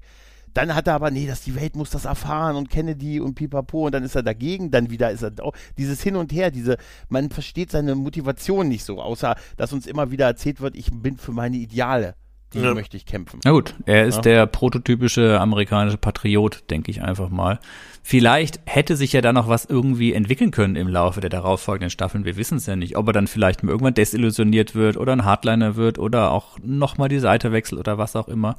dann 0.54 0.76
hat 0.76 0.88
er 0.88 0.95
aber, 0.95 1.12
nee, 1.12 1.28
dass 1.28 1.41
die 1.41 1.56
Welt 1.56 1.76
muss 1.76 1.89
das 1.89 2.06
erfahren 2.06 2.56
und 2.56 2.70
Kennedy 2.70 3.20
und 3.20 3.36
Pipapo 3.36 3.86
und 3.86 3.93
dann 3.93 4.04
ist 4.04 4.16
er 4.16 4.24
dagegen, 4.24 4.72
dann 4.72 4.89
wieder 4.89 5.12
ist 5.12 5.24
er 5.24 5.32
auch 5.41 5.54
dieses 5.78 6.02
Hin 6.02 6.16
und 6.16 6.32
Her, 6.32 6.52
diese, 6.52 6.78
man 7.10 7.30
versteht 7.30 7.72
seine 7.72 7.95
Motivation 7.95 8.68
nicht 8.68 8.84
so, 8.84 9.02
außer 9.02 9.36
dass 9.58 9.74
uns 9.74 9.88
immer 9.88 10.12
wieder 10.12 10.26
erzählt 10.26 10.62
wird, 10.62 10.76
ich 10.76 10.89
bin 10.91 11.18
für 11.18 11.32
meine 11.32 11.58
Ideale. 11.58 12.16
Die 12.54 12.60
ja. 12.60 12.74
möchte 12.74 12.97
ich 12.97 13.06
kämpfen. 13.06 13.39
Na 13.43 13.52
gut, 13.52 13.76
er 13.86 14.06
ist 14.06 14.16
ja. 14.16 14.22
der 14.22 14.45
prototypische 14.47 15.39
amerikanische 15.39 15.97
Patriot, 15.97 16.64
denke 16.72 16.89
ich 16.89 17.04
einfach 17.04 17.30
mal. 17.30 17.60
Vielleicht 18.02 18.60
hätte 18.66 18.95
sich 18.95 19.14
ja 19.14 19.22
da 19.22 19.34
noch 19.34 19.47
was 19.47 19.66
irgendwie 19.66 20.14
entwickeln 20.14 20.50
können 20.50 20.76
im 20.76 20.88
Laufe 20.88 21.22
der 21.22 21.30
darauffolgenden 21.30 21.91
Staffeln. 21.91 22.26
Wir 22.26 22.38
wissen 22.38 22.58
es 22.58 22.66
ja 22.66 22.76
nicht, 22.76 22.97
ob 22.97 23.06
er 23.06 23.14
dann 23.14 23.28
vielleicht 23.28 23.62
mal 23.62 23.70
irgendwann 23.70 23.93
desillusioniert 23.93 24.74
wird 24.74 24.97
oder 24.97 25.14
ein 25.14 25.26
Hardliner 25.26 25.76
wird 25.76 26.00
oder 26.00 26.32
auch 26.32 26.58
nochmal 26.64 27.08
die 27.08 27.20
Seite 27.20 27.52
wechselt 27.52 27.80
oder 27.80 28.00
was 28.00 28.16
auch 28.16 28.28
immer 28.28 28.56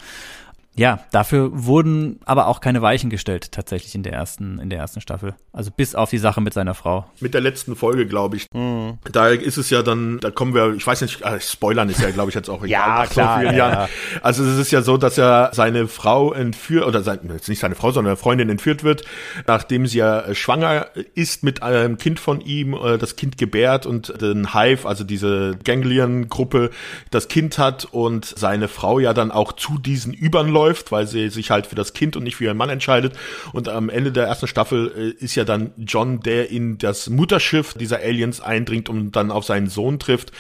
ja, 0.77 1.01
dafür 1.11 1.51
wurden 1.53 2.21
aber 2.25 2.47
auch 2.47 2.61
keine 2.61 2.81
Weichen 2.81 3.11
gestellt 3.11 3.51
tatsächlich 3.51 3.95
in 3.95 4.05
der 4.05 4.13
ersten 4.13 4.61
in 4.61 4.71
der 4.71 4.79
ersten 4.79 5.01
Staffel. 5.01 5.35
Also 5.53 5.73
bis 5.77 5.97
auf 5.97 6.11
die 6.11 6.19
Sache 6.19 6.41
mit 6.41 6.55
seiner 6.55 6.75
Frau. 6.75 7.07
Mit 7.19 7.35
der 7.35 7.41
letzten 7.41 7.75
Folge, 7.75 8.07
glaube 8.07 8.37
ich. 8.37 8.47
Mhm. 8.55 8.99
Da 9.11 9.29
ist 9.29 9.57
es 9.57 9.69
ja 9.71 9.83
dann, 9.83 10.21
da 10.21 10.31
kommen 10.31 10.55
wir, 10.55 10.75
ich 10.75 10.87
weiß 10.87 11.01
nicht, 11.03 11.23
äh, 11.23 11.41
Spoilern 11.41 11.89
ist 11.89 12.01
ja, 12.01 12.11
glaube 12.11 12.29
ich, 12.29 12.37
jetzt 12.37 12.49
auch 12.49 12.59
egal. 12.65 12.71
ja, 12.71 13.07
klar. 13.07 13.41
So 13.41 13.47
ja, 13.47 13.53
ja. 13.53 13.89
Also 14.23 14.45
es 14.45 14.59
ist 14.59 14.71
ja 14.71 14.83
so, 14.83 14.97
dass 14.97 15.19
er 15.19 15.51
seine 15.53 15.89
Frau 15.89 16.33
entführt 16.33 16.87
oder 16.87 17.03
sein, 17.03 17.19
jetzt 17.33 17.49
nicht 17.49 17.59
seine 17.59 17.75
Frau, 17.75 17.91
sondern 17.91 18.13
eine 18.13 18.17
Freundin 18.17 18.49
entführt 18.49 18.85
wird, 18.85 19.03
nachdem 19.49 19.89
sie 19.89 19.99
ja 19.99 20.21
äh, 20.21 20.35
schwanger 20.37 20.87
ist 21.15 21.43
mit 21.43 21.65
einem 21.65 21.99
Kind 21.99 22.21
von 22.21 22.41
ihm, 22.41 22.75
äh, 22.75 22.97
das 22.97 23.17
Kind 23.17 23.39
gebärt 23.39 23.87
und 23.87 24.21
den 24.23 24.55
Hive, 24.55 24.87
also 24.87 25.03
diese 25.03 25.59
Ganglion-Gruppe, 25.65 26.71
das 27.11 27.27
Kind 27.27 27.59
hat 27.59 27.87
und 27.91 28.25
seine 28.25 28.69
Frau 28.69 29.01
ja 29.01 29.15
dann 29.15 29.33
auch 29.33 29.53
zu 29.53 29.79
diesen 29.79 30.15
Überläuft 30.15 30.60
läuft, 30.61 30.93
weil 30.93 31.07
sie 31.07 31.31
sich 31.31 31.51
halt 31.51 31.67
für 31.67 31.75
das 31.75 31.93
Kind 31.93 32.17
und 32.17 32.25
nicht 32.25 32.37
für 32.37 32.45
ihren 32.45 32.57
Mann 32.57 32.69
entscheidet. 32.69 33.17
Und 33.53 33.69
am 33.69 33.89
Ende 33.89 34.13
der 34.13 34.27
ersten 34.27 34.47
Staffel 34.47 34.93
äh, 35.19 35.25
ist 35.25 35.35
ja 35.35 35.45
dann 35.45 35.73
John, 35.79 36.21
der 36.21 36.51
in 36.51 36.79
das 36.79 37.09
Mutterschiff 37.09 37.75
dieser 37.75 37.99
Aliens 37.99 38.41
eindringt 38.41 38.89
und 38.89 39.13
dann 39.13 39.31
auf 39.31 39.45
seinen 39.45 39.69
Sohn 39.69 39.99
trifft. 39.99 40.33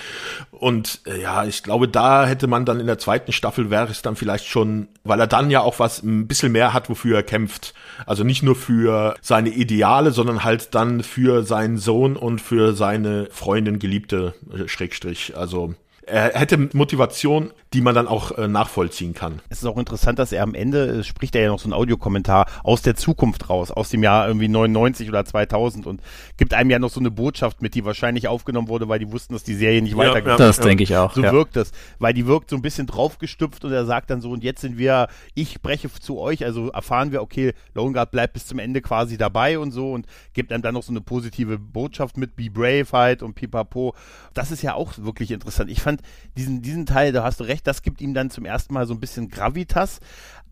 Und 0.51 1.01
äh, 1.07 1.23
ja, 1.23 1.45
ich 1.45 1.63
glaube, 1.63 1.89
da 1.89 2.27
hätte 2.27 2.47
man 2.47 2.65
dann 2.65 2.81
in 2.81 2.87
der 2.87 2.99
zweiten 2.99 3.33
Staffel 3.33 3.71
wäre 3.71 3.91
es 3.91 4.03
dann 4.03 4.17
vielleicht 4.17 4.47
schon, 4.47 4.89
weil 5.05 5.21
er 5.21 5.27
dann 5.27 5.51
ja 5.51 5.61
auch 5.61 5.79
was 5.79 6.03
ein 6.03 6.27
bisschen 6.27 6.53
mehr 6.53 6.75
hat, 6.75 6.91
wofür 6.91 7.17
er 7.17 7.23
kämpft. 7.23 7.75
Also 8.07 8.25
nicht 8.25 8.43
nur 8.43 8.57
für 8.57 9.15
seine 9.23 9.51
Ideale, 9.51 10.11
sondern 10.11 10.45
halt 10.45 10.75
dann 10.75 11.03
für 11.03 11.45
seinen 11.45 11.79
Sohn 11.79 12.17
und 12.17 12.41
für 12.41 12.75
seine 12.75 13.29
Freundin, 13.31 13.79
Geliebte, 13.79 14.35
äh, 14.53 14.69
Schrägstrich. 14.69 15.37
Also 15.37 15.75
er 16.11 16.33
hätte 16.35 16.69
Motivation, 16.73 17.53
die 17.73 17.81
man 17.81 17.95
dann 17.95 18.09
auch 18.09 18.33
äh, 18.33 18.49
nachvollziehen 18.49 19.15
kann. 19.15 19.41
Es 19.49 19.59
ist 19.59 19.65
auch 19.65 19.77
interessant, 19.77 20.19
dass 20.19 20.33
er 20.33 20.43
am 20.43 20.55
Ende, 20.55 21.01
äh, 21.01 21.05
spricht 21.05 21.37
er 21.37 21.43
ja 21.43 21.49
noch 21.49 21.59
so 21.59 21.67
einen 21.67 21.75
Audiokommentar 21.75 22.47
aus 22.65 22.83
der 22.83 22.97
Zukunft 22.97 23.49
raus, 23.51 23.71
aus 23.71 23.91
dem 23.91 24.03
Jahr 24.03 24.27
irgendwie 24.27 24.49
99 24.49 25.09
oder 25.09 25.25
2000 25.25 25.87
und 25.87 26.01
gibt 26.37 26.55
einem 26.55 26.71
ja 26.71 26.79
noch 26.79 26.91
so 26.91 27.01
eine 27.01 27.11
Botschaft 27.11 27.63
mit, 27.63 27.75
die 27.75 27.85
wahrscheinlich 27.85 28.27
aufgenommen 28.27 28.69
wurde, 28.69 28.89
weil 28.89 28.99
die 28.99 29.13
wussten, 29.13 29.35
dass 29.35 29.45
die 29.45 29.55
Serie 29.55 29.83
nicht 29.83 29.93
ja, 29.93 29.99
weitergeht. 29.99 30.41
Das 30.41 30.57
ja. 30.57 30.65
denke 30.65 30.83
ich 30.83 30.97
auch. 30.97 31.15
So 31.15 31.23
ja. 31.23 31.33
wirkt 31.33 31.57
es, 31.57 31.73
weil 31.99 32.15
die 32.15 32.27
wirkt 32.27 32.51
so 32.51 32.57
ein 32.57 32.63
bisschen 32.63 32.87
draufgestüpft 32.87 33.65
und 33.65 33.73
er 33.73 33.85
sagt 33.85 34.11
dann 34.11 34.21
so, 34.21 34.31
und 34.31 34.43
jetzt 34.43 34.63
sind 34.63 34.79
wir, 34.79 35.09
ich 35.35 35.53
spreche 35.53 35.91
zu 35.93 36.19
euch, 36.19 36.45
also 36.45 36.71
erfahren 36.71 37.13
wir, 37.13 37.23
okay, 37.23 37.53
Lone 37.75 37.93
Guard 37.93 38.11
bleibt 38.11 38.33
bis 38.33 38.47
zum 38.47 38.59
Ende 38.59 38.81
quasi 38.81 39.19
dabei 39.19 39.59
und 39.59 39.71
so 39.71 39.93
und 39.93 40.07
gibt 40.33 40.53
einem 40.53 40.63
dann 40.63 40.75
noch 40.75 40.83
so 40.83 40.93
eine 40.93 41.01
positive 41.03 41.59
Botschaft 41.59 42.17
mit, 42.17 42.37
be 42.37 42.49
brave 42.51 42.87
halt 42.93 43.23
und 43.23 43.35
pipapo. 43.35 43.95
Das 44.33 44.51
ist 44.51 44.63
ja 44.63 44.75
auch 44.75 44.95
wirklich 44.99 45.31
interessant. 45.31 45.71
Ich 45.71 45.83
fand 45.83 45.91
fand 45.91 46.03
diesen, 46.37 46.63
diesen 46.63 46.87
Teil, 46.87 47.13
da 47.13 47.25
hast 47.25 47.41
du 47.41 47.45
recht, 47.45 47.60
das 47.63 47.83
gibt 47.83 48.01
ihm 48.01 48.15
dann 48.15 48.31
zum 48.31 48.45
ersten 48.45 48.75
Mal 48.75 48.87
so 48.87 48.95
ein 48.95 49.01
bisschen 49.01 49.29
Gravitas. 49.29 50.01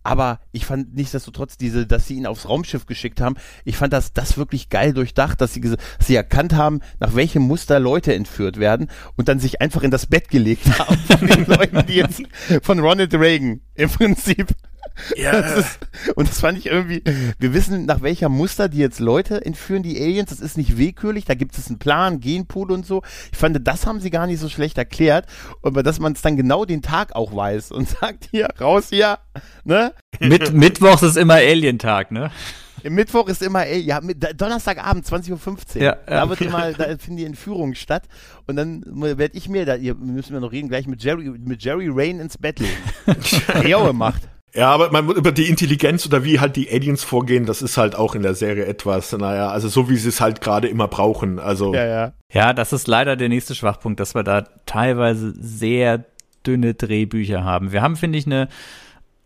Aber 0.05 0.41
ich 0.53 0.65
fand 0.65 0.95
nichtsdestotrotz 0.95 1.59
diese, 1.59 1.87
dass 1.87 2.07
sie 2.07 2.15
ihn 2.15 2.27
aufs 2.27 2.49
Raumschiff 2.49 2.87
geschickt 2.87 3.21
haben, 3.21 3.37
ich 3.65 3.77
fand 3.77 3.93
das, 3.93 4.13
das 4.13 4.39
wirklich 4.39 4.71
geil 4.71 4.95
durchdacht, 4.95 5.41
dass 5.41 5.53
sie, 5.53 5.61
dass 5.61 5.77
sie 6.01 6.15
erkannt 6.15 6.55
haben, 6.55 6.81
nach 6.99 7.15
welchem 7.15 7.43
Muster 7.43 7.79
Leute 7.79 8.15
entführt 8.15 8.59
werden 8.59 8.89
und 9.17 9.29
dann 9.29 9.39
sich 9.39 9.61
einfach 9.61 9.83
in 9.83 9.91
das 9.91 10.07
Bett 10.07 10.29
gelegt 10.29 10.67
haben 10.79 10.97
von 10.97 11.27
den 11.27 11.45
Leuten, 11.47 11.85
die 11.87 11.95
jetzt 11.95 12.23
von 12.63 12.79
Ronald 12.79 13.13
Reagan 13.13 13.61
im 13.75 13.91
Prinzip 13.91 14.47
ja. 15.17 15.33
Das 15.49 15.57
ist, 15.57 15.79
und 16.17 16.29
das 16.29 16.41
fand 16.41 16.59
ich 16.59 16.67
irgendwie, 16.67 17.03
wir 17.39 17.55
wissen, 17.55 17.87
nach 17.87 18.03
welcher 18.03 18.29
Muster 18.29 18.69
die 18.69 18.79
jetzt 18.79 19.01
Leute 19.01 19.45
entführen, 19.45 19.83
die 19.83 20.01
Aliens. 20.01 20.31
Das 20.31 20.41
ist 20.41 20.57
nicht 20.57 20.77
willkürlich, 20.77 21.25
da 21.25 21.35
gibt 21.35 21.57
es 21.57 21.69
einen 21.69 21.79
Plan, 21.79 22.21
Genpool 22.21 22.73
und 22.73 22.85
so. 22.87 23.03
Ich 23.33 23.39
fand, 23.39 23.67
das 23.67 23.87
haben 23.87 24.01
sie 24.01 24.11
gar 24.11 24.27
nicht 24.27 24.41
so 24.41 24.49
schlecht 24.49 24.79
erklärt, 24.79 25.27
aber 25.63 25.83
dass 25.83 26.01
man 26.01 26.13
es 26.13 26.23
dann 26.23 26.37
genau 26.37 26.65
den 26.65 26.83
Tag 26.83 27.15
auch 27.15 27.35
weiß 27.35 27.71
und 27.73 27.89
sagt, 28.01 28.29
hier, 28.31 28.49
raus 28.61 28.89
hier, 28.91 29.19
ne? 29.65 29.93
Mit, 30.21 30.53
Mittwochs 30.53 31.03
ist 31.03 31.17
immer 31.17 31.35
Alien-Tag, 31.35 32.11
ne? 32.11 32.31
Mittwoch 32.85 33.29
ist 33.29 33.43
immer, 33.43 33.67
ey, 33.67 33.81
ja, 33.81 34.01
Donnerstagabend, 34.01 35.05
20.15 35.05 35.77
Uhr. 35.77 35.83
Ja, 35.83 35.97
da 36.07 36.15
ja. 36.15 36.29
wird 36.29 36.41
immer, 36.41 36.73
da 36.73 36.85
finden 36.97 37.17
die 37.17 37.25
Entführungen 37.25 37.75
statt. 37.75 38.05
Und 38.47 38.57
dann 38.57 38.85
werde 38.87 39.37
ich 39.37 39.49
mir, 39.49 39.67
da 39.67 39.75
ihr, 39.75 39.95
müssen 39.95 40.33
wir 40.33 40.41
noch 40.41 40.53
reden, 40.53 40.69
gleich 40.69 40.87
mit 40.87 41.03
Jerry, 41.03 41.29
mit 41.29 41.63
Jerry 41.63 41.89
Rain 41.91 42.21
ins 42.21 42.39
Bett 42.39 42.61
legen. 42.61 42.77
Eoe 43.65 43.93
macht. 43.93 44.23
Ja, 44.55 44.71
aber 44.71 44.91
man, 44.91 45.09
über 45.11 45.33
die 45.33 45.49
Intelligenz 45.49 46.07
oder 46.07 46.25
wie 46.25 46.41
halt 46.41 46.57
die 46.57 46.71
Aliens 46.71 47.05
vorgehen, 47.05 47.45
das 47.45 47.63
ist 47.63 47.77
halt 47.77 47.95
auch 47.95 48.15
in 48.15 48.23
der 48.23 48.35
Serie 48.35 48.67
etwas, 48.67 49.13
naja, 49.13 49.51
also 49.51 49.69
so 49.69 49.89
wie 49.89 49.97
sie 49.97 50.09
es 50.09 50.21
halt 50.21 50.41
gerade 50.41 50.69
immer 50.69 50.89
brauchen. 50.89 51.39
Also. 51.39 51.75
Ja, 51.75 51.87
ja. 51.87 52.13
Ja, 52.33 52.53
das 52.53 52.73
ist 52.73 52.89
leider 52.89 53.17
der 53.17 53.29
nächste 53.29 53.55
Schwachpunkt, 53.55 54.01
dass 54.01 54.15
wir 54.15 54.23
da 54.23 54.43
teilweise 54.67 55.35
sehr 55.39 56.05
dünne 56.47 56.75
Drehbücher 56.75 57.45
haben. 57.45 57.73
Wir 57.73 57.83
haben, 57.83 57.97
finde 57.97 58.19
ich, 58.19 58.27
eine 58.27 58.49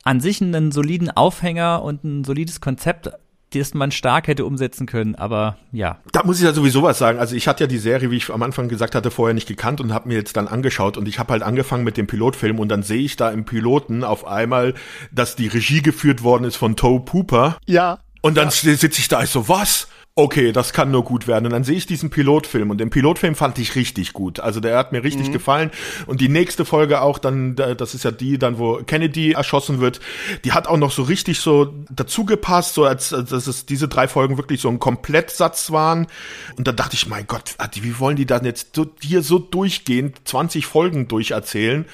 an 0.04 0.20
sich 0.20 0.40
einen 0.40 0.72
soliden 0.72 1.10
Aufhänger 1.10 1.82
und 1.82 2.04
ein 2.04 2.24
solides 2.24 2.60
Konzept 2.60 3.10
das 3.54 3.74
man 3.74 3.90
stark 3.90 4.28
hätte 4.28 4.44
umsetzen 4.44 4.86
können, 4.86 5.14
aber 5.14 5.56
ja. 5.72 5.98
Da 6.12 6.22
muss 6.24 6.38
ich 6.38 6.44
ja 6.44 6.52
sowieso 6.52 6.82
was 6.82 6.98
sagen. 6.98 7.18
Also 7.18 7.36
ich 7.36 7.48
hatte 7.48 7.64
ja 7.64 7.68
die 7.68 7.78
Serie, 7.78 8.10
wie 8.10 8.16
ich 8.16 8.30
am 8.30 8.42
Anfang 8.42 8.68
gesagt 8.68 8.94
hatte, 8.94 9.10
vorher 9.10 9.34
nicht 9.34 9.48
gekannt 9.48 9.80
und 9.80 9.92
habe 9.92 10.08
mir 10.08 10.14
jetzt 10.14 10.36
dann 10.36 10.48
angeschaut 10.48 10.96
und 10.96 11.08
ich 11.08 11.18
habe 11.18 11.32
halt 11.32 11.42
angefangen 11.42 11.84
mit 11.84 11.96
dem 11.96 12.06
Pilotfilm 12.06 12.58
und 12.58 12.68
dann 12.68 12.82
sehe 12.82 13.02
ich 13.02 13.16
da 13.16 13.30
im 13.30 13.44
Piloten 13.44 14.04
auf 14.04 14.26
einmal, 14.26 14.74
dass 15.10 15.36
die 15.36 15.48
Regie 15.48 15.82
geführt 15.82 16.22
worden 16.22 16.44
ist 16.44 16.56
von 16.56 16.76
Toe 16.76 17.00
Pooper. 17.00 17.58
Ja. 17.66 17.98
Und 18.22 18.36
dann 18.36 18.48
ja. 18.48 18.50
sitze 18.50 19.00
ich 19.00 19.08
da, 19.08 19.22
ich 19.22 19.30
so, 19.30 19.48
was? 19.48 19.88
Okay, 20.14 20.52
das 20.52 20.74
kann 20.74 20.90
nur 20.90 21.04
gut 21.04 21.26
werden. 21.26 21.46
Und 21.46 21.52
dann 21.52 21.64
sehe 21.64 21.76
ich 21.76 21.86
diesen 21.86 22.10
Pilotfilm 22.10 22.70
und 22.70 22.78
den 22.78 22.90
Pilotfilm 22.90 23.34
fand 23.34 23.58
ich 23.58 23.76
richtig 23.76 24.12
gut. 24.12 24.40
Also 24.40 24.60
der 24.60 24.76
hat 24.76 24.92
mir 24.92 25.02
richtig 25.04 25.28
mhm. 25.28 25.32
gefallen. 25.32 25.70
Und 26.06 26.20
die 26.20 26.28
nächste 26.28 26.66
Folge 26.66 27.00
auch 27.00 27.18
dann, 27.18 27.56
das 27.56 27.94
ist 27.94 28.04
ja 28.04 28.10
die 28.10 28.38
dann, 28.38 28.58
wo 28.58 28.82
Kennedy 28.86 29.32
erschossen 29.32 29.80
wird, 29.80 30.00
die 30.44 30.52
hat 30.52 30.66
auch 30.66 30.76
noch 30.76 30.92
so 30.92 31.02
richtig 31.02 31.40
so 31.40 31.72
dazu 31.88 32.26
gepasst, 32.26 32.74
so 32.74 32.84
als, 32.84 33.08
dass 33.08 33.46
es 33.46 33.64
diese 33.64 33.88
drei 33.88 34.06
Folgen 34.06 34.36
wirklich 34.36 34.60
so 34.60 34.68
ein 34.68 34.78
Komplettsatz 34.78 35.70
waren. 35.70 36.06
Und 36.56 36.68
da 36.68 36.72
dachte 36.72 36.94
ich, 36.94 37.06
mein 37.06 37.26
Gott, 37.26 37.54
wie 37.80 37.98
wollen 37.98 38.16
die 38.16 38.26
dann 38.26 38.44
jetzt 38.44 38.76
so, 38.76 38.86
hier 39.00 39.22
so 39.22 39.38
durchgehend 39.38 40.20
20 40.24 40.66
Folgen 40.66 41.08
durcherzählen? 41.08 41.86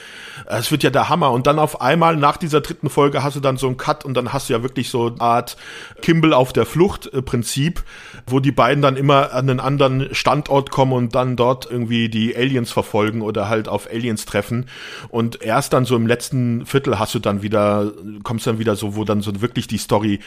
Es 0.47 0.73
wird 0.73 0.83
ja 0.83 0.91
der 0.91 1.09
Hammer. 1.09 1.31
Und 1.31 1.47
dann 1.47 1.61
auf 1.61 1.81
einmal 1.81 2.17
nach 2.17 2.37
dieser 2.37 2.63
dritten 2.63 2.91
Folge 2.91 3.23
hast 3.23 3.37
du 3.37 3.41
dann 3.41 3.59
so 3.59 3.69
einen 3.69 3.77
Cut 3.77 4.05
und 4.05 4.15
dann 4.15 4.33
hast 4.33 4.49
du 4.49 4.55
ja 4.55 4.65
wirklich 4.65 4.91
so 4.91 5.07
eine 5.07 5.21
Art 5.21 5.57
Kimball 6.03 6.33
auf 6.33 6.53
der 6.53 6.67
Flucht 6.67 7.07
äh, 7.13 7.23
Prinzip 7.23 7.85
wo 8.27 8.41
die 8.41 8.53
beiden 8.53 8.83
dann 8.83 8.97
immer 8.97 9.33
an 9.33 9.49
einen 9.49 9.61
anderen 9.61 10.15
Standort 10.15 10.71
kommen 10.71 10.93
und 10.93 11.15
dann 11.15 11.37
dort 11.37 11.71
irgendwie 11.71 12.09
die 12.09 12.37
Aliens 12.37 12.73
verfolgen 12.73 13.23
oder 13.23 13.49
halt 13.49 13.69
auf 13.69 13.89
Aliens 13.91 14.25
treffen. 14.25 14.67
Und 15.09 15.43
erst 15.43 15.73
dann 15.73 15.85
so 15.85 15.97
im 15.97 16.07
letzten 16.07 16.67
Viertel 16.67 16.99
hast 16.99 17.15
du 17.15 17.19
dann 17.19 17.43
wieder, 17.43 17.93
kommst 18.23 18.47
dann 18.47 18.59
wieder 18.59 18.77
so, 18.77 18.97
wo 18.97 19.05
dann 19.05 19.21
so 19.21 19.41
wirklich 19.41 19.67
die 19.67 19.79
Story 19.79 20.21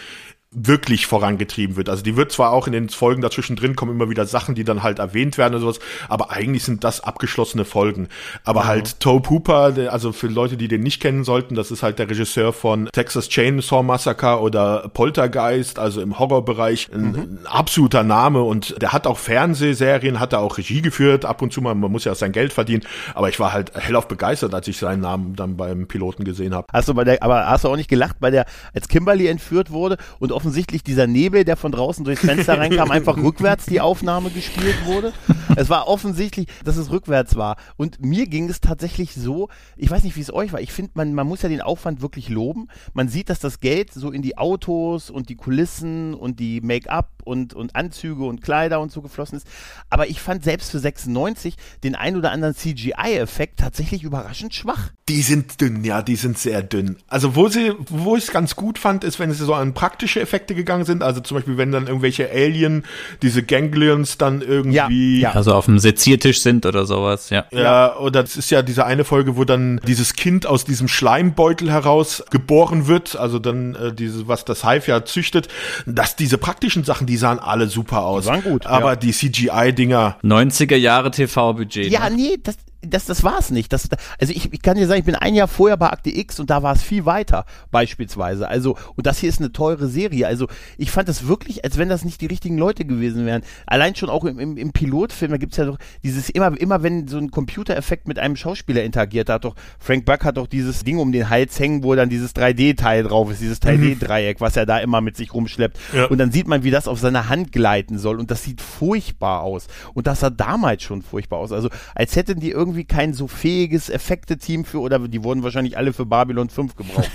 wirklich 0.54 1.08
vorangetrieben 1.08 1.78
wird. 1.78 1.88
Also 1.88 2.04
die 2.04 2.18
wird 2.18 2.34
zwar 2.34 2.52
auch 2.52 2.68
in 2.68 2.74
den 2.74 2.90
Folgen 2.90 3.22
dazwischen 3.22 3.56
drin 3.56 3.78
kommen 3.78 3.94
immer 3.96 4.10
wieder 4.10 4.26
Sachen, 4.26 4.54
die 4.54 4.66
dann 4.66 4.84
halt 4.84 5.00
erwähnt 5.00 5.38
werden 5.38 5.54
oder 5.54 5.62
sowas, 5.62 5.80
aber 6.10 6.32
eigentlich 6.32 6.66
sind 6.66 6.84
das 6.84 7.00
abgeschlossene 7.02 7.64
Folgen. 7.64 8.10
Aber 8.44 8.64
mhm. 8.64 8.68
halt 8.68 9.00
Toe 9.00 9.22
Hooper, 9.30 9.74
also 9.90 10.12
für 10.12 10.28
Leute, 10.28 10.58
die 10.58 10.68
den 10.68 10.82
nicht 10.82 11.02
kennen 11.02 11.24
sollten, 11.24 11.56
das 11.56 11.72
ist 11.72 11.84
halt 11.84 12.00
der 12.00 12.10
Regisseur 12.10 12.52
von 12.52 12.90
Texas 12.92 13.30
Chainsaw 13.30 13.82
Massacre 13.82 14.42
oder 14.42 14.90
Poltergeist, 14.94 15.80
also 15.80 16.02
im 16.02 16.20
Horrorbereich 16.20 16.90
ein, 16.94 17.12
mhm. 17.12 17.16
ein 17.16 17.40
absoluter 17.46 18.04
Name 18.04 18.42
und 18.42 18.82
der 18.82 18.92
hat 18.92 19.08
auch 19.08 19.20
Fernsehserien, 19.20 20.20
hat 20.20 20.34
er 20.34 20.40
auch 20.40 20.58
Regie 20.58 20.82
geführt, 20.82 21.24
ab 21.24 21.42
und 21.42 21.54
zu 21.54 21.62
mal, 21.62 21.76
man 21.76 21.94
muss 21.94 22.04
ja 22.04 22.14
sein 22.14 22.34
Geld 22.34 22.52
verdienen, 22.52 22.84
aber 23.16 23.30
ich 23.30 23.40
war 23.40 23.54
halt 23.54 23.72
hellauf 23.76 24.10
begeistert, 24.10 24.54
als 24.54 24.68
ich 24.68 24.78
seinen 24.78 25.00
Namen 25.00 25.38
dann 25.38 25.56
beim 25.56 25.88
Piloten 25.88 26.26
gesehen 26.26 26.54
habe. 26.54 26.68
Hast 26.74 26.90
du 26.90 26.94
bei 26.94 27.06
der, 27.06 27.24
aber 27.24 27.48
hast 27.48 27.64
du 27.64 27.70
auch 27.70 27.78
nicht 27.78 27.90
gelacht, 27.90 28.18
bei 28.20 28.32
der, 28.32 28.46
als 28.74 28.90
Kimberly 28.90 29.28
entführt 29.28 29.72
wurde 29.72 29.96
und 30.20 30.34
offensichtlich 30.42 30.84
dieser 30.84 31.06
Nebel, 31.06 31.46
der 31.46 31.56
von 31.56 31.72
draußen 31.72 32.04
durchs 32.04 32.26
Fenster 32.26 32.58
reinkam, 32.58 32.90
einfach 32.90 33.16
rückwärts 33.16 33.68
die 33.68 33.80
Aufnahme 33.80 34.32
gespielt 34.32 34.86
wurde. 34.86 35.14
Es 35.56 35.70
war 35.70 35.88
offensichtlich, 35.88 36.48
dass 36.66 36.78
es 36.78 36.90
rückwärts 36.90 37.36
war. 37.36 37.58
Und 37.78 38.04
mir 38.04 38.26
ging 38.26 38.50
es 38.50 38.60
tatsächlich 38.60 39.14
so, 39.14 39.50
ich 39.78 39.92
weiß 39.92 40.04
nicht, 40.04 40.16
wie 40.16 40.22
es 40.22 40.34
euch 40.34 40.52
war. 40.52 40.60
Ich 40.60 40.72
finde, 40.72 40.94
man, 40.96 41.14
man 41.14 41.28
muss 41.28 41.44
ja 41.44 41.50
den 41.50 41.62
Aufwand 41.62 42.02
wirklich 42.02 42.28
loben. 42.30 42.70
Man 42.94 43.08
sieht, 43.08 43.30
dass 43.30 43.40
das 43.40 43.60
Geld 43.60 43.94
so 43.94 44.10
in 44.10 44.24
die 44.24 44.40
Autos 44.40 45.12
und 45.12 45.30
die 45.30 45.36
Kulissen 45.36 46.16
und 46.16 46.40
die 46.40 46.60
Make-up 46.60 47.10
und, 47.24 47.54
und 47.54 47.76
Anzüge 47.76 48.24
und 48.24 48.42
Kleider 48.42 48.80
und 48.80 48.92
so 48.92 49.04
geflossen 49.04 49.38
ist. 49.38 49.48
Aber 49.92 50.08
ich 50.08 50.22
fand 50.22 50.44
selbst 50.44 50.72
für 50.72 50.80
96 50.80 51.56
den 51.84 51.94
ein 51.94 52.16
oder 52.16 52.32
anderen 52.32 52.56
CGI-Effekt 52.56 53.60
tatsächlich 53.60 54.02
überraschend 54.04 54.56
schwach. 54.56 54.90
Die 55.08 55.22
sind 55.22 55.62
dünn, 55.62 55.84
ja, 55.84 56.02
die 56.02 56.16
sind 56.16 56.40
sehr 56.40 56.64
dünn. 56.64 56.98
Also 57.08 57.36
wo 57.36 57.48
sie, 57.48 57.74
wo 57.90 58.16
ich 58.16 58.24
es 58.24 58.32
ganz 58.32 58.56
gut 58.56 58.80
fand, 58.80 59.04
ist, 59.04 59.20
wenn 59.20 59.32
sie 59.32 59.46
so 59.46 59.54
an 59.54 59.74
praktische 59.74 60.20
Effekte 60.22 60.31
gegangen 60.40 60.86
sind. 60.86 61.04
Also 61.04 61.22
zum 61.22 61.38
Beispiel, 61.38 61.58
wenn 61.58 61.72
dann 61.72 61.88
irgendwelche 61.88 62.30
Alien, 62.32 62.86
diese 63.22 63.44
Ganglions 63.44 64.18
dann 64.18 64.42
irgendwie. 64.42 65.20
Ja, 65.20 65.30
ja. 65.30 65.36
Also 65.36 65.54
auf 65.54 65.66
dem 65.66 65.80
Seziertisch 65.80 66.42
sind 66.42 66.66
oder 66.66 66.86
sowas, 66.86 67.30
ja. 67.30 67.46
Ja, 67.52 67.98
oder 67.98 68.24
das 68.24 68.38
ist 68.38 68.52
ja 68.52 68.62
diese 68.62 68.86
eine 68.86 69.04
Folge, 69.04 69.38
wo 69.38 69.46
dann 69.46 69.80
dieses 69.88 70.14
Kind 70.14 70.46
aus 70.46 70.66
diesem 70.66 70.88
Schleimbeutel 70.88 71.72
heraus 71.72 72.24
geboren 72.30 72.88
wird, 72.88 73.16
also 73.16 73.40
dann 73.40 73.76
äh, 73.76 73.94
diese, 73.94 74.28
was 74.28 74.46
das 74.46 74.68
Hive 74.68 74.88
ja 74.88 75.06
züchtet, 75.06 75.48
dass 75.86 76.16
diese 76.16 76.38
praktischen 76.38 76.84
Sachen, 76.84 77.08
die 77.08 77.18
sahen 77.18 77.40
alle 77.40 77.68
super 77.68 78.04
aus. 78.04 78.24
Die 78.24 78.30
waren 78.30 78.44
gut. 78.44 78.66
Aber 78.66 78.92
ja. 78.92 78.96
die 78.96 79.12
CGI-Dinger. 79.12 80.18
90er 80.24 80.76
Jahre 80.76 81.12
TV-Budget. 81.12 81.92
Ja, 81.92 82.10
ne? 82.10 82.16
nee, 82.16 82.38
das, 82.42 82.56
das, 82.82 83.06
das 83.06 83.24
war 83.24 83.40
es 83.40 83.52
nicht. 83.52 83.72
Das, 83.74 83.88
also 84.20 84.34
ich, 84.34 84.52
ich 84.52 84.62
kann 84.62 84.78
dir 84.78 84.88
sagen, 84.88 85.00
ich 85.00 85.06
bin 85.06 85.16
ein 85.16 85.36
Jahr 85.36 85.48
vorher 85.48 85.78
bei 85.78 85.90
Akte 85.90 86.10
X 86.10 86.40
und 86.40 86.50
da 86.50 86.64
war 86.64 86.74
es 86.74 86.82
viel 86.82 87.06
weiter, 87.06 87.46
beispielsweise. 87.70 88.48
Also, 88.48 88.76
und 88.96 89.06
das 89.06 89.20
hier 89.20 89.30
ist 89.30 89.40
eine 89.40 89.52
teure 89.52 89.88
Serie. 89.88 90.28
Also 90.28 90.48
ich 90.78 90.92
fand 90.92 91.08
das 91.08 91.28
wirklich, 91.28 91.64
als 91.64 91.78
wenn 91.78 91.90
das 91.90 92.04
nicht 92.04 92.22
die 92.22 92.26
richtigen 92.26 92.58
Leute 92.58 92.86
gewesen 92.86 93.26
wären. 93.26 93.44
Allein 93.68 93.96
schon 93.96 94.10
auch 94.10 94.26
im, 94.26 94.40
im, 94.40 94.58
im 94.58 94.72
Pilotfilm, 94.72 95.32
da 95.32 95.38
gibt's 95.38 95.58
ja 95.58 95.66
doch 95.66 95.78
dieses, 96.04 96.30
immer, 96.30 96.60
immer 96.60 96.82
wenn 96.82 97.08
so 97.08 97.18
ein 97.18 97.30
Computereffekt 97.30 98.08
mit 98.08 98.18
einem 98.18 98.36
Schauspieler 98.36 98.84
interagiert, 98.84 99.30
da 99.30 99.34
hat 99.34 99.46
doch, 99.46 99.56
Frank 99.80 100.06
Buck 100.06 100.24
hat 100.24 100.38
doch 100.38 100.48
dieses 100.48 100.84
Ding 100.84 100.98
um 100.98 101.12
den 101.12 101.30
Hals 101.30 101.60
hängen, 101.60 101.84
wo 101.84 101.94
dann 101.96 102.10
dieses 102.10 102.36
3D-Teil 102.36 103.04
drauf 103.04 103.32
ist, 103.32 103.42
dieses 103.42 103.62
3D-Dreieck, 103.62 104.40
mhm. 104.40 104.44
was 104.44 104.58
er 104.58 104.66
da 104.66 104.80
immer 104.80 105.02
mit 105.02 105.18
sich 105.18 105.34
rumschleppt. 105.34 105.78
Ja. 105.94 106.06
Und 106.06 106.18
dann 106.18 106.32
sieht 106.32 106.48
man, 106.48 106.64
wie 106.64 106.72
das 106.72 106.88
auf 106.88 107.00
seiner 107.00 107.30
Hand 107.30 107.52
gleiten 107.52 108.00
soll. 108.00 108.20
Und 108.20 108.32
das 108.32 108.44
sieht 108.44 108.62
furchtbar 108.62 109.42
aus. 109.42 109.68
Und 109.94 110.08
das 110.08 110.22
sah 110.22 110.30
damals 110.30 110.84
schon 110.84 111.02
furchtbar 111.02 111.38
aus. 111.38 111.52
Also 111.52 111.70
als 111.94 112.16
hätten 112.16 112.40
die 112.40 112.52
irgendwie 112.52 112.71
irgendwie 112.72 112.86
kein 112.86 113.14
so 113.14 113.28
fähiges 113.28 113.90
Effekte-Team 113.90 114.64
für, 114.64 114.80
oder 114.80 115.00
die 115.00 115.24
wurden 115.24 115.44
wahrscheinlich 115.44 115.78
alle 115.78 115.92
für 115.92 116.06
Babylon 116.06 116.50
5 116.50 116.76
gebraucht 116.76 117.12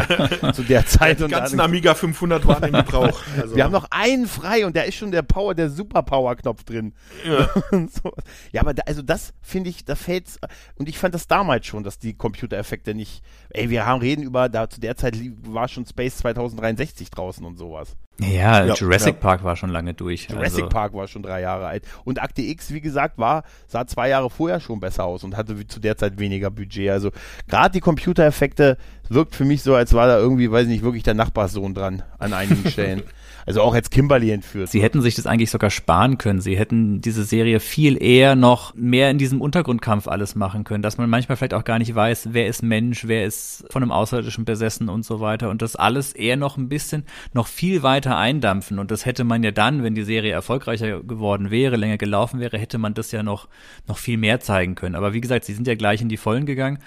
zu 0.54 0.64
der 0.64 0.84
Zeit. 0.84 1.20
Die 1.20 1.28
ganzen 1.28 1.60
Amiga 1.60 1.94
500 1.94 2.44
waren 2.46 2.64
im 2.64 2.72
Gebrauch. 2.72 3.22
Also. 3.36 3.54
Wir 3.54 3.64
haben 3.64 3.72
noch 3.72 3.86
einen 3.90 4.26
frei 4.26 4.64
und 4.64 4.76
da 4.76 4.82
ist 4.82 4.94
schon 4.94 5.10
der 5.10 5.22
Power, 5.22 5.54
der 5.54 5.68
Superpower-Knopf 5.68 6.64
drin. 6.64 6.94
Ja. 7.24 7.48
so. 7.70 8.12
ja, 8.50 8.62
aber 8.62 8.72
da, 8.72 8.82
also 8.86 9.02
das 9.02 9.34
finde 9.42 9.68
ich, 9.68 9.84
da 9.84 9.94
fällt's, 9.94 10.38
und 10.76 10.88
ich 10.88 10.98
fand 10.98 11.14
das 11.14 11.26
damals 11.26 11.66
schon, 11.66 11.84
dass 11.84 11.98
die 11.98 12.14
Computereffekte 12.14 12.94
nicht, 12.94 13.22
ey, 13.50 13.68
wir 13.68 13.84
haben 13.84 14.00
reden 14.00 14.22
über, 14.22 14.48
da 14.48 14.70
zu 14.70 14.80
der 14.80 14.96
Zeit 14.96 15.16
war 15.42 15.68
schon 15.68 15.84
Space 15.86 16.16
2063 16.18 17.10
draußen 17.10 17.44
und 17.44 17.58
sowas. 17.58 17.96
Ja, 18.20 18.64
ja 18.64 18.74
Jurassic 18.74 19.14
ja. 19.14 19.20
Park 19.20 19.44
war 19.44 19.56
schon 19.56 19.70
lange 19.70 19.92
durch. 19.92 20.28
Jurassic 20.30 20.64
also. 20.64 20.68
Park 20.68 20.94
war 20.94 21.06
schon 21.06 21.22
drei 21.22 21.42
Jahre 21.42 21.66
alt. 21.66 21.84
Und 22.04 22.22
Akte 22.22 22.42
X, 22.42 22.72
wie 22.72 22.80
gesagt, 22.80 23.18
war, 23.18 23.44
sah 23.66 23.86
zwei 23.86 24.08
Jahre 24.08 24.30
vorher 24.30 24.60
schon 24.60 24.80
besser 24.80 25.04
aus 25.04 25.22
und 25.22 25.36
hatte 25.36 25.66
zu 25.66 25.80
der 25.80 25.96
Zeit 25.96 26.18
weniger 26.18 26.50
Budget. 26.50 26.90
Also 26.90 27.10
gerade 27.48 27.72
die 27.72 27.80
Computereffekte 27.80 28.78
wirkt 29.08 29.34
für 29.34 29.44
mich 29.44 29.62
so, 29.62 29.74
als 29.74 29.92
war 29.92 30.06
da 30.06 30.18
irgendwie, 30.18 30.50
weiß 30.50 30.62
ich 30.62 30.70
nicht, 30.70 30.82
wirklich 30.82 31.02
der 31.02 31.14
Nachbarssohn 31.14 31.74
dran 31.74 32.02
an 32.18 32.32
einigen 32.32 32.70
Stellen. 32.70 33.02
Also 33.46 33.62
auch 33.62 33.74
als 33.74 33.90
Kimberly 33.90 34.32
entführt. 34.32 34.68
Sie 34.68 34.82
hätten 34.82 35.00
sich 35.00 35.14
das 35.14 35.26
eigentlich 35.26 35.52
sogar 35.52 35.70
sparen 35.70 36.18
können. 36.18 36.40
Sie 36.40 36.58
hätten 36.58 37.00
diese 37.00 37.24
Serie 37.24 37.60
viel 37.60 38.02
eher 38.02 38.34
noch 38.34 38.74
mehr 38.74 39.08
in 39.10 39.18
diesem 39.18 39.40
Untergrundkampf 39.40 40.08
alles 40.08 40.34
machen 40.34 40.64
können, 40.64 40.82
dass 40.82 40.98
man 40.98 41.08
manchmal 41.08 41.36
vielleicht 41.36 41.54
auch 41.54 41.62
gar 41.62 41.78
nicht 41.78 41.94
weiß, 41.94 42.30
wer 42.32 42.48
ist 42.48 42.64
Mensch, 42.64 43.06
wer 43.06 43.24
ist 43.24 43.64
von 43.70 43.84
einem 43.84 43.92
Außerirdischen 43.92 44.44
besessen 44.44 44.88
und 44.88 45.04
so 45.04 45.20
weiter. 45.20 45.48
Und 45.48 45.62
das 45.62 45.76
alles 45.76 46.12
eher 46.12 46.36
noch 46.36 46.56
ein 46.56 46.68
bisschen, 46.68 47.04
noch 47.32 47.46
viel 47.46 47.84
weiter 47.84 48.16
eindampfen. 48.16 48.80
Und 48.80 48.90
das 48.90 49.06
hätte 49.06 49.22
man 49.22 49.44
ja 49.44 49.52
dann, 49.52 49.84
wenn 49.84 49.94
die 49.94 50.02
Serie 50.02 50.32
erfolgreicher 50.32 51.02
geworden 51.02 51.52
wäre, 51.52 51.76
länger 51.76 51.98
gelaufen 51.98 52.40
wäre, 52.40 52.58
hätte 52.58 52.78
man 52.78 52.94
das 52.94 53.12
ja 53.12 53.22
noch, 53.22 53.48
noch 53.86 53.98
viel 53.98 54.18
mehr 54.18 54.40
zeigen 54.40 54.74
können. 54.74 54.96
Aber 54.96 55.12
wie 55.12 55.20
gesagt, 55.20 55.44
sie 55.44 55.54
sind 55.54 55.68
ja 55.68 55.76
gleich 55.76 56.02
in 56.02 56.08
die 56.08 56.16
Vollen 56.16 56.46
gegangen 56.46 56.78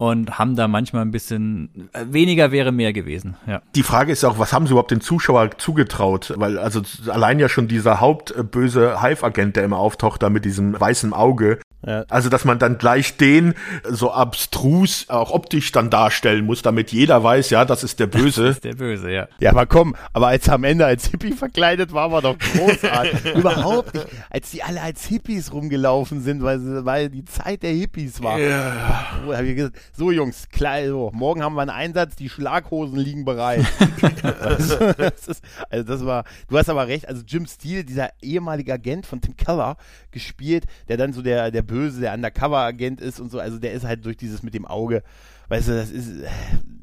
und 0.00 0.38
haben 0.38 0.56
da 0.56 0.66
manchmal 0.66 1.02
ein 1.02 1.10
bisschen 1.10 1.90
äh, 1.92 2.06
weniger 2.08 2.52
wäre 2.52 2.72
mehr 2.72 2.94
gewesen. 2.94 3.36
Ja. 3.46 3.60
Die 3.74 3.82
Frage 3.82 4.12
ist 4.12 4.24
auch, 4.24 4.38
was 4.38 4.54
haben 4.54 4.66
sie 4.66 4.70
überhaupt 4.70 4.92
den 4.92 5.02
Zuschauer 5.02 5.50
zugetraut? 5.58 6.32
Weil 6.36 6.58
also 6.58 6.80
allein 7.08 7.38
ja 7.38 7.50
schon 7.50 7.68
dieser 7.68 8.00
hauptböse 8.00 9.02
Hive-Agent, 9.02 9.56
der 9.56 9.64
immer 9.64 9.76
auftaucht, 9.76 10.22
da 10.22 10.30
mit 10.30 10.46
diesem 10.46 10.80
weißen 10.80 11.12
Auge, 11.12 11.58
Ja. 11.86 12.04
Also, 12.08 12.28
dass 12.28 12.44
man 12.44 12.58
dann 12.58 12.76
gleich 12.76 13.16
den 13.16 13.54
so 13.88 14.12
abstrus 14.12 15.06
auch 15.08 15.30
optisch 15.30 15.72
dann 15.72 15.88
darstellen 15.88 16.44
muss, 16.44 16.60
damit 16.62 16.92
jeder 16.92 17.22
weiß, 17.22 17.50
ja, 17.50 17.64
das 17.64 17.84
ist 17.84 18.00
der 18.00 18.06
Böse. 18.06 18.44
das 18.44 18.56
ist 18.56 18.64
der 18.64 18.74
Böse, 18.74 19.10
ja. 19.10 19.28
Ja, 19.38 19.50
aber 19.50 19.66
komm, 19.66 19.96
aber 20.12 20.28
als 20.28 20.46
er 20.48 20.54
am 20.54 20.64
Ende 20.64 20.84
als 20.84 21.06
Hippie 21.06 21.32
verkleidet 21.32 21.92
war, 21.92 22.12
war 22.12 22.20
doch 22.20 22.36
großartig. 22.38 23.34
Überhaupt 23.34 23.94
nicht. 23.94 24.06
Als 24.28 24.50
die 24.50 24.62
alle 24.62 24.82
als 24.82 25.06
Hippies 25.06 25.52
rumgelaufen 25.52 26.20
sind, 26.20 26.42
weil, 26.42 26.84
weil 26.84 27.08
die 27.08 27.24
Zeit 27.24 27.62
der 27.62 27.72
Hippies 27.72 28.22
war. 28.22 28.38
Ja. 28.38 29.06
Oh, 29.26 29.32
hab 29.32 29.44
ich 29.44 29.56
gesagt, 29.56 29.76
so 29.96 30.10
Jungs, 30.10 30.48
klar, 30.50 30.84
so, 30.86 31.10
morgen 31.14 31.42
haben 31.42 31.54
wir 31.54 31.62
einen 31.62 31.70
Einsatz, 31.70 32.14
die 32.16 32.28
Schlaghosen 32.28 32.98
liegen 32.98 33.24
bereit. 33.24 33.64
also, 34.40 34.76
das 34.98 35.28
ist, 35.28 35.44
also 35.70 35.84
das 35.84 36.04
war, 36.04 36.24
du 36.48 36.58
hast 36.58 36.68
aber 36.68 36.88
recht, 36.88 37.08
also 37.08 37.22
Jim 37.26 37.46
Steele, 37.46 37.84
dieser 37.84 38.10
ehemalige 38.20 38.74
Agent 38.74 39.06
von 39.06 39.20
Tim 39.20 39.36
Keller, 39.36 39.76
gespielt, 40.10 40.64
der 40.88 40.96
dann 40.96 41.12
so 41.12 41.22
der, 41.22 41.50
der 41.50 41.62
Böse, 41.70 42.00
der 42.00 42.14
Undercover-Agent 42.14 43.00
ist 43.00 43.20
und 43.20 43.30
so. 43.30 43.38
Also 43.38 43.58
der 43.58 43.72
ist 43.72 43.84
halt 43.84 44.04
durch 44.04 44.16
dieses 44.16 44.42
mit 44.42 44.54
dem 44.54 44.66
Auge 44.66 45.02
weißt 45.50 45.68
du, 45.68 45.72
das 45.72 45.90
ist, 45.90 46.08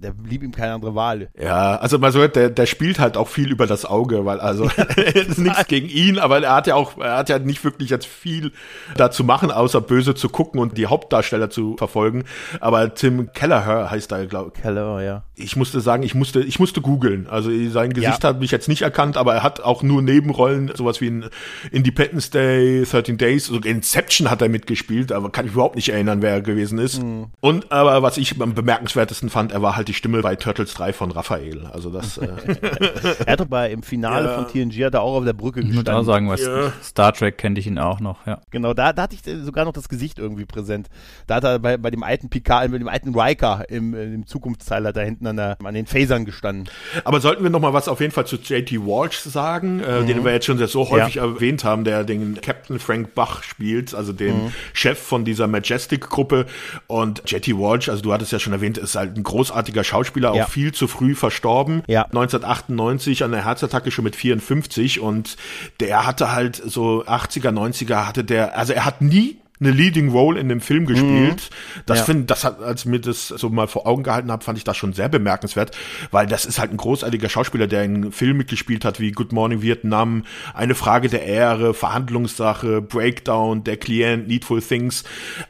da 0.02 0.12
blieb 0.12 0.44
ihm 0.44 0.52
keine 0.52 0.74
andere 0.74 0.94
Wahl. 0.94 1.30
Ja, 1.40 1.78
also 1.78 1.98
man 1.98 2.12
so 2.12 2.20
hört, 2.20 2.36
der, 2.36 2.50
der 2.50 2.66
spielt 2.66 3.00
halt 3.00 3.18
auch 3.18 3.28
viel 3.28 3.52
über 3.52 3.66
das 3.66 3.86
Auge, 3.86 4.26
weil 4.26 4.40
also 4.40 4.66
ist 5.14 5.40
nichts 5.40 5.68
gegen 5.68 5.90
ihn, 5.90 6.20
aber 6.20 6.44
er 6.44 6.56
hat 6.56 6.68
ja 6.68 6.76
auch, 6.76 6.98
er 6.98 7.18
hat 7.18 7.30
ja 7.30 7.40
nicht 7.40 7.64
wirklich 7.64 7.90
jetzt 7.90 8.06
viel 8.06 8.52
dazu 8.96 9.24
machen, 9.24 9.52
außer 9.52 9.82
böse 9.82 10.16
zu 10.16 10.30
gucken 10.30 10.60
und 10.60 10.78
die 10.78 10.88
Hauptdarsteller 10.88 11.50
zu 11.50 11.78
verfolgen. 11.78 12.26
Aber 12.60 12.94
Tim 12.94 13.32
Kelleher 13.34 13.90
heißt 13.90 14.12
er, 14.12 14.28
glaube 14.28 14.52
ich. 14.54 14.62
Kelleher, 14.62 15.02
ja. 15.02 15.24
Ich 15.36 15.56
musste 15.56 15.82
sagen, 15.82 16.04
ich 16.04 16.14
musste, 16.14 16.42
ich 16.42 16.60
musste 16.60 16.82
googeln. 16.82 17.28
Also 17.28 17.50
sein 17.70 17.94
Gesicht 17.94 18.24
ja. 18.24 18.30
hat 18.30 18.40
mich 18.40 18.52
jetzt 18.52 18.68
nicht 18.68 18.82
erkannt, 18.82 19.18
aber 19.18 19.36
er 19.36 19.44
hat 19.44 19.62
auch 19.62 19.82
nur 19.82 20.02
Nebenrollen, 20.02 20.72
sowas 20.76 21.02
wie 21.02 21.08
in 21.08 21.26
Independence 21.72 22.30
Day, 22.30 22.84
13 22.84 23.18
Days, 23.18 23.46
sogar 23.46 23.72
Inception 23.72 24.30
hat 24.30 24.42
er 24.42 24.50
mitgespielt, 24.50 25.12
aber 25.12 25.32
kann 25.32 25.46
ich 25.46 25.54
überhaupt 25.54 25.76
nicht 25.76 25.90
erinnern, 25.90 26.22
wer 26.22 26.32
er 26.32 26.42
gewesen 26.42 26.78
ist. 26.80 27.02
Mhm. 27.02 27.28
Und 27.40 27.72
aber 27.72 28.02
was 28.02 28.18
ich 28.18 28.38
bemerkenswertesten 28.58 29.30
fand, 29.30 29.52
er 29.52 29.62
war 29.62 29.78
halt 29.78 29.88
die 29.88 29.94
Stimme 29.94 30.22
bei 30.22 30.36
Turtles 30.36 30.74
3 30.74 30.92
von 30.92 31.12
Raphael. 31.12 31.68
Also 31.72 31.90
das. 31.90 32.18
Äh 32.18 32.28
er 33.26 33.34
hat 33.34 33.40
doch 33.40 33.46
bei 33.46 33.72
im 33.72 33.84
Finale 33.84 34.28
ja. 34.28 34.36
von 34.36 34.48
TNG 34.48 34.84
hat 34.86 34.96
er 34.96 35.02
auch 35.02 35.18
auf 35.18 35.24
der 35.24 35.34
Brücke 35.34 35.62
gestanden. 35.62 35.80
Ich 35.80 35.86
muss 35.86 35.96
auch 35.96 36.04
sagen, 36.04 36.30
was 36.30 36.42
ja. 36.42 36.74
Star 36.84 37.14
Trek 37.14 37.38
kennt 37.38 37.58
ich 37.58 37.68
ihn 37.68 37.78
auch 37.80 38.00
noch, 38.00 38.26
ja. 38.26 38.42
Genau, 38.52 38.74
da, 38.74 38.94
da 38.94 39.04
hatte 39.04 39.16
ich 39.16 39.22
sogar 39.44 39.66
noch 39.66 39.74
das 39.74 39.90
Gesicht 39.90 40.20
irgendwie 40.20 40.46
präsent. 40.46 40.90
Da 41.28 41.36
hat 41.36 41.44
er 41.44 41.60
bei, 41.60 41.78
bei 41.78 41.92
dem 41.92 42.04
alten 42.04 42.30
Picard, 42.30 42.72
bei 42.72 42.78
dem 42.80 42.88
alten 42.88 43.18
Riker 43.18 43.66
im, 43.70 43.94
im 43.94 44.26
Zukunftsteil 44.26 44.92
da 44.92 45.02
hinten 45.02 45.28
an, 45.28 45.38
der, 45.38 45.58
an 45.64 45.74
den 45.74 45.86
Phasern 45.86 46.26
gestanden. 46.26 46.70
Aber 47.04 47.20
sollten 47.20 47.44
wir 47.44 47.50
noch 47.50 47.62
mal 47.62 47.74
was 47.74 47.88
auf 47.88 48.02
jeden 48.02 48.12
Fall 48.12 48.26
zu 48.26 48.38
JT 48.38 48.72
Walsh 48.86 49.20
sagen, 49.20 49.80
äh, 49.80 50.02
mhm. 50.02 50.08
den 50.08 50.26
wir 50.26 50.32
jetzt 50.32 50.46
schon 50.46 50.58
so 50.68 50.90
häufig 50.90 51.16
ja. 51.16 51.24
erwähnt 51.24 51.64
haben, 51.64 51.84
der 51.84 52.04
den 52.04 52.42
Captain 52.42 52.80
Frank 52.80 53.14
Bach 53.14 53.44
spielt, 53.44 53.94
also 53.94 54.14
den 54.14 54.46
mhm. 54.46 54.54
Chef 54.74 55.00
von 55.00 55.26
dieser 55.26 55.48
Majestic-Gruppe. 55.48 56.48
Und 56.88 57.24
JT 57.26 57.50
Walsh, 57.58 57.90
also 57.90 58.02
du 58.02 58.14
hattest 58.14 58.32
ja 58.32 58.40
schon 58.40 58.47
schon 58.48 58.54
erwähnt, 58.54 58.78
ist 58.78 58.96
halt 58.96 59.18
ein 59.18 59.24
großartiger 59.24 59.84
Schauspieler, 59.84 60.34
ja. 60.34 60.46
auch 60.46 60.50
viel 60.50 60.74
zu 60.74 60.88
früh 60.88 61.16
verstorben. 61.16 61.84
Ja. 61.88 62.06
1998 62.06 63.24
an 63.24 63.32
der 63.32 63.46
Herzattacke 63.46 63.92
schon 63.92 64.04
mit 64.04 64.16
54 64.16 65.00
und 65.00 65.38
der 65.80 66.08
hatte 66.08 66.32
halt 66.32 66.56
so 66.56 67.04
80er, 67.06 67.52
90er 67.52 68.08
hatte 68.08 68.24
der, 68.24 68.58
also 68.58 68.74
er 68.74 68.86
hat 68.86 69.02
nie 69.02 69.38
eine 69.60 69.72
Leading 69.72 70.10
Role 70.10 70.40
in 70.40 70.50
dem 70.50 70.62
Film 70.62 70.86
gespielt. 70.86 71.50
Mhm. 71.50 71.84
Das 71.86 72.00
ja. 72.00 72.06
finde, 72.06 72.26
das 72.26 72.44
hat, 72.44 72.62
als 72.62 72.82
ich 72.82 72.86
mir 72.86 73.00
das 73.00 73.28
so 73.30 73.50
mal 73.50 73.68
vor 73.68 73.88
Augen 73.88 74.04
gehalten 74.04 74.32
habe, 74.32 74.44
fand 74.44 74.58
ich 74.58 74.64
das 74.64 74.78
schon 74.78 74.94
sehr 74.94 75.10
bemerkenswert, 75.10 75.76
weil 76.12 76.28
das 76.28 76.46
ist 76.46 76.60
halt 76.60 76.72
ein 76.72 76.78
großartiger 76.78 77.28
Schauspieler, 77.28 77.66
der 77.66 77.84
in 77.84 78.12
Filmen 78.12 78.38
mitgespielt 78.38 78.86
hat 78.86 79.00
wie 79.00 79.12
Good 79.12 79.32
Morning 79.32 79.62
Vietnam, 79.62 80.24
Eine 80.54 80.76
Frage 80.76 81.10
der 81.10 81.24
Ehre, 81.24 81.74
Verhandlungssache, 81.74 82.82
Breakdown, 82.82 83.64
Der 83.64 83.78
Klient, 83.78 84.28
Needful 84.28 84.62
Things. 84.62 85.04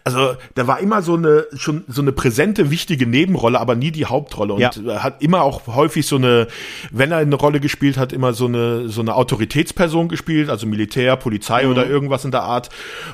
Also 0.05 0.35
da 0.55 0.67
war 0.67 0.79
immer 0.79 1.01
so 1.01 1.15
eine 1.15 1.45
schon 1.55 1.83
so 1.87 2.01
eine 2.01 2.13
präsente, 2.13 2.71
wichtige 2.71 3.07
Nebenrolle, 3.07 3.59
aber 3.59 3.75
nie 3.75 3.91
die 3.91 4.05
Hauptrolle 4.05 4.53
und 4.53 4.61
ja. 4.61 5.03
hat 5.03 5.21
immer 5.21 5.41
auch 5.41 5.67
häufig 5.67 6.07
so 6.07 6.15
eine, 6.15 6.47
wenn 6.91 7.11
er 7.11 7.17
eine 7.17 7.35
Rolle 7.35 7.59
gespielt 7.59 7.97
hat, 7.97 8.13
immer 8.13 8.33
so 8.33 8.45
eine 8.45 8.87
so 8.87 9.01
eine 9.01 9.15
Autoritätsperson 9.15 10.07
gespielt, 10.07 10.49
also 10.49 10.65
Militär, 10.65 11.17
Polizei 11.17 11.63
mhm. 11.63 11.71
oder 11.71 11.87
irgendwas 11.87 12.23
in 12.23 12.31
der 12.31 12.43
Art. 12.43 12.69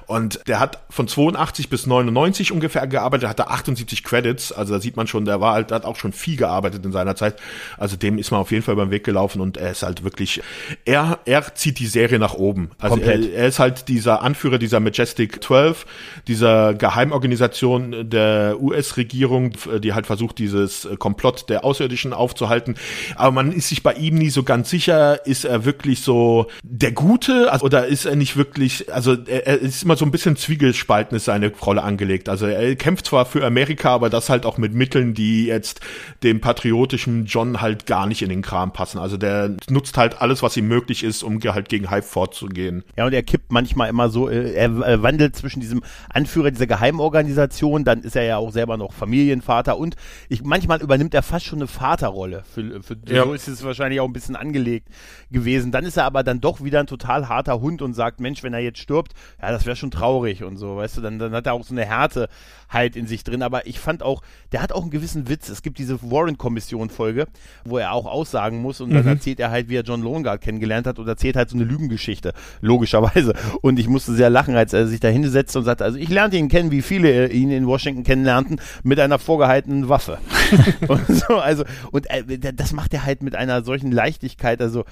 Und 0.05 0.41
der 0.47 0.59
hat 0.59 0.82
von 0.93 1.07
82 1.07 1.69
bis 1.69 1.87
99 1.87 2.51
ungefähr 2.51 2.85
gearbeitet, 2.85 3.27
hat 3.27 3.39
er 3.39 3.49
78 3.49 4.03
Credits, 4.03 4.51
also 4.51 4.75
da 4.75 4.79
sieht 4.79 4.95
man 4.95 5.07
schon, 5.07 5.25
der 5.25 5.41
war 5.41 5.53
halt, 5.53 5.71
hat 5.71 5.85
auch 5.85 5.95
schon 5.95 6.13
viel 6.13 6.37
gearbeitet 6.37 6.85
in 6.85 6.91
seiner 6.91 7.15
Zeit, 7.15 7.39
also 7.79 7.95
dem 7.95 8.19
ist 8.19 8.29
man 8.29 8.39
auf 8.39 8.51
jeden 8.51 8.63
Fall 8.63 8.75
beim 8.75 8.91
Weg 8.91 9.03
gelaufen 9.03 9.41
und 9.41 9.57
er 9.57 9.71
ist 9.71 9.81
halt 9.81 10.03
wirklich, 10.03 10.41
er, 10.85 11.19
er 11.25 11.55
zieht 11.55 11.79
die 11.79 11.87
Serie 11.87 12.19
nach 12.19 12.35
oben. 12.35 12.69
Also 12.77 12.97
er, 12.97 13.19
er, 13.33 13.47
ist 13.47 13.57
halt 13.57 13.87
dieser 13.87 14.21
Anführer 14.21 14.59
dieser 14.59 14.79
Majestic 14.79 15.43
12, 15.43 15.87
dieser 16.27 16.75
Geheimorganisation 16.75 18.07
der 18.07 18.57
US-Regierung, 18.59 19.53
die 19.79 19.93
halt 19.93 20.05
versucht, 20.05 20.37
dieses 20.37 20.87
Komplott 20.99 21.49
der 21.49 21.65
Außerirdischen 21.65 22.13
aufzuhalten, 22.13 22.75
aber 23.15 23.31
man 23.31 23.51
ist 23.51 23.69
sich 23.69 23.81
bei 23.81 23.93
ihm 23.93 24.15
nie 24.15 24.29
so 24.29 24.43
ganz 24.43 24.69
sicher, 24.69 25.25
ist 25.25 25.43
er 25.43 25.65
wirklich 25.65 26.01
so 26.01 26.45
der 26.61 26.91
Gute, 26.91 27.51
also, 27.51 27.65
oder 27.65 27.87
ist 27.87 28.05
er 28.05 28.15
nicht 28.15 28.37
wirklich, 28.37 28.93
also 28.93 29.13
er, 29.13 29.47
er 29.47 29.59
ist 29.59 29.81
immer 29.81 29.95
so 29.95 30.05
ein 30.05 30.11
bisschen 30.11 30.35
zwiegel 30.35 30.75
Spalten 30.83 31.15
ist 31.15 31.25
seine 31.25 31.49
Rolle 31.49 31.81
angelegt. 31.81 32.27
Also 32.27 32.45
er 32.45 32.75
kämpft 32.75 33.05
zwar 33.05 33.25
für 33.25 33.45
Amerika, 33.45 33.95
aber 33.95 34.09
das 34.09 34.29
halt 34.29 34.45
auch 34.45 34.57
mit 34.57 34.73
Mitteln, 34.73 35.13
die 35.13 35.45
jetzt 35.45 35.79
dem 36.23 36.41
patriotischen 36.41 37.25
John 37.25 37.61
halt 37.61 37.85
gar 37.85 38.05
nicht 38.05 38.21
in 38.21 38.27
den 38.27 38.41
Kram 38.41 38.73
passen. 38.73 38.99
Also 38.99 39.15
der 39.15 39.55
nutzt 39.69 39.97
halt 39.97 40.21
alles, 40.21 40.43
was 40.43 40.57
ihm 40.57 40.67
möglich 40.67 41.03
ist, 41.03 41.23
um 41.23 41.39
halt 41.41 41.69
gegen 41.69 41.89
Hype 41.89 42.03
vorzugehen. 42.03 42.83
Ja, 42.97 43.05
und 43.05 43.13
er 43.13 43.23
kippt 43.23 43.51
manchmal 43.51 43.89
immer 43.89 44.09
so, 44.09 44.27
äh, 44.29 44.53
er 44.53 45.01
wandelt 45.01 45.37
zwischen 45.37 45.61
diesem 45.61 45.83
Anführer 46.09 46.51
dieser 46.51 46.67
Geheimorganisation, 46.67 47.85
dann 47.85 48.01
ist 48.01 48.17
er 48.17 48.23
ja 48.23 48.37
auch 48.37 48.51
selber 48.51 48.75
noch 48.75 48.91
Familienvater 48.91 49.77
und 49.77 49.95
ich, 50.27 50.43
manchmal 50.43 50.81
übernimmt 50.81 51.13
er 51.13 51.23
fast 51.23 51.45
schon 51.45 51.59
eine 51.59 51.67
Vaterrolle. 51.67 52.43
Für, 52.53 52.83
für 52.83 52.97
ja. 53.07 53.23
so 53.23 53.33
ist 53.33 53.47
es 53.47 53.63
wahrscheinlich 53.63 54.01
auch 54.01 54.07
ein 54.07 54.13
bisschen 54.13 54.35
angelegt 54.35 54.89
gewesen. 55.31 55.71
Dann 55.71 55.85
ist 55.85 55.95
er 55.95 56.03
aber 56.03 56.23
dann 56.23 56.41
doch 56.41 56.61
wieder 56.61 56.81
ein 56.81 56.87
total 56.87 57.29
harter 57.29 57.61
Hund 57.61 57.81
und 57.81 57.93
sagt, 57.93 58.19
Mensch, 58.19 58.43
wenn 58.43 58.53
er 58.53 58.59
jetzt 58.59 58.79
stirbt, 58.79 59.13
ja, 59.41 59.51
das 59.51 59.65
wäre 59.65 59.75
schon 59.75 59.91
traurig 59.91 60.43
und 60.43 60.57
so 60.57 60.72
so, 60.73 60.77
weißt 60.77 60.97
du, 60.97 61.01
dann, 61.01 61.19
dann 61.19 61.33
hat 61.33 61.45
er 61.45 61.53
auch 61.53 61.63
so 61.63 61.73
eine 61.73 61.85
Härte 61.85 62.29
halt 62.69 62.95
in 62.95 63.07
sich 63.07 63.23
drin. 63.23 63.41
Aber 63.41 63.67
ich 63.67 63.79
fand 63.79 64.03
auch, 64.03 64.21
der 64.51 64.61
hat 64.61 64.71
auch 64.71 64.81
einen 64.81 64.91
gewissen 64.91 65.29
Witz. 65.29 65.49
Es 65.49 65.61
gibt 65.61 65.77
diese 65.77 66.01
Warren-Kommission-Folge, 66.01 67.27
wo 67.65 67.77
er 67.77 67.93
auch 67.93 68.05
aussagen 68.05 68.61
muss 68.61 68.81
und 68.81 68.89
mhm. 68.89 68.95
dann 68.95 69.07
erzählt 69.07 69.39
er 69.39 69.51
halt, 69.51 69.69
wie 69.69 69.75
er 69.75 69.83
John 69.83 70.01
Longard 70.01 70.41
kennengelernt 70.41 70.87
hat 70.87 70.99
und 70.99 71.07
erzählt 71.07 71.35
halt 71.35 71.49
so 71.49 71.55
eine 71.55 71.65
Lügengeschichte, 71.65 72.33
logischerweise. 72.61 73.33
Und 73.61 73.79
ich 73.79 73.87
musste 73.87 74.13
sehr 74.13 74.29
lachen, 74.29 74.55
als 74.55 74.73
er 74.73 74.87
sich 74.87 74.99
da 74.99 75.07
hinsetzte 75.07 75.59
und 75.59 75.65
sagte, 75.65 75.83
also 75.83 75.97
ich 75.97 76.09
lernte 76.09 76.37
ihn 76.37 76.49
kennen, 76.49 76.71
wie 76.71 76.81
viele 76.81 77.29
ihn 77.29 77.51
in 77.51 77.67
Washington 77.67 78.03
kennenlernten, 78.03 78.59
mit 78.83 78.99
einer 78.99 79.19
vorgehaltenen 79.19 79.89
Waffe. 79.89 80.17
und 80.87 81.07
so, 81.07 81.35
also, 81.35 81.63
und 81.91 82.09
äh, 82.09 82.53
das 82.53 82.73
macht 82.73 82.93
er 82.93 83.05
halt 83.05 83.23
mit 83.23 83.35
einer 83.35 83.63
solchen 83.63 83.91
Leichtigkeit, 83.91 84.61
also 84.61 84.85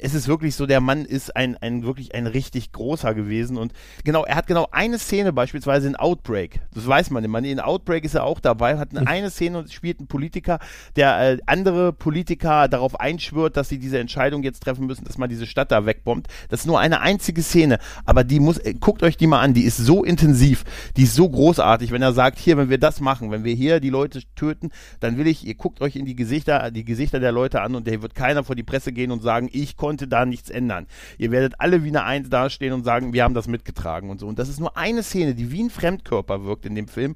es 0.00 0.14
ist 0.14 0.28
wirklich 0.28 0.54
so, 0.54 0.66
der 0.66 0.80
Mann 0.80 1.04
ist 1.04 1.36
ein, 1.36 1.56
ein 1.56 1.84
wirklich 1.84 2.14
ein 2.14 2.26
richtig 2.26 2.72
großer 2.72 3.14
gewesen 3.14 3.56
und 3.56 3.72
genau, 4.04 4.24
er 4.24 4.36
hat 4.36 4.46
genau 4.46 4.68
eine 4.70 4.98
Szene 4.98 5.32
beispielsweise 5.32 5.88
in 5.88 5.96
Outbreak. 5.96 6.60
Das 6.74 6.86
weiß 6.86 7.10
man 7.10 7.24
immer. 7.24 7.38
In 7.38 7.60
Outbreak 7.60 8.04
ist 8.04 8.14
er 8.14 8.24
auch 8.24 8.40
dabei, 8.40 8.78
hat 8.78 8.90
eine, 8.90 9.02
mhm. 9.02 9.06
eine 9.08 9.30
Szene 9.30 9.58
und 9.58 9.72
spielt 9.72 9.98
einen 9.98 10.08
Politiker, 10.08 10.58
der 10.96 11.32
äh, 11.32 11.38
andere 11.46 11.92
Politiker 11.92 12.68
darauf 12.68 12.98
einschwört, 13.00 13.56
dass 13.56 13.68
sie 13.68 13.78
diese 13.78 13.98
Entscheidung 13.98 14.42
jetzt 14.42 14.62
treffen 14.62 14.86
müssen, 14.86 15.04
dass 15.04 15.18
man 15.18 15.28
diese 15.28 15.46
Stadt 15.46 15.70
da 15.70 15.86
wegbombt. 15.86 16.28
Das 16.48 16.60
ist 16.60 16.66
nur 16.66 16.80
eine 16.80 17.00
einzige 17.00 17.42
Szene, 17.42 17.78
aber 18.04 18.24
die 18.24 18.40
muss, 18.40 18.58
äh, 18.58 18.74
guckt 18.74 19.02
euch 19.02 19.16
die 19.16 19.26
mal 19.26 19.40
an, 19.40 19.54
die 19.54 19.64
ist 19.64 19.76
so 19.76 20.04
intensiv, 20.04 20.64
die 20.96 21.04
ist 21.04 21.14
so 21.14 21.28
großartig, 21.28 21.90
wenn 21.92 22.02
er 22.02 22.12
sagt, 22.12 22.38
hier, 22.38 22.56
wenn 22.56 22.70
wir 22.70 22.78
das 22.78 23.00
machen, 23.00 23.30
wenn 23.30 23.44
wir 23.44 23.54
hier 23.54 23.80
die 23.80 23.90
Leute 23.90 24.22
töten, 24.34 24.70
dann 25.00 25.18
will 25.18 25.26
ich, 25.26 25.46
ihr 25.46 25.54
guckt 25.54 25.80
euch 25.80 25.96
in 25.96 26.04
die 26.04 26.16
Gesichter, 26.16 26.70
die 26.70 26.84
Gesichter 26.84 27.20
der 27.20 27.32
Leute 27.32 27.62
an 27.62 27.74
und 27.74 27.86
der 27.86 28.02
wird 28.02 28.14
keiner 28.14 28.44
vor 28.44 28.56
die 28.56 28.62
Presse 28.62 28.92
gehen 28.92 29.10
und 29.10 29.22
sagen, 29.22 29.48
ich 29.52 29.76
konnte 29.86 30.08
da 30.08 30.26
nichts 30.26 30.50
ändern. 30.50 30.88
Ihr 31.16 31.30
werdet 31.30 31.60
alle 31.60 31.84
wie 31.84 31.90
eine 31.90 32.02
Eins 32.02 32.28
dastehen 32.28 32.72
und 32.72 32.82
sagen, 32.82 33.12
wir 33.12 33.22
haben 33.22 33.34
das 33.34 33.46
mitgetragen 33.46 34.10
und 34.10 34.18
so. 34.18 34.26
Und 34.26 34.36
das 34.40 34.48
ist 34.48 34.58
nur 34.58 34.76
eine 34.76 35.04
Szene, 35.04 35.36
die 35.36 35.52
wie 35.52 35.62
ein 35.62 35.70
Fremdkörper 35.70 36.44
wirkt 36.44 36.66
in 36.66 36.74
dem 36.74 36.88
Film, 36.88 37.14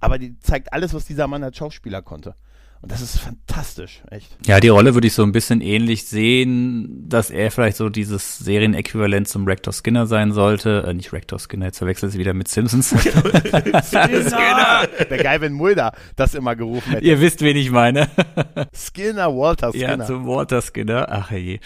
aber 0.00 0.18
die 0.18 0.36
zeigt 0.40 0.72
alles, 0.72 0.94
was 0.94 1.04
dieser 1.04 1.28
Mann 1.28 1.44
als 1.44 1.56
Schauspieler 1.56 2.02
konnte. 2.02 2.34
Und 2.80 2.92
das 2.92 3.00
ist 3.00 3.18
fantastisch, 3.18 4.02
echt. 4.08 4.36
Ja, 4.46 4.60
die 4.60 4.68
Rolle 4.68 4.94
würde 4.94 5.08
ich 5.08 5.12
so 5.12 5.24
ein 5.24 5.32
bisschen 5.32 5.60
ähnlich 5.60 6.06
sehen, 6.06 7.08
dass 7.08 7.28
er 7.28 7.50
vielleicht 7.50 7.76
so 7.76 7.88
dieses 7.88 8.38
Serienäquivalent 8.38 9.26
zum 9.26 9.46
Rector 9.46 9.72
Skinner 9.72 10.06
sein 10.06 10.30
sollte. 10.30 10.84
Äh, 10.86 10.94
nicht 10.94 11.12
Rector 11.12 11.40
Skinner, 11.40 11.66
jetzt 11.66 11.78
verwechselt 11.78 12.12
sie 12.12 12.20
wieder 12.20 12.34
mit 12.34 12.46
Simpsons. 12.46 12.90
Skinner! 13.00 14.88
Wäre 15.08 15.22
geil, 15.24 15.40
wenn 15.40 15.54
Mulder 15.54 15.92
das 16.14 16.34
immer 16.36 16.54
gerufen 16.54 16.92
hätte. 16.92 17.04
Ihr 17.04 17.20
wisst, 17.20 17.40
wen 17.40 17.56
ich 17.56 17.72
meine. 17.72 18.08
Skinner, 18.72 19.34
Walter 19.36 19.72
Skinner. 19.72 19.98
Ja, 19.98 20.06
zum 20.06 20.28
Walter 20.28 20.62
Skinner. 20.62 21.08
Ach 21.10 21.32
je. 21.32 21.58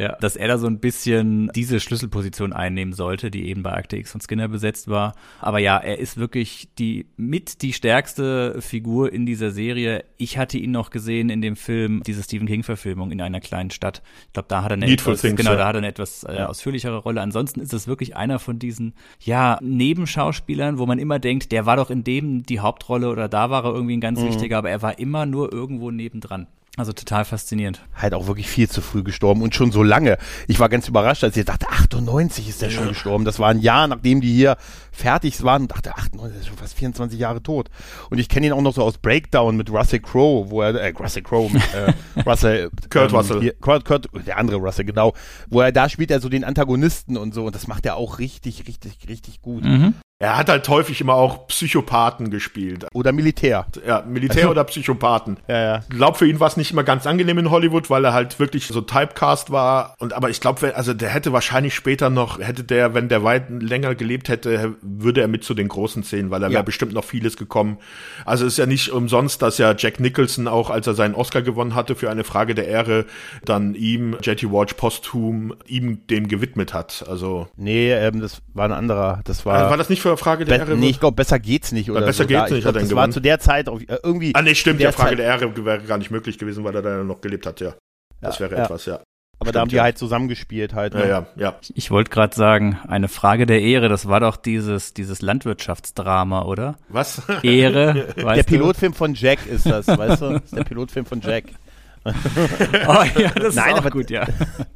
Ja, 0.00 0.16
dass 0.16 0.34
er 0.34 0.48
da 0.48 0.56
so 0.56 0.66
ein 0.66 0.80
bisschen 0.80 1.50
diese 1.54 1.78
Schlüsselposition 1.78 2.54
einnehmen 2.54 2.94
sollte, 2.94 3.30
die 3.30 3.48
eben 3.48 3.62
bei 3.62 3.74
Akte 3.74 3.98
X 3.98 4.12
von 4.12 4.20
Skinner 4.22 4.48
besetzt 4.48 4.88
war. 4.88 5.14
Aber 5.40 5.58
ja, 5.58 5.76
er 5.76 5.98
ist 5.98 6.16
wirklich 6.16 6.68
die 6.78 7.04
mit 7.18 7.60
die 7.60 7.74
stärkste 7.74 8.62
Figur 8.62 9.12
in 9.12 9.26
dieser 9.26 9.50
Serie. 9.50 10.04
Ich 10.16 10.38
hatte 10.38 10.56
ihn 10.56 10.70
noch 10.70 10.88
gesehen 10.88 11.28
in 11.28 11.42
dem 11.42 11.54
Film, 11.54 12.02
diese 12.06 12.22
Stephen 12.22 12.46
King-Verfilmung 12.46 13.10
in 13.10 13.20
einer 13.20 13.40
kleinen 13.40 13.70
Stadt. 13.70 14.00
Ich 14.28 14.32
glaube, 14.32 14.48
da 14.48 14.62
hat 14.62 14.70
er 14.70 14.74
eine 14.78 14.86
Needful 14.86 15.12
etwas, 15.12 15.20
Things, 15.20 15.36
genau, 15.36 15.54
da 15.54 15.66
hat 15.66 15.74
er 15.74 15.78
eine 15.78 15.88
etwas 15.88 16.24
äh, 16.24 16.44
ausführlichere 16.44 16.96
Rolle. 16.96 17.20
Ansonsten 17.20 17.60
ist 17.60 17.74
es 17.74 17.86
wirklich 17.86 18.16
einer 18.16 18.38
von 18.38 18.58
diesen, 18.58 18.94
ja, 19.20 19.58
Nebenschauspielern, 19.60 20.78
wo 20.78 20.86
man 20.86 20.98
immer 20.98 21.18
denkt, 21.18 21.52
der 21.52 21.66
war 21.66 21.76
doch 21.76 21.90
in 21.90 22.04
dem 22.04 22.42
die 22.44 22.60
Hauptrolle 22.60 23.10
oder 23.10 23.28
da 23.28 23.50
war 23.50 23.64
er 23.64 23.74
irgendwie 23.74 23.96
ein 23.96 24.00
ganz 24.00 24.20
Mhm. 24.20 24.28
wichtiger, 24.28 24.58
aber 24.58 24.70
er 24.70 24.80
war 24.82 24.98
immer 24.98 25.26
nur 25.26 25.52
irgendwo 25.52 25.90
nebendran. 25.90 26.46
Also 26.76 26.92
total 26.92 27.24
faszinierend. 27.24 27.80
Halt 27.94 28.14
auch 28.14 28.28
wirklich 28.28 28.48
viel 28.48 28.68
zu 28.68 28.80
früh 28.80 29.02
gestorben 29.02 29.42
und 29.42 29.54
schon 29.54 29.72
so 29.72 29.82
lange. 29.82 30.18
Ich 30.46 30.60
war 30.60 30.68
ganz 30.68 30.86
überrascht, 30.86 31.24
als 31.24 31.36
ich 31.36 31.44
dachte, 31.44 31.68
98 31.68 32.48
ist 32.48 32.62
der 32.62 32.70
schon 32.70 32.88
gestorben. 32.88 33.24
Das 33.24 33.40
war 33.40 33.50
ein 33.50 33.58
Jahr, 33.58 33.88
nachdem 33.88 34.20
die 34.20 34.32
hier 34.32 34.56
fertig 34.92 35.42
waren 35.42 35.62
und 35.62 35.72
dachte, 35.72 35.96
98 35.96 36.32
der 36.32 36.40
ist 36.40 36.46
schon 36.46 36.56
fast 36.56 36.74
24 36.74 37.18
Jahre 37.18 37.42
tot. 37.42 37.70
Und 38.08 38.18
ich 38.18 38.28
kenne 38.28 38.46
ihn 38.46 38.52
auch 38.52 38.62
noch 38.62 38.74
so 38.74 38.84
aus 38.84 38.98
Breakdown 38.98 39.56
mit 39.56 39.68
Russell 39.70 39.98
Crowe, 39.98 40.48
wo 40.50 40.62
er, 40.62 40.74
äh, 40.74 40.94
Russell 40.96 41.22
Crowe, 41.22 41.52
mit, 41.52 41.62
äh, 41.74 41.92
Russell, 42.24 42.70
Kurt 42.88 43.12
Russell. 43.12 43.40
Hier, 43.40 43.54
Kurt, 43.54 43.84
Kurt, 43.84 44.08
der 44.26 44.38
andere 44.38 44.58
Russell, 44.58 44.84
genau. 44.84 45.12
Wo 45.48 45.60
er, 45.60 45.72
da 45.72 45.88
spielt 45.88 46.12
er 46.12 46.20
so 46.20 46.28
den 46.28 46.44
Antagonisten 46.44 47.16
und 47.16 47.34
so 47.34 47.46
und 47.46 47.54
das 47.54 47.66
macht 47.66 47.84
er 47.84 47.96
auch 47.96 48.20
richtig, 48.20 48.68
richtig, 48.68 49.08
richtig 49.08 49.42
gut. 49.42 49.64
Mhm. 49.64 49.94
Er 50.22 50.36
hat 50.36 50.50
halt 50.50 50.68
häufig 50.68 51.00
immer 51.00 51.14
auch 51.14 51.46
Psychopathen 51.46 52.30
gespielt. 52.30 52.86
Oder 52.92 53.10
Militär. 53.10 53.64
Ja, 53.86 54.02
Militär 54.06 54.50
oder 54.50 54.64
Psychopathen. 54.64 55.38
Ja, 55.48 55.58
ja. 55.58 55.78
Ich 55.90 55.96
glaube, 55.96 56.18
für 56.18 56.26
ihn 56.26 56.38
war 56.40 56.46
es 56.48 56.58
nicht 56.58 56.72
immer 56.72 56.84
ganz 56.84 57.06
angenehm 57.06 57.38
in 57.38 57.50
Hollywood, 57.50 57.88
weil 57.88 58.04
er 58.04 58.12
halt 58.12 58.38
wirklich 58.38 58.66
so 58.66 58.82
Typecast 58.82 59.50
war. 59.50 59.94
Und 59.98 60.12
aber 60.12 60.28
ich 60.28 60.42
glaube, 60.42 60.76
also 60.76 60.92
der 60.92 61.08
hätte 61.08 61.32
wahrscheinlich 61.32 61.74
später 61.74 62.10
noch, 62.10 62.38
hätte 62.38 62.64
der, 62.64 62.92
wenn 62.92 63.08
der 63.08 63.24
weit 63.24 63.44
länger 63.48 63.94
gelebt 63.94 64.28
hätte, 64.28 64.74
würde 64.82 65.22
er 65.22 65.28
mit 65.28 65.42
zu 65.42 65.54
den 65.54 65.68
großen 65.68 66.02
Szenen, 66.04 66.30
weil 66.30 66.40
da 66.40 66.48
wäre 66.48 66.56
Ja. 66.56 66.62
bestimmt 66.62 66.92
noch 66.92 67.04
vieles 67.04 67.38
gekommen. 67.38 67.78
Also 68.26 68.44
es 68.44 68.52
ist 68.52 68.58
ja 68.58 68.66
nicht 68.66 68.90
umsonst, 68.92 69.40
dass 69.40 69.56
ja 69.56 69.74
Jack 69.74 70.00
Nicholson 70.00 70.48
auch, 70.48 70.68
als 70.68 70.86
er 70.86 70.92
seinen 70.92 71.14
Oscar 71.14 71.40
gewonnen 71.40 71.74
hatte 71.74 71.96
für 71.96 72.10
eine 72.10 72.24
Frage 72.24 72.54
der 72.54 72.68
Ehre, 72.68 73.06
dann 73.46 73.74
ihm 73.74 74.18
J.T. 74.22 74.52
Walsh 74.52 74.74
posthum 74.74 75.54
ihm 75.66 76.06
dem 76.08 76.28
gewidmet 76.28 76.74
hat. 76.74 77.06
Also 77.08 77.48
Nee, 77.56 77.90
ähm, 77.90 78.20
das 78.20 78.42
war 78.52 78.66
ein 78.66 78.72
anderer. 78.72 79.20
Das 79.24 79.46
war. 79.46 79.62
war, 79.62 79.70
war 79.70 79.76
das 79.78 79.88
nicht 79.88 80.02
für 80.02 80.09
eine 80.12 80.18
Frage 80.18 80.44
der 80.44 80.58
Be 80.58 80.64
Ehre? 80.70 80.76
nee, 80.76 80.90
ich 80.90 81.00
glaube, 81.00 81.16
besser 81.16 81.38
geht's 81.38 81.72
nicht. 81.72 81.90
Oder 81.90 82.00
besser 82.02 82.24
so. 82.24 82.28
geht's 82.28 82.40
Da- 82.40 82.46
ich 82.46 82.52
nicht, 82.52 82.62
glaub, 82.62 82.68
hat 82.74 82.76
er 82.76 82.80
Das 82.80 82.88
gewonnen. 82.90 83.06
war 83.08 83.10
zu 83.12 83.20
der 83.20 83.40
Zeit 83.40 83.68
auf, 83.68 83.80
äh, 83.82 83.98
irgendwie. 84.02 84.34
ah 84.34 84.42
nee, 84.42 84.54
stimmt, 84.54 84.80
der 84.80 84.92
Frage 84.92 85.10
Zeit- 85.10 85.18
der 85.18 85.26
Ehre 85.26 85.64
wäre 85.64 85.80
gar 85.82 85.98
nicht 85.98 86.10
möglich 86.10 86.38
gewesen, 86.38 86.64
weil 86.64 86.74
er 86.74 86.82
da 86.82 87.02
noch 87.04 87.20
gelebt 87.20 87.46
hat, 87.46 87.60
ja. 87.60 87.74
Das 88.20 88.38
wäre 88.40 88.54
ja. 88.56 88.64
etwas, 88.64 88.86
ja. 88.86 89.00
Aber 89.42 89.52
da 89.52 89.60
haben 89.60 89.68
stimmt, 89.68 89.72
die 89.72 89.76
ja. 89.76 89.82
halt 89.84 89.96
zusammengespielt 89.96 90.74
halt. 90.74 90.92
Ja, 90.92 91.00
ne? 91.00 91.08
ja, 91.08 91.26
ja. 91.36 91.54
Ich 91.74 91.90
wollte 91.90 92.10
gerade 92.10 92.36
sagen, 92.36 92.78
eine 92.86 93.08
Frage 93.08 93.46
der 93.46 93.62
Ehre, 93.62 93.88
das 93.88 94.06
war 94.06 94.20
doch 94.20 94.36
dieses, 94.36 94.92
dieses 94.92 95.22
Landwirtschaftsdrama, 95.22 96.42
oder? 96.42 96.76
Was? 96.90 97.22
Ehre, 97.42 98.08
weißt 98.16 98.18
Der 98.18 98.34
du? 98.36 98.44
Pilotfilm 98.44 98.92
von 98.92 99.14
Jack 99.14 99.46
ist 99.46 99.64
das, 99.64 99.86
weißt 99.88 100.20
du? 100.20 100.30
Das 100.34 100.42
ist 100.44 100.56
der 100.56 100.64
Pilotfilm 100.64 101.06
von 101.06 101.20
Jack. 101.22 101.44
Oh 102.04 103.04
ja, 103.18 103.30
das 103.34 103.54
Nein, 103.54 103.68
ist 103.68 103.74
auch 103.74 103.78
aber- 103.78 103.90
gut, 103.90 104.10
ja. 104.10 104.26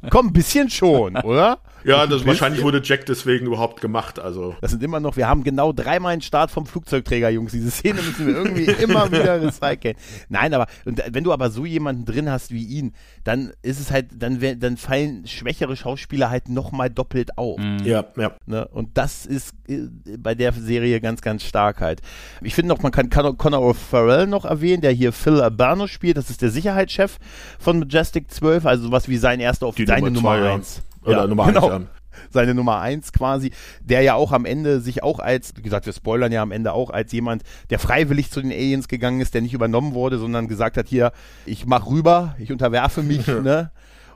Komm, 0.09 0.27
ein 0.27 0.33
bisschen 0.33 0.69
schon, 0.69 1.15
oder? 1.17 1.57
Ja, 1.85 2.07
das 2.07 2.25
wahrscheinlich 2.25 2.63
wurde 2.63 2.81
Jack 2.83 3.05
deswegen 3.05 3.45
überhaupt 3.45 3.79
gemacht. 3.79 4.19
Also. 4.19 4.55
Das 4.61 4.71
sind 4.71 4.83
immer 4.83 4.99
noch, 4.99 5.17
wir 5.17 5.27
haben 5.27 5.43
genau 5.43 5.71
dreimal 5.71 6.13
einen 6.13 6.21
Start 6.21 6.51
vom 6.51 6.65
Flugzeugträger, 6.65 7.29
Jungs. 7.29 7.51
Diese 7.51 7.69
Szene 7.69 8.01
müssen 8.01 8.27
wir 8.27 8.35
irgendwie 8.35 8.63
immer 8.83 9.11
wieder 9.11 9.41
recyceln. 9.41 9.95
Nein, 10.29 10.53
aber 10.53 10.67
und 10.85 10.99
äh, 10.99 11.09
wenn 11.11 11.23
du 11.23 11.31
aber 11.31 11.49
so 11.51 11.65
jemanden 11.65 12.05
drin 12.05 12.29
hast 12.29 12.51
wie 12.51 12.63
ihn, 12.63 12.93
dann 13.23 13.51
ist 13.61 13.79
es 13.79 13.91
halt, 13.91 14.07
dann, 14.17 14.39
dann 14.59 14.77
fallen 14.77 15.27
schwächere 15.27 15.75
Schauspieler 15.75 16.29
halt 16.29 16.49
nochmal 16.49 16.89
doppelt 16.89 17.37
auf. 17.37 17.59
Mhm. 17.59 17.79
Ja, 17.83 18.05
ja. 18.17 18.31
Ne? 18.45 18.67
Und 18.69 18.97
das 18.97 19.25
ist 19.25 19.53
äh, 19.67 19.87
bei 20.17 20.33
der 20.33 20.53
Serie 20.53 20.99
ganz, 21.01 21.21
ganz 21.21 21.43
stark 21.43 21.81
halt. 21.81 22.01
Ich 22.41 22.55
finde 22.55 22.69
noch, 22.69 22.81
man 22.81 22.91
kann 22.91 23.09
Connor 23.09 23.61
O'Farrell 23.61 24.25
noch 24.25 24.45
erwähnen, 24.45 24.81
der 24.81 24.91
hier 24.91 25.13
Phil 25.13 25.39
Albano 25.39 25.87
spielt. 25.87 26.17
Das 26.17 26.29
ist 26.29 26.41
der 26.41 26.49
Sicherheitschef 26.49 27.17
von 27.59 27.79
Majestic 27.79 28.31
12, 28.31 28.65
also 28.65 28.85
sowas 28.85 29.07
wie 29.07 29.17
sein 29.17 29.39
erster 29.39 29.67
auf 29.67 29.75
Die 29.75 29.85
seine 29.85 30.11
Nummer 30.11 30.31
1. 30.31 30.81
Oder 31.05 31.21
ja, 31.21 31.27
Nummer 31.27 31.45
genau. 31.45 31.69
1, 31.69 31.83
ja. 31.83 31.89
Seine 32.29 32.53
Nummer 32.53 32.79
eins 32.79 33.11
quasi, 33.11 33.51
der 33.81 34.01
ja 34.01 34.15
auch 34.15 34.31
am 34.31 34.45
Ende 34.45 34.79
sich 34.79 35.03
auch 35.03 35.19
als, 35.19 35.53
wie 35.57 35.61
gesagt, 35.61 35.85
wir 35.85 35.93
spoilern 35.93 36.31
ja 36.31 36.41
am 36.41 36.51
Ende 36.51 36.71
auch, 36.71 36.89
als 36.89 37.11
jemand, 37.11 37.43
der 37.69 37.77
freiwillig 37.77 38.31
zu 38.31 38.41
den 38.41 38.51
Aliens 38.51 38.87
gegangen 38.87 39.19
ist, 39.19 39.33
der 39.33 39.41
nicht 39.41 39.53
übernommen 39.53 39.93
wurde, 39.93 40.17
sondern 40.17 40.47
gesagt 40.47 40.77
hat, 40.77 40.87
hier, 40.87 41.11
ich 41.45 41.65
mach 41.65 41.87
rüber, 41.87 42.35
ich 42.39 42.51
unterwerfe 42.51 43.03
mich, 43.03 43.27
ne? 43.43 43.71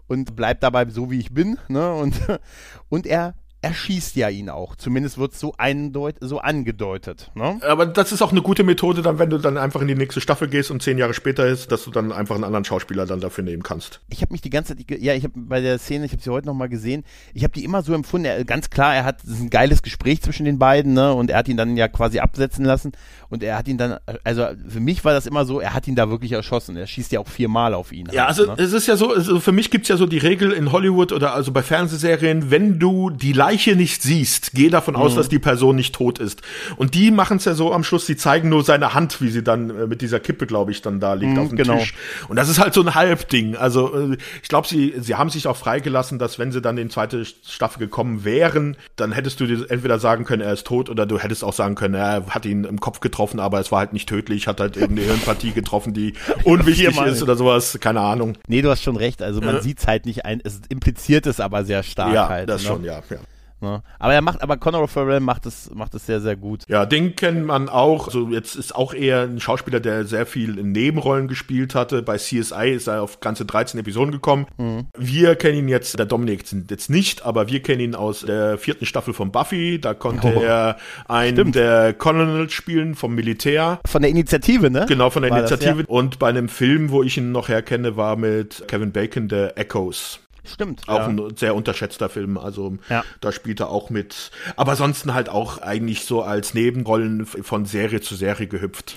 Und 0.08 0.36
bleib 0.36 0.62
dabei 0.62 0.90
so, 0.90 1.12
wie 1.12 1.20
ich 1.20 1.34
bin, 1.34 1.58
ne? 1.68 1.94
Und, 1.94 2.16
und 2.90 3.06
er 3.06 3.36
erschießt 3.62 4.16
ja 4.16 4.30
ihn 4.30 4.49
auch. 4.49 4.76
Zumindest 4.76 5.18
wird 5.18 5.34
es 5.34 5.39
so, 5.39 5.53
eindeut 5.57 6.16
so 6.22 6.39
angedeutet. 6.39 7.30
Ne? 7.36 7.60
Aber 7.68 7.86
das 7.86 8.12
ist 8.12 8.22
auch 8.22 8.32
eine 8.32 8.41
gute 8.41 8.64
Methode, 8.64 9.01
dann, 9.01 9.20
wenn 9.20 9.30
du 9.30 9.38
dann 9.38 9.57
einfach 9.57 9.82
in 9.82 9.88
die 9.88 9.95
nächste 9.95 10.22
Staffel 10.22 10.47
gehst 10.47 10.72
und 10.72 10.82
zehn 10.82 10.97
Jahre 10.97 11.14
später 11.14 11.45
ist, 11.45 11.72
dass 11.72 11.84
du 11.84 11.91
dann 11.91 12.12
einfach 12.12 12.36
einen 12.36 12.45
anderen 12.45 12.64
Schauspieler 12.64 13.05
dann 13.05 13.20
dafür 13.20 13.43
nehmen 13.43 13.64
kannst. 13.64 13.99
Ich 14.10 14.22
habe 14.22 14.32
mich 14.32 14.41
die 14.41 14.49
ganze 14.49 14.76
Zeit, 14.76 14.86
ja, 15.01 15.14
ich 15.14 15.24
habe 15.24 15.34
bei 15.36 15.60
der 15.60 15.78
Szene, 15.78 16.05
ich 16.05 16.14
habe 16.14 16.22
sie 16.22 16.30
heute 16.30 16.47
noch 16.47 16.53
mal 16.53 16.70
gesehen, 16.70 17.03
ich 17.34 17.43
habe 17.43 17.53
die 17.53 17.64
immer 17.66 17.82
so 17.82 17.93
empfunden, 17.93 18.26
er, 18.26 18.45
ganz 18.45 18.70
klar, 18.70 18.95
er 18.95 19.03
hat 19.03 19.24
es 19.24 19.39
ein 19.39 19.49
geiles 19.49 19.82
Gespräch 19.82 20.22
zwischen 20.22 20.45
den 20.45 20.57
beiden, 20.57 20.93
ne, 20.93 21.14
und 21.14 21.30
er 21.30 21.38
hat 21.38 21.47
ihn 21.47 21.57
dann 21.57 21.76
ja 21.76 21.88
quasi 21.88 22.20
absetzen 22.20 22.64
lassen 22.64 22.93
und 23.30 23.43
er 23.43 23.57
hat 23.57 23.68
ihn 23.68 23.78
dann, 23.78 23.97
also 24.24 24.47
für 24.68 24.80
mich 24.80 25.03
war 25.03 25.14
das 25.14 25.26
immer 25.26 25.45
so, 25.45 25.60
er 25.60 25.74
hat 25.74 25.88
ihn 25.88 25.95
da 25.95 26.10
wirklich 26.10 26.32
erschossen, 26.32 26.78
er 26.78 26.88
schießt 26.88 27.12
ja 27.12 27.20
auch 27.20 27.28
viermal 27.28 27.74
auf 27.74 27.91
ihn. 27.91 28.07
Ja, 28.12 28.28
halt, 28.28 28.39
also 28.39 28.45
ne? 28.45 28.55
es 28.57 28.72
ist 28.72 28.88
ja 28.88 28.95
so, 28.95 29.14
also 29.14 29.39
für 29.39 29.51
mich 29.51 29.70
gibt's 29.70 29.89
ja 29.89 29.97
so 29.97 30.05
die 30.05 30.18
Regel 30.18 30.51
in 30.51 30.72
Hollywood 30.72 31.12
oder 31.12 31.34
also 31.34 31.51
bei 31.51 31.62
Fernsehserien, 31.62 32.51
wenn 32.51 32.80
du 32.80 33.10
die 33.10 33.34
Leiche 33.50 33.76
nicht 33.76 34.04
siehst, 34.04 34.52
geh 34.54 34.70
davon 34.70 34.93
Mhm. 34.93 35.00
aus, 35.02 35.16
dass 35.16 35.28
die 35.30 35.39
Person 35.39 35.76
nicht 35.76 35.95
tot 35.95 36.20
ist. 36.20 36.41
Und 36.78 36.93
die 36.93 37.10
machen's 37.12 37.45
ja 37.45 37.56
so 37.56 37.74
am 37.74 37.84
Schluss, 37.84 38.06
die 38.06 38.16
zeigen 38.16 38.50
nur 38.50 38.64
seine 38.64 38.93
Hand, 38.93 39.22
wie 39.22 39.30
sie 39.30 39.43
dann 39.43 39.70
äh, 39.72 39.88
mit 39.88 40.02
dieser 40.02 40.20
Kippe, 40.20 40.45
glaube 40.45 40.72
ich, 40.72 40.82
dann 40.82 41.00
da 41.00 41.14
liegt 41.16 41.34
Mhm, 41.34 41.39
auf 41.39 41.47
dem 41.50 41.58
genau. 41.58 41.78
Tisch. 41.80 41.93
Und 42.28 42.36
das 42.36 42.47
ist 42.50 42.60
halt 42.60 42.74
so 42.74 42.82
ein 42.82 42.93
Halbding. 42.95 43.56
Also 43.56 44.12
äh, 44.14 44.18
ich 44.43 44.50
glaube, 44.50 44.68
sie, 44.68 44.93
sie 45.00 45.16
haben 45.16 45.30
sich 45.32 45.47
auch 45.47 45.58
freigelassen, 45.58 46.20
dass 46.20 46.38
wenn 46.38 46.52
sie 46.52 46.62
dann 46.62 46.78
in 46.78 46.88
die 46.89 46.93
zweite 46.93 47.26
Staffel 47.26 47.80
gekommen 47.80 48.24
wären, 48.24 48.78
dann 48.95 49.12
hättest 49.12 49.39
du 49.39 49.47
dir 49.47 49.66
entweder 49.70 49.97
sagen 50.00 50.26
können, 50.26 50.41
er 50.43 50.54
ist 50.54 50.68
tot, 50.68 50.89
oder 50.89 51.06
du 51.08 51.18
hättest 51.18 51.43
auch 51.43 51.54
sagen 51.54 51.74
können, 51.76 51.95
er 51.95 52.28
hat 52.30 52.45
ihn 52.45 52.66
im 52.66 52.80
Kopf 52.80 53.00
getroffen, 53.00 53.39
aber 53.39 53.60
es 53.60 53.72
war 53.72 53.80
halt 53.80 53.93
nicht 53.93 54.08
tödlich, 54.08 54.47
hat 54.47 54.60
halt 54.60 54.78
irgendeine 54.78 55.08
Hirnpartie 55.08 55.52
getroffen, 55.52 55.93
die 55.93 56.14
unwichtig 56.43 56.95
ist 57.00 57.24
oder 57.24 57.36
sowas, 57.36 57.78
keine 57.82 58.02
Ahnung. 58.02 58.38
Nee, 58.47 58.62
du 58.62 58.70
hast 58.70 58.84
schon 58.84 58.95
recht, 58.97 59.22
also 59.24 59.41
man 59.41 59.62
sieht's 59.62 59.88
halt 59.88 60.06
nicht 60.06 60.26
ein, 60.26 60.39
es 60.43 60.62
impliziert 60.70 61.26
es 61.26 61.39
aber 61.39 61.66
sehr 61.66 61.82
stark 61.84 62.14
Ja, 62.14 62.30
halt. 62.30 62.50
das 62.50 62.62
ne? 62.62 62.68
schon, 62.68 62.84
ja, 62.84 63.02
ja. 63.10 63.18
Ne? 63.62 63.82
Aber 63.99 64.14
er 64.14 64.22
macht, 64.22 64.41
aber 64.41 64.57
Conor 64.57 64.88
Farrell 64.88 65.20
macht 65.20 65.45
es, 65.45 65.70
macht 65.74 65.93
es 65.95 66.05
sehr, 66.05 66.22
sehr 66.22 66.36
gut. 66.36 66.64
Ja, 66.68 66.86
den 66.86 67.16
kennt 67.16 67.45
man 67.45 67.68
auch. 67.70 68.07
Also 68.07 68.30
jetzt 68.30 68.55
ist 68.55 68.76
auch 68.76 68.93
eher 68.93 69.22
ein 69.24 69.39
Schauspieler, 69.39 69.80
der 69.80 70.05
sehr 70.05 70.26
viel 70.26 70.57
in 70.57 70.72
Nebenrollen 70.72 71.28
gespielt 71.28 71.76
hatte. 71.76 72.01
Bei 72.01 72.18
CSI 72.18 72.72
ist 72.74 72.88
er 72.88 73.01
auf 73.01 73.20
ganze 73.20 73.45
13 73.45 73.80
Episoden 73.80 74.12
gekommen. 74.12 74.45
Mhm. 74.57 74.88
Wir 74.97 75.36
kennen 75.36 75.57
ihn 75.57 75.68
jetzt, 75.68 75.97
der 75.99 76.05
Dominik 76.05 76.45
jetzt 76.70 76.89
nicht, 76.89 77.26
aber 77.26 77.49
wir 77.49 77.62
kennen 77.62 77.82
ihn 77.82 77.95
aus 77.95 78.22
der 78.22 78.57
vierten 78.57 78.86
Staffel 78.86 79.14
von 79.14 79.32
Buffy. 79.32 79.80
Da 79.80 79.93
konnte 79.93 80.34
Oh. 80.36 80.41
er 80.41 80.78
einen 81.07 81.36
Stimmt. 81.36 81.55
der 81.55 81.93
Colonels 81.93 82.53
spielen 82.53 82.95
vom 82.95 83.16
Militär. 83.16 83.80
Von 83.86 84.01
der 84.01 84.12
Initiative, 84.12 84.70
ne? 84.70 84.86
Genau, 84.88 85.10
von 85.10 85.22
der 85.22 85.32
War 85.32 85.41
das, 85.41 85.51
Initiative. 85.51 85.82
ja. 85.82 85.88
Und 85.89 86.20
bei 86.20 86.30
einem 86.30 86.49
Film, 86.49 86.91
wo 86.91 87.03
ich 87.03 87.18
ihn 87.18 87.32
noch 87.32 87.49
herkenne, 87.49 87.97
war 87.97 88.16
mit 88.16 88.64
Kevin 88.68 88.91
Bacon, 88.91 89.28
der 89.28 89.57
Echoes. 89.57 90.20
Stimmt. 90.44 90.88
Auch 90.88 91.00
ja. 91.00 91.08
ein 91.08 91.38
sehr 91.38 91.56
unterschätzter 91.56 92.10
Film, 92.10 92.38
also 92.38 92.78
Ja. 92.90 93.04
da 93.22 93.32
spielt 93.32 93.60
er 93.60 93.70
auch 93.70 93.90
mit. 93.90 94.32
Aber 94.56 94.72
ansonsten 94.72 95.14
halt 95.14 95.30
auch 95.30 95.60
eigentlich 95.60 96.06
so 96.06 96.22
als 96.22 96.54
Nebenrollen 96.54 97.26
von 97.26 97.66
Serie 97.66 98.02
zu 98.02 98.16
Serie 98.16 98.48
gehüpft. 98.48 98.96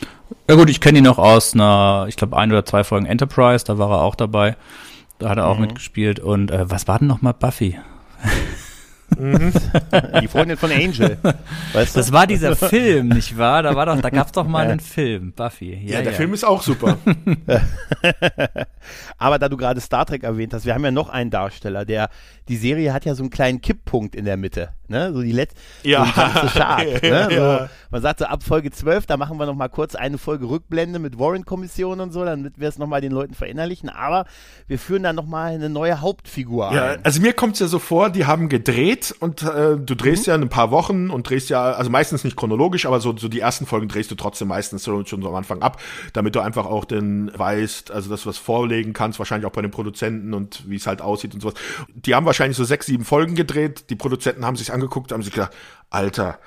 Ja 0.48 0.54
gut, 0.54 0.70
ich 0.70 0.80
kenne 0.80 0.98
ihn 0.98 1.04
noch 1.04 1.18
aus 1.18 1.54
einer, 1.54 2.06
ich 2.08 2.16
glaube, 2.16 2.36
ein 2.36 2.50
oder 2.50 2.64
zwei 2.64 2.84
Folgen 2.84 3.06
Enterprise, 3.06 3.64
da 3.64 3.78
war 3.78 3.90
er 3.90 4.02
auch 4.02 4.14
dabei. 4.14 4.56
Da 5.18 5.28
hat 5.28 5.38
er 5.38 5.46
auch 5.46 5.58
mitgespielt. 5.58 6.18
Und 6.18 6.50
äh, 6.50 6.68
was 6.68 6.88
war 6.88 6.98
denn 6.98 7.08
nochmal 7.08 7.34
Buffy? 7.34 7.78
Die 10.20 10.28
Freundin 10.28 10.56
von 10.56 10.70
Angel. 10.70 11.18
Weißt 11.72 11.94
du? 11.94 12.00
Das 12.00 12.12
war 12.12 12.26
dieser 12.26 12.56
Film, 12.56 13.08
nicht 13.08 13.36
wahr? 13.36 13.62
Da 13.62 13.74
war 13.74 13.86
doch, 13.86 14.00
da 14.00 14.10
gab's 14.10 14.32
doch 14.32 14.46
mal 14.46 14.68
einen 14.68 14.80
Film, 14.80 15.32
Buffy. 15.32 15.74
Ja, 15.84 16.02
der 16.02 16.12
Film 16.12 16.34
ist 16.34 16.44
auch 16.44 16.62
super. 16.62 16.98
Aber 19.18 19.38
da 19.38 19.48
du 19.48 19.56
gerade 19.56 19.80
Star 19.80 20.06
Trek 20.06 20.24
erwähnt 20.24 20.54
hast, 20.54 20.66
wir 20.66 20.74
haben 20.74 20.84
ja 20.84 20.90
noch 20.90 21.08
einen 21.08 21.30
Darsteller, 21.30 21.84
der 21.84 22.08
die 22.52 22.58
Serie 22.58 22.92
hat 22.92 23.06
ja 23.06 23.14
so 23.14 23.22
einen 23.22 23.30
kleinen 23.30 23.62
Kipppunkt 23.62 24.14
in 24.14 24.26
der 24.26 24.36
Mitte, 24.36 24.74
ne? 24.88 25.10
So 25.14 25.22
die 25.22 25.32
letzte 25.32 25.58
Ja. 25.84 26.04
so 26.04 26.46
the 26.46 26.48
Shark, 26.52 27.02
ne? 27.02 27.26
So, 27.30 27.34
Ja. 27.34 27.68
man 27.90 28.02
sagt 28.02 28.18
so 28.18 28.26
ab 28.26 28.42
Folge 28.42 28.70
12, 28.70 29.06
da 29.06 29.16
machen 29.16 29.38
wir 29.38 29.46
noch 29.46 29.54
mal 29.54 29.68
kurz 29.68 29.94
eine 29.94 30.18
Folge 30.18 30.50
Rückblende 30.50 30.98
mit 30.98 31.18
Warren 31.18 31.46
Kommission 31.46 32.00
und 32.00 32.12
so, 32.12 32.26
damit 32.26 32.60
wir 32.60 32.68
es 32.68 32.76
noch 32.76 32.86
mal 32.86 33.00
den 33.00 33.12
Leuten 33.12 33.32
verinnerlichen, 33.32 33.88
aber 33.88 34.26
wir 34.66 34.78
führen 34.78 35.02
dann 35.02 35.16
noch 35.16 35.24
mal 35.24 35.52
eine 35.54 35.70
neue 35.70 36.02
Hauptfigur 36.02 36.74
Ja, 36.74 36.90
ein. 36.92 37.04
also 37.06 37.22
mir 37.22 37.32
kommt's 37.32 37.58
ja 37.60 37.68
so 37.68 37.78
vor, 37.78 38.10
die 38.10 38.26
haben 38.26 38.50
gedreht 38.50 39.14
und 39.20 39.42
äh, 39.42 39.78
du 39.78 39.94
drehst 39.94 40.26
ja 40.26 40.34
in 40.34 40.42
ein 40.42 40.48
paar 40.50 40.70
Wochen 40.70 41.08
und 41.08 41.30
drehst 41.30 41.48
ja, 41.48 41.72
also 41.72 41.88
meistens 41.90 42.22
nicht 42.22 42.36
chronologisch, 42.36 42.84
aber 42.84 43.00
so, 43.00 43.16
so 43.16 43.28
die 43.28 43.40
ersten 43.40 43.64
Folgen 43.64 43.88
drehst 43.88 44.10
du 44.10 44.14
trotzdem 44.14 44.48
meistens 44.48 44.82
so, 44.84 45.02
schon 45.06 45.22
so 45.22 45.28
am 45.30 45.34
Anfang 45.36 45.62
ab, 45.62 45.80
damit 46.12 46.34
du 46.34 46.40
einfach 46.40 46.66
auch 46.66 46.84
den 46.84 47.30
weißt, 47.34 47.90
also 47.90 48.10
das 48.10 48.26
was 48.26 48.36
vorlegen 48.36 48.92
kannst, 48.92 49.18
wahrscheinlich 49.18 49.46
auch 49.46 49.52
bei 49.52 49.62
den 49.62 49.70
Produzenten 49.70 50.34
und 50.34 50.68
wie 50.68 50.76
es 50.76 50.86
halt 50.86 51.00
aussieht 51.00 51.32
und 51.32 51.40
sowas. 51.40 51.54
Die 51.94 52.14
haben 52.14 52.26
wahrscheinlich 52.26 52.41
so 52.50 52.64
sechs, 52.64 52.86
sieben 52.86 53.04
Folgen 53.04 53.34
gedreht, 53.34 53.90
die 53.90 53.96
Produzenten 53.96 54.44
haben 54.44 54.56
sich 54.56 54.72
angeguckt, 54.72 55.12
haben 55.12 55.22
sich 55.22 55.32
gedacht, 55.32 55.52
Alter, 55.90 56.38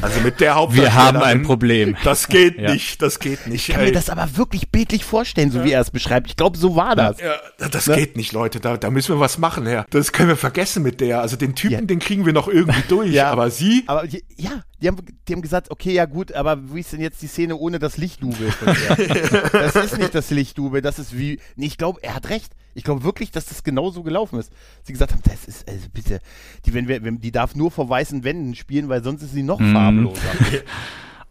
Also 0.00 0.20
mit 0.20 0.40
der 0.40 0.54
Hauptdarstellerin. 0.54 0.94
Wir 0.94 1.02
haben 1.02 1.22
ein 1.22 1.42
Problem. 1.42 1.96
Das 2.04 2.28
geht 2.28 2.58
ja. 2.58 2.72
nicht, 2.72 3.00
das 3.00 3.18
geht 3.18 3.46
nicht. 3.46 3.68
Ich 3.68 3.74
kann 3.74 3.84
ey. 3.84 3.90
mir 3.90 3.94
das 3.94 4.10
aber 4.10 4.36
wirklich 4.36 4.70
bildlich 4.70 5.04
vorstellen, 5.04 5.50
so 5.50 5.58
ja. 5.58 5.64
wie 5.64 5.72
er 5.72 5.80
es 5.80 5.90
beschreibt. 5.90 6.28
Ich 6.28 6.36
glaube, 6.36 6.58
so 6.58 6.74
war 6.74 6.96
das. 6.96 7.20
Ja, 7.20 7.34
das 7.58 7.86
ne? 7.86 7.96
geht 7.96 8.16
nicht, 8.16 8.32
Leute. 8.32 8.60
Da, 8.60 8.76
da 8.76 8.90
müssen 8.90 9.14
wir 9.14 9.20
was 9.20 9.38
machen, 9.38 9.66
ja. 9.66 9.84
Das 9.90 10.12
können 10.12 10.28
wir 10.28 10.36
vergessen 10.36 10.82
mit 10.82 11.00
der. 11.00 11.20
Also 11.20 11.36
den 11.36 11.54
Typen, 11.54 11.86
den 11.86 11.98
kriegen 11.98 12.26
wir 12.26 12.32
noch 12.32 12.48
irgendwie 12.48 12.82
durch. 12.88 13.12
ja. 13.12 13.30
Aber 13.30 13.50
sie. 13.50 13.84
Aber 13.86 14.04
ja, 14.06 14.62
die 14.82 14.88
haben, 14.88 14.98
die 15.28 15.32
haben 15.32 15.42
gesagt, 15.42 15.70
okay, 15.70 15.92
ja 15.92 16.06
gut, 16.06 16.32
aber 16.32 16.74
wie 16.74 16.80
ist 16.80 16.92
denn 16.92 17.00
jetzt 17.00 17.22
die 17.22 17.28
Szene 17.28 17.56
ohne 17.56 17.78
das 17.78 17.96
Lichtdubel? 17.96 18.52
das 19.52 19.76
ist 19.76 19.98
nicht 19.98 20.14
das 20.14 20.30
Lichtdubel, 20.30 20.82
das 20.82 20.98
ist 20.98 21.16
wie. 21.16 21.40
Nee, 21.56 21.66
ich 21.66 21.78
glaube, 21.78 22.02
er 22.02 22.14
hat 22.14 22.30
recht. 22.30 22.52
Ich 22.74 22.84
glaube 22.84 23.04
wirklich, 23.04 23.30
dass 23.30 23.46
das 23.46 23.62
genau 23.62 23.90
so 23.90 24.02
gelaufen 24.02 24.38
ist. 24.38 24.52
Sie 24.82 24.92
gesagt 24.92 25.12
haben, 25.12 25.22
das 25.24 25.44
ist, 25.44 25.68
also 25.68 25.86
bitte, 25.92 26.20
die, 26.66 26.74
wenn 26.74 26.88
wir, 26.88 27.02
wenn, 27.02 27.20
die 27.20 27.32
darf 27.32 27.54
nur 27.54 27.70
vor 27.70 27.88
weißen 27.88 28.24
Wänden 28.24 28.54
spielen, 28.54 28.88
weil 28.88 29.02
sonst 29.02 29.22
ist 29.22 29.32
sie 29.32 29.42
noch 29.42 29.60
mhm. 29.60 29.72
farbloser. 29.72 30.20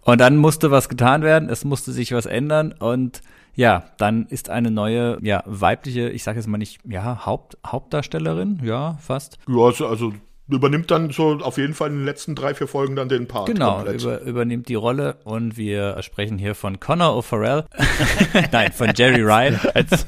Und 0.06 0.20
dann 0.20 0.38
musste 0.38 0.70
was 0.70 0.90
getan 0.90 1.22
werden, 1.22 1.50
es 1.50 1.64
musste 1.64 1.92
sich 1.94 2.12
was 2.12 2.26
ändern 2.26 2.74
und 2.78 3.22
ja, 3.56 3.86
dann 3.98 4.26
ist 4.26 4.50
eine 4.50 4.70
neue, 4.70 5.18
ja, 5.22 5.44
weibliche, 5.46 6.10
ich 6.10 6.24
sage 6.24 6.40
jetzt 6.40 6.48
mal 6.48 6.58
nicht, 6.58 6.82
ja, 6.86 7.26
Haupt, 7.26 7.58
Hauptdarstellerin, 7.66 8.60
ja, 8.64 8.98
fast. 9.00 9.38
Ja, 9.48 9.58
also, 9.64 9.88
also 9.88 10.14
übernimmt 10.50 10.92
dann 10.92 11.10
so 11.10 11.40
auf 11.40 11.58
jeden 11.58 11.74
Fall 11.74 11.90
in 11.90 11.98
den 12.00 12.06
letzten 12.06 12.36
drei, 12.36 12.54
vier 12.54 12.68
Folgen 12.68 12.96
dann 12.96 13.10
den 13.10 13.28
Part. 13.28 13.48
Genau, 13.48 13.86
über, 13.86 14.22
übernimmt 14.22 14.68
die 14.68 14.76
Rolle 14.76 15.18
und 15.24 15.58
wir 15.58 16.02
sprechen 16.02 16.38
hier 16.38 16.54
von 16.56 16.80
Connor 16.80 17.18
O'Farrell. 17.18 17.66
Nein, 18.52 18.72
von 18.74 18.92
Jerry 18.96 19.22
Ryan. 19.22 19.60
Als, 19.74 20.06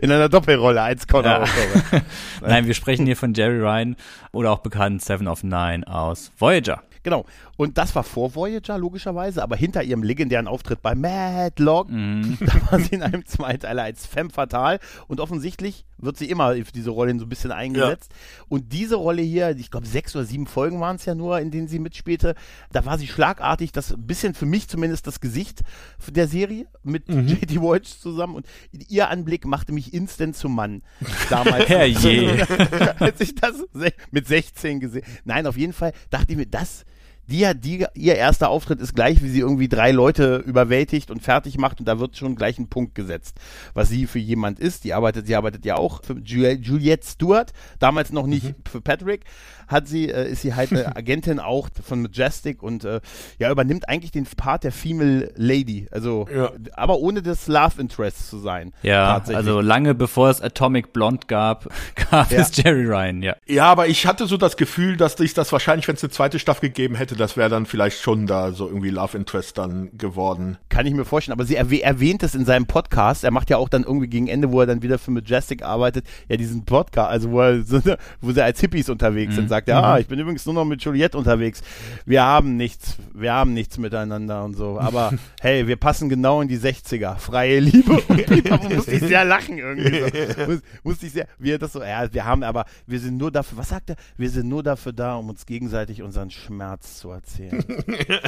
in 0.00 0.10
einer 0.10 0.28
Doppelrolle 0.28 0.82
als 0.82 1.06
Connor 1.06 1.30
ja. 1.30 1.42
O'Farrell. 1.44 2.02
Nein, 2.42 2.66
wir 2.66 2.74
sprechen 2.74 3.06
hier 3.06 3.16
von 3.16 3.32
Jerry 3.34 3.60
Ryan 3.60 3.96
oder 4.32 4.50
auch 4.50 4.58
bekannt 4.58 5.02
Seven 5.02 5.28
of 5.28 5.44
Nine 5.44 5.86
aus 5.86 6.32
Voyager. 6.36 6.82
Genau. 7.06 7.24
Und 7.56 7.78
das 7.78 7.94
war 7.94 8.02
vor 8.02 8.34
Voyager, 8.34 8.78
logischerweise, 8.78 9.40
aber 9.40 9.54
hinter 9.54 9.84
ihrem 9.84 10.02
legendären 10.02 10.48
Auftritt 10.48 10.82
bei 10.82 10.96
Madlock, 10.96 11.88
mhm. 11.88 12.36
da 12.40 12.72
war 12.72 12.80
sie 12.80 12.96
in 12.96 13.02
einem 13.04 13.24
Zweiteiler 13.24 13.84
als 13.84 14.06
Femme 14.06 14.30
Fatale 14.30 14.80
und 15.06 15.20
offensichtlich 15.20 15.84
wird 15.98 16.16
sie 16.16 16.28
immer 16.28 16.54
für 16.54 16.72
diese 16.74 16.90
Rolle 16.90 17.16
so 17.16 17.24
ein 17.24 17.28
bisschen 17.28 17.52
eingesetzt. 17.52 18.10
Ja. 18.10 18.44
Und 18.48 18.72
diese 18.72 18.96
Rolle 18.96 19.22
hier, 19.22 19.50
ich 19.50 19.70
glaube, 19.70 19.86
sechs 19.86 20.16
oder 20.16 20.24
sieben 20.24 20.48
Folgen 20.48 20.80
waren 20.80 20.96
es 20.96 21.04
ja 21.04 21.14
nur, 21.14 21.38
in 21.38 21.52
denen 21.52 21.68
sie 21.68 21.78
mitspielte, 21.78 22.34
da 22.72 22.84
war 22.84 22.98
sie 22.98 23.06
schlagartig, 23.06 23.70
das 23.70 23.92
ein 23.92 24.04
bisschen 24.04 24.34
für 24.34 24.46
mich 24.46 24.66
zumindest 24.66 25.06
das 25.06 25.20
Gesicht 25.20 25.60
der 26.08 26.26
Serie 26.26 26.66
mit 26.82 27.08
mhm. 27.08 27.28
JT 27.28 27.62
Walsh 27.62 28.00
zusammen 28.00 28.34
und 28.34 28.46
ihr 28.88 29.10
Anblick 29.10 29.46
machte 29.46 29.72
mich 29.72 29.94
instant 29.94 30.36
zum 30.36 30.56
Mann. 30.56 30.82
Damals. 31.30 31.68
Herrje. 31.68 32.48
als 32.98 33.20
ich 33.20 33.36
das 33.36 33.64
mit 34.10 34.26
16 34.26 34.80
gesehen. 34.80 35.04
Nein, 35.24 35.46
auf 35.46 35.56
jeden 35.56 35.72
Fall 35.72 35.92
dachte 36.10 36.32
ich 36.32 36.36
mir, 36.36 36.46
das 36.46 36.84
die 37.26 37.46
hat 37.46 37.64
die, 37.64 37.84
ihr 37.94 38.14
erster 38.14 38.48
Auftritt 38.48 38.80
ist 38.80 38.94
gleich, 38.94 39.22
wie 39.22 39.28
sie 39.28 39.40
irgendwie 39.40 39.68
drei 39.68 39.90
Leute 39.90 40.36
überwältigt 40.46 41.10
und 41.10 41.22
fertig 41.22 41.58
macht 41.58 41.80
und 41.80 41.86
da 41.86 41.98
wird 41.98 42.16
schon 42.16 42.36
gleich 42.36 42.58
ein 42.58 42.68
Punkt 42.68 42.94
gesetzt, 42.94 43.38
was 43.74 43.88
sie 43.88 44.06
für 44.06 44.18
jemand 44.18 44.60
ist. 44.60 44.84
Die 44.84 44.94
arbeitet, 44.94 45.26
sie 45.26 45.34
arbeitet 45.34 45.64
ja 45.64 45.76
auch 45.76 46.02
für 46.02 46.18
Juliette 46.18 47.06
Stewart, 47.06 47.52
damals 47.78 48.12
noch 48.12 48.26
nicht 48.26 48.44
mhm. 48.44 48.54
für 48.70 48.80
Patrick, 48.80 49.24
hat 49.66 49.88
sie, 49.88 50.10
äh, 50.10 50.30
ist 50.30 50.42
sie 50.42 50.54
halt 50.54 50.72
eine 50.72 50.96
Agentin 50.96 51.40
auch 51.40 51.68
von 51.82 52.02
Majestic 52.02 52.62
und 52.62 52.84
äh, 52.84 53.00
ja, 53.38 53.50
übernimmt 53.50 53.88
eigentlich 53.88 54.10
den 54.10 54.26
Part 54.36 54.64
der 54.64 54.72
Female 54.72 55.32
Lady. 55.36 55.86
Also, 55.90 56.26
ja. 56.34 56.50
aber 56.74 56.98
ohne 56.98 57.22
das 57.22 57.46
Love 57.46 57.80
Interest 57.80 58.28
zu 58.28 58.38
sein. 58.38 58.72
Ja, 58.82 59.22
also 59.26 59.60
lange 59.60 59.94
bevor 59.94 60.30
es 60.30 60.40
Atomic 60.40 60.92
Blonde 60.92 61.26
gab, 61.26 61.68
gab 62.10 62.30
ja. 62.30 62.40
es 62.40 62.56
Jerry 62.56 62.84
Ryan, 62.84 63.22
ja. 63.22 63.36
Ja, 63.46 63.66
aber 63.66 63.88
ich 63.88 64.06
hatte 64.06 64.26
so 64.26 64.36
das 64.36 64.56
Gefühl, 64.56 64.96
dass 64.96 65.18
ich 65.20 65.34
das 65.34 65.52
wahrscheinlich, 65.52 65.88
wenn 65.88 65.96
es 65.96 66.02
eine 66.02 66.10
zweite 66.10 66.38
Staffel 66.38 66.68
gegeben 66.68 66.94
hätte, 66.94 67.16
das 67.16 67.36
wäre 67.36 67.48
dann 67.48 67.66
vielleicht 67.66 68.00
schon 68.00 68.26
da 68.26 68.52
so 68.52 68.66
irgendwie 68.66 68.90
Love 68.90 69.16
Interest 69.16 69.56
dann 69.56 69.90
geworden. 69.96 70.58
Kann 70.68 70.86
ich 70.86 70.94
mir 70.94 71.04
vorstellen, 71.04 71.34
aber 71.34 71.44
sie 71.44 71.56
erwäh 71.56 71.80
erwähnt 71.80 72.22
es 72.22 72.34
in 72.34 72.44
seinem 72.44 72.66
Podcast. 72.66 73.24
Er 73.24 73.30
macht 73.30 73.50
ja 73.50 73.56
auch 73.56 73.68
dann 73.68 73.82
irgendwie 73.84 74.08
gegen 74.08 74.28
Ende, 74.28 74.52
wo 74.52 74.60
er 74.60 74.66
dann 74.66 74.82
wieder 74.82 74.98
für 74.98 75.10
Majestic 75.10 75.62
arbeitet, 75.62 76.06
ja 76.28 76.36
diesen 76.36 76.64
Podcast, 76.64 77.10
also 77.10 77.30
wo 77.30 77.40
er 77.40 77.62
so, 77.62 77.80
wo 78.20 78.32
sie 78.32 78.42
als 78.42 78.60
Hippies 78.60 78.88
unterwegs 78.88 79.32
mhm. 79.32 79.36
sind, 79.36 79.48
sagt 79.56 79.68
er, 79.68 79.78
mhm. 79.78 79.84
ah, 79.84 79.98
ich 79.98 80.06
bin 80.06 80.18
übrigens 80.18 80.44
nur 80.44 80.54
noch 80.54 80.64
mit 80.64 80.82
Juliette 80.82 81.16
unterwegs. 81.16 81.62
Wir 82.04 82.22
haben 82.22 82.56
nichts, 82.56 82.96
wir 83.14 83.32
haben 83.32 83.54
nichts 83.54 83.78
miteinander 83.78 84.44
und 84.44 84.54
so. 84.54 84.78
Aber 84.78 85.12
hey, 85.40 85.66
wir 85.66 85.76
passen 85.76 86.08
genau 86.08 86.40
in 86.42 86.48
die 86.48 86.58
60er. 86.58 87.16
Freie 87.16 87.60
Liebe. 87.60 88.02
da 88.44 88.56
musste 88.68 88.92
ich 88.92 89.00
sehr 89.00 89.24
lachen 89.24 89.58
irgendwie. 89.58 90.34
So. 90.34 90.50
Muss, 90.50 90.60
musste 90.82 91.06
ich 91.06 91.12
sehr, 91.12 91.26
wie 91.38 91.52
er 91.52 91.58
das 91.58 91.72
so, 91.72 91.82
ja, 91.82 92.12
wir 92.12 92.24
haben 92.24 92.42
aber, 92.42 92.66
wir 92.86 93.00
sind 93.00 93.16
nur 93.16 93.30
dafür, 93.30 93.58
was 93.58 93.70
sagt 93.70 93.90
er? 93.90 93.96
Wir 94.16 94.30
sind 94.30 94.48
nur 94.48 94.62
dafür 94.62 94.92
da, 94.92 95.16
um 95.16 95.30
uns 95.30 95.46
gegenseitig 95.46 96.02
unseren 96.02 96.30
Schmerz 96.30 96.98
zu 96.98 97.10
erzählen. 97.10 97.64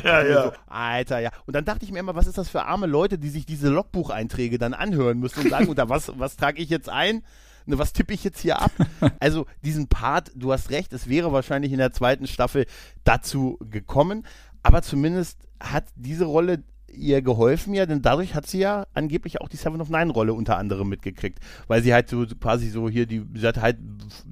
ja, 0.05 0.22
ja. 0.24 0.42
So, 0.44 0.52
Alter, 0.66 1.18
ja. 1.20 1.30
Und 1.46 1.55
dann 1.55 1.64
dachte 1.64 1.84
ich 1.84 1.92
mir 1.92 1.98
immer, 1.98 2.14
was 2.14 2.26
ist 2.26 2.38
das 2.38 2.48
für 2.48 2.64
arme 2.64 2.86
Leute, 2.86 3.18
die 3.18 3.28
sich 3.28 3.44
diese 3.44 3.68
Logbucheinträge 3.68 4.59
dann 4.59 4.72
anhören 4.72 5.18
müssen 5.18 5.44
und 5.44 5.50
sagen, 5.50 5.68
oder 5.68 5.88
was, 5.88 6.12
was 6.18 6.36
trage 6.36 6.62
ich 6.62 6.70
jetzt 6.70 6.88
ein? 6.88 7.22
Ne, 7.68 7.78
was 7.78 7.92
tippe 7.92 8.14
ich 8.14 8.24
jetzt 8.24 8.40
hier 8.40 8.60
ab? 8.60 8.72
also 9.20 9.46
diesen 9.64 9.88
Part, 9.88 10.32
du 10.34 10.52
hast 10.52 10.70
recht, 10.70 10.92
es 10.92 11.08
wäre 11.08 11.32
wahrscheinlich 11.32 11.72
in 11.72 11.78
der 11.78 11.92
zweiten 11.92 12.26
Staffel 12.26 12.66
dazu 13.04 13.58
gekommen, 13.60 14.24
aber 14.62 14.82
zumindest 14.82 15.38
hat 15.60 15.84
diese 15.96 16.24
Rolle 16.24 16.62
ihr 16.90 17.20
geholfen 17.20 17.74
ja, 17.74 17.84
denn 17.84 18.00
dadurch 18.00 18.34
hat 18.34 18.46
sie 18.46 18.60
ja 18.60 18.86
angeblich 18.94 19.40
auch 19.40 19.48
die 19.48 19.58
Seven 19.58 19.80
of 19.80 19.90
Nine 19.90 20.10
Rolle 20.10 20.32
unter 20.32 20.56
anderem 20.56 20.88
mitgekriegt, 20.88 21.38
weil 21.66 21.82
sie 21.82 21.92
halt 21.92 22.08
so 22.08 22.24
quasi 22.40 22.70
so 22.70 22.88
hier 22.88 23.06
die, 23.06 23.24
sie 23.34 23.46
hat 23.46 23.60
halt 23.60 23.76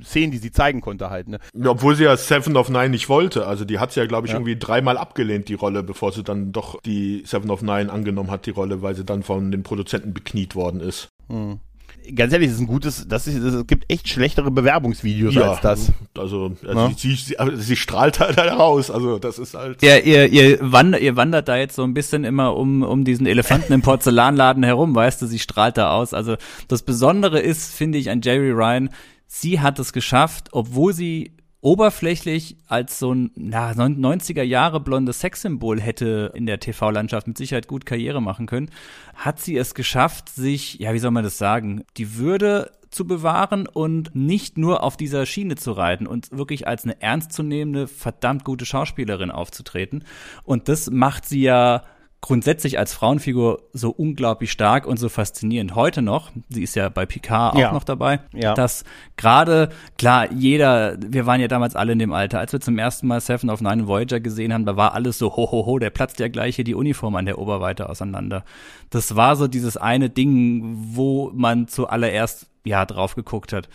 Szenen, 0.03 0.33
die 0.33 0.39
sie 0.39 0.51
zeigen 0.51 0.81
konnte 0.81 1.11
halt, 1.11 1.29
ne? 1.29 1.39
Ja, 1.55 1.71
obwohl 1.71 1.95
sie 1.95 2.05
ja 2.05 2.17
Seven 2.17 2.57
of 2.57 2.71
Nine 2.71 2.89
nicht 2.89 3.09
wollte, 3.11 3.47
also 3.47 3.65
die 3.65 3.79
hat 3.79 3.93
sie 3.93 4.01
ja 4.01 4.07
glaube 4.07 4.27
ich 4.27 4.33
ja. 4.33 4.39
irgendwie 4.39 4.59
dreimal 4.59 4.97
abgelehnt, 4.97 5.49
die 5.49 5.55
Rolle, 5.55 5.83
bevor 5.83 6.13
sie 6.13 6.25
dann 6.25 6.53
doch 6.53 6.81
die 6.81 7.23
Seven 7.27 7.51
of 7.51 7.61
Nine 7.61 7.93
angenommen 7.93 8.31
hat, 8.31 8.47
die 8.47 8.51
Rolle, 8.51 8.81
weil 8.81 8.95
sie 8.95 9.05
dann 9.05 9.23
von 9.23 9.51
den 9.53 9.63
Produzenten 9.63 10.15
bekniet 10.15 10.55
worden 10.55 10.81
ist. 10.81 11.09
Hm 11.29 11.61
ganz 12.15 12.33
ehrlich, 12.33 12.49
das 12.49 12.57
ist 12.57 12.63
ein 12.63 12.67
gutes, 12.67 13.09
das 13.09 13.27
ist, 13.27 13.37
es 13.37 13.67
gibt 13.67 13.91
echt 13.91 14.09
schlechtere 14.09 14.51
Bewerbungsvideos 14.51 15.35
ja, 15.35 15.51
als 15.51 15.61
das. 15.61 15.93
Also, 16.17 16.53
also 16.67 16.93
sie, 16.97 17.15
sie, 17.15 17.37
sie, 17.55 17.77
strahlt 17.77 18.21
halt 18.21 18.37
heraus, 18.37 18.91
also 18.91 19.19
das 19.19 19.39
ist 19.39 19.55
halt. 19.55 19.83
Ja, 19.83 19.97
ihr, 19.97 20.29
ihr, 20.29 20.59
wandert, 20.61 21.03
ihr 21.03 21.17
wandert 21.17 21.49
da 21.49 21.57
jetzt 21.57 21.77
so 21.77 21.83
ein 21.83 21.95
bisschen 21.95 22.25
immer 22.25 22.57
um, 22.57 22.83
um 22.83 23.05
diesen 23.05 23.27
Elefanten 23.27 23.73
im 23.73 23.83
Porzellanladen 23.83 24.63
herum, 24.63 24.95
weißt 24.95 25.23
du, 25.23 25.27
sie 25.27 25.39
strahlt 25.39 25.77
da 25.77 25.93
aus. 25.93 26.15
Also 26.15 26.37
das 26.69 26.83
Besondere 26.83 27.41
ist, 27.41 27.75
finde 27.75 27.99
ich, 27.99 28.11
an 28.11 28.21
Jerry 28.23 28.51
Ryan, 28.51 28.91
sie 29.27 29.61
hat 29.61 29.79
es 29.79 29.93
geschafft, 29.93 30.49
obwohl 30.53 30.93
sie 30.93 31.33
oberflächlich 31.67 32.59
als 32.69 33.01
so 33.01 33.13
ein 33.13 33.33
na, 33.35 33.73
90er 33.73 34.45
Jahre 34.45 34.79
blondes 34.79 35.19
Sexsymbol 35.19 35.81
hätte 35.81 36.31
in 36.37 36.47
der 36.47 36.61
TV-Landschaft 36.61 37.27
mit 37.27 37.37
Sicherheit 37.37 37.67
gut 37.67 37.85
Karriere 37.85 38.23
machen 38.23 38.47
können, 38.47 38.71
hat 39.17 39.41
sie 39.41 39.57
es 39.57 39.75
geschafft, 39.75 40.29
sich, 40.29 40.75
ja, 40.75 40.95
wie 40.95 41.01
soll 41.01 41.11
man 41.11 41.25
das 41.25 41.39
sagen, 41.39 41.83
die 41.97 42.19
Würde 42.19 42.71
zu 42.91 43.05
bewahren 43.05 43.67
und 43.67 44.15
nicht 44.15 44.59
nur 44.59 44.85
auf 44.85 44.97
dieser 44.97 45.27
Schiene 45.27 45.57
zu 45.57 45.73
reiten 45.73 46.07
und 46.07 46.31
wirklich 46.31 46.69
als 46.69 46.85
eine 46.85 47.03
ernstzunehmende, 47.03 47.89
verdammt 47.89 48.45
gute 48.45 48.65
Schauspielerin 48.65 49.33
aufzutreten. 49.33 50.05
Und 50.45 50.69
das 50.69 50.89
macht 50.89 51.27
sie 51.27 51.43
ja 51.43 51.83
grundsätzlich 52.27 52.77
als 52.77 52.93
Frauenfigur 52.93 53.63
so 53.73 53.91
unglaublich 53.91 54.51
stark 54.51 54.85
und 54.85 54.97
so 54.97 55.09
faszinierend 55.09 55.77
heute 55.77 56.03
noch. 56.03 56.33
Sie 56.49 56.65
ist 56.65 56.75
ja 56.75 56.89
bei 56.89 57.07
Picard 57.07 57.55
auch 57.55 57.59
ja. 57.61 57.73
noch 57.73 57.85
dabei. 57.85 58.19
Ja. 58.35 58.53
Dass 58.53 58.83
gerade, 59.17 59.69
klar, 59.97 60.33
jeder, 60.33 60.97
wir 61.01 61.27
waren 61.27 61.41
ja 61.41 61.47
damals 61.47 61.77
alle 61.77 61.93
in 61.93 62.01
dem 62.01 62.13
Alter, 62.13 62.41
als 62.41 62.53
wir 62.53 62.61
zum 62.61 62.79
ersten 62.79 63.07
Mal 63.07 63.21
Seven 63.21 63.49
of 63.49 63.61
Nine 63.61 63.87
Voyager 63.87 64.19
gesehen 64.19 64.53
haben, 64.53 64.67
da 64.67 64.77
war 64.77 64.93
alles 64.93 65.19
so, 65.19 65.37
ho, 65.37 65.53
ho, 65.53 65.67
ho, 65.67 65.79
der 65.79 65.91
platzt 65.91 66.19
ja 66.19 66.27
gleich 66.27 66.57
hier 66.57 66.65
die 66.65 66.75
Uniform 66.75 67.15
an 67.15 67.27
der 67.27 67.39
Oberweite 67.39 67.89
auseinander. 67.89 68.45
Das 68.91 69.15
war 69.15 69.37
so 69.37 69.47
dieses 69.47 69.77
eine 69.77 70.11
Ding, 70.11 70.75
wo 70.97 71.31
man 71.33 71.69
zuallererst, 71.69 72.49
ja, 72.65 72.85
drauf 72.87 73.15
geguckt 73.15 73.53
hat. 73.53 73.69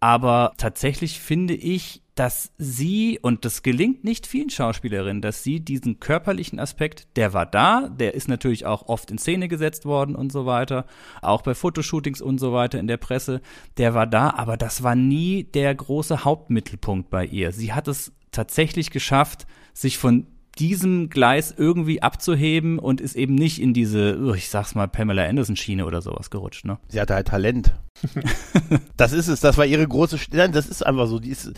Aber 0.00 0.52
tatsächlich 0.56 1.20
finde 1.20 1.52
ich, 1.52 2.00
dass 2.20 2.52
sie, 2.58 3.18
und 3.22 3.46
das 3.46 3.62
gelingt 3.62 4.04
nicht 4.04 4.26
vielen 4.26 4.50
Schauspielerinnen, 4.50 5.22
dass 5.22 5.42
sie 5.42 5.58
diesen 5.58 6.00
körperlichen 6.00 6.60
Aspekt, 6.60 7.16
der 7.16 7.32
war 7.32 7.46
da, 7.46 7.88
der 7.88 8.12
ist 8.12 8.28
natürlich 8.28 8.66
auch 8.66 8.88
oft 8.88 9.10
in 9.10 9.16
Szene 9.16 9.48
gesetzt 9.48 9.86
worden 9.86 10.14
und 10.14 10.30
so 10.30 10.44
weiter, 10.44 10.84
auch 11.22 11.40
bei 11.40 11.54
Fotoshootings 11.54 12.20
und 12.20 12.36
so 12.36 12.52
weiter 12.52 12.78
in 12.78 12.88
der 12.88 12.98
Presse, 12.98 13.40
der 13.78 13.94
war 13.94 14.06
da, 14.06 14.34
aber 14.36 14.58
das 14.58 14.82
war 14.82 14.94
nie 14.94 15.44
der 15.44 15.74
große 15.74 16.22
Hauptmittelpunkt 16.22 17.08
bei 17.08 17.24
ihr. 17.24 17.52
Sie 17.52 17.72
hat 17.72 17.88
es 17.88 18.12
tatsächlich 18.32 18.90
geschafft, 18.90 19.46
sich 19.72 19.96
von 19.96 20.26
diesem 20.58 21.08
Gleis 21.08 21.54
irgendwie 21.56 22.02
abzuheben 22.02 22.78
und 22.78 23.00
ist 23.00 23.16
eben 23.16 23.34
nicht 23.34 23.62
in 23.62 23.72
diese, 23.72 24.18
oh, 24.20 24.34
ich 24.34 24.50
sag's 24.50 24.74
mal, 24.74 24.88
Pamela 24.88 25.24
Anderson 25.24 25.56
Schiene 25.56 25.86
oder 25.86 26.02
sowas 26.02 26.28
gerutscht, 26.28 26.66
ne? 26.66 26.78
Sie 26.88 27.00
hatte 27.00 27.14
halt 27.14 27.28
Talent. 27.28 27.74
das 28.96 29.12
ist 29.12 29.28
es, 29.28 29.40
das 29.40 29.56
war 29.56 29.64
ihre 29.64 29.88
große, 29.88 30.18
das 30.30 30.66
ist 30.66 30.84
einfach 30.84 31.06
so, 31.06 31.18
die 31.18 31.30
ist, 31.30 31.52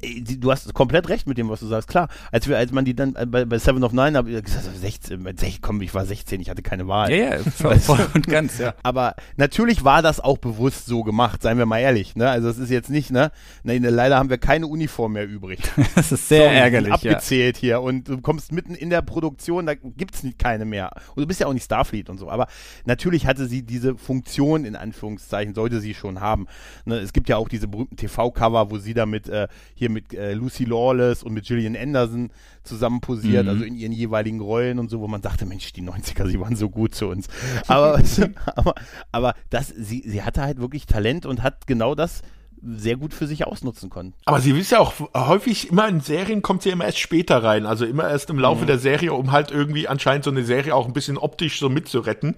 äh, 0.00 0.20
du 0.22 0.50
hast 0.50 0.72
komplett 0.74 1.08
recht 1.08 1.26
mit 1.26 1.38
dem, 1.38 1.48
was 1.48 1.60
du 1.60 1.66
sagst. 1.66 1.88
Klar, 1.88 2.08
als 2.32 2.48
wir, 2.48 2.56
als 2.56 2.72
man 2.72 2.84
die 2.84 2.94
dann 2.94 3.14
bei, 3.30 3.44
bei 3.44 3.58
Seven 3.58 3.84
of 3.84 3.92
Nine, 3.92 4.16
habe 4.16 4.30
ich 4.30 4.44
gesagt, 4.44 4.64
16, 4.76 5.22
16, 5.22 5.58
komm, 5.60 5.80
ich 5.82 5.94
war 5.94 6.04
16, 6.04 6.40
ich 6.40 6.50
hatte 6.50 6.62
keine 6.62 6.88
Wahl. 6.88 7.10
Ja, 7.10 7.36
ja, 7.36 7.38
voll, 7.50 7.78
voll 7.78 8.06
und 8.14 8.26
ganz, 8.26 8.58
ja. 8.58 8.74
Aber 8.82 9.14
natürlich 9.36 9.84
war 9.84 10.02
das 10.02 10.20
auch 10.20 10.38
bewusst 10.38 10.86
so 10.86 11.02
gemacht, 11.02 11.42
seien 11.42 11.58
wir 11.58 11.66
mal 11.66 11.78
ehrlich. 11.78 12.16
Ne? 12.16 12.28
Also 12.28 12.48
es 12.48 12.58
ist 12.58 12.70
jetzt 12.70 12.90
nicht, 12.90 13.10
ne? 13.10 13.30
Nein, 13.62 13.82
leider 13.82 14.16
haben 14.16 14.30
wir 14.30 14.38
keine 14.38 14.66
Uniform 14.66 15.12
mehr 15.12 15.26
übrig. 15.26 15.60
das 15.94 16.12
ist 16.12 16.28
sehr 16.28 16.44
Sorry, 16.44 16.56
ärgerlich. 16.56 16.92
Abgezählt 16.92 17.56
ja. 17.56 17.60
hier 17.60 17.80
und 17.82 18.08
du 18.08 18.20
kommst 18.20 18.52
mitten 18.52 18.74
in 18.74 18.90
der 18.90 19.02
Produktion, 19.02 19.66
da 19.66 19.74
gibt's 19.74 20.24
keine 20.38 20.64
mehr. 20.64 20.90
Und 21.14 21.22
du 21.22 21.26
bist 21.26 21.40
ja 21.40 21.46
auch 21.46 21.52
nicht 21.52 21.64
Starfleet 21.64 22.10
und 22.10 22.18
so. 22.18 22.30
Aber 22.30 22.46
natürlich 22.84 23.26
hatte 23.26 23.46
sie 23.46 23.62
diese 23.62 23.96
Funktion 23.96 24.64
in 24.64 24.76
Anführungszeichen, 24.76 25.54
sollte 25.54 25.80
sie 25.80 25.94
schon 25.94 26.20
haben. 26.20 26.46
Ne? 26.84 26.98
Es 26.98 27.12
gibt 27.12 27.28
ja 27.28 27.36
auch 27.36 27.48
diese 27.48 27.68
berühmten 27.68 27.96
TV-Cover, 27.96 28.70
wo 28.70 28.78
sie 28.78 28.94
da 28.94 29.06
mit 29.06 29.28
äh, 29.28 29.48
hier 29.80 29.90
mit 29.90 30.14
äh, 30.14 30.34
Lucy 30.34 30.64
Lawless 30.64 31.22
und 31.22 31.32
mit 31.32 31.46
Gillian 31.46 31.74
Anderson 31.74 32.30
zusammen 32.62 33.00
posiert, 33.00 33.44
mhm. 33.44 33.48
also 33.48 33.64
in 33.64 33.74
ihren 33.74 33.92
jeweiligen 33.92 34.40
Rollen 34.40 34.78
und 34.78 34.90
so, 34.90 35.00
wo 35.00 35.08
man 35.08 35.22
dachte, 35.22 35.46
Mensch, 35.46 35.72
die 35.72 35.82
90er, 35.82 36.26
sie 36.26 36.38
waren 36.38 36.54
so 36.54 36.68
gut 36.68 36.94
zu 36.94 37.08
uns. 37.08 37.28
Aber, 37.66 38.00
aber, 38.54 38.74
aber 39.10 39.34
das, 39.48 39.68
sie, 39.68 40.04
sie 40.06 40.22
hatte 40.22 40.42
halt 40.42 40.60
wirklich 40.60 40.86
Talent 40.86 41.24
und 41.24 41.42
hat 41.42 41.66
genau 41.66 41.94
das 41.94 42.20
sehr 42.62 42.96
gut 42.96 43.14
für 43.14 43.26
sich 43.26 43.46
ausnutzen 43.46 43.88
können. 43.88 44.12
Aber 44.26 44.40
sie 44.40 44.50
ist 44.50 44.70
ja 44.70 44.80
auch 44.80 44.92
häufig 45.14 45.70
immer 45.70 45.88
in 45.88 46.00
Serien 46.00 46.42
kommt 46.42 46.62
sie 46.62 46.68
immer 46.68 46.84
erst 46.84 46.98
später 46.98 47.42
rein, 47.42 47.64
also 47.64 47.86
immer 47.86 48.06
erst 48.10 48.28
im 48.28 48.38
Laufe 48.38 48.64
mhm. 48.64 48.66
der 48.66 48.78
Serie, 48.78 49.14
um 49.14 49.32
halt 49.32 49.50
irgendwie 49.50 49.88
anscheinend 49.88 50.24
so 50.24 50.30
eine 50.30 50.44
Serie 50.44 50.74
auch 50.74 50.86
ein 50.86 50.92
bisschen 50.92 51.16
optisch 51.16 51.58
so 51.58 51.70
mitzuretten. 51.70 52.36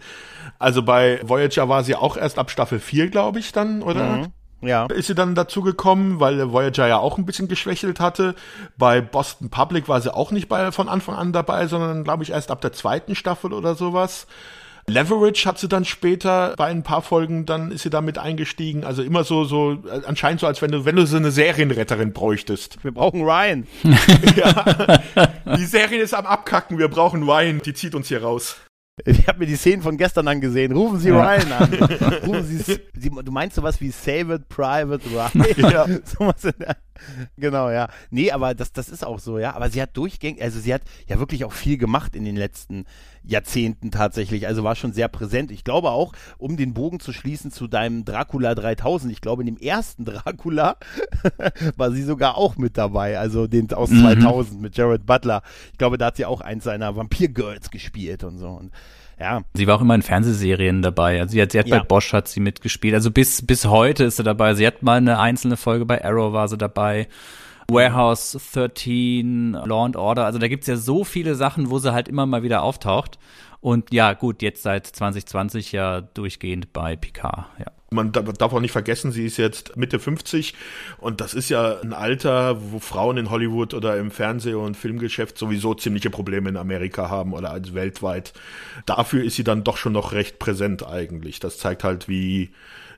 Also 0.61 0.85
bei 0.85 1.21
Voyager 1.25 1.69
war 1.69 1.83
sie 1.83 1.97
auch 1.97 2.17
erst 2.17 2.39
ab 2.39 2.53
Staffel 2.53 2.79
4, 2.79 3.09
glaube 3.09 3.41
ich, 3.41 3.51
dann, 3.51 3.83
oder? 3.83 4.19
Mhm. 4.19 4.27
Ja. 4.63 4.87
Ist 4.87 5.09
sie 5.09 5.15
dann 5.15 5.35
dazu 5.35 5.63
gekommen, 5.63 6.21
weil 6.21 6.53
Voyager 6.53 6.87
ja 6.87 6.99
auch 6.99 7.19
ein 7.19 7.27
bisschen 7.27 7.49
geschwächelt 7.49 8.01
hatte. 8.01 8.35
Bei 8.79 9.01
Boston 9.01 9.51
Public 9.51 9.89
war 9.89 10.01
sie 10.01 10.15
auch 10.15 10.31
nicht 10.31 10.49
bei, 10.49 10.71
von 10.73 10.89
Anfang 10.89 11.17
an 11.17 11.33
dabei, 11.33 11.67
sondern 11.67 12.05
glaube 12.05 12.23
ich 12.23 12.31
erst 12.31 12.51
ab 12.51 12.61
der 12.61 12.73
zweiten 12.73 13.15
Staffel 13.15 13.53
oder 13.53 13.75
sowas. 13.75 14.27
Leverage 14.89 15.47
hat 15.47 15.59
sie 15.59 15.69
dann 15.69 15.85
später 15.85 16.55
bei 16.57 16.67
ein 16.67 16.83
paar 16.83 17.03
Folgen, 17.03 17.47
dann 17.47 17.71
ist 17.71 17.83
sie 17.83 17.91
damit 17.91 18.19
eingestiegen. 18.19 18.85
Also 18.85 19.03
immer 19.03 19.25
so, 19.25 19.45
so, 19.45 19.73
äh, 19.73 20.03
anscheinend 20.07 20.41
so, 20.41 20.47
als 20.47 20.61
wenn 20.61 20.73
du, 20.73 20.85
wenn 20.85 20.97
du 20.97 21.07
so 21.07 21.17
eine 21.17 21.31
Serienretterin 21.31 22.13
bräuchtest. 22.13 22.83
Wir 22.83 22.93
brauchen 22.93 23.23
Ryan. 23.23 23.67
ja. 24.37 25.01
Die 25.57 25.67
Serie 25.67 26.03
ist 26.03 26.15
am 26.15 26.27
Abkacken, 26.27 26.79
wir 26.79 26.89
brauchen 26.89 27.23
Ryan, 27.23 27.61
die 27.65 27.75
zieht 27.75 27.95
uns 27.95 28.09
hier 28.09 28.23
raus. 28.23 28.57
Ich 29.05 29.27
habe 29.27 29.41
mir 29.41 29.47
die 29.47 29.57
Szenen 29.57 29.83
von 29.83 29.97
gestern 29.97 30.29
angesehen. 30.29 30.73
Rufen 30.73 30.99
Sie 30.99 31.09
ja. 31.09 31.21
Ryan 31.21 31.53
an. 31.53 31.75
Rufen 32.27 32.45
Sie, 32.45 32.59
Sie, 32.59 33.11
du 33.11 33.33
meinst 33.33 33.57
sowas 33.57 33.81
wie 33.81 33.91
Save 33.91 34.35
It 34.35 34.49
Private 34.49 35.03
Ryan? 35.11 35.47
Ja. 35.73 35.87
so 36.37 36.51
genau, 37.37 37.71
ja. 37.71 37.89
Nee, 38.11 38.31
aber 38.31 38.55
das, 38.55 38.73
das 38.73 38.89
ist 38.89 39.05
auch 39.05 39.19
so, 39.19 39.39
ja. 39.39 39.55
Aber 39.55 39.71
sie 39.71 39.83
hat 39.83 39.97
durchgängig, 39.97 40.43
also 40.43 40.61
sie 40.61 40.73
hat 40.73 40.83
ja 41.07 41.19
wirklich 41.19 41.45
auch 41.45 41.53
viel 41.53 41.79
gemacht 41.79 42.15
in 42.15 42.25
den 42.25 42.37
letzten 42.37 42.85
Jahrzehnten 43.25 43.91
tatsächlich. 43.91 44.47
Also 44.47 44.65
war 44.65 44.75
schon 44.75 44.93
sehr 44.93 45.09
präsent. 45.09 45.51
Ich 45.51 45.65
glaube 45.65 45.91
auch, 45.91 46.13
um 46.39 46.57
den 46.57 46.75
Bogen 46.75 47.01
zu 47.01 47.13
schließen 47.13 47.51
zu 47.51 47.69
deinem 47.69 48.05
Dracula 48.05 48.55
3000, 48.55 49.13
ich 49.13 49.21
glaube, 49.21 49.43
in 49.43 49.47
dem 49.47 49.59
ersten 49.59 50.05
Dracula 50.07 50.77
war 51.77 51.91
sie 51.93 52.03
sogar 52.03 52.37
auch 52.37 52.57
mit 52.57 52.77
dabei. 52.77 53.19
Also 53.19 53.47
den 53.47 53.73
aus 53.73 53.91
mhm. 53.91 54.01
2000 54.03 54.61
mit 54.61 54.77
Jared 54.77 55.07
Butler. 55.07 55.43
Ich 55.73 55.79
glaube, 55.79 55.99
da 55.99 56.07
hat 56.07 56.17
sie 56.17 56.27
auch 56.27 56.41
eins 56.41 56.65
seiner 56.65 56.97
Vampir-Girls 56.97 57.71
gespielt 57.71 58.25
und 58.25 58.39
so. 58.39 58.49
Und 58.49 58.73
ja. 59.19 59.43
Sie 59.55 59.67
war 59.67 59.77
auch 59.77 59.83
immer 59.83 59.95
in 59.95 60.03
Fernsehserien 60.03 60.83
dabei. 60.83 61.21
Also 61.21 61.33
sie 61.33 61.43
hat, 61.43 61.53
sie 61.53 61.59
hat 61.59 61.69
ja. 61.69 61.79
bei 61.79 61.85
Bosch 61.85 62.13
hat 62.13 62.27
sie 62.27 62.41
mitgespielt. 62.41 62.95
Also 62.95 63.11
bis, 63.11 63.47
bis 63.47 63.67
heute 63.67 64.05
ist 64.05 64.17
sie 64.17 64.25
dabei. 64.25 64.55
Sie 64.55 64.67
hat 64.67 64.83
mal 64.83 64.97
eine 64.97 65.19
einzelne 65.21 65.57
Folge 65.57 65.87
bei 65.87 66.05
Arrow 66.05 66.33
war 66.33 66.49
sie 66.49 66.59
dabei. 66.59 67.07
Warehouse 67.71 68.39
13, 68.53 69.53
Law 69.53 69.85
and 69.85 69.97
Order. 69.97 70.25
Also 70.25 70.39
da 70.39 70.49
gibt's 70.49 70.67
ja 70.67 70.77
so 70.77 71.05
viele 71.05 71.35
Sachen, 71.35 71.71
wo 71.71 71.79
sie 71.79 71.93
halt 71.93 72.09
immer 72.09 72.27
mal 72.27 72.43
wieder 72.43 72.63
auftaucht. 72.63 73.19
Und 73.63 73.93
ja, 73.93 74.13
gut, 74.15 74.43
jetzt 74.43 74.65
seit 74.65 74.87
2020 74.87 75.71
ja 75.71 76.01
durchgehend 76.01 76.73
bei 76.73 76.97
Picard, 76.97 77.47
ja. 77.61 77.67
Man 77.93 78.11
darf 78.11 78.55
auch 78.55 78.61
nicht 78.61 78.73
vergessen, 78.73 79.13
sie 79.13 79.27
ist 79.27 79.37
jetzt 79.37 79.77
Mitte 79.77 80.01
50 80.01 80.55
und 80.99 81.21
das 81.21 81.35
ist 81.35 81.51
ja 81.51 81.79
ein 81.81 81.93
Alter, 81.93 82.73
wo 82.73 82.79
Frauen 82.79 83.19
in 83.19 83.29
Hollywood 83.29 83.75
oder 83.75 83.99
im 83.99 84.11
Fernseh- 84.11 84.55
und 84.55 84.79
Filmgeschäft 84.79 85.37
sowieso 85.37 85.75
ziemliche 85.75 86.09
Probleme 86.09 86.49
in 86.49 86.57
Amerika 86.57 87.11
haben 87.11 87.35
oder 87.35 87.51
als 87.51 87.75
weltweit. 87.75 88.33
Dafür 88.87 89.23
ist 89.23 89.37
sie 89.37 89.45
dann 89.45 89.63
doch 89.63 89.77
schon 89.77 89.93
noch 89.93 90.13
recht 90.13 90.39
präsent 90.39 90.87
eigentlich. 90.87 91.39
Das 91.39 91.59
zeigt 91.59 91.85
halt, 91.85 92.09
wie, 92.09 92.51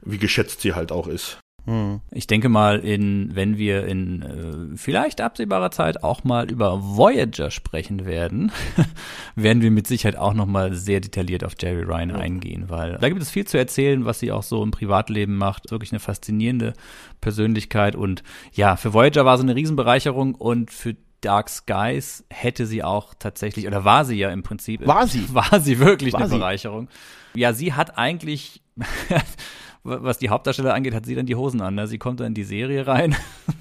wie 0.02 0.18
geschätzt 0.18 0.60
sie 0.60 0.74
halt 0.74 0.92
auch 0.92 1.08
ist. 1.08 1.40
Hm. 1.66 2.00
Ich 2.10 2.26
denke 2.26 2.48
mal, 2.48 2.78
in, 2.78 3.34
wenn 3.34 3.56
wir 3.56 3.86
in 3.86 4.22
äh, 4.22 4.76
vielleicht 4.76 5.20
absehbarer 5.20 5.70
Zeit 5.70 6.02
auch 6.02 6.22
mal 6.22 6.50
über 6.50 6.82
Voyager 6.82 7.50
sprechen 7.50 8.04
werden, 8.04 8.52
werden 9.34 9.62
wir 9.62 9.70
mit 9.70 9.86
Sicherheit 9.86 10.16
auch 10.16 10.34
noch 10.34 10.46
mal 10.46 10.74
sehr 10.74 11.00
detailliert 11.00 11.42
auf 11.42 11.54
Jerry 11.58 11.82
Ryan 11.82 12.10
ja. 12.10 12.16
eingehen, 12.16 12.64
weil 12.68 12.98
da 13.00 13.08
gibt 13.08 13.22
es 13.22 13.30
viel 13.30 13.46
zu 13.46 13.56
erzählen, 13.56 14.04
was 14.04 14.20
sie 14.20 14.30
auch 14.30 14.42
so 14.42 14.62
im 14.62 14.72
Privatleben 14.72 15.36
macht. 15.36 15.70
Wirklich 15.70 15.92
eine 15.92 16.00
faszinierende 16.00 16.74
Persönlichkeit 17.20 17.96
und 17.96 18.22
ja, 18.52 18.76
für 18.76 18.92
Voyager 18.92 19.24
war 19.24 19.38
sie 19.38 19.44
eine 19.44 19.56
Riesenbereicherung 19.56 20.34
und 20.34 20.70
für 20.70 20.96
Dark 21.24 21.48
Skies 21.48 22.24
hätte 22.28 22.66
sie 22.66 22.84
auch 22.84 23.14
tatsächlich, 23.18 23.66
oder 23.66 23.84
war 23.84 24.04
sie 24.04 24.16
ja 24.16 24.30
im 24.30 24.42
Prinzip. 24.42 24.86
War 24.86 25.06
sie? 25.06 25.24
War 25.34 25.58
sie 25.60 25.78
wirklich 25.78 26.12
war 26.12 26.20
eine 26.20 26.28
sie? 26.28 26.36
Bereicherung. 26.36 26.88
Ja, 27.34 27.54
sie 27.54 27.72
hat 27.72 27.96
eigentlich 27.96 28.62
was 29.84 30.18
die 30.18 30.30
Hauptdarsteller 30.30 30.72
angeht, 30.72 30.94
hat 30.94 31.04
sie 31.04 31.14
dann 31.14 31.26
die 31.26 31.36
Hosen 31.36 31.60
an. 31.60 31.74
Ne? 31.74 31.86
Sie 31.86 31.98
kommt 31.98 32.20
dann 32.20 32.28
in 32.28 32.34
die 32.34 32.44
Serie 32.44 32.86
rein 32.86 33.14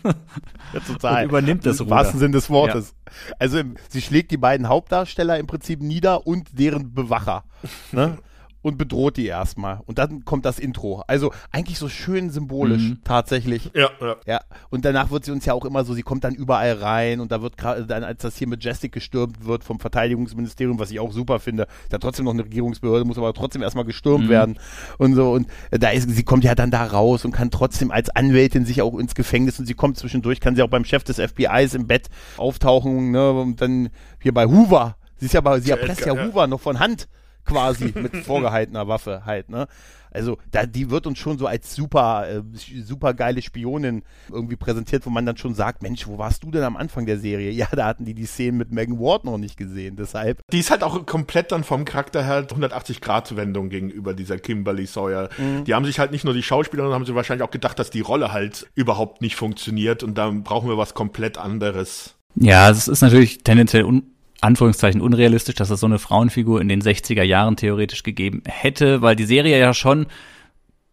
ja, 0.03 0.79
total. 0.79 1.23
und 1.23 1.29
übernimmt 1.29 1.65
das 1.65 1.81
Im 1.81 1.89
wahrsten 1.89 2.19
Sinn 2.19 2.31
des 2.31 2.49
Wortes. 2.49 2.95
Ja. 3.05 3.35
Also 3.39 3.61
sie 3.89 4.01
schlägt 4.01 4.31
die 4.31 4.37
beiden 4.37 4.69
Hauptdarsteller 4.69 5.37
im 5.37 5.47
Prinzip 5.47 5.81
nieder 5.81 6.25
und 6.25 6.47
deren 6.57 6.93
Bewacher. 6.93 7.43
Ne? 7.91 8.17
Und 8.63 8.77
bedroht 8.77 9.17
die 9.17 9.27
erstmal. 9.27 9.81
Und 9.85 9.99
dann 9.99 10.25
kommt 10.25 10.45
das 10.45 10.57
Intro. 10.57 11.03
Also 11.05 11.31
eigentlich 11.51 11.77
so 11.77 11.89
schön 11.89 12.31
symbolisch, 12.31 12.81
mhm. 12.81 12.97
tatsächlich. 13.03 13.69
Ja, 13.75 13.89
ja. 14.01 14.15
Ja. 14.25 14.39
Und 14.69 14.85
danach 14.85 15.11
wird 15.11 15.25
sie 15.25 15.31
uns 15.31 15.45
ja 15.45 15.53
auch 15.53 15.65
immer 15.65 15.83
so, 15.83 15.93
sie 15.93 16.01
kommt 16.01 16.23
dann 16.23 16.33
überall 16.33 16.73
rein 16.73 17.19
und 17.19 17.31
da 17.31 17.41
wird 17.41 17.57
gerade 17.57 17.85
dann, 17.85 18.03
als 18.03 18.21
das 18.21 18.37
hier 18.37 18.47
Majestic 18.47 18.93
gestürmt 18.93 19.45
wird 19.45 19.63
vom 19.63 19.79
Verteidigungsministerium, 19.79 20.79
was 20.79 20.89
ich 20.89 20.99
auch 20.99 21.11
super 21.11 21.39
finde, 21.39 21.63
ist 21.83 21.91
ja 21.91 21.99
trotzdem 21.99 22.25
noch 22.25 22.33
eine 22.33 22.45
Regierungsbehörde, 22.45 23.05
muss 23.05 23.17
aber 23.17 23.33
trotzdem 23.33 23.61
erstmal 23.61 23.85
gestürmt 23.85 24.25
mhm. 24.25 24.29
werden 24.29 24.59
und 24.97 25.13
so. 25.13 25.33
Und 25.33 25.47
da 25.71 25.89
ist, 25.89 26.09
sie 26.09 26.23
kommt 26.23 26.45
ja 26.45 26.55
dann 26.55 26.71
da 26.71 26.85
raus 26.85 27.25
und 27.25 27.33
kann 27.33 27.51
trotzdem 27.51 27.91
als 27.91 28.09
Anwältin 28.09 28.65
sich 28.65 28.81
auch 28.81 28.97
ins 28.97 29.13
Gefängnis 29.13 29.59
und 29.59 29.65
sie 29.65 29.73
kommt 29.73 29.97
zwischendurch, 29.97 30.39
kann 30.39 30.55
sie 30.55 30.61
auch 30.61 30.69
beim 30.69 30.85
Chef 30.85 31.03
des 31.03 31.19
FBIs 31.19 31.73
im 31.73 31.87
Bett 31.87 32.07
auftauchen, 32.37 33.11
ne, 33.11 33.31
und 33.31 33.61
dann 33.61 33.89
hier 34.21 34.33
bei 34.33 34.45
Hoover. 34.45 34.95
Sie 35.17 35.25
ist 35.25 35.33
ja 35.33 35.41
bei, 35.41 35.59
sie 35.59 35.71
erpresst 35.71 36.05
ja 36.05 36.13
Hoover 36.13 36.47
noch 36.47 36.61
von 36.61 36.79
Hand 36.79 37.07
quasi 37.45 37.93
mit 37.95 38.15
vorgehaltener 38.25 38.87
Waffe 38.87 39.25
halt, 39.25 39.49
ne? 39.49 39.67
Also 40.13 40.37
da, 40.51 40.65
die 40.65 40.91
wird 40.91 41.07
uns 41.07 41.17
schon 41.17 41.39
so 41.39 41.47
als 41.47 41.73
super, 41.73 42.27
äh, 42.29 42.41
super 42.83 43.13
geile 43.15 43.41
Spionin 43.41 44.03
irgendwie 44.31 44.55
präsentiert, 44.55 45.05
wo 45.05 45.09
man 45.09 45.25
dann 45.25 45.37
schon 45.37 45.55
sagt, 45.55 45.81
Mensch, 45.81 46.07
wo 46.07 46.19
warst 46.19 46.43
du 46.43 46.51
denn 46.51 46.63
am 46.63 46.77
Anfang 46.77 47.05
der 47.05 47.17
Serie? 47.17 47.51
Ja, 47.63 47.67
da 47.71 47.85
hatten 47.85 48.03
die 48.03 48.13
die 48.13 48.25
Szenen 48.25 48.57
mit 48.57 48.71
Megan 48.71 48.99
Ward 48.99 49.25
noch 49.25 49.37
nicht 49.37 49.57
gesehen, 49.57 49.95
deshalb. 49.95 50.41
Die 50.51 50.59
ist 50.59 50.71
halt 50.71 50.83
auch 50.83 51.05
komplett 51.05 51.51
dann 51.51 51.63
vom 51.63 51.85
Charakter 51.85 52.23
her 52.23 52.47
180-Grad-Wendung 52.47 53.69
gegenüber 53.69 54.13
dieser 54.13 54.37
Kimberly 54.37 54.85
Sawyer. 54.85 55.29
Mhm. 55.37 55.63
Die 55.63 55.73
haben 55.73 55.85
sich 55.85 55.99
halt 55.99 56.11
nicht 56.11 56.25
nur 56.25 56.33
die 56.33 56.43
Schauspieler, 56.43 56.83
sondern 56.83 56.99
haben 56.99 57.05
sie 57.05 57.15
wahrscheinlich 57.15 57.47
auch 57.47 57.51
gedacht, 57.51 57.79
dass 57.79 57.89
die 57.89 58.01
Rolle 58.01 58.33
halt 58.33 58.67
überhaupt 58.75 59.21
nicht 59.21 59.35
funktioniert 59.35 60.03
und 60.03 60.17
dann 60.17 60.43
brauchen 60.43 60.67
wir 60.67 60.77
was 60.77 60.93
komplett 60.93 61.37
anderes. 61.37 62.15
Ja, 62.35 62.69
es 62.69 62.87
ist 62.87 63.01
natürlich 63.01 63.43
tendenziell 63.43 63.83
un 63.83 64.12
Anführungszeichen 64.43 65.01
unrealistisch, 65.01 65.55
dass 65.55 65.69
es 65.69 65.79
so 65.79 65.85
eine 65.85 65.99
Frauenfigur 65.99 66.61
in 66.61 66.67
den 66.67 66.81
60er 66.81 67.23
Jahren 67.23 67.55
theoretisch 67.55 68.03
gegeben 68.03 68.43
hätte, 68.45 69.01
weil 69.01 69.15
die 69.15 69.25
Serie 69.25 69.59
ja 69.59 69.73
schon 69.73 70.07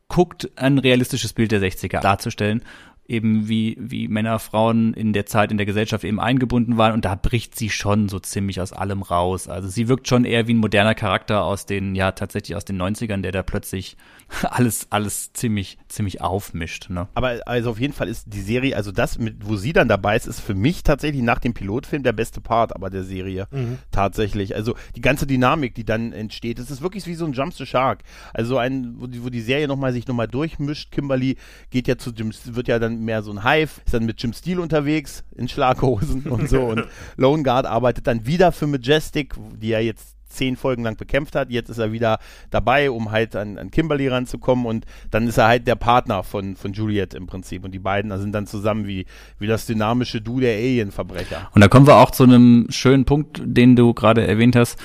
guckt, 0.08 0.50
ein 0.56 0.78
realistisches 0.78 1.32
Bild 1.32 1.52
der 1.52 1.60
60er 1.60 2.00
darzustellen 2.00 2.62
eben 3.10 3.48
wie, 3.48 3.76
wie 3.80 4.06
Männer, 4.06 4.38
Frauen 4.38 4.94
in 4.94 5.12
der 5.12 5.26
Zeit 5.26 5.50
in 5.50 5.56
der 5.56 5.66
Gesellschaft 5.66 6.04
eben 6.04 6.20
eingebunden 6.20 6.76
waren 6.76 6.92
und 6.92 7.04
da 7.04 7.16
bricht 7.16 7.56
sie 7.56 7.68
schon 7.68 8.08
so 8.08 8.20
ziemlich 8.20 8.60
aus 8.60 8.72
allem 8.72 9.02
raus. 9.02 9.48
Also 9.48 9.68
sie 9.68 9.88
wirkt 9.88 10.06
schon 10.06 10.24
eher 10.24 10.46
wie 10.46 10.54
ein 10.54 10.58
moderner 10.58 10.94
Charakter 10.94 11.42
aus 11.42 11.66
den, 11.66 11.96
ja, 11.96 12.12
tatsächlich 12.12 12.56
aus 12.56 12.64
den 12.64 12.80
90ern, 12.80 13.20
der 13.20 13.32
da 13.32 13.42
plötzlich 13.42 13.96
alles, 14.50 14.86
alles 14.90 15.32
ziemlich, 15.32 15.78
ziemlich 15.88 16.20
aufmischt. 16.20 16.90
Ne? 16.90 17.08
Aber 17.14 17.40
also 17.46 17.70
auf 17.70 17.80
jeden 17.80 17.92
Fall 17.92 18.08
ist 18.08 18.32
die 18.32 18.40
Serie, 18.40 18.76
also 18.76 18.92
das, 18.92 19.18
mit, 19.18 19.46
wo 19.46 19.56
sie 19.56 19.72
dann 19.72 19.88
dabei 19.88 20.16
ist, 20.16 20.26
ist 20.26 20.40
für 20.40 20.54
mich 20.54 20.82
tatsächlich 20.82 21.22
nach 21.22 21.38
dem 21.38 21.54
Pilotfilm 21.54 22.02
der 22.02 22.12
beste 22.12 22.40
Part 22.40 22.74
aber 22.74 22.90
der 22.90 23.04
Serie. 23.04 23.48
Mhm. 23.50 23.78
Tatsächlich. 23.90 24.54
Also 24.54 24.74
die 24.96 25.00
ganze 25.00 25.26
Dynamik, 25.26 25.74
die 25.74 25.84
dann 25.84 26.12
entsteht, 26.12 26.58
es 26.58 26.70
ist 26.70 26.82
wirklich 26.82 27.06
wie 27.06 27.14
so 27.14 27.24
ein 27.24 27.32
Jump 27.32 27.54
the 27.54 27.66
Shark. 27.66 28.02
Also 28.32 28.58
ein, 28.58 28.94
wo 28.98 29.06
die, 29.06 29.24
wo 29.24 29.30
die 29.30 29.40
Serie 29.40 29.68
nochmal 29.68 29.92
sich 29.92 30.06
nochmal 30.06 30.28
durchmischt. 30.28 30.90
Kimberly 30.92 31.36
geht 31.70 31.88
ja 31.88 31.98
zu 31.98 32.10
Jim, 32.10 32.32
wird 32.44 32.68
ja 32.68 32.78
dann 32.78 33.00
mehr 33.00 33.22
so 33.22 33.32
ein 33.32 33.44
Hive, 33.44 33.80
ist 33.84 33.94
dann 33.94 34.06
mit 34.06 34.22
Jim 34.22 34.32
Steele 34.32 34.60
unterwegs 34.60 35.24
in 35.34 35.48
Schlaghosen 35.48 36.26
und 36.26 36.48
so. 36.48 36.60
Und 36.70 36.84
Lone 37.16 37.42
Guard 37.42 37.66
arbeitet 37.66 38.06
dann 38.06 38.26
wieder 38.26 38.52
für 38.52 38.66
Majestic, 38.66 39.34
die 39.56 39.68
ja 39.68 39.80
jetzt 39.80 40.19
zehn 40.30 40.56
Folgen 40.56 40.82
lang 40.82 40.96
bekämpft 40.96 41.34
hat. 41.34 41.50
Jetzt 41.50 41.68
ist 41.68 41.78
er 41.78 41.92
wieder 41.92 42.18
dabei, 42.50 42.90
um 42.90 43.10
halt 43.10 43.36
an, 43.36 43.58
an 43.58 43.70
Kimberly 43.70 44.08
ranzukommen 44.08 44.66
und 44.66 44.86
dann 45.10 45.26
ist 45.26 45.38
er 45.38 45.48
halt 45.48 45.66
der 45.66 45.74
Partner 45.74 46.22
von, 46.22 46.56
von 46.56 46.72
Juliet 46.72 47.14
im 47.14 47.26
Prinzip 47.26 47.64
und 47.64 47.72
die 47.72 47.78
beiden 47.78 48.16
sind 48.18 48.32
dann 48.32 48.46
zusammen 48.46 48.86
wie, 48.86 49.06
wie 49.38 49.46
das 49.46 49.66
dynamische 49.66 50.20
Du 50.20 50.40
der 50.40 50.54
Alien-Verbrecher. 50.56 51.50
Und 51.54 51.60
da 51.60 51.68
kommen 51.68 51.86
wir 51.86 51.96
auch 51.96 52.10
zu 52.10 52.24
einem 52.24 52.66
schönen 52.70 53.04
Punkt, 53.04 53.42
den 53.44 53.76
du 53.76 53.92
gerade 53.94 54.26
erwähnt 54.26 54.56
hast. 54.56 54.78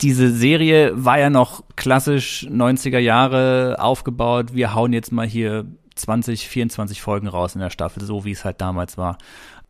Diese 0.00 0.30
Serie 0.30 0.92
war 0.94 1.18
ja 1.18 1.28
noch 1.28 1.64
klassisch 1.74 2.46
90er 2.48 2.98
Jahre 2.98 3.76
aufgebaut. 3.80 4.54
Wir 4.54 4.74
hauen 4.74 4.92
jetzt 4.92 5.10
mal 5.10 5.26
hier 5.26 5.66
20, 5.96 6.46
24 6.46 7.02
Folgen 7.02 7.26
raus 7.26 7.56
in 7.56 7.60
der 7.60 7.70
Staffel, 7.70 8.04
so 8.04 8.24
wie 8.24 8.30
es 8.30 8.44
halt 8.44 8.60
damals 8.60 8.96
war 8.96 9.18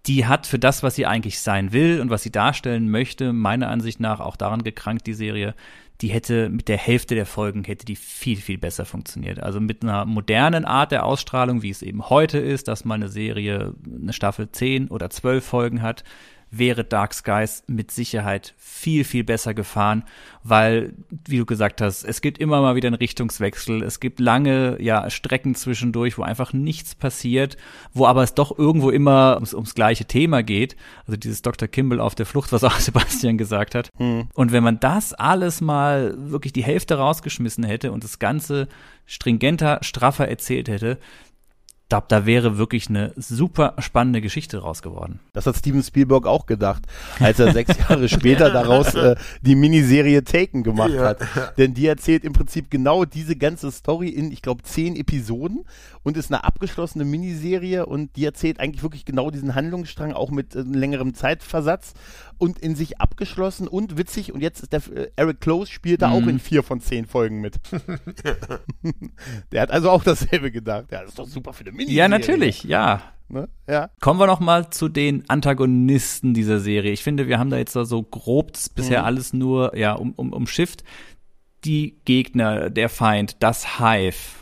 die 0.06 0.26
hat 0.26 0.46
für 0.46 0.58
das, 0.58 0.82
was 0.82 0.94
sie 0.94 1.06
eigentlich 1.06 1.40
sein 1.40 1.72
will 1.72 2.00
und 2.00 2.10
was 2.10 2.22
sie 2.22 2.32
darstellen 2.32 2.90
möchte, 2.90 3.32
meiner 3.32 3.68
Ansicht 3.68 4.00
nach 4.00 4.20
auch 4.20 4.36
daran 4.36 4.62
gekrankt, 4.62 5.06
die 5.06 5.14
Serie, 5.14 5.54
die 6.00 6.08
hätte 6.08 6.48
mit 6.48 6.68
der 6.68 6.78
Hälfte 6.78 7.14
der 7.14 7.26
Folgen 7.26 7.64
hätte 7.64 7.84
die 7.84 7.96
viel, 7.96 8.36
viel 8.36 8.58
besser 8.58 8.84
funktioniert. 8.84 9.40
Also 9.40 9.60
mit 9.60 9.82
einer 9.82 10.04
modernen 10.04 10.64
Art 10.64 10.92
der 10.92 11.04
Ausstrahlung, 11.04 11.62
wie 11.62 11.70
es 11.70 11.82
eben 11.82 12.08
heute 12.08 12.38
ist, 12.38 12.68
dass 12.68 12.84
man 12.84 13.02
eine 13.02 13.10
Serie, 13.10 13.74
eine 13.84 14.12
Staffel 14.12 14.50
10 14.50 14.88
oder 14.88 15.10
12 15.10 15.44
Folgen 15.44 15.82
hat, 15.82 16.04
wäre 16.50 16.84
Dark 16.84 17.14
Skies 17.14 17.62
mit 17.66 17.90
Sicherheit 17.90 18.54
viel, 18.56 19.04
viel 19.04 19.24
besser 19.24 19.54
gefahren, 19.54 20.04
weil, 20.42 20.94
wie 21.26 21.38
du 21.38 21.44
gesagt 21.44 21.80
hast, 21.80 22.04
es 22.04 22.20
gibt 22.20 22.38
immer 22.38 22.62
mal 22.62 22.74
wieder 22.74 22.86
einen 22.86 22.96
Richtungswechsel, 22.96 23.82
es 23.82 24.00
gibt 24.00 24.20
lange, 24.20 24.80
ja, 24.80 25.10
Strecken 25.10 25.54
zwischendurch, 25.54 26.16
wo 26.16 26.22
einfach 26.22 26.52
nichts 26.52 26.94
passiert, 26.94 27.56
wo 27.92 28.06
aber 28.06 28.22
es 28.22 28.34
doch 28.34 28.58
irgendwo 28.58 28.90
immer 28.90 29.34
ums, 29.34 29.52
ums 29.52 29.74
gleiche 29.74 30.06
Thema 30.06 30.42
geht. 30.42 30.76
Also 31.06 31.16
dieses 31.16 31.42
Dr. 31.42 31.68
Kimball 31.68 32.00
auf 32.00 32.14
der 32.14 32.26
Flucht, 32.26 32.52
was 32.52 32.64
auch 32.64 32.78
Sebastian 32.78 33.36
gesagt 33.36 33.74
hat. 33.74 33.90
Hm. 33.96 34.28
Und 34.34 34.52
wenn 34.52 34.64
man 34.64 34.80
das 34.80 35.12
alles 35.12 35.60
mal 35.60 36.14
wirklich 36.16 36.52
die 36.52 36.64
Hälfte 36.64 36.96
rausgeschmissen 36.96 37.64
hätte 37.64 37.92
und 37.92 38.04
das 38.04 38.18
Ganze 38.18 38.68
stringenter, 39.06 39.78
straffer 39.82 40.28
erzählt 40.28 40.68
hätte, 40.68 40.98
glaube, 41.88 42.06
da 42.08 42.26
wäre 42.26 42.58
wirklich 42.58 42.88
eine 42.88 43.12
super 43.16 43.74
spannende 43.78 44.20
Geschichte 44.20 44.58
raus 44.58 44.82
geworden. 44.82 45.20
Das 45.32 45.46
hat 45.46 45.56
Steven 45.56 45.82
Spielberg 45.82 46.26
auch 46.26 46.46
gedacht, 46.46 46.82
als 47.18 47.38
er 47.38 47.52
sechs 47.54 47.76
Jahre 47.78 48.08
später 48.08 48.50
daraus 48.50 48.94
äh, 48.94 49.16
die 49.40 49.54
Miniserie 49.54 50.22
Taken 50.22 50.62
gemacht 50.62 50.92
ja. 50.92 51.04
hat. 51.04 51.18
Denn 51.56 51.74
die 51.74 51.86
erzählt 51.86 52.24
im 52.24 52.32
Prinzip 52.34 52.70
genau 52.70 53.04
diese 53.04 53.36
ganze 53.36 53.72
Story 53.72 54.08
in, 54.08 54.30
ich 54.32 54.42
glaube, 54.42 54.62
zehn 54.62 54.96
Episoden 54.96 55.64
und 56.02 56.16
ist 56.16 56.30
eine 56.30 56.44
abgeschlossene 56.44 57.04
Miniserie 57.04 57.86
und 57.86 58.16
die 58.16 58.24
erzählt 58.24 58.60
eigentlich 58.60 58.82
wirklich 58.82 59.04
genau 59.04 59.30
diesen 59.30 59.54
Handlungsstrang, 59.54 60.12
auch 60.12 60.30
mit 60.30 60.54
äh, 60.54 60.60
längerem 60.60 61.14
Zeitversatz 61.14 61.94
und 62.38 62.58
in 62.58 62.74
sich 62.74 63.00
abgeschlossen 63.00 63.68
und 63.68 63.98
witzig. 63.98 64.32
Und 64.32 64.40
jetzt 64.40 64.62
ist 64.62 64.72
der 64.72 64.82
äh, 64.94 65.10
Eric 65.16 65.40
Close 65.40 65.70
spielt 65.70 66.02
da 66.02 66.08
mhm. 66.08 66.14
auch 66.14 66.28
in 66.28 66.38
vier 66.38 66.62
von 66.62 66.80
zehn 66.80 67.06
Folgen 67.06 67.40
mit. 67.40 67.56
der 69.52 69.62
hat 69.62 69.70
also 69.70 69.90
auch 69.90 70.04
dasselbe 70.04 70.50
gedacht. 70.50 70.86
Ja, 70.90 71.00
das 71.00 71.10
ist 71.10 71.18
doch 71.18 71.28
super 71.28 71.52
für 71.52 71.64
eine 71.64 71.72
Mini. 71.72 71.92
Ja, 71.92 72.08
natürlich, 72.08 72.64
ja. 72.64 73.02
Ne? 73.28 73.48
Ja. 73.68 73.90
Kommen 74.00 74.18
wir 74.18 74.26
noch 74.26 74.40
mal 74.40 74.70
zu 74.70 74.88
den 74.88 75.28
Antagonisten 75.28 76.32
dieser 76.32 76.60
Serie. 76.60 76.92
Ich 76.92 77.02
finde, 77.02 77.28
wir 77.28 77.38
haben 77.38 77.50
da 77.50 77.58
jetzt 77.58 77.74
so 77.74 78.02
grob 78.02 78.52
bisher 78.74 79.00
mhm. 79.00 79.04
alles 79.04 79.32
nur 79.32 79.76
ja 79.76 79.92
um, 79.92 80.12
um, 80.12 80.32
umschifft. 80.32 80.82
Die 81.64 81.98
Gegner, 82.04 82.70
der 82.70 82.88
Feind, 82.88 83.36
das 83.40 83.78
Hive, 83.78 84.37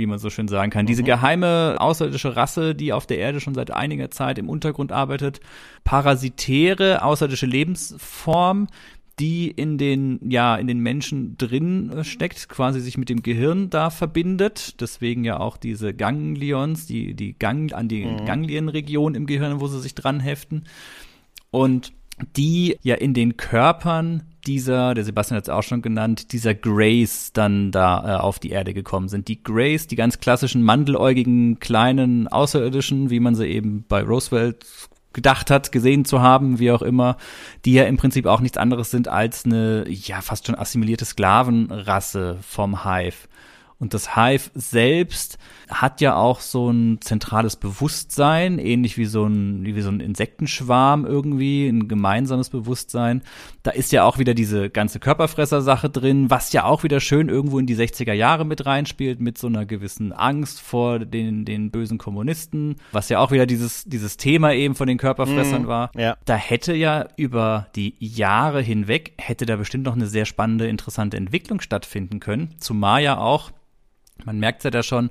wie 0.00 0.06
man 0.06 0.18
so 0.18 0.30
schön 0.30 0.48
sagen 0.48 0.70
kann. 0.70 0.84
Mhm. 0.84 0.88
Diese 0.88 1.04
geheime 1.04 1.76
außerirdische 1.78 2.34
Rasse, 2.34 2.74
die 2.74 2.92
auf 2.92 3.06
der 3.06 3.18
Erde 3.18 3.40
schon 3.40 3.54
seit 3.54 3.70
einiger 3.70 4.10
Zeit 4.10 4.38
im 4.38 4.48
Untergrund 4.48 4.90
arbeitet. 4.90 5.40
Parasitäre 5.84 7.04
außerirdische 7.04 7.46
Lebensform, 7.46 8.66
die 9.20 9.50
in 9.50 9.76
den, 9.76 10.18
ja, 10.30 10.56
in 10.56 10.66
den 10.66 10.80
Menschen 10.80 11.36
drin 11.36 12.02
steckt, 12.02 12.48
quasi 12.48 12.80
sich 12.80 12.96
mit 12.96 13.10
dem 13.10 13.22
Gehirn 13.22 13.68
da 13.68 13.90
verbindet. 13.90 14.80
Deswegen 14.80 15.24
ja 15.24 15.38
auch 15.38 15.58
diese 15.58 15.94
Ganglions, 15.94 16.86
die, 16.86 17.14
die 17.14 17.38
Gang, 17.38 17.72
an 17.74 17.86
die 17.86 18.06
mhm. 18.06 18.24
Ganglienregion 18.24 19.14
im 19.14 19.26
Gehirn, 19.26 19.60
wo 19.60 19.68
sie 19.68 19.80
sich 19.80 19.94
dran 19.94 20.20
heften. 20.20 20.64
Und 21.50 21.92
die 22.36 22.76
ja 22.82 22.94
in 22.96 23.14
den 23.14 23.36
Körpern 23.36 24.22
dieser, 24.50 24.94
der 24.94 25.04
Sebastian 25.04 25.36
hat 25.36 25.44
es 25.44 25.48
auch 25.48 25.62
schon 25.62 25.80
genannt, 25.80 26.32
dieser 26.32 26.56
Grace 26.56 27.32
dann 27.32 27.70
da 27.70 28.16
äh, 28.16 28.20
auf 28.20 28.40
die 28.40 28.50
Erde 28.50 28.74
gekommen 28.74 29.08
sind. 29.08 29.28
Die 29.28 29.44
Grace, 29.44 29.86
die 29.86 29.94
ganz 29.94 30.18
klassischen 30.18 30.64
mandeläugigen 30.64 31.60
kleinen 31.60 32.26
Außerirdischen, 32.26 33.10
wie 33.10 33.20
man 33.20 33.36
sie 33.36 33.46
eben 33.46 33.84
bei 33.88 34.02
Roosevelt 34.02 34.66
gedacht 35.12 35.52
hat, 35.52 35.70
gesehen 35.70 36.04
zu 36.04 36.20
haben, 36.20 36.58
wie 36.58 36.72
auch 36.72 36.82
immer, 36.82 37.16
die 37.64 37.74
ja 37.74 37.84
im 37.84 37.96
Prinzip 37.96 38.26
auch 38.26 38.40
nichts 38.40 38.58
anderes 38.58 38.90
sind 38.90 39.06
als 39.06 39.44
eine, 39.44 39.84
ja, 39.88 40.20
fast 40.20 40.48
schon 40.48 40.56
assimilierte 40.56 41.04
Sklavenrasse 41.04 42.38
vom 42.42 42.82
Hive. 42.82 43.28
Und 43.80 43.94
das 43.94 44.14
Hive 44.14 44.50
selbst 44.54 45.38
hat 45.70 46.02
ja 46.02 46.14
auch 46.14 46.40
so 46.40 46.70
ein 46.70 47.00
zentrales 47.00 47.56
Bewusstsein, 47.56 48.58
ähnlich 48.58 48.98
wie 48.98 49.06
so 49.06 49.24
ein, 49.24 49.64
wie 49.64 49.80
so 49.80 49.88
ein 49.88 50.00
Insektenschwarm 50.00 51.06
irgendwie, 51.06 51.66
ein 51.66 51.88
gemeinsames 51.88 52.50
Bewusstsein. 52.50 53.22
Da 53.62 53.70
ist 53.70 53.90
ja 53.90 54.04
auch 54.04 54.18
wieder 54.18 54.34
diese 54.34 54.68
ganze 54.68 55.00
Körperfresser-Sache 55.00 55.88
drin, 55.88 56.28
was 56.28 56.52
ja 56.52 56.64
auch 56.64 56.82
wieder 56.82 57.00
schön 57.00 57.30
irgendwo 57.30 57.58
in 57.58 57.64
die 57.64 57.74
60er 57.74 58.12
Jahre 58.12 58.44
mit 58.44 58.66
reinspielt, 58.66 59.18
mit 59.20 59.38
so 59.38 59.46
einer 59.46 59.64
gewissen 59.64 60.12
Angst 60.12 60.60
vor 60.60 60.98
den, 60.98 61.46
den 61.46 61.70
bösen 61.70 61.96
Kommunisten, 61.96 62.76
was 62.92 63.08
ja 63.08 63.18
auch 63.18 63.30
wieder 63.30 63.46
dieses, 63.46 63.84
dieses 63.84 64.18
Thema 64.18 64.52
eben 64.52 64.74
von 64.74 64.88
den 64.88 64.98
Körperfressern 64.98 65.62
mm, 65.62 65.68
war. 65.68 65.90
Ja. 65.96 66.18
Da 66.26 66.36
hätte 66.36 66.74
ja 66.74 67.08
über 67.16 67.68
die 67.76 67.94
Jahre 67.98 68.60
hinweg, 68.60 69.14
hätte 69.16 69.46
da 69.46 69.56
bestimmt 69.56 69.84
noch 69.84 69.96
eine 69.96 70.06
sehr 70.06 70.26
spannende, 70.26 70.66
interessante 70.68 71.16
Entwicklung 71.16 71.62
stattfinden 71.62 72.20
können, 72.20 72.56
zumal 72.58 73.02
ja 73.02 73.16
auch 73.16 73.50
man 74.26 74.38
merkt 74.38 74.64
ja 74.64 74.70
da 74.70 74.82
schon, 74.82 75.10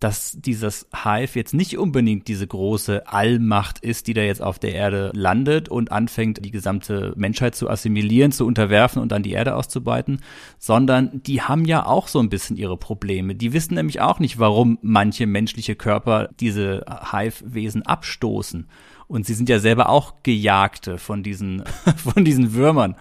dass 0.00 0.36
dieses 0.40 0.86
Hive 0.94 1.36
jetzt 1.36 1.54
nicht 1.54 1.76
unbedingt 1.76 2.28
diese 2.28 2.46
große 2.46 3.08
Allmacht 3.08 3.80
ist, 3.80 4.06
die 4.06 4.14
da 4.14 4.20
jetzt 4.20 4.40
auf 4.40 4.58
der 4.58 4.74
Erde 4.74 5.10
landet 5.12 5.68
und 5.68 5.90
anfängt, 5.90 6.44
die 6.44 6.52
gesamte 6.52 7.12
Menschheit 7.16 7.56
zu 7.56 7.68
assimilieren, 7.68 8.30
zu 8.30 8.46
unterwerfen 8.46 9.02
und 9.02 9.10
dann 9.10 9.24
die 9.24 9.32
Erde 9.32 9.56
auszubeuten, 9.56 10.20
sondern 10.58 11.22
die 11.24 11.42
haben 11.42 11.64
ja 11.64 11.84
auch 11.84 12.06
so 12.06 12.20
ein 12.20 12.28
bisschen 12.28 12.56
ihre 12.56 12.76
Probleme. 12.76 13.34
Die 13.34 13.52
wissen 13.52 13.74
nämlich 13.74 14.00
auch 14.00 14.20
nicht, 14.20 14.38
warum 14.38 14.78
manche 14.82 15.26
menschliche 15.26 15.74
Körper 15.74 16.28
diese 16.38 16.84
Hive-Wesen 17.10 17.82
abstoßen. 17.82 18.68
Und 19.08 19.26
sie 19.26 19.34
sind 19.34 19.48
ja 19.48 19.58
selber 19.58 19.88
auch 19.88 20.22
Gejagte 20.22 20.98
von 20.98 21.24
diesen, 21.24 21.64
von 21.96 22.24
diesen 22.24 22.54
Würmern, 22.54 22.94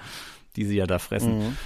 die 0.56 0.66
sie 0.66 0.78
ja 0.78 0.88
da 0.88 0.98
fressen. 0.98 1.38
Mhm 1.38 1.58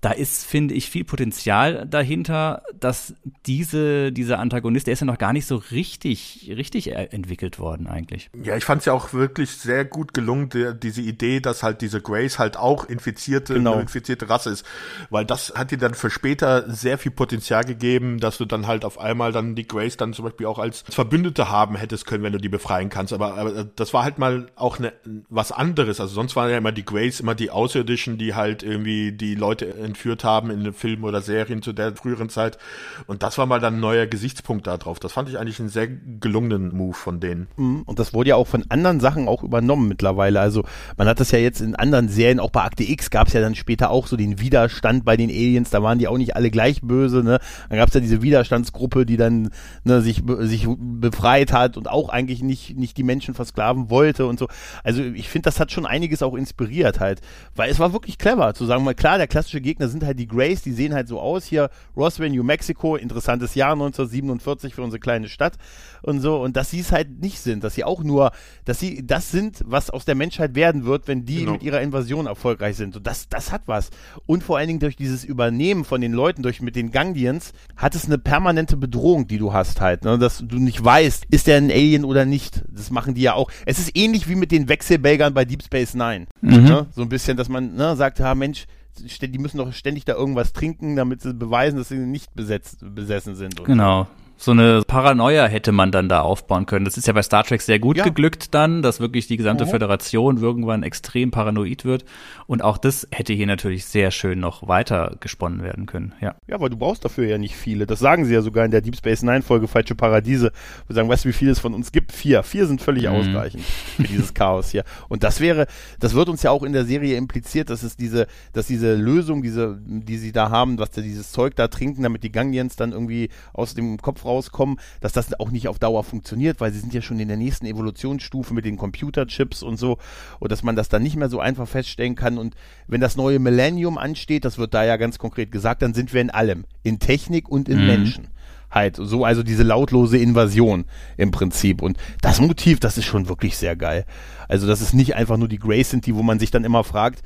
da 0.00 0.12
ist, 0.12 0.46
finde 0.46 0.74
ich, 0.74 0.88
viel 0.88 1.04
Potenzial 1.04 1.86
dahinter, 1.86 2.62
dass 2.78 3.14
diese, 3.46 4.12
dieser 4.12 4.38
Antagonist, 4.38 4.86
der 4.86 4.94
ist 4.94 5.00
ja 5.00 5.06
noch 5.06 5.18
gar 5.18 5.34
nicht 5.34 5.46
so 5.46 5.56
richtig, 5.56 6.50
richtig 6.56 6.92
entwickelt 6.92 7.58
worden 7.58 7.86
eigentlich. 7.86 8.30
Ja, 8.42 8.56
ich 8.56 8.64
fand 8.64 8.80
es 8.80 8.86
ja 8.86 8.94
auch 8.94 9.12
wirklich 9.12 9.50
sehr 9.50 9.84
gut 9.84 10.14
gelungen, 10.14 10.48
der, 10.48 10.72
diese 10.72 11.02
Idee, 11.02 11.40
dass 11.40 11.62
halt 11.62 11.82
diese 11.82 12.00
Grace 12.00 12.38
halt 12.38 12.56
auch 12.56 12.86
infizierte, 12.86 13.54
genau. 13.54 13.74
eine 13.74 13.82
infizierte 13.82 14.30
Rasse 14.30 14.50
ist. 14.50 14.64
Weil 15.10 15.26
das 15.26 15.52
hat 15.54 15.70
dir 15.70 15.78
dann 15.78 15.92
für 15.92 16.08
später 16.08 16.70
sehr 16.70 16.96
viel 16.96 17.12
Potenzial 17.12 17.64
gegeben, 17.64 18.20
dass 18.20 18.38
du 18.38 18.46
dann 18.46 18.66
halt 18.66 18.86
auf 18.86 18.98
einmal 18.98 19.32
dann 19.32 19.54
die 19.54 19.68
Grace 19.68 19.98
dann 19.98 20.14
zum 20.14 20.24
Beispiel 20.24 20.46
auch 20.46 20.58
als 20.58 20.82
Verbündete 20.88 21.50
haben 21.50 21.76
hättest 21.76 22.06
können, 22.06 22.24
wenn 22.24 22.32
du 22.32 22.38
die 22.38 22.48
befreien 22.48 22.88
kannst. 22.88 23.12
Aber, 23.12 23.36
aber 23.36 23.64
das 23.64 23.92
war 23.92 24.04
halt 24.04 24.18
mal 24.18 24.46
auch 24.56 24.78
ne, 24.78 24.94
was 25.28 25.52
anderes. 25.52 26.00
Also 26.00 26.14
sonst 26.14 26.36
waren 26.36 26.50
ja 26.50 26.56
immer 26.56 26.72
die 26.72 26.86
Grace 26.86 27.20
immer 27.20 27.34
die 27.34 27.50
Außerirdischen, 27.50 28.16
die 28.16 28.34
halt 28.34 28.62
irgendwie 28.62 29.12
die 29.12 29.34
Leute 29.34 29.66
entführt 29.90 30.24
haben 30.24 30.50
in 30.50 30.72
Filmen 30.72 31.04
oder 31.04 31.20
Serien 31.20 31.62
zu 31.62 31.72
der 31.72 31.94
früheren 31.94 32.28
Zeit. 32.28 32.58
Und 33.06 33.22
das 33.22 33.38
war 33.38 33.46
mal 33.46 33.60
dann 33.60 33.74
ein 33.74 33.80
neuer 33.80 34.06
Gesichtspunkt 34.06 34.66
da 34.66 34.76
drauf. 34.76 34.98
Das 34.98 35.12
fand 35.12 35.28
ich 35.28 35.38
eigentlich 35.38 35.60
einen 35.60 35.68
sehr 35.68 35.88
gelungenen 35.88 36.76
Move 36.76 36.94
von 36.94 37.20
denen. 37.20 37.48
Mhm. 37.56 37.82
Und 37.82 37.98
das 37.98 38.14
wurde 38.14 38.30
ja 38.30 38.36
auch 38.36 38.46
von 38.46 38.64
anderen 38.68 39.00
Sachen 39.00 39.28
auch 39.28 39.42
übernommen 39.42 39.88
mittlerweile. 39.88 40.40
Also 40.40 40.64
man 40.96 41.08
hat 41.08 41.20
das 41.20 41.30
ja 41.30 41.38
jetzt 41.38 41.60
in 41.60 41.74
anderen 41.74 42.08
Serien, 42.08 42.40
auch 42.40 42.50
bei 42.50 42.62
Akte 42.62 42.84
X 42.84 43.10
gab 43.10 43.28
es 43.28 43.34
ja 43.34 43.40
dann 43.40 43.54
später 43.54 43.90
auch 43.90 44.06
so 44.06 44.16
den 44.16 44.40
Widerstand 44.40 45.04
bei 45.04 45.16
den 45.16 45.30
Aliens. 45.30 45.70
Da 45.70 45.82
waren 45.82 45.98
die 45.98 46.08
auch 46.08 46.18
nicht 46.18 46.36
alle 46.36 46.50
gleich 46.50 46.80
böse. 46.82 47.22
Ne? 47.22 47.38
Dann 47.68 47.78
gab 47.78 47.88
es 47.88 47.94
ja 47.94 48.00
diese 48.00 48.22
Widerstandsgruppe, 48.22 49.06
die 49.06 49.16
dann 49.16 49.50
ne, 49.84 50.00
sich, 50.00 50.22
sich 50.40 50.66
befreit 50.78 51.52
hat 51.52 51.76
und 51.76 51.88
auch 51.88 52.08
eigentlich 52.08 52.42
nicht, 52.42 52.76
nicht 52.76 52.96
die 52.96 53.02
Menschen 53.02 53.34
versklaven 53.34 53.90
wollte 53.90 54.26
und 54.26 54.38
so. 54.38 54.48
Also 54.84 55.02
ich 55.02 55.28
finde, 55.28 55.46
das 55.46 55.60
hat 55.60 55.72
schon 55.72 55.86
einiges 55.86 56.22
auch 56.22 56.34
inspiriert 56.34 57.00
halt. 57.00 57.20
Weil 57.54 57.70
es 57.70 57.78
war 57.78 57.92
wirklich 57.92 58.18
clever 58.18 58.54
zu 58.54 58.66
sagen, 58.66 58.84
mal 58.84 58.94
klar, 58.94 59.18
der 59.18 59.26
klassische 59.26 59.60
Gegner 59.60 59.79
sind 59.88 60.04
halt 60.04 60.18
die 60.18 60.26
Grays, 60.26 60.62
die 60.62 60.72
sehen 60.72 60.94
halt 60.94 61.08
so 61.08 61.20
aus. 61.20 61.44
Hier 61.44 61.70
Roswell, 61.96 62.30
New 62.30 62.42
Mexico, 62.42 62.96
interessantes 62.96 63.54
Jahr 63.54 63.72
1947 63.72 64.74
für 64.74 64.82
unsere 64.82 65.00
kleine 65.00 65.28
Stadt 65.28 65.54
und 66.02 66.20
so. 66.20 66.40
Und 66.40 66.56
dass 66.56 66.70
sie 66.70 66.80
es 66.80 66.92
halt 66.92 67.20
nicht 67.20 67.40
sind, 67.40 67.64
dass 67.64 67.74
sie 67.74 67.84
auch 67.84 68.02
nur, 68.02 68.32
dass 68.64 68.78
sie 68.78 69.06
das 69.06 69.30
sind, 69.30 69.62
was 69.66 69.90
aus 69.90 70.04
der 70.04 70.14
Menschheit 70.14 70.54
werden 70.54 70.84
wird, 70.84 71.08
wenn 71.08 71.24
die 71.24 71.40
genau. 71.40 71.52
mit 71.52 71.62
ihrer 71.62 71.80
Invasion 71.80 72.26
erfolgreich 72.26 72.76
sind. 72.76 72.96
Und 72.96 73.06
das, 73.06 73.28
das 73.28 73.52
hat 73.52 73.62
was. 73.66 73.90
Und 74.26 74.42
vor 74.42 74.58
allen 74.58 74.68
Dingen 74.68 74.80
durch 74.80 74.96
dieses 74.96 75.24
Übernehmen 75.24 75.84
von 75.84 76.00
den 76.00 76.12
Leuten, 76.12 76.42
durch 76.42 76.60
mit 76.60 76.76
den 76.76 76.90
Ganglions, 76.90 77.52
hat 77.76 77.94
es 77.94 78.06
eine 78.06 78.18
permanente 78.18 78.76
Bedrohung, 78.76 79.26
die 79.26 79.38
du 79.38 79.52
hast 79.52 79.80
halt. 79.80 80.04
Ne? 80.04 80.18
Dass 80.18 80.38
du 80.46 80.58
nicht 80.58 80.82
weißt, 80.84 81.26
ist 81.30 81.46
der 81.46 81.56
ein 81.56 81.70
Alien 81.70 82.04
oder 82.04 82.24
nicht. 82.24 82.62
Das 82.68 82.90
machen 82.90 83.14
die 83.14 83.22
ja 83.22 83.34
auch. 83.34 83.50
Es 83.66 83.78
ist 83.78 83.96
ähnlich 83.96 84.28
wie 84.28 84.36
mit 84.36 84.52
den 84.52 84.68
Wechselbelgern 84.68 85.34
bei 85.34 85.44
Deep 85.44 85.62
Space 85.62 85.94
Nine. 85.94 86.26
Mhm. 86.40 86.64
Ne? 86.64 86.86
So 86.92 87.02
ein 87.02 87.08
bisschen, 87.08 87.36
dass 87.36 87.48
man 87.48 87.74
ne, 87.74 87.96
sagt, 87.96 88.18
ja 88.18 88.34
Mensch, 88.34 88.66
die 88.98 89.38
müssen 89.38 89.58
doch 89.58 89.72
ständig 89.72 90.04
da 90.04 90.14
irgendwas 90.14 90.52
trinken, 90.52 90.96
damit 90.96 91.22
sie 91.22 91.34
beweisen, 91.34 91.76
dass 91.76 91.88
sie 91.88 91.98
nicht 91.98 92.34
besetzt, 92.34 92.78
besessen 92.94 93.34
sind. 93.34 93.64
genau. 93.64 94.06
So 94.42 94.52
eine 94.52 94.80
Paranoia 94.86 95.44
hätte 95.44 95.70
man 95.70 95.92
dann 95.92 96.08
da 96.08 96.22
aufbauen 96.22 96.64
können. 96.64 96.86
Das 96.86 96.96
ist 96.96 97.06
ja 97.06 97.12
bei 97.12 97.22
Star 97.22 97.44
Trek 97.44 97.60
sehr 97.60 97.78
gut 97.78 97.98
ja. 97.98 98.04
geglückt 98.04 98.54
dann, 98.54 98.80
dass 98.80 98.98
wirklich 98.98 99.26
die 99.26 99.36
gesamte 99.36 99.66
mhm. 99.66 99.68
Föderation 99.68 100.38
irgendwann 100.38 100.82
extrem 100.82 101.30
paranoid 101.30 101.84
wird. 101.84 102.06
Und 102.46 102.64
auch 102.64 102.78
das 102.78 103.06
hätte 103.10 103.34
hier 103.34 103.46
natürlich 103.46 103.84
sehr 103.84 104.10
schön 104.10 104.40
noch 104.40 104.66
weiter 104.66 105.16
gesponnen 105.20 105.62
werden 105.62 105.84
können. 105.84 106.14
Ja, 106.22 106.36
ja 106.46 106.54
aber 106.54 106.70
du 106.70 106.78
brauchst 106.78 107.04
dafür 107.04 107.26
ja 107.26 107.36
nicht 107.36 107.54
viele. 107.54 107.84
Das 107.84 107.98
sagen 107.98 108.24
sie 108.24 108.32
ja 108.32 108.40
sogar 108.40 108.64
in 108.64 108.70
der 108.70 108.80
Deep 108.80 108.96
Space 108.96 109.22
Nine 109.22 109.42
Folge 109.42 109.68
Falsche 109.68 109.94
Paradiese. 109.94 110.52
Wir 110.86 110.94
sagen, 110.94 111.10
weißt 111.10 111.26
du, 111.26 111.28
wie 111.28 111.34
viele 111.34 111.50
es 111.50 111.58
von 111.58 111.74
uns 111.74 111.92
gibt? 111.92 112.10
Vier. 112.10 112.42
Vier 112.42 112.66
sind 112.66 112.80
völlig 112.80 113.02
mhm. 113.02 113.16
ausreichend 113.16 113.62
für 113.62 114.04
dieses 114.04 114.32
Chaos 114.32 114.70
hier. 114.70 114.84
Und 115.10 115.22
das 115.22 115.40
wäre, 115.40 115.66
das 115.98 116.14
wird 116.14 116.30
uns 116.30 116.42
ja 116.42 116.50
auch 116.50 116.62
in 116.62 116.72
der 116.72 116.86
Serie 116.86 117.18
impliziert, 117.18 117.68
dass 117.68 117.82
es 117.82 117.94
diese, 117.94 118.26
dass 118.54 118.68
diese 118.68 118.94
Lösung, 118.94 119.42
diese, 119.42 119.78
die 119.84 120.16
sie 120.16 120.32
da 120.32 120.48
haben, 120.48 120.78
was 120.78 120.94
sie 120.94 121.02
dieses 121.02 121.30
Zeug 121.30 121.56
da 121.56 121.68
trinken, 121.68 122.04
damit 122.04 122.22
die 122.22 122.32
Ganglions 122.32 122.76
dann 122.76 122.92
irgendwie 122.92 123.28
aus 123.52 123.74
dem 123.74 123.98
Kopf 123.98 124.24
rauskommen, 124.30 124.78
dass 125.00 125.12
das 125.12 125.38
auch 125.40 125.50
nicht 125.50 125.68
auf 125.68 125.78
Dauer 125.78 126.04
funktioniert, 126.04 126.60
weil 126.60 126.72
sie 126.72 126.78
sind 126.78 126.94
ja 126.94 127.02
schon 127.02 127.18
in 127.18 127.28
der 127.28 127.36
nächsten 127.36 127.66
Evolutionsstufe 127.66 128.54
mit 128.54 128.64
den 128.64 128.76
Computerchips 128.76 129.62
und 129.62 129.76
so 129.76 129.98
und 130.38 130.52
dass 130.52 130.62
man 130.62 130.76
das 130.76 130.88
dann 130.88 131.02
nicht 131.02 131.16
mehr 131.16 131.28
so 131.28 131.40
einfach 131.40 131.66
feststellen 131.66 132.14
kann 132.14 132.38
und 132.38 132.54
wenn 132.86 133.00
das 133.00 133.16
neue 133.16 133.40
Millennium 133.40 133.98
ansteht, 133.98 134.44
das 134.44 134.58
wird 134.58 134.72
da 134.72 134.84
ja 134.84 134.96
ganz 134.96 135.18
konkret 135.18 135.50
gesagt, 135.50 135.82
dann 135.82 135.94
sind 135.94 136.14
wir 136.14 136.20
in 136.20 136.30
allem, 136.30 136.64
in 136.84 137.00
Technik 137.00 137.48
und 137.48 137.68
in 137.68 137.80
mhm. 137.80 137.86
Menschen 137.86 138.28
halt. 138.70 138.96
So 138.96 139.24
also 139.24 139.42
diese 139.42 139.62
lautlose 139.62 140.18
Invasion 140.18 140.84
im 141.16 141.30
Prinzip. 141.30 141.82
Und 141.82 141.98
das 142.22 142.40
Motiv, 142.40 142.80
das 142.80 142.98
ist 142.98 143.04
schon 143.04 143.28
wirklich 143.28 143.56
sehr 143.56 143.76
geil. 143.76 144.06
Also, 144.48 144.66
das 144.66 144.80
ist 144.80 144.94
nicht 144.94 145.14
einfach 145.16 145.36
nur 145.36 145.48
die 145.48 145.58
Grace 145.58 145.90
sind, 145.90 146.06
die, 146.06 146.14
wo 146.14 146.22
man 146.22 146.38
sich 146.38 146.50
dann 146.50 146.64
immer 146.64 146.84
fragt, 146.84 147.22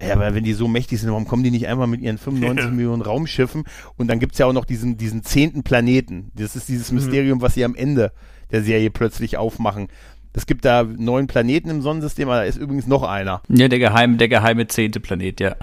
ja, 0.00 0.12
aber 0.12 0.34
wenn 0.34 0.44
die 0.44 0.52
so 0.52 0.68
mächtig 0.68 1.00
sind, 1.00 1.10
warum 1.10 1.26
kommen 1.26 1.42
die 1.42 1.50
nicht 1.50 1.66
einfach 1.68 1.86
mit 1.86 2.00
ihren 2.00 2.18
95 2.18 2.66
ja. 2.66 2.70
Millionen 2.70 3.02
Raumschiffen? 3.02 3.64
Und 3.96 4.08
dann 4.08 4.18
gibt's 4.18 4.38
ja 4.38 4.46
auch 4.46 4.52
noch 4.52 4.64
diesen, 4.64 4.96
diesen 4.96 5.22
zehnten 5.22 5.62
Planeten. 5.62 6.32
Das 6.34 6.54
ist 6.56 6.68
dieses 6.68 6.90
mhm. 6.90 6.98
Mysterium, 6.98 7.40
was 7.40 7.54
sie 7.54 7.64
am 7.64 7.74
Ende 7.74 8.12
der 8.50 8.62
Serie 8.62 8.90
plötzlich 8.90 9.36
aufmachen. 9.36 9.88
Es 10.34 10.44
gibt 10.44 10.66
da 10.66 10.84
neun 10.84 11.28
Planeten 11.28 11.70
im 11.70 11.80
Sonnensystem, 11.80 12.28
aber 12.28 12.40
da 12.40 12.44
ist 12.44 12.58
übrigens 12.58 12.86
noch 12.86 13.02
einer. 13.02 13.40
Ja, 13.48 13.68
der 13.68 13.78
geheime, 13.78 14.18
der 14.18 14.28
geheime 14.28 14.66
zehnte 14.66 15.00
Planet, 15.00 15.40
ja. 15.40 15.56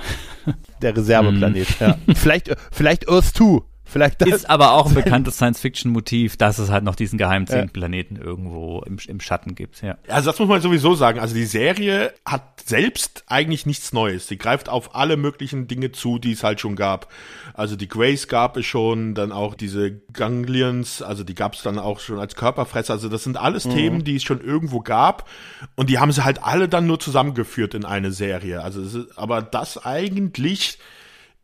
Der 0.82 0.98
Reserveplanet, 0.98 1.80
mhm. 1.80 1.86
ja. 1.86 1.98
Vielleicht, 2.16 2.56
vielleicht 2.72 3.08
Earth 3.08 3.36
2. 3.36 3.62
Vielleicht 3.94 4.22
das 4.22 4.30
ist 4.30 4.50
aber 4.50 4.74
auch 4.74 4.88
ein 4.88 4.94
bekanntes 4.96 5.36
Science-Fiction-Motiv, 5.36 6.36
dass 6.36 6.58
es 6.58 6.72
halt 6.72 6.84
noch 6.84 6.96
diesen 6.96 7.20
geheimen 7.20 7.46
ja. 7.48 7.68
Planeten 7.68 8.16
irgendwo 8.16 8.82
im, 8.82 8.98
im 9.08 9.20
Schatten 9.20 9.54
gibt. 9.54 9.84
Ja. 9.84 10.00
Also 10.08 10.32
das 10.32 10.40
muss 10.40 10.48
man 10.48 10.62
sowieso 10.62 10.96
sagen. 10.96 11.20
Also 11.20 11.36
die 11.36 11.46
Serie 11.46 12.12
hat 12.26 12.64
selbst 12.66 13.24
eigentlich 13.28 13.68
nichts 13.68 13.94
Neues. 13.94 14.28
Sie 14.28 14.40
greift 14.40 14.68
auf 14.68 14.96
alle 14.96 15.16
möglichen 15.16 15.68
Dinge 15.68 15.92
zu, 15.92 16.18
die 16.18 16.32
es 16.32 16.44
halt 16.44 16.60
schon 16.60 16.76
gab. 16.76 17.12
Also 17.54 17.76
die 17.76 17.88
Grace 17.88 18.28
gab 18.28 18.58
es 18.58 18.66
schon, 18.66 19.14
dann 19.14 19.32
auch 19.32 19.54
diese 19.54 19.92
Ganglions, 20.12 21.04
also 21.04 21.24
die 21.24 21.36
gab 21.36 21.54
es 21.54 21.62
dann 21.62 21.78
auch 21.78 22.00
schon 22.00 22.18
als 22.18 22.36
Körperfresser. 22.36 22.94
Also 22.94 23.10
das 23.10 23.24
sind 23.24 23.38
alles 23.38 23.66
mhm. 23.66 23.76
Themen, 23.76 24.04
die 24.04 24.16
es 24.16 24.24
schon 24.24 24.42
irgendwo 24.42 24.80
gab 24.80 25.30
und 25.76 25.92
die 25.92 26.00
haben 26.00 26.12
sie 26.12 26.26
halt 26.26 26.44
alle 26.44 26.68
dann 26.68 26.88
nur 26.88 27.00
zusammengeführt 27.00 27.76
in 27.76 27.86
eine 27.86 28.12
Serie. 28.12 28.64
Also 28.64 28.82
ist, 28.82 29.20
aber 29.20 29.44
das 29.44 29.86
eigentlich 29.86 30.80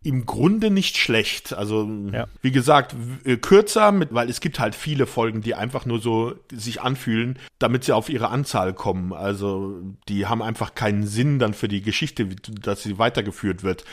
im 0.01 0.25
Grunde 0.25 0.69
nicht 0.71 0.97
schlecht. 0.97 1.53
Also 1.53 1.89
ja. 2.13 2.27
wie 2.41 2.51
gesagt, 2.51 2.95
äh, 3.25 3.35
kürzer, 3.35 3.91
mit, 3.91 4.13
weil 4.13 4.29
es 4.29 4.39
gibt 4.39 4.59
halt 4.59 4.73
viele 4.73 5.05
Folgen, 5.05 5.41
die 5.41 5.55
einfach 5.55 5.85
nur 5.85 5.99
so 5.99 6.35
sich 6.51 6.81
anfühlen, 6.81 7.37
damit 7.59 7.83
sie 7.83 7.91
auf 7.91 8.07
ihre 8.07 8.29
Anzahl 8.29 8.73
kommen. 8.73 9.11
Also 9.11 9.81
die 10.07 10.25
haben 10.25 10.41
einfach 10.41 10.73
keinen 10.73 11.05
Sinn 11.05 11.37
dann 11.37 11.53
für 11.53 11.67
die 11.67 11.81
Geschichte, 11.81 12.27
dass 12.27 12.83
sie 12.83 12.97
weitergeführt 12.97 13.63
wird. 13.63 13.83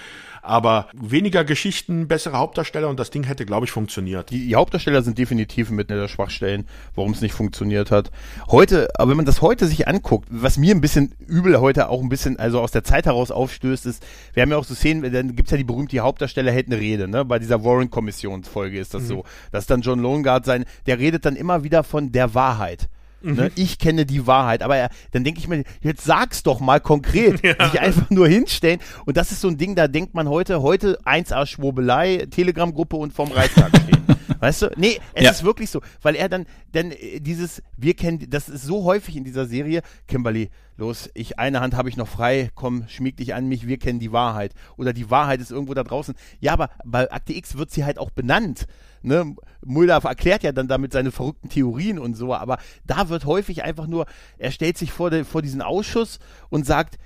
Aber 0.46 0.86
weniger 0.94 1.44
Geschichten, 1.44 2.06
bessere 2.06 2.38
Hauptdarsteller 2.38 2.88
und 2.88 3.00
das 3.00 3.10
Ding 3.10 3.24
hätte, 3.24 3.44
glaube 3.44 3.66
ich, 3.66 3.72
funktioniert. 3.72 4.30
Die, 4.30 4.46
die 4.46 4.54
Hauptdarsteller 4.54 5.02
sind 5.02 5.18
definitiv 5.18 5.70
mit 5.70 5.90
der 5.90 6.06
Schwachstellen, 6.06 6.66
warum 6.94 7.12
es 7.12 7.20
nicht 7.20 7.34
funktioniert 7.34 7.90
hat. 7.90 8.12
Heute, 8.48 8.88
aber 8.96 9.10
wenn 9.10 9.16
man 9.16 9.26
das 9.26 9.42
heute 9.42 9.66
sich 9.66 9.88
anguckt, 9.88 10.28
was 10.30 10.56
mir 10.56 10.72
ein 10.72 10.80
bisschen 10.80 11.14
übel 11.26 11.60
heute 11.60 11.88
auch 11.88 12.00
ein 12.00 12.08
bisschen, 12.08 12.38
also 12.38 12.60
aus 12.60 12.70
der 12.70 12.84
Zeit 12.84 13.06
heraus 13.06 13.32
aufstößt, 13.32 13.86
ist, 13.86 14.06
wir 14.34 14.42
haben 14.42 14.50
ja 14.50 14.56
auch 14.56 14.64
so 14.64 14.74
Szenen, 14.74 15.12
dann 15.12 15.34
gibt's 15.34 15.50
ja 15.50 15.56
die 15.56 15.64
berühmte 15.64 15.98
Hauptdarsteller 15.98 16.52
hält 16.52 16.66
eine 16.66 16.78
Rede, 16.78 17.08
ne? 17.08 17.24
Bei 17.24 17.40
dieser 17.40 17.64
Warren-Kommissionsfolge 17.64 18.78
ist 18.78 18.94
das 18.94 19.02
mhm. 19.02 19.08
so. 19.08 19.24
Das 19.50 19.64
ist 19.64 19.70
dann 19.70 19.80
John 19.80 19.98
Longard 19.98 20.44
sein, 20.44 20.64
der 20.86 21.00
redet 21.00 21.24
dann 21.24 21.34
immer 21.34 21.64
wieder 21.64 21.82
von 21.82 22.12
der 22.12 22.34
Wahrheit. 22.34 22.88
Ne? 23.22 23.44
Mhm. 23.44 23.50
Ich 23.56 23.78
kenne 23.78 24.06
die 24.06 24.26
Wahrheit. 24.26 24.62
Aber 24.62 24.76
er, 24.76 24.90
dann 25.12 25.24
denke 25.24 25.40
ich 25.40 25.48
mir, 25.48 25.64
jetzt 25.80 26.04
sag's 26.04 26.42
doch 26.42 26.60
mal 26.60 26.80
konkret. 26.80 27.40
Ja. 27.46 27.70
Sich 27.70 27.80
einfach 27.80 28.10
nur 28.10 28.26
hinstellen. 28.26 28.80
Und 29.04 29.16
das 29.16 29.30
ist 29.30 29.40
so 29.40 29.48
ein 29.48 29.56
Ding, 29.56 29.76
da 29.76 29.86
denkt 29.86 30.14
man 30.14 30.28
heute, 30.28 30.62
heute 30.62 30.98
1A 31.04 31.46
Schwurbelei, 31.46 32.26
Telegram-Gruppe 32.28 32.96
und 32.96 33.12
vom 33.12 33.30
Reichstag 33.30 33.68
stehen. 33.68 34.04
weißt 34.40 34.62
du? 34.62 34.70
Nee, 34.76 34.98
es 35.14 35.24
ja. 35.24 35.30
ist 35.30 35.44
wirklich 35.44 35.70
so. 35.70 35.80
Weil 36.02 36.16
er 36.16 36.28
dann, 36.28 36.46
denn 36.74 36.92
äh, 36.92 37.20
dieses, 37.20 37.62
wir 37.76 37.94
kennen, 37.94 38.26
das 38.28 38.48
ist 38.48 38.64
so 38.64 38.84
häufig 38.84 39.16
in 39.16 39.24
dieser 39.24 39.46
Serie, 39.46 39.82
Kimberly, 40.08 40.50
los, 40.76 41.10
ich, 41.14 41.38
eine 41.38 41.60
Hand 41.60 41.74
habe 41.74 41.88
ich 41.88 41.96
noch 41.96 42.08
frei, 42.08 42.50
komm, 42.54 42.84
schmieg 42.88 43.16
dich 43.16 43.34
an 43.34 43.48
mich, 43.48 43.66
wir 43.66 43.78
kennen 43.78 44.00
die 44.00 44.12
Wahrheit. 44.12 44.52
Oder 44.76 44.92
die 44.92 45.10
Wahrheit 45.10 45.40
ist 45.40 45.50
irgendwo 45.50 45.74
da 45.74 45.84
draußen. 45.84 46.14
Ja, 46.40 46.52
aber 46.52 46.70
bei 46.84 47.10
Akte 47.10 47.32
X 47.32 47.56
wird 47.56 47.70
sie 47.70 47.84
halt 47.84 47.98
auch 47.98 48.10
benannt 48.10 48.66
ne, 49.06 49.34
Mulder 49.64 50.02
erklärt 50.04 50.42
ja 50.42 50.52
dann 50.52 50.68
damit 50.68 50.92
seine 50.92 51.12
verrückten 51.12 51.48
Theorien 51.48 51.98
und 51.98 52.14
so, 52.14 52.34
aber 52.34 52.58
da 52.84 53.08
wird 53.08 53.24
häufig 53.24 53.62
einfach 53.62 53.86
nur, 53.86 54.06
er 54.38 54.50
stellt 54.50 54.76
sich 54.76 54.92
vor, 54.92 55.10
de, 55.10 55.24
vor 55.24 55.42
diesen 55.42 55.62
Ausschuss 55.62 56.18
und 56.50 56.66
sagt, 56.66 56.98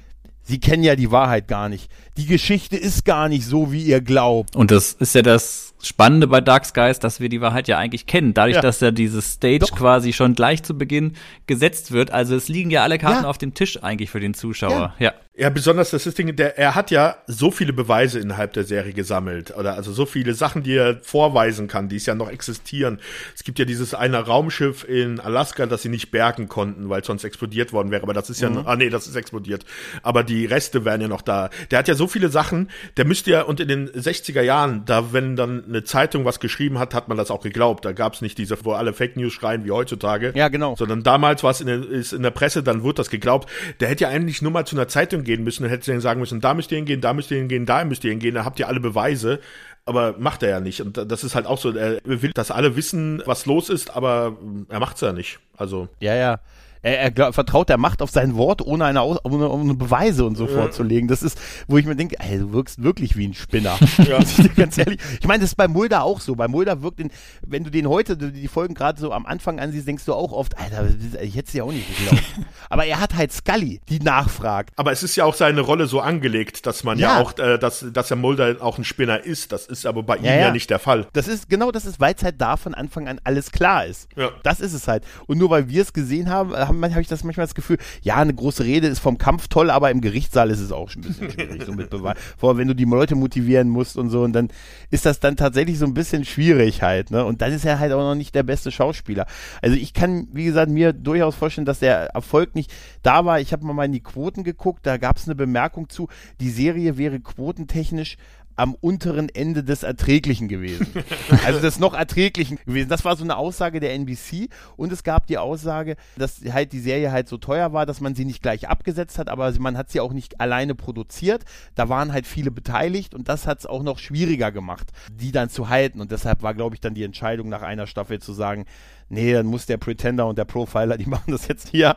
Sie 0.43 0.59
kennen 0.59 0.83
ja 0.83 0.97
die 0.97 1.11
Wahrheit 1.13 1.49
gar 1.49 1.69
nicht. 1.69 1.91
Die 2.17 2.25
Geschichte 2.25 2.77
ist 2.77 3.05
gar 3.05 3.29
nicht 3.29 3.45
so, 3.45 3.73
wie 3.73 3.85
ihr 3.85 4.01
glaubt. 4.01 4.57
Und 4.57 4.71
das 4.71 4.95
ist 4.95 5.15
ja 5.15 5.21
das 5.21 5.70
Spannende 5.83 6.27
bei 6.27 6.41
Dark 6.41 6.67
Skies, 6.67 6.99
dass 6.99 7.21
wir 7.21 7.29
die 7.29 7.41
Wahrheit 7.41 7.69
ja 7.69 7.79
eigentlich 7.79 8.07
kennen. 8.07 8.35
Dadurch, 8.35 8.57
ja. 8.57 8.63
dass 8.63 8.81
ja 8.81 8.91
dieses 8.91 9.33
Stage 9.35 9.61
Doch. 9.61 9.77
quasi 9.77 10.13
schon 10.13 10.35
gleich 10.35 10.63
zu 10.63 10.77
Beginn 10.77 11.15
gesetzt 11.47 11.93
wird. 11.93 12.11
Also 12.11 12.37
es 12.37 12.49
liegen 12.49 12.71
ja 12.71 12.83
alle 12.83 12.99
Karten 12.99 13.25
ja. 13.25 13.29
auf 13.29 13.39
dem 13.39 13.55
Tisch 13.55 13.83
eigentlich 13.83 14.11
für 14.11 14.21
den 14.21 14.35
Zuschauer. 14.35 14.95
Ja. 14.99 15.07
ja. 15.07 15.13
Ja, 15.41 15.49
besonders 15.49 15.89
das 15.89 16.07
ist 16.07 16.19
Ding, 16.19 16.37
der, 16.37 16.59
er 16.59 16.75
hat 16.75 16.91
ja 16.91 17.17
so 17.27 17.51
viele 17.51 17.73
Beweise 17.73 18.19
innerhalb 18.19 18.53
der 18.53 18.65
Serie 18.65 18.93
gesammelt. 18.93 19.57
Oder 19.57 19.73
also 19.73 19.91
so 19.91 20.05
viele 20.05 20.35
Sachen, 20.35 20.63
die 20.63 20.75
er 20.75 20.99
vorweisen 21.03 21.67
kann, 21.67 21.89
die 21.89 21.97
es 21.97 22.05
ja 22.05 22.15
noch 22.15 22.29
existieren. 22.29 22.99
Es 23.35 23.43
gibt 23.43 23.59
ja 23.59 23.65
dieses 23.65 23.95
eine 23.95 24.19
Raumschiff 24.19 24.85
in 24.85 25.19
Alaska, 25.19 25.65
das 25.65 25.81
sie 25.81 25.89
nicht 25.89 26.11
bergen 26.11 26.49
konnten, 26.49 26.91
weil 26.91 27.03
sonst 27.05 27.25
explodiert 27.25 27.73
worden 27.73 27.91
wäre. 27.91 28.03
Aber 28.03 28.13
das 28.13 28.29
ist 28.29 28.43
ja, 28.43 28.51
mhm. 28.51 28.67
ah 28.67 28.77
nee, 28.77 28.91
das 28.91 29.07
ist 29.07 29.17
explodiert. 29.17 29.65
Aber 30.03 30.25
die 30.25 30.45
Reste 30.45 30.85
wären 30.85 31.01
ja 31.01 31.09
noch 31.09 31.23
da. 31.23 31.49
Der 31.71 31.79
hat 31.79 31.89
ja 31.89 31.95
so 31.95 32.07
viele 32.07 32.29
Sachen, 32.29 32.69
der 32.99 33.07
müsste 33.07 33.31
ja, 33.31 33.41
und 33.41 33.61
in 33.61 33.69
den 33.69 33.89
60er 33.89 34.43
Jahren, 34.43 34.85
da 34.85 35.15
wenn 35.15 35.37
dann 35.37 35.65
eine 35.71 35.85
Zeitung 35.85 36.25
was 36.25 36.41
geschrieben 36.41 36.79
hat, 36.79 36.95
hat 36.95 37.09
man 37.09 37.17
das 37.17 37.31
auch 37.31 37.41
geglaubt. 37.41 37.85
Da 37.85 37.93
gab 37.93 38.15
es 38.15 38.21
nicht 38.21 38.37
diese, 38.37 38.63
wo 38.65 38.73
alle 38.73 38.93
Fake 38.93 39.17
News 39.17 39.33
schreien 39.33 39.65
wie 39.65 39.71
heutzutage. 39.71 40.33
Ja, 40.35 40.49
genau. 40.49 40.77
Sondern 40.77 41.03
damals 41.03 41.43
war 41.43 41.53
es 41.53 41.61
in, 41.61 41.69
der, 41.69 41.89
ist 41.89 42.13
in 42.13 42.23
der 42.23 42.31
Presse, 42.31 42.63
dann 42.63 42.83
wurde 42.83 42.97
das 42.97 43.11
geglaubt. 43.11 43.49
Der 43.81 43.89
hätte 43.89 44.05
ja 44.05 44.11
eigentlich 44.11 44.43
nur 44.43 44.53
mal 44.53 44.67
zu 44.67 44.77
einer 44.77 44.89
Zeitung 44.89 45.25
gehen 45.25 45.43
müssen, 45.43 45.63
dann 45.63 45.71
hätte 45.71 45.85
sie 45.85 46.01
sagen 46.01 46.21
müssen, 46.21 46.41
da 46.41 46.53
müsst 46.55 46.71
ihr 46.73 46.77
hingehen, 46.77 47.01
da 47.01 47.15
müsst 47.15 47.31
ihr 47.31 47.39
hingehen, 47.39 47.65
da 47.65 47.85
müsst 47.85 48.05
ihr 48.05 48.11
hingehen, 48.11 48.35
da 48.35 48.45
habt 48.45 48.59
ihr 48.59 48.69
alle 48.69 48.81
Beweise. 48.81 49.41
Aber 49.87 50.17
macht 50.19 50.43
er 50.43 50.51
ja 50.51 50.61
nicht. 50.61 50.83
Und 50.83 50.99
das 50.99 51.25
ist 51.25 51.35
halt 51.35 51.47
auch 51.47 51.59
so, 51.59 51.71
er 51.71 52.01
will, 52.05 52.33
dass 52.35 52.51
alle 52.51 52.77
wissen, 52.77 53.23
was 53.25 53.47
los 53.47 53.71
ist, 53.71 53.97
aber 53.97 54.37
er 54.69 54.79
macht's 54.79 55.01
ja 55.01 55.13
nicht. 55.13 55.41
Also. 55.57 55.89
Ja, 56.01 56.15
ja 56.15 56.41
er, 56.83 57.17
er 57.17 57.33
vertraut 57.33 57.69
der 57.69 57.79
Macht 57.79 58.03
auf 58.03 58.11
sein 58.11 58.37
Wort, 58.37 58.63
ohne 58.63 58.85
eine, 58.85 59.03
Aus 59.03 59.19
ohne, 59.25 59.49
ohne 59.49 59.75
Beweise 59.75 60.25
und 60.25 60.37
so 60.37 60.47
ja. 60.47 60.53
vorzulegen. 60.53 61.09
Das 61.09 61.23
ist, 61.23 61.39
wo 61.69 61.77
ich 61.79 61.87
mir 61.87 61.97
denke, 61.97 62.17
ey, 62.19 62.39
du 62.39 62.53
wirkst 62.53 62.83
wirklich 62.83 63.17
wie 63.17 63.29
ein 63.29 63.35
Spinner. 63.35 63.79
Ja. 64.01 64.19
ganz 64.57 64.79
ehrlich. 64.79 64.99
Ich 65.21 65.27
meine, 65.27 65.41
das 65.41 65.51
ist 65.51 65.57
bei 65.57 65.69
Mulder 65.69 66.05
auch 66.05 66.21
so. 66.21 66.35
Bei 66.35 66.49
Mulder 66.49 66.83
wirkt, 66.83 67.01
den, 67.01 67.11
wenn 67.47 67.65
du 67.65 67.71
den 67.71 67.89
heute, 67.89 68.17
die 68.17 68.49
Folgen 68.49 68.75
gerade 68.75 68.99
so 68.99 69.13
am 69.13 69.27
Anfang 69.27 69.61
ansiehst, 69.61 69.87
denkst 69.87 70.05
du 70.07 70.15
auch 70.15 70.33
oft, 70.33 70.59
Alter, 70.59 70.89
ich 71.21 71.37
hätte 71.37 71.49
es 71.49 71.53
ja 71.53 71.65
auch 71.65 71.73
nicht 71.73 71.87
geglaubt. 71.97 72.25
Aber 72.71 72.87
er 72.87 72.99
hat 72.99 73.15
halt 73.15 73.33
Scully, 73.33 73.81
die 73.89 74.01
nachfragt. 74.01 74.73
Aber 74.77 74.91
es 74.91 75.03
ist 75.03 75.17
ja 75.17 75.25
auch 75.27 75.35
seine 75.35 75.61
Rolle 75.61 75.87
so 75.87 76.01
angelegt, 76.01 76.67
dass 76.67 76.83
man 76.83 76.99
ja, 76.99 77.19
ja 77.19 77.23
auch, 77.23 77.39
äh, 77.39 77.59
dass, 77.59 77.85
dass 77.93 78.11
er 78.11 78.17
Mulder 78.17 78.57
auch 78.61 78.79
ein 78.79 78.85
Spinner 78.85 79.23
ist. 79.23 79.53
Das 79.53 79.67
ist 79.67 79.87
aber 79.87 80.03
bei 80.03 80.17
ihm 80.17 80.25
ja, 80.25 80.51
nicht 80.51 80.71
der 80.71 80.79
Fall. 80.79 81.07
Das 81.13 81.29
ist, 81.29 81.49
genau 81.49 81.71
das 81.71 81.85
ist, 81.85 82.01
weil 82.01 82.15
es 82.15 82.23
halt 82.23 82.41
da 82.41 82.57
von 82.57 82.75
Anfang 82.75 83.07
an 83.07 83.21
alles 83.25 83.53
klar 83.53 83.85
ist. 83.85 84.09
Das 84.43 84.61
ist 84.61 84.73
es 84.73 84.89
halt. 84.89 85.05
Und 85.27 85.39
nur 85.39 85.51
weil 85.51 85.69
wir 85.69 85.83
es 85.83 85.93
gesehen 85.93 86.31
haben, 86.31 86.55
habe 86.71 86.95
hab 86.95 87.01
ich 87.01 87.09
das 87.09 87.25
manchmal 87.25 87.47
das 87.47 87.55
Gefühl, 87.55 87.79
ja, 88.03 88.17
eine 88.17 88.35
große 88.35 88.65
Rede 88.65 88.87
ist 88.87 88.99
vom 88.99 89.19
Kampf 89.19 89.49
toll, 89.49 89.71
aber 89.71 89.91
im 89.91 90.01
Gerichtssaal 90.01 90.51
ist 90.51 90.61
es 90.61 90.73
auch 90.73 90.89
schon 90.89 91.03
ein 91.03 91.09
bisschen 91.09 91.31
schwierig, 91.33 91.65
so 91.65 91.73
mit 91.73 91.91
Beweis. 91.91 92.17
Vor 92.39 92.57
wenn 92.57 92.69
du 92.69 92.75
die 92.75 92.85
Leute 92.85 93.15
motivieren 93.15 93.69
musst 93.69 93.97
und 93.97 94.11
so, 94.11 94.23
und 94.23 94.33
dann 94.33 94.49
ist 94.91 95.07
das 95.07 95.21
dann 95.21 95.37
tatsächlich 95.37 95.79
so 95.79 95.87
ein 95.87 95.95
bisschen 95.95 96.25
schwierig 96.25 96.83
halt, 96.83 97.11
ne? 97.11 97.25
Und 97.25 97.43
dann 97.43 97.53
ist 97.53 97.65
er 97.65 97.79
halt 97.79 97.93
auch 97.93 98.01
noch 98.01 98.15
nicht 98.15 98.35
der 98.35 98.43
beste 98.43 98.71
Schauspieler. 98.71 99.27
Also 99.63 99.77
ich 99.77 99.95
kann, 99.95 100.29
wie 100.33 100.45
gesagt, 100.45 100.71
mir 100.71 100.93
durchaus 100.93 101.35
vorstellen, 101.35 101.65
dass 101.65 101.81
der 101.81 102.07
Erfolg 102.15 102.55
nicht 102.55 102.73
da 103.03 103.25
war. 103.25 103.41
Ich 103.41 103.53
habe 103.53 103.65
mal 103.67 103.85
in 103.85 103.93
die 103.93 104.03
Quoten 104.03 104.45
geguckt, 104.45 104.87
da 104.87 104.97
gab 104.97 105.17
es 105.17 105.27
eine 105.27 105.35
Bemerkung 105.35 105.89
zu, 105.89 106.09
die 106.41 106.51
Serie 106.51 106.99
wäre 106.99 107.21
quotentechnisch 107.21 108.17
am 108.61 108.75
unteren 108.75 109.31
Ende 109.31 109.65
des 109.65 109.83
Erträglichen 109.83 110.47
gewesen. 110.47 110.87
also 111.47 111.61
des 111.61 111.79
noch 111.79 111.95
Erträglichen 111.95 112.59
gewesen. 112.67 112.91
Das 112.91 113.07
war 113.07 113.17
so 113.17 113.25
eine 113.25 113.37
Aussage 113.37 113.81
der 113.81 113.95
NBC 113.95 114.51
und 114.77 114.93
es 114.93 115.03
gab 115.03 115.27
die 115.27 115.39
Aussage, 115.39 115.97
dass 116.19 116.43
halt 116.53 116.73
die 116.73 116.79
Serie 116.81 117.11
halt 117.11 117.27
so 117.27 117.39
teuer 117.39 117.73
war, 117.73 117.87
dass 117.87 118.03
man 118.03 118.15
sie 118.15 118.27
nicht 118.27 118.43
gleich 118.43 118.69
abgesetzt 118.69 119.19
hat, 119.19 119.31
aber 119.31 119.51
man 119.59 119.79
hat 119.79 119.91
sie 119.91 120.01
auch 120.01 120.13
nicht 120.13 120.41
alleine 120.41 120.75
produziert. 120.75 121.45
Da 121.75 121.89
waren 121.89 122.13
halt 122.13 122.27
viele 122.27 122.51
beteiligt 122.51 123.15
und 123.15 123.31
das 123.31 123.47
hat 123.47 123.61
es 123.61 123.67
auch 123.67 123.83
noch 123.83 123.99
schwieriger 123.99 124.53
gemacht, 124.53 124.89
die 125.11 125.33
dann 125.33 125.49
zu 125.49 125.71
halten. 125.71 126.03
Und 126.03 126.13
deshalb 126.13 126.43
war, 126.43 126.53
glaube 126.53 126.75
ich, 126.75 126.83
dann 126.83 126.93
die 126.93 127.05
Entscheidung 127.05 127.49
nach 127.49 127.63
einer 127.63 127.87
Staffel 127.87 128.21
zu 128.21 128.35
sagen, 128.35 128.67
nee, 129.09 129.33
dann 129.33 129.47
muss 129.47 129.65
der 129.65 129.79
Pretender 129.79 130.27
und 130.27 130.37
der 130.37 130.45
Profiler, 130.45 130.99
die 130.99 131.07
machen 131.07 131.33
das 131.33 131.49
jetzt 131.49 131.69
hier, 131.69 131.97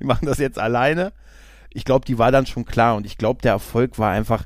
die 0.00 0.04
machen 0.04 0.24
das 0.24 0.38
jetzt 0.38 0.58
alleine. 0.58 1.12
Ich 1.70 1.84
glaube, 1.84 2.06
die 2.06 2.18
war 2.18 2.32
dann 2.32 2.46
schon 2.46 2.64
klar 2.64 2.96
und 2.96 3.04
ich 3.04 3.18
glaube, 3.18 3.42
der 3.42 3.52
Erfolg 3.52 3.98
war 3.98 4.10
einfach, 4.10 4.44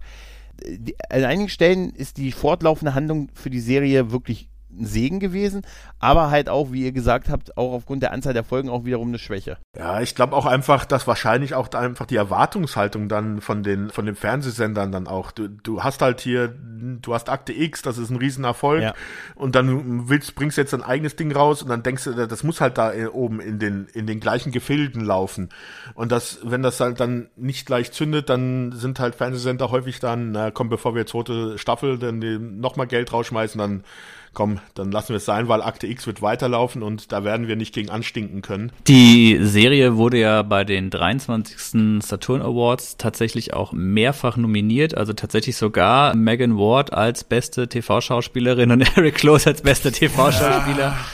an 1.09 1.25
einigen 1.25 1.49
Stellen 1.49 1.95
ist 1.95 2.17
die 2.17 2.33
fortlaufende 2.33 2.95
Handlung 2.95 3.31
für 3.35 3.51
die 3.51 3.61
Serie 3.61 4.11
wirklich 4.11 4.49
ein 4.73 4.87
Segen 4.87 5.21
gewesen, 5.21 5.63
aber 5.99 6.31
halt 6.31 6.49
auch, 6.49 6.73
wie 6.73 6.85
ihr 6.85 6.93
gesagt 6.93 7.29
habt, 7.29 7.57
auch 7.57 7.73
aufgrund 7.73 8.03
der 8.03 8.13
Anzahl 8.13 8.35
der 8.35 8.45
Folgen 8.45 8.69
auch 8.69 8.85
wiederum 8.85 9.09
eine 9.09 9.19
Schwäche. 9.19 9.59
Ja, 9.77 10.01
ich 10.01 10.15
glaube 10.15 10.35
auch 10.37 10.47
einfach, 10.47 10.85
dass 10.85 11.07
wahrscheinlich 11.07 11.55
auch 11.55 11.71
einfach 11.73 12.07
die 12.07 12.17
Erwartungshaltung 12.17 13.09
dann 13.09 13.41
von 13.41 13.63
den 13.63 13.91
von 13.91 14.07
den 14.07 14.15
Fernsehsendern 14.15 14.93
dann 14.93 15.07
auch. 15.07 15.31
Du, 15.31 15.49
du 15.49 15.83
hast 15.83 16.03
halt 16.03 16.21
hier, 16.21 16.49
du 16.49 17.15
hast 17.15 17.29
Akte 17.29 17.53
X, 17.53 17.83
das 17.83 17.99
ist 17.99 18.11
ein 18.11 18.17
Riesenerfolg 18.17 18.83
ja. 18.83 18.95
und 19.35 19.55
dann 19.55 20.09
willst 20.09 20.35
bringst 20.35 20.59
jetzt 20.59 20.75
ein 20.75 20.83
eigenes 20.83 21.17
Ding 21.17 21.33
raus 21.33 21.63
und 21.63 21.69
dann 21.69 21.83
denkst 21.83 22.05
du, 22.05 22.27
das 22.27 22.43
muss 22.43 22.61
halt 22.61 22.79
da 22.79 22.93
oben 23.13 23.41
in 23.41 23.59
den 23.59 23.87
in 23.93 24.07
den 24.07 24.21
gleichen 24.21 24.53
Gefilden 24.53 25.05
laufen 25.05 25.51
und 25.95 26.13
das, 26.13 26.39
wenn 26.43 26.63
das 26.63 26.81
halt 26.81 27.01
dann 27.01 27.29
nicht 27.37 27.67
gleich 27.67 27.93
zündet, 27.93 28.29
dann 28.29 28.73
sind 28.73 29.01
halt 29.01 29.15
Fernsehsender 29.15 29.71
häufig 29.71 30.01
dann, 30.01 30.33
na, 30.33 30.51
komm, 30.51 30.69
bevor 30.69 30.95
wir 30.95 31.07
zweite 31.07 31.59
Staffel 31.59 31.99
dann 31.99 32.59
nochmal 32.61 32.87
Geld 32.87 33.13
rausschmeißen, 33.13 33.59
dann 33.59 33.85
komm, 34.33 34.61
dann 34.75 34.91
lassen 34.91 35.11
wir 35.11 35.17
es 35.17 35.25
sein, 35.25 35.49
weil 35.49 35.63
Akte 35.63 35.87
X 35.87 36.07
wird 36.07 36.23
weiterlaufen 36.23 36.83
und 36.83 37.13
da 37.13 37.25
werden 37.25 37.49
wir 37.49 37.57
nicht 37.57 37.75
gegen 37.75 37.91
anstinken 37.91 38.43
können. 38.43 38.73
Die 38.87 39.39
Serie 39.43 39.97
wurde 39.97 40.19
ja 40.19 40.43
bei 40.43 40.65
den 40.65 40.91
23. 40.91 42.03
Saturn 42.03 42.43
Awards 42.43 42.97
tatsächlich 42.97 43.53
auch 43.53 43.73
mehrfach 43.73 44.37
nominiert, 44.37 44.97
also 44.97 45.13
tatsächlich 45.13 45.57
sogar 45.57 46.15
Megan 46.15 46.57
Ward 46.57 46.93
als 46.93 47.25
beste 47.25 47.69
TV-Schauspielerin 47.69 48.71
und 48.71 48.81
Eric 48.97 49.17
Close 49.17 49.49
als 49.49 49.63
bester 49.63 49.93
TV-Schauspieler. 49.93 50.97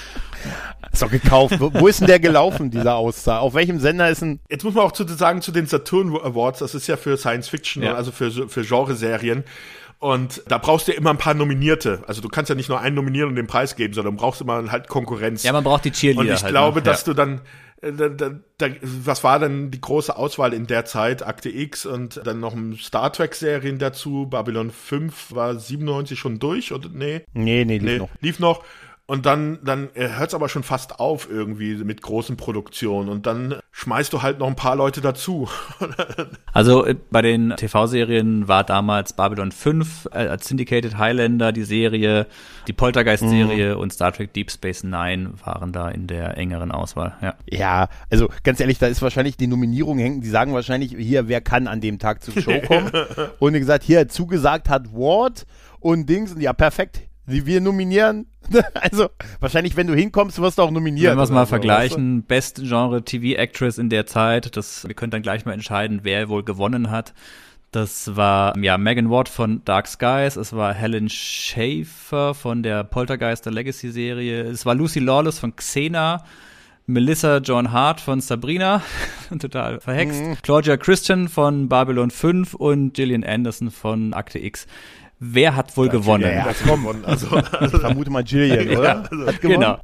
Ist 0.93 1.03
doch 1.03 1.11
gekauft. 1.11 1.57
Wo 1.59 1.87
ist 1.87 2.01
denn 2.01 2.07
der 2.07 2.19
gelaufen, 2.19 2.71
dieser 2.71 2.97
Aussage? 2.97 3.41
Auf 3.41 3.55
welchem 3.55 3.79
Sender 3.79 4.09
ist 4.09 4.23
ein. 4.23 4.41
Jetzt 4.49 4.65
muss 4.65 4.75
man 4.75 4.85
auch 4.85 4.93
zu 4.93 5.07
sagen, 5.07 5.43
zu 5.43 5.53
den 5.53 5.67
Saturn 5.67 6.17
Awards, 6.17 6.61
das 6.61 6.75
ist 6.75 6.87
ja 6.87 6.97
für 6.97 7.17
Science 7.17 7.49
Fiction, 7.49 7.83
ja. 7.83 7.95
also 7.95 8.11
für, 8.11 8.49
für 8.49 8.63
Genreserien. 8.63 9.45
Und 10.01 10.43
da 10.47 10.59
brauchst 10.59 10.87
du 10.87 10.93
ja 10.93 10.99
immer 10.99 11.11
ein 11.11 11.19
paar 11.19 11.35
Nominierte. 11.35 12.03
Also 12.07 12.21
du 12.23 12.29
kannst 12.29 12.49
ja 12.49 12.55
nicht 12.55 12.69
nur 12.69 12.81
einen 12.81 12.95
nominieren 12.95 13.31
und 13.31 13.37
den 13.37 13.49
Preis 13.49 13.75
geben, 13.75 13.95
sondern 13.95 14.17
brauchst 14.17 14.41
immer 14.41 14.71
halt 14.71 14.89
Konkurrenz. 14.89 15.43
Ja, 15.43 15.53
man 15.53 15.65
braucht 15.65 15.85
die 15.85 15.91
Cheerleader. 15.91 16.21
Und 16.21 16.35
ich 16.35 16.43
halt 16.43 16.53
glaube, 16.53 16.79
noch. 16.79 16.85
dass 16.85 17.03
du 17.03 17.15
dann, 17.15 17.41
äh, 17.83 17.93
da, 17.93 18.09
da, 18.09 18.31
da, 18.59 18.67
was 18.81 19.25
war 19.25 19.41
denn 19.41 19.73
die 19.73 19.81
große 19.81 20.17
Auswahl 20.17 20.55
in 20.55 20.69
der 20.69 20.85
Zeit? 20.85 21.27
Akte 21.27 21.49
X 21.49 21.85
und 21.85 22.21
dann 22.25 22.39
noch 22.39 22.55
ein 22.55 22.77
Star 22.77 23.13
Trek 23.13 23.35
Serien 23.35 23.79
dazu. 23.81 24.29
Babylon 24.31 24.71
5 24.71 25.35
war 25.35 25.59
97 25.59 26.17
schon 26.17 26.39
durch, 26.39 26.73
oder? 26.73 26.89
Nee. 26.93 27.23
Nee, 27.33 27.65
nee, 27.65 27.79
lief 27.79 27.83
nee, 27.83 27.99
noch. 27.99 28.09
Lief 28.21 28.39
noch. 28.39 28.65
Und 29.11 29.25
dann, 29.25 29.59
dann 29.65 29.89
hört 29.95 30.29
es 30.29 30.35
aber 30.35 30.51
schon 30.51 30.63
fast 30.63 31.01
auf 31.01 31.31
irgendwie 31.31 31.77
mit 31.77 32.03
großen 32.03 32.37
Produktionen. 32.37 33.09
Und 33.09 33.25
dann 33.25 33.55
schmeißt 33.73 34.13
du 34.13 34.21
halt 34.21 34.39
noch 34.39 34.47
ein 34.47 34.55
paar 34.55 34.77
Leute 34.77 35.01
dazu. 35.01 35.49
also 36.53 36.85
äh, 36.85 36.95
bei 37.11 37.23
den 37.23 37.55
TV-Serien 37.57 38.49
war 38.49 38.65
damals 38.65 39.15
Babylon 39.15 39.51
5 39.51 40.11
äh, 40.13 40.27
als 40.27 40.47
Syndicated 40.47 40.99
Highlander 40.99 41.53
die 41.53 41.65
Serie, 41.65 42.27
die 42.67 42.75
Poltergeist-Serie 42.75 43.77
mhm. 43.77 43.81
und 43.81 43.95
Star 43.95 44.13
Trek 44.13 44.35
Deep 44.35 44.51
Space 44.51 44.85
Nine 44.85 45.31
waren 45.43 45.73
da 45.73 45.89
in 45.89 46.07
der 46.07 46.37
engeren 46.37 46.71
Auswahl. 46.71 47.17
Ja. 47.23 47.35
ja, 47.49 47.89
also 48.11 48.29
ganz 48.43 48.61
ehrlich, 48.61 48.77
da 48.77 48.89
ist 48.89 49.01
wahrscheinlich 49.01 49.39
die 49.39 49.47
Nominierung 49.47 49.97
hängen. 49.97 50.21
Die 50.21 50.29
sagen 50.29 50.53
wahrscheinlich 50.53 50.95
hier, 50.99 51.29
wer 51.29 51.41
kann 51.41 51.67
an 51.67 51.81
dem 51.81 51.99
Tag 51.99 52.23
zur 52.23 52.39
Show 52.43 52.61
kommen. 52.67 52.93
und 53.39 53.55
wie 53.55 53.59
gesagt, 53.59 53.85
hier 53.85 54.07
zugesagt 54.09 54.69
hat 54.69 54.93
Ward 54.93 55.47
und 55.81 56.11
Dings. 56.11 56.35
Und 56.35 56.43
ja, 56.43 56.53
perfekt. 56.53 57.08
Wir 57.29 57.61
nominieren 57.61 58.27
also, 58.75 59.11
wahrscheinlich, 59.41 59.77
wenn 59.77 59.87
du 59.87 59.95
hinkommst, 59.95 60.41
wirst 60.41 60.59
du 60.59 60.63
auch 60.63 60.71
nominiert. 60.71 61.11
Wenn 61.11 61.19
wir 61.19 61.23
es 61.23 61.31
mal 61.31 61.45
so, 61.45 61.51
vergleichen? 61.51 62.23
Best 62.23 62.61
Genre 62.63 63.03
TV 63.03 63.39
Actress 63.39 63.79
in 63.79 63.91
der 63.91 64.07
Zeit, 64.07 64.57
das, 64.57 64.87
wir 64.87 64.95
können 64.95 65.11
dann 65.11 65.23
gleich 65.23 65.45
mal 65.45 65.53
entscheiden, 65.53 66.01
wer 66.03 66.29
wohl 66.29 66.43
gewonnen 66.43 66.91
hat. 66.91 67.15
Das 67.71 68.17
war 68.17 68.57
ja 68.57 68.79
Megan 68.79 69.11
Watt 69.11 69.29
von 69.29 69.63
Dark 69.67 69.87
Skies, 69.87 70.37
es 70.37 70.55
war 70.55 70.73
Helen 70.73 71.11
Schaefer 71.11 72.33
von 72.35 72.63
der 72.63 72.83
Poltergeister 72.85 73.51
Legacy 73.51 73.91
Serie, 73.91 74.45
es 74.45 74.65
war 74.65 74.75
Lucy 74.75 75.01
Lawless 75.01 75.39
von 75.39 75.55
Xena, 75.55 76.25
Melissa 76.87 77.39
John 77.39 77.71
Hart 77.71 78.01
von 78.01 78.23
Sabrina, 78.23 78.81
total 79.39 79.81
verhext, 79.81 80.23
mhm. 80.23 80.37
Claudia 80.41 80.79
Christian 80.79 81.29
von 81.29 81.69
Babylon 81.69 82.11
5 82.11 82.55
und 82.55 82.95
Gillian 82.95 83.25
Anderson 83.25 83.71
von 83.71 84.15
Akte 84.15 84.39
X. 84.39 84.67
Wer 85.21 85.57
hat 85.57 85.77
wohl 85.77 85.87
ja, 85.87 85.93
gewonnen? 85.93 86.25
Ja, 86.25 86.47
ja, 86.47 86.53
gewonnen. 86.53 87.05
Also, 87.05 87.29
also 87.53 87.77
ich 87.77 87.83
vermute 87.83 88.11
mal 88.11 88.23
Jillian, 88.25 88.69
oder? 88.79 88.89
Ja, 88.89 89.03
also, 89.03 89.27
hat 89.27 89.41
gewonnen. 89.41 89.61
Genau. 89.61 89.81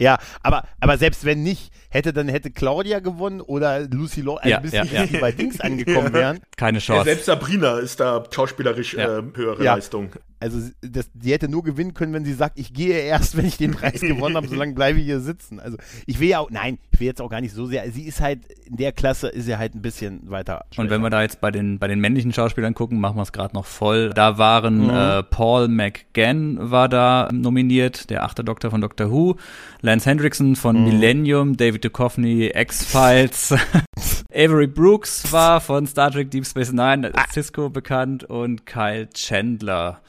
Ja, 0.00 0.18
aber, 0.42 0.64
aber 0.80 0.96
selbst 0.96 1.26
wenn 1.26 1.42
nicht, 1.42 1.70
hätte 1.90 2.14
dann 2.14 2.28
hätte 2.28 2.50
Claudia 2.50 3.00
gewonnen 3.00 3.42
oder 3.42 3.80
Lucy 3.80 4.22
Law, 4.22 4.36
also 4.36 4.48
ja, 4.48 4.58
bis 4.58 4.72
ja, 4.72 4.84
ja. 4.84 5.04
die 5.04 5.18
bei 5.18 5.30
Dings 5.30 5.60
angekommen 5.60 6.14
wären. 6.14 6.40
Keine 6.56 6.78
Chance. 6.78 7.00
Ja, 7.00 7.04
selbst 7.04 7.26
Sabrina 7.26 7.78
ist 7.78 8.00
da 8.00 8.24
schauspielerisch 8.30 8.94
äh, 8.94 9.22
höhere 9.34 9.62
Leistung. 9.62 10.12
Also 10.40 10.58
das, 10.80 11.10
die 11.12 11.32
hätte 11.32 11.50
nur 11.50 11.62
gewinnen 11.62 11.92
können, 11.92 12.14
wenn 12.14 12.24
sie 12.24 12.32
sagt, 12.32 12.58
ich 12.58 12.72
gehe 12.72 12.98
erst, 12.98 13.36
wenn 13.36 13.44
ich 13.44 13.58
den 13.58 13.72
Preis 13.72 14.00
gewonnen 14.00 14.36
habe, 14.36 14.48
solange 14.48 14.72
bleibe 14.72 14.98
ich 14.98 15.04
hier 15.04 15.20
sitzen. 15.20 15.60
Also 15.60 15.76
ich 16.06 16.18
will 16.18 16.28
ja 16.28 16.38
auch, 16.38 16.50
nein, 16.50 16.78
ich 16.90 17.00
will 17.00 17.06
jetzt 17.06 17.20
auch 17.20 17.28
gar 17.28 17.42
nicht 17.42 17.52
so 17.52 17.66
sehr. 17.66 17.90
Sie 17.92 18.04
ist 18.04 18.20
halt 18.20 18.40
in 18.64 18.76
der 18.76 18.92
Klasse 18.92 19.28
ist 19.28 19.44
sie 19.44 19.56
halt 19.56 19.74
ein 19.74 19.82
bisschen 19.82 20.30
weiter. 20.30 20.64
Schwächer. 20.70 20.82
Und 20.82 20.90
wenn 20.90 21.02
wir 21.02 21.10
da 21.10 21.22
jetzt 21.22 21.40
bei 21.40 21.50
den 21.50 21.78
bei 21.78 21.88
den 21.88 22.00
männlichen 22.00 22.32
Schauspielern 22.32 22.72
gucken, 22.72 23.00
machen 23.00 23.16
wir 23.16 23.22
es 23.22 23.32
gerade 23.32 23.54
noch 23.54 23.66
voll. 23.66 24.10
Da 24.10 24.38
waren 24.38 24.84
mhm. 24.84 24.90
äh, 24.90 25.22
Paul 25.24 25.68
McGann 25.68 26.70
war 26.70 26.88
da 26.88 27.28
nominiert, 27.32 28.08
der 28.08 28.24
achte 28.24 28.42
Doktor 28.44 28.70
von 28.70 28.80
Doctor 28.80 29.10
Who, 29.10 29.36
Lance 29.82 30.08
Hendrickson 30.08 30.56
von 30.56 30.78
mhm. 30.78 30.84
Millennium, 30.84 31.56
David 31.56 31.84
Duchovny, 31.84 32.50
X-Files, 32.54 33.54
Avery 34.32 34.68
Brooks 34.68 35.32
war 35.32 35.60
von 35.60 35.86
Star 35.86 36.10
Trek 36.10 36.30
Deep 36.30 36.46
Space 36.46 36.72
Nine, 36.72 37.12
Cisco 37.32 37.68
bekannt 37.68 38.24
und 38.24 38.64
Kyle 38.64 39.08
Chandler 39.12 40.00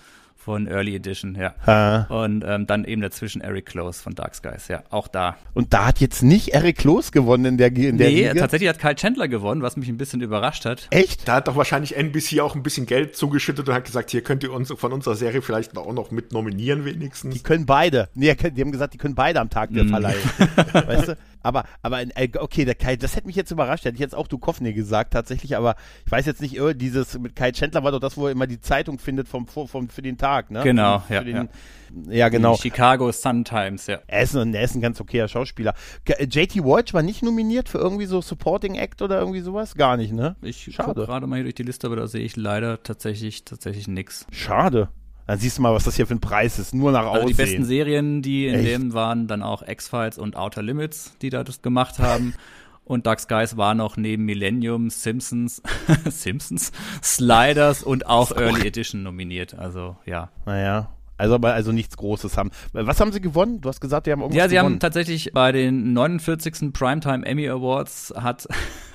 von 0.43 0.68
Early 0.68 0.95
Edition, 0.95 1.35
ja. 1.35 1.53
Ah. 1.65 2.23
Und 2.23 2.43
ähm, 2.45 2.65
dann 2.65 2.84
eben 2.85 3.01
dazwischen 3.01 3.41
Eric 3.41 3.68
Close 3.68 4.01
von 4.01 4.15
Dark 4.15 4.34
Skies, 4.34 4.68
ja, 4.69 4.84
auch 4.89 5.07
da. 5.07 5.38
Und 5.53 5.73
da 5.73 5.85
hat 5.85 5.99
jetzt 5.99 6.23
nicht 6.23 6.49
Eric 6.53 6.80
Close 6.80 7.11
gewonnen 7.11 7.45
in 7.45 7.57
der, 7.57 7.68
in 7.68 7.97
der 7.97 8.09
Nee, 8.09 8.27
Liga? 8.27 8.34
tatsächlich 8.34 8.69
hat 8.69 8.80
Kyle 8.80 8.95
Chandler 8.95 9.27
gewonnen, 9.27 9.61
was 9.61 9.77
mich 9.77 9.88
ein 9.88 9.97
bisschen 9.97 10.22
überrascht 10.22 10.65
hat. 10.65 10.88
Echt? 10.89 11.27
Da 11.27 11.35
hat 11.35 11.47
doch 11.47 11.55
wahrscheinlich 11.55 11.95
NBC 11.95 12.39
auch 12.39 12.55
ein 12.55 12.63
bisschen 12.63 12.88
Geld 12.88 13.15
zugeschüttet 13.15 13.69
und 13.69 13.76
hat 13.76 13.85
gesagt, 13.85 14.09
hier 14.09 14.22
könnt 14.22 14.43
ihr 14.43 14.51
uns 14.51 14.73
von 14.76 14.91
unserer 14.93 15.15
Serie 15.15 15.41
vielleicht 15.43 15.77
auch 15.77 15.93
noch 15.93 16.09
mit 16.09 16.31
nominieren 16.34 16.85
wenigstens. 16.85 17.35
Die 17.35 17.43
können 17.43 17.68
beide. 17.68 18.09
Nee, 18.15 18.34
die 18.34 18.61
haben 18.61 18.72
gesagt, 18.72 18.95
die 18.95 18.97
können 18.97 19.15
beide 19.15 19.39
am 19.39 19.49
Tag 19.49 19.72
der 19.73 19.84
mm. 19.84 19.89
Verleihung. 19.89 20.23
weißt 20.73 21.07
du? 21.09 21.18
Aber, 21.43 21.63
aber 21.81 22.01
äh, 22.01 22.30
okay, 22.39 22.65
der 22.65 22.76
Kai, 22.76 22.95
das 22.95 23.15
hätte 23.15 23.27
mich 23.27 23.35
jetzt 23.35 23.51
überrascht. 23.51 23.85
Hätte 23.85 23.95
ich 23.95 24.01
jetzt 24.01 24.15
auch 24.15 24.27
Duchovny 24.27 24.73
gesagt, 24.73 25.13
tatsächlich. 25.13 25.55
Aber 25.55 25.76
ich 26.05 26.11
weiß 26.11 26.26
jetzt 26.26 26.41
nicht, 26.41 26.59
oh, 26.61 26.73
dieses 26.73 27.18
mit 27.18 27.35
Kai 27.35 27.51
Chandler 27.51 27.84
war 27.84 27.91
doch 27.91 27.99
das, 27.99 28.18
wo 28.18 28.27
er 28.27 28.31
immer 28.31 28.47
die 28.47 28.59
Zeitung 28.59 28.99
findet 28.99 29.27
vom, 29.27 29.47
vom, 29.47 29.89
für 29.89 30.01
den 30.01 30.18
Tag, 30.18 30.51
ne? 30.51 30.63
Genau, 30.63 30.99
für, 30.99 31.15
ja, 31.15 31.23
den, 31.23 31.35
ja. 31.35 31.47
Ja, 32.09 32.30
genau. 32.30 32.55
Die 32.55 32.61
Chicago 32.61 33.11
Sun-Times, 33.11 33.88
ja. 33.88 33.99
Er 34.07 34.22
ist, 34.22 34.35
ein, 34.35 34.53
er 34.53 34.63
ist 34.63 34.76
ein 34.76 34.81
ganz 34.81 35.01
okayer 35.01 35.27
Schauspieler. 35.27 35.73
JT 36.07 36.63
Walsh 36.63 36.93
war 36.93 37.01
nicht 37.01 37.22
nominiert 37.22 37.69
für 37.69 37.80
irgendwie 37.80 38.05
so 38.05 38.22
Supporting 38.22 38.76
Act 38.76 39.01
oder 39.01 39.19
irgendwie 39.19 39.41
sowas? 39.41 39.76
Gar 39.76 39.97
nicht, 39.97 40.13
ne? 40.13 40.35
Ich 40.41 40.77
gucke 40.77 40.93
gerade 41.05 41.27
mal 41.27 41.35
hier 41.35 41.43
durch 41.43 41.55
die 41.55 41.63
Liste, 41.63 41.88
aber 41.88 41.97
da 41.97 42.07
sehe 42.07 42.23
ich 42.23 42.35
leider 42.38 42.81
tatsächlich, 42.84 43.43
tatsächlich 43.43 43.88
nix. 43.88 44.26
Schade. 44.31 44.89
Dann 45.31 45.39
siehst 45.39 45.59
du 45.59 45.61
mal, 45.61 45.73
was 45.73 45.85
das 45.85 45.95
hier 45.95 46.05
für 46.05 46.13
ein 46.13 46.19
Preis 46.19 46.59
ist. 46.59 46.73
Nur 46.73 46.91
nach 46.91 47.05
also 47.05 47.25
Die 47.25 47.33
besten 47.33 47.63
Serien, 47.63 48.21
die 48.21 48.47
in 48.47 48.55
Echt? 48.55 48.67
dem 48.67 48.91
waren, 48.91 49.27
dann 49.27 49.43
auch 49.43 49.65
X-Files 49.65 50.17
und 50.17 50.35
Outer 50.35 50.61
Limits, 50.61 51.15
die 51.21 51.29
da 51.29 51.45
das 51.45 51.61
gemacht 51.61 51.99
haben. 51.99 52.33
Und 52.83 53.05
Dark 53.05 53.21
Skies 53.21 53.55
war 53.55 53.73
noch 53.73 53.95
neben 53.95 54.25
Millennium, 54.25 54.89
Simpsons, 54.89 55.61
Simpsons, 56.09 56.73
Sliders 57.01 57.83
und 57.83 58.07
auch 58.07 58.35
Early 58.35 58.67
Edition 58.67 59.03
nominiert. 59.03 59.53
Also 59.53 59.95
ja. 60.05 60.29
Naja, 60.45 60.89
also 61.22 61.35
aber 61.35 61.53
also 61.53 61.72
nichts 61.72 61.95
Großes 61.98 62.35
haben. 62.35 62.49
Was 62.73 62.99
haben 62.99 63.11
sie 63.11 63.22
gewonnen? 63.22 63.61
Du 63.61 63.69
hast 63.69 63.80
gesagt, 63.80 64.07
die 64.07 64.11
haben 64.11 64.22
irgendwas 64.22 64.38
Ja, 64.38 64.49
sie 64.49 64.56
gewonnen. 64.56 64.73
haben 64.73 64.80
tatsächlich 64.80 65.31
bei 65.34 65.52
den 65.52 65.93
49. 65.93 66.73
Primetime 66.73 67.23
Emmy 67.26 67.48
Awards 67.48 68.11
hat 68.18 68.48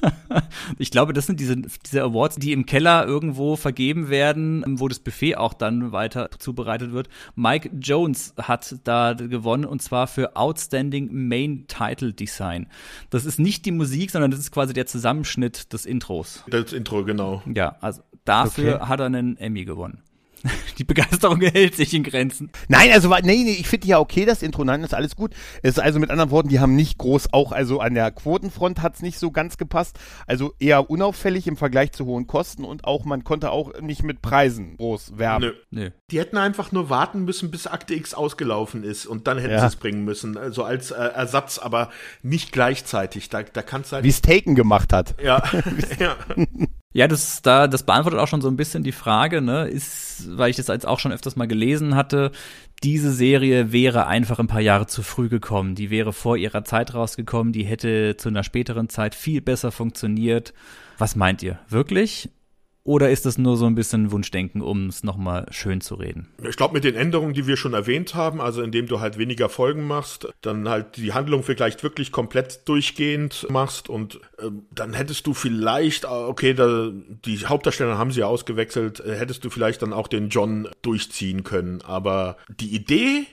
ich 0.78 0.90
glaube, 0.90 1.12
das 1.12 1.26
sind 1.26 1.38
diese, 1.38 1.56
diese 1.56 2.02
Awards, 2.02 2.34
die 2.36 2.52
im 2.52 2.66
Keller 2.66 3.06
irgendwo 3.06 3.54
vergeben 3.54 4.10
werden, 4.10 4.64
wo 4.66 4.88
das 4.88 4.98
Buffet 4.98 5.36
auch 5.36 5.54
dann 5.54 5.92
weiter 5.92 6.28
zubereitet 6.36 6.90
wird. 6.92 7.08
Mike 7.36 7.70
Jones 7.80 8.34
hat 8.42 8.74
da 8.82 9.12
gewonnen 9.12 9.64
und 9.64 9.80
zwar 9.80 10.08
für 10.08 10.34
Outstanding 10.34 11.10
Main 11.12 11.66
Title 11.68 12.12
Design. 12.12 12.66
Das 13.10 13.24
ist 13.24 13.38
nicht 13.38 13.64
die 13.66 13.72
Musik, 13.72 14.10
sondern 14.10 14.32
das 14.32 14.40
ist 14.40 14.50
quasi 14.50 14.72
der 14.72 14.86
Zusammenschnitt 14.86 15.72
des 15.72 15.86
Intros. 15.86 16.42
Das 16.48 16.72
Intro, 16.72 17.04
genau. 17.04 17.42
Ja, 17.54 17.76
also 17.80 18.02
dafür 18.24 18.76
okay. 18.76 18.86
hat 18.86 18.98
er 18.98 19.06
einen 19.06 19.36
Emmy 19.36 19.64
gewonnen. 19.64 20.02
Die 20.78 20.84
Begeisterung 20.84 21.40
hält 21.52 21.74
sich 21.74 21.94
in 21.94 22.02
Grenzen. 22.02 22.50
Nein, 22.68 22.90
also 22.92 23.08
nee, 23.08 23.42
nee, 23.44 23.56
ich 23.58 23.68
finde 23.68 23.86
ja 23.86 23.98
okay, 23.98 24.24
das 24.24 24.42
Intro, 24.42 24.64
nein, 24.64 24.82
ist 24.82 24.94
alles 24.94 25.16
gut. 25.16 25.32
Es 25.62 25.72
ist 25.72 25.80
also 25.80 25.98
mit 25.98 26.10
anderen 26.10 26.30
Worten, 26.30 26.48
die 26.48 26.60
haben 26.60 26.76
nicht 26.76 26.98
groß, 26.98 27.32
auch 27.32 27.52
also 27.52 27.80
an 27.80 27.94
der 27.94 28.10
Quotenfront 28.10 28.82
hat 28.82 28.96
es 28.96 29.02
nicht 29.02 29.18
so 29.18 29.30
ganz 29.30 29.56
gepasst. 29.56 29.98
Also 30.26 30.54
eher 30.58 30.90
unauffällig 30.90 31.46
im 31.46 31.56
Vergleich 31.56 31.92
zu 31.92 32.06
hohen 32.06 32.26
Kosten 32.26 32.64
und 32.64 32.84
auch 32.84 33.04
man 33.04 33.24
konnte 33.24 33.50
auch 33.50 33.80
nicht 33.80 34.02
mit 34.02 34.22
Preisen 34.22 34.76
groß 34.76 35.18
werben. 35.18 35.46
Nö. 35.46 35.52
Nö. 35.70 35.90
Die 36.10 36.18
hätten 36.18 36.36
einfach 36.36 36.72
nur 36.72 36.90
warten 36.90 37.24
müssen, 37.24 37.50
bis 37.50 37.66
Akte 37.66 37.94
X 37.94 38.14
ausgelaufen 38.14 38.84
ist 38.84 39.06
und 39.06 39.26
dann 39.26 39.38
hätten 39.38 39.54
ja. 39.54 39.60
sie 39.60 39.66
es 39.66 39.76
bringen 39.76 40.04
müssen. 40.04 40.36
Also 40.36 40.64
als 40.64 40.90
äh, 40.90 40.96
Ersatz, 40.96 41.58
aber 41.58 41.90
nicht 42.22 42.52
gleichzeitig. 42.52 43.28
Da, 43.28 43.42
da 43.42 43.62
kannst 43.62 43.92
halt 43.92 44.04
Wie 44.04 44.08
es 44.08 44.22
Taken 44.22 44.54
gemacht 44.54 44.92
hat. 44.92 45.14
Ja. 45.22 45.42
ja. 45.98 46.16
Ja, 46.92 47.08
das, 47.08 47.42
da, 47.42 47.68
das 47.68 47.82
beantwortet 47.82 48.20
auch 48.20 48.28
schon 48.28 48.40
so 48.40 48.48
ein 48.48 48.56
bisschen 48.56 48.82
die 48.82 48.92
Frage, 48.92 49.42
ne, 49.42 49.68
ist, 49.68 50.36
weil 50.36 50.48
ich 50.48 50.56
das 50.56 50.68
jetzt 50.68 50.86
auch 50.86 50.98
schon 50.98 51.12
öfters 51.12 51.36
mal 51.36 51.46
gelesen 51.46 51.94
hatte, 51.94 52.32
diese 52.82 53.12
Serie 53.12 53.72
wäre 53.72 54.06
einfach 54.06 54.38
ein 54.38 54.46
paar 54.46 54.60
Jahre 54.60 54.86
zu 54.86 55.02
früh 55.02 55.28
gekommen. 55.28 55.74
Die 55.74 55.90
wäre 55.90 56.12
vor 56.12 56.36
ihrer 56.36 56.64
Zeit 56.64 56.94
rausgekommen, 56.94 57.52
die 57.52 57.64
hätte 57.64 58.16
zu 58.16 58.28
einer 58.28 58.44
späteren 58.44 58.88
Zeit 58.88 59.14
viel 59.14 59.40
besser 59.40 59.72
funktioniert. 59.72 60.54
Was 60.98 61.16
meint 61.16 61.42
ihr? 61.42 61.58
Wirklich? 61.68 62.30
Oder 62.86 63.10
ist 63.10 63.26
das 63.26 63.36
nur 63.36 63.56
so 63.56 63.66
ein 63.66 63.74
bisschen 63.74 64.12
Wunschdenken, 64.12 64.62
um 64.62 64.86
es 64.86 65.02
nochmal 65.02 65.46
schön 65.50 65.80
zu 65.80 65.96
reden? 65.96 66.28
Ich 66.48 66.56
glaube, 66.56 66.74
mit 66.74 66.84
den 66.84 66.94
Änderungen, 66.94 67.34
die 67.34 67.48
wir 67.48 67.56
schon 67.56 67.74
erwähnt 67.74 68.14
haben, 68.14 68.40
also 68.40 68.62
indem 68.62 68.86
du 68.86 69.00
halt 69.00 69.18
weniger 69.18 69.48
Folgen 69.48 69.88
machst, 69.88 70.28
dann 70.40 70.68
halt 70.68 70.96
die 70.96 71.12
Handlung 71.12 71.42
vielleicht 71.42 71.82
wirklich 71.82 72.12
komplett 72.12 72.68
durchgehend 72.68 73.48
machst 73.50 73.88
und 73.88 74.20
äh, 74.38 74.50
dann 74.72 74.94
hättest 74.94 75.26
du 75.26 75.34
vielleicht, 75.34 76.04
äh, 76.04 76.06
okay, 76.06 76.54
da, 76.54 76.92
die 77.24 77.44
Hauptdarsteller 77.44 77.98
haben 77.98 78.12
sie 78.12 78.20
ja 78.20 78.26
ausgewechselt, 78.26 79.00
äh, 79.00 79.16
hättest 79.16 79.44
du 79.44 79.50
vielleicht 79.50 79.82
dann 79.82 79.92
auch 79.92 80.06
den 80.06 80.28
John 80.28 80.68
durchziehen 80.82 81.42
können. 81.42 81.82
Aber 81.82 82.36
die 82.60 82.72
Idee 82.72 83.26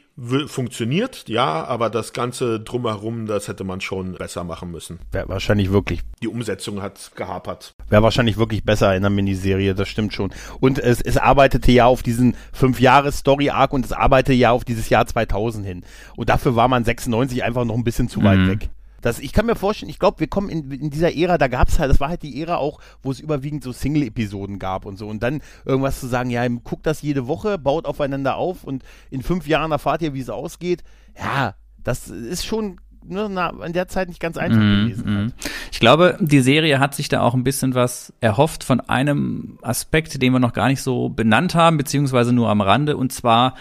funktioniert, 0.45 1.27
ja, 1.27 1.64
aber 1.65 1.90
das 1.90 2.14
Ganze 2.14 2.60
drumherum, 2.60 3.26
das 3.26 3.48
hätte 3.48 3.64
man 3.64 3.81
schon 3.81 4.14
besser 4.14 4.44
machen 4.44 4.69
müssen. 4.69 4.99
Wäre 5.11 5.27
wahrscheinlich 5.27 5.72
wirklich. 5.72 6.02
Die 6.22 6.27
Umsetzung 6.27 6.84
hat 6.84 7.11
gehapert. 7.15 7.73
Wäre 7.90 8.03
wahrscheinlich 8.03 8.38
wirklich 8.38 8.64
besser 8.64 8.95
in 8.95 9.02
der 9.02 9.10
Miniserie, 9.10 9.73
das 9.73 9.90
stimmt 9.90 10.14
schon. 10.14 10.31
Und 10.60 10.77
es, 10.77 11.02
es 11.02 11.18
arbeitete 11.18 11.72
ja 11.72 11.85
auf 11.85 12.03
diesen 12.03 12.35
fünf 12.52 12.80
Jahre 12.80 13.11
Story 13.11 13.49
Arc 13.49 13.73
und 13.73 13.85
es 13.85 13.91
arbeitete 13.91 14.34
ja 14.34 14.52
auf 14.52 14.64
dieses 14.64 14.90
Jahr 14.90 15.07
2000 15.07 15.65
hin. 15.65 15.84
Und 16.15 16.30
dafür 16.30 16.56
war 16.56 16.68
man 16.68 16.84
96 16.84 17.44
einfach 17.44 17.65
noch 17.65 17.76
ein 17.76 17.84
bisschen 17.84 18.07
zu 18.07 18.19
mhm. 18.19 18.23
weit 18.26 18.48
weg. 18.48 18.69
Das, 19.03 19.19
ich 19.19 19.34
kann 19.34 19.45
mir 19.45 19.55
vorstellen, 19.55 19.89
ich 19.89 19.99
glaube, 19.99 20.21
wir 20.21 20.27
kommen 20.27 20.47
in, 20.47 20.71
in 20.71 20.89
dieser 20.89 21.13
Ära, 21.13 21.38
da 21.38 21.49
gab 21.49 21.67
es 21.67 21.77
halt, 21.77 21.91
das 21.91 21.99
war 21.99 22.07
halt 22.07 22.23
die 22.23 22.41
Ära 22.41 22.55
auch, 22.55 22.80
wo 23.01 23.11
es 23.11 23.19
überwiegend 23.19 23.61
so 23.61 23.73
Single-Episoden 23.73 24.59
gab 24.59 24.85
und 24.85 24.97
so. 24.97 25.09
Und 25.09 25.21
dann 25.21 25.41
irgendwas 25.65 25.99
zu 25.99 26.07
sagen, 26.07 26.30
ja, 26.30 26.47
guckt 26.47 26.88
das 26.88 27.01
jede 27.01 27.27
Woche, 27.27 27.57
baut 27.57 27.85
aufeinander 27.85 28.38
auf 28.38 28.63
und 28.63 28.81
in 29.11 29.21
fünf 29.21 29.45
Jahren 29.45 29.73
erfahrt 29.73 30.01
ihr, 30.03 30.13
wie 30.13 30.21
es 30.21 30.30
ausgeht. 30.30 30.85
Ja, 31.19 31.55
das 31.84 32.07
ist 32.07 32.45
schon 32.45 32.80
ne, 33.05 33.27
na, 33.30 33.49
in 33.65 33.73
der 33.73 33.89
Zeit 33.89 34.07
nicht 34.07 34.21
ganz 34.21 34.38
einfach 34.38 34.61
mm, 34.61 34.85
gewesen. 34.85 35.13
Mm. 35.13 35.17
Halt. 35.17 35.34
Ich 35.73 35.81
glaube, 35.81 36.17
die 36.21 36.39
Serie 36.39 36.80
hat 36.80 36.95
sich 36.95 37.09
da 37.09 37.19
auch 37.21 37.34
ein 37.34 37.43
bisschen 37.43 37.75
was 37.75 38.13
erhofft 38.21 38.63
von 38.63 38.80
einem 38.80 39.59
Aspekt, 39.61 40.21
den 40.21 40.31
wir 40.31 40.39
noch 40.39 40.53
gar 40.53 40.69
nicht 40.69 40.81
so 40.81 41.09
benannt 41.09 41.55
haben, 41.55 41.75
beziehungsweise 41.75 42.31
nur 42.31 42.47
am 42.47 42.61
Rande, 42.61 42.95
und 42.95 43.11
zwar 43.11 43.55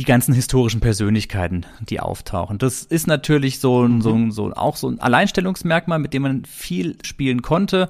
die 0.00 0.06
ganzen 0.06 0.32
historischen 0.32 0.80
Persönlichkeiten, 0.80 1.66
die 1.80 2.00
auftauchen. 2.00 2.56
Das 2.56 2.84
ist 2.84 3.06
natürlich 3.06 3.60
so, 3.60 3.84
ein, 3.84 4.00
so, 4.00 4.14
ein, 4.14 4.30
so 4.30 4.50
auch 4.52 4.76
so 4.76 4.88
ein 4.88 4.98
Alleinstellungsmerkmal, 4.98 5.98
mit 5.98 6.14
dem 6.14 6.22
man 6.22 6.44
viel 6.46 6.96
spielen 7.02 7.42
konnte 7.42 7.86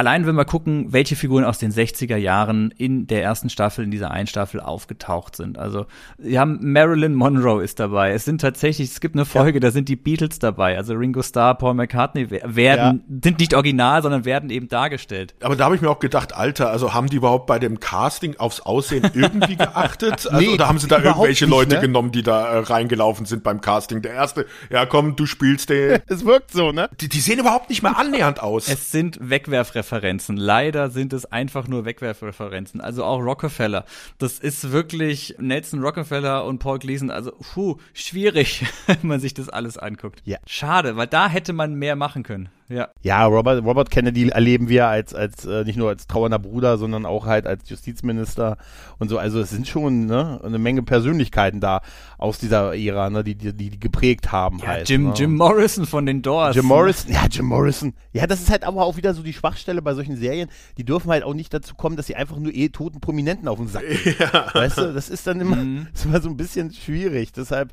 allein 0.00 0.26
wenn 0.26 0.34
wir 0.34 0.46
gucken, 0.46 0.92
welche 0.94 1.14
Figuren 1.14 1.44
aus 1.44 1.58
den 1.58 1.72
60er 1.72 2.16
Jahren 2.16 2.72
in 2.78 3.06
der 3.06 3.22
ersten 3.22 3.50
Staffel, 3.50 3.84
in 3.84 3.90
dieser 3.90 4.10
einen 4.10 4.26
Staffel 4.26 4.58
aufgetaucht 4.58 5.36
sind. 5.36 5.58
Also, 5.58 5.84
wir 6.16 6.40
haben 6.40 6.58
Marilyn 6.62 7.14
Monroe 7.14 7.62
ist 7.62 7.78
dabei. 7.78 8.12
Es 8.12 8.24
sind 8.24 8.40
tatsächlich, 8.40 8.90
es 8.90 9.00
gibt 9.00 9.14
eine 9.14 9.26
Folge, 9.26 9.58
ja. 9.58 9.60
da 9.60 9.70
sind 9.70 9.90
die 9.90 9.96
Beatles 9.96 10.38
dabei. 10.38 10.78
Also 10.78 10.94
Ringo 10.94 11.22
Starr, 11.22 11.54
Paul 11.56 11.74
McCartney 11.74 12.30
werden, 12.30 13.04
ja. 13.08 13.16
sind 13.22 13.40
nicht 13.40 13.52
original, 13.52 14.00
sondern 14.00 14.24
werden 14.24 14.48
eben 14.48 14.68
dargestellt. 14.68 15.34
Aber 15.42 15.54
da 15.54 15.66
habe 15.66 15.76
ich 15.76 15.82
mir 15.82 15.90
auch 15.90 15.98
gedacht, 15.98 16.34
Alter, 16.34 16.70
also 16.70 16.94
haben 16.94 17.08
die 17.08 17.16
überhaupt 17.16 17.46
bei 17.46 17.58
dem 17.58 17.78
Casting 17.78 18.36
aufs 18.38 18.60
Aussehen 18.60 19.10
irgendwie 19.12 19.56
geachtet? 19.58 20.26
Also, 20.26 20.38
nee, 20.38 20.48
oder 20.48 20.66
haben 20.66 20.78
sie 20.78 20.88
da 20.88 20.98
irgendwelche 20.98 21.44
nicht, 21.44 21.50
Leute 21.50 21.74
ne? 21.74 21.80
genommen, 21.82 22.10
die 22.10 22.22
da 22.22 22.48
äh, 22.48 22.58
reingelaufen 22.60 23.26
sind 23.26 23.42
beim 23.42 23.60
Casting? 23.60 24.00
Der 24.00 24.14
erste, 24.14 24.46
ja 24.70 24.86
komm, 24.86 25.14
du 25.16 25.26
spielst 25.26 25.68
den. 25.68 26.00
es 26.06 26.24
wirkt 26.24 26.52
so, 26.52 26.72
ne? 26.72 26.88
Die, 27.02 27.10
die 27.10 27.20
sehen 27.20 27.38
überhaupt 27.38 27.68
nicht 27.68 27.82
mehr 27.82 27.98
annähernd 27.98 28.42
aus. 28.42 28.66
Es 28.66 28.90
sind 28.90 29.18
Wegwerfreferenzen. 29.20 29.89
Wegwerfreferenzen. 29.90 30.36
Leider 30.36 30.90
sind 30.90 31.12
es 31.12 31.26
einfach 31.26 31.66
nur 31.68 31.84
Wegwerfreferenzen. 31.84 32.80
Also 32.80 33.04
auch 33.04 33.18
Rockefeller. 33.18 33.84
Das 34.18 34.38
ist 34.38 34.72
wirklich 34.72 35.34
Nelson 35.38 35.82
Rockefeller 35.82 36.44
und 36.44 36.58
Paul 36.58 36.78
Gleason. 36.78 37.10
Also, 37.10 37.32
puh, 37.32 37.76
schwierig, 37.92 38.64
wenn 38.86 38.98
man 39.02 39.20
sich 39.20 39.34
das 39.34 39.48
alles 39.48 39.78
anguckt. 39.78 40.22
Ja. 40.24 40.38
Schade, 40.46 40.96
weil 40.96 41.06
da 41.06 41.28
hätte 41.28 41.52
man 41.52 41.74
mehr 41.74 41.96
machen 41.96 42.22
können. 42.22 42.48
Ja. 42.70 42.88
Ja, 43.02 43.26
Robert, 43.26 43.64
Robert 43.64 43.90
Kennedy 43.90 44.28
erleben 44.28 44.68
wir 44.68 44.86
als, 44.86 45.12
als 45.12 45.44
äh, 45.44 45.64
nicht 45.64 45.76
nur 45.76 45.88
als 45.88 46.06
trauernder 46.06 46.38
Bruder, 46.38 46.78
sondern 46.78 47.04
auch 47.04 47.26
halt 47.26 47.44
als 47.44 47.68
Justizminister 47.68 48.58
und 49.00 49.08
so. 49.08 49.18
Also 49.18 49.40
es 49.40 49.50
sind 49.50 49.66
schon 49.66 50.06
ne, 50.06 50.40
eine 50.44 50.58
Menge 50.58 50.84
Persönlichkeiten 50.84 51.60
da 51.60 51.82
aus 52.16 52.38
dieser 52.38 52.76
Ära, 52.76 53.10
ne, 53.10 53.24
die, 53.24 53.34
die, 53.34 53.52
die 53.52 53.80
geprägt 53.80 54.30
haben 54.30 54.60
ja, 54.60 54.68
halt. 54.68 54.88
Jim, 54.88 55.08
ne? 55.08 55.14
Jim 55.16 55.36
Morrison 55.36 55.84
von 55.84 56.06
den 56.06 56.22
Doors. 56.22 56.54
Jim 56.54 56.66
Morrison, 56.66 57.12
ja, 57.12 57.26
Jim 57.28 57.46
Morrison. 57.46 57.92
Ja, 58.12 58.28
das 58.28 58.40
ist 58.40 58.50
halt 58.50 58.62
aber 58.62 58.84
auch 58.84 58.96
wieder 58.96 59.14
so 59.14 59.22
die 59.22 59.32
Schwachstelle 59.32 59.82
bei 59.82 59.94
solchen 59.94 60.16
Serien. 60.16 60.48
Die 60.78 60.84
dürfen 60.84 61.10
halt 61.10 61.24
auch 61.24 61.34
nicht 61.34 61.52
dazu 61.52 61.74
kommen, 61.74 61.96
dass 61.96 62.06
sie 62.06 62.14
einfach 62.14 62.36
nur 62.36 62.54
eh 62.54 62.68
toten 62.68 63.00
Prominenten 63.00 63.48
auf 63.48 63.58
den 63.58 63.68
Sack 63.68 63.82
gehen. 63.88 64.14
Ja. 64.20 64.52
Weißt 64.52 64.78
du, 64.78 64.92
das 64.92 65.08
ist 65.08 65.26
dann 65.26 65.40
immer, 65.40 65.56
mhm. 65.56 65.88
ist 65.92 66.04
immer 66.04 66.20
so 66.20 66.28
ein 66.28 66.36
bisschen 66.36 66.72
schwierig. 66.72 67.32
Deshalb, 67.32 67.72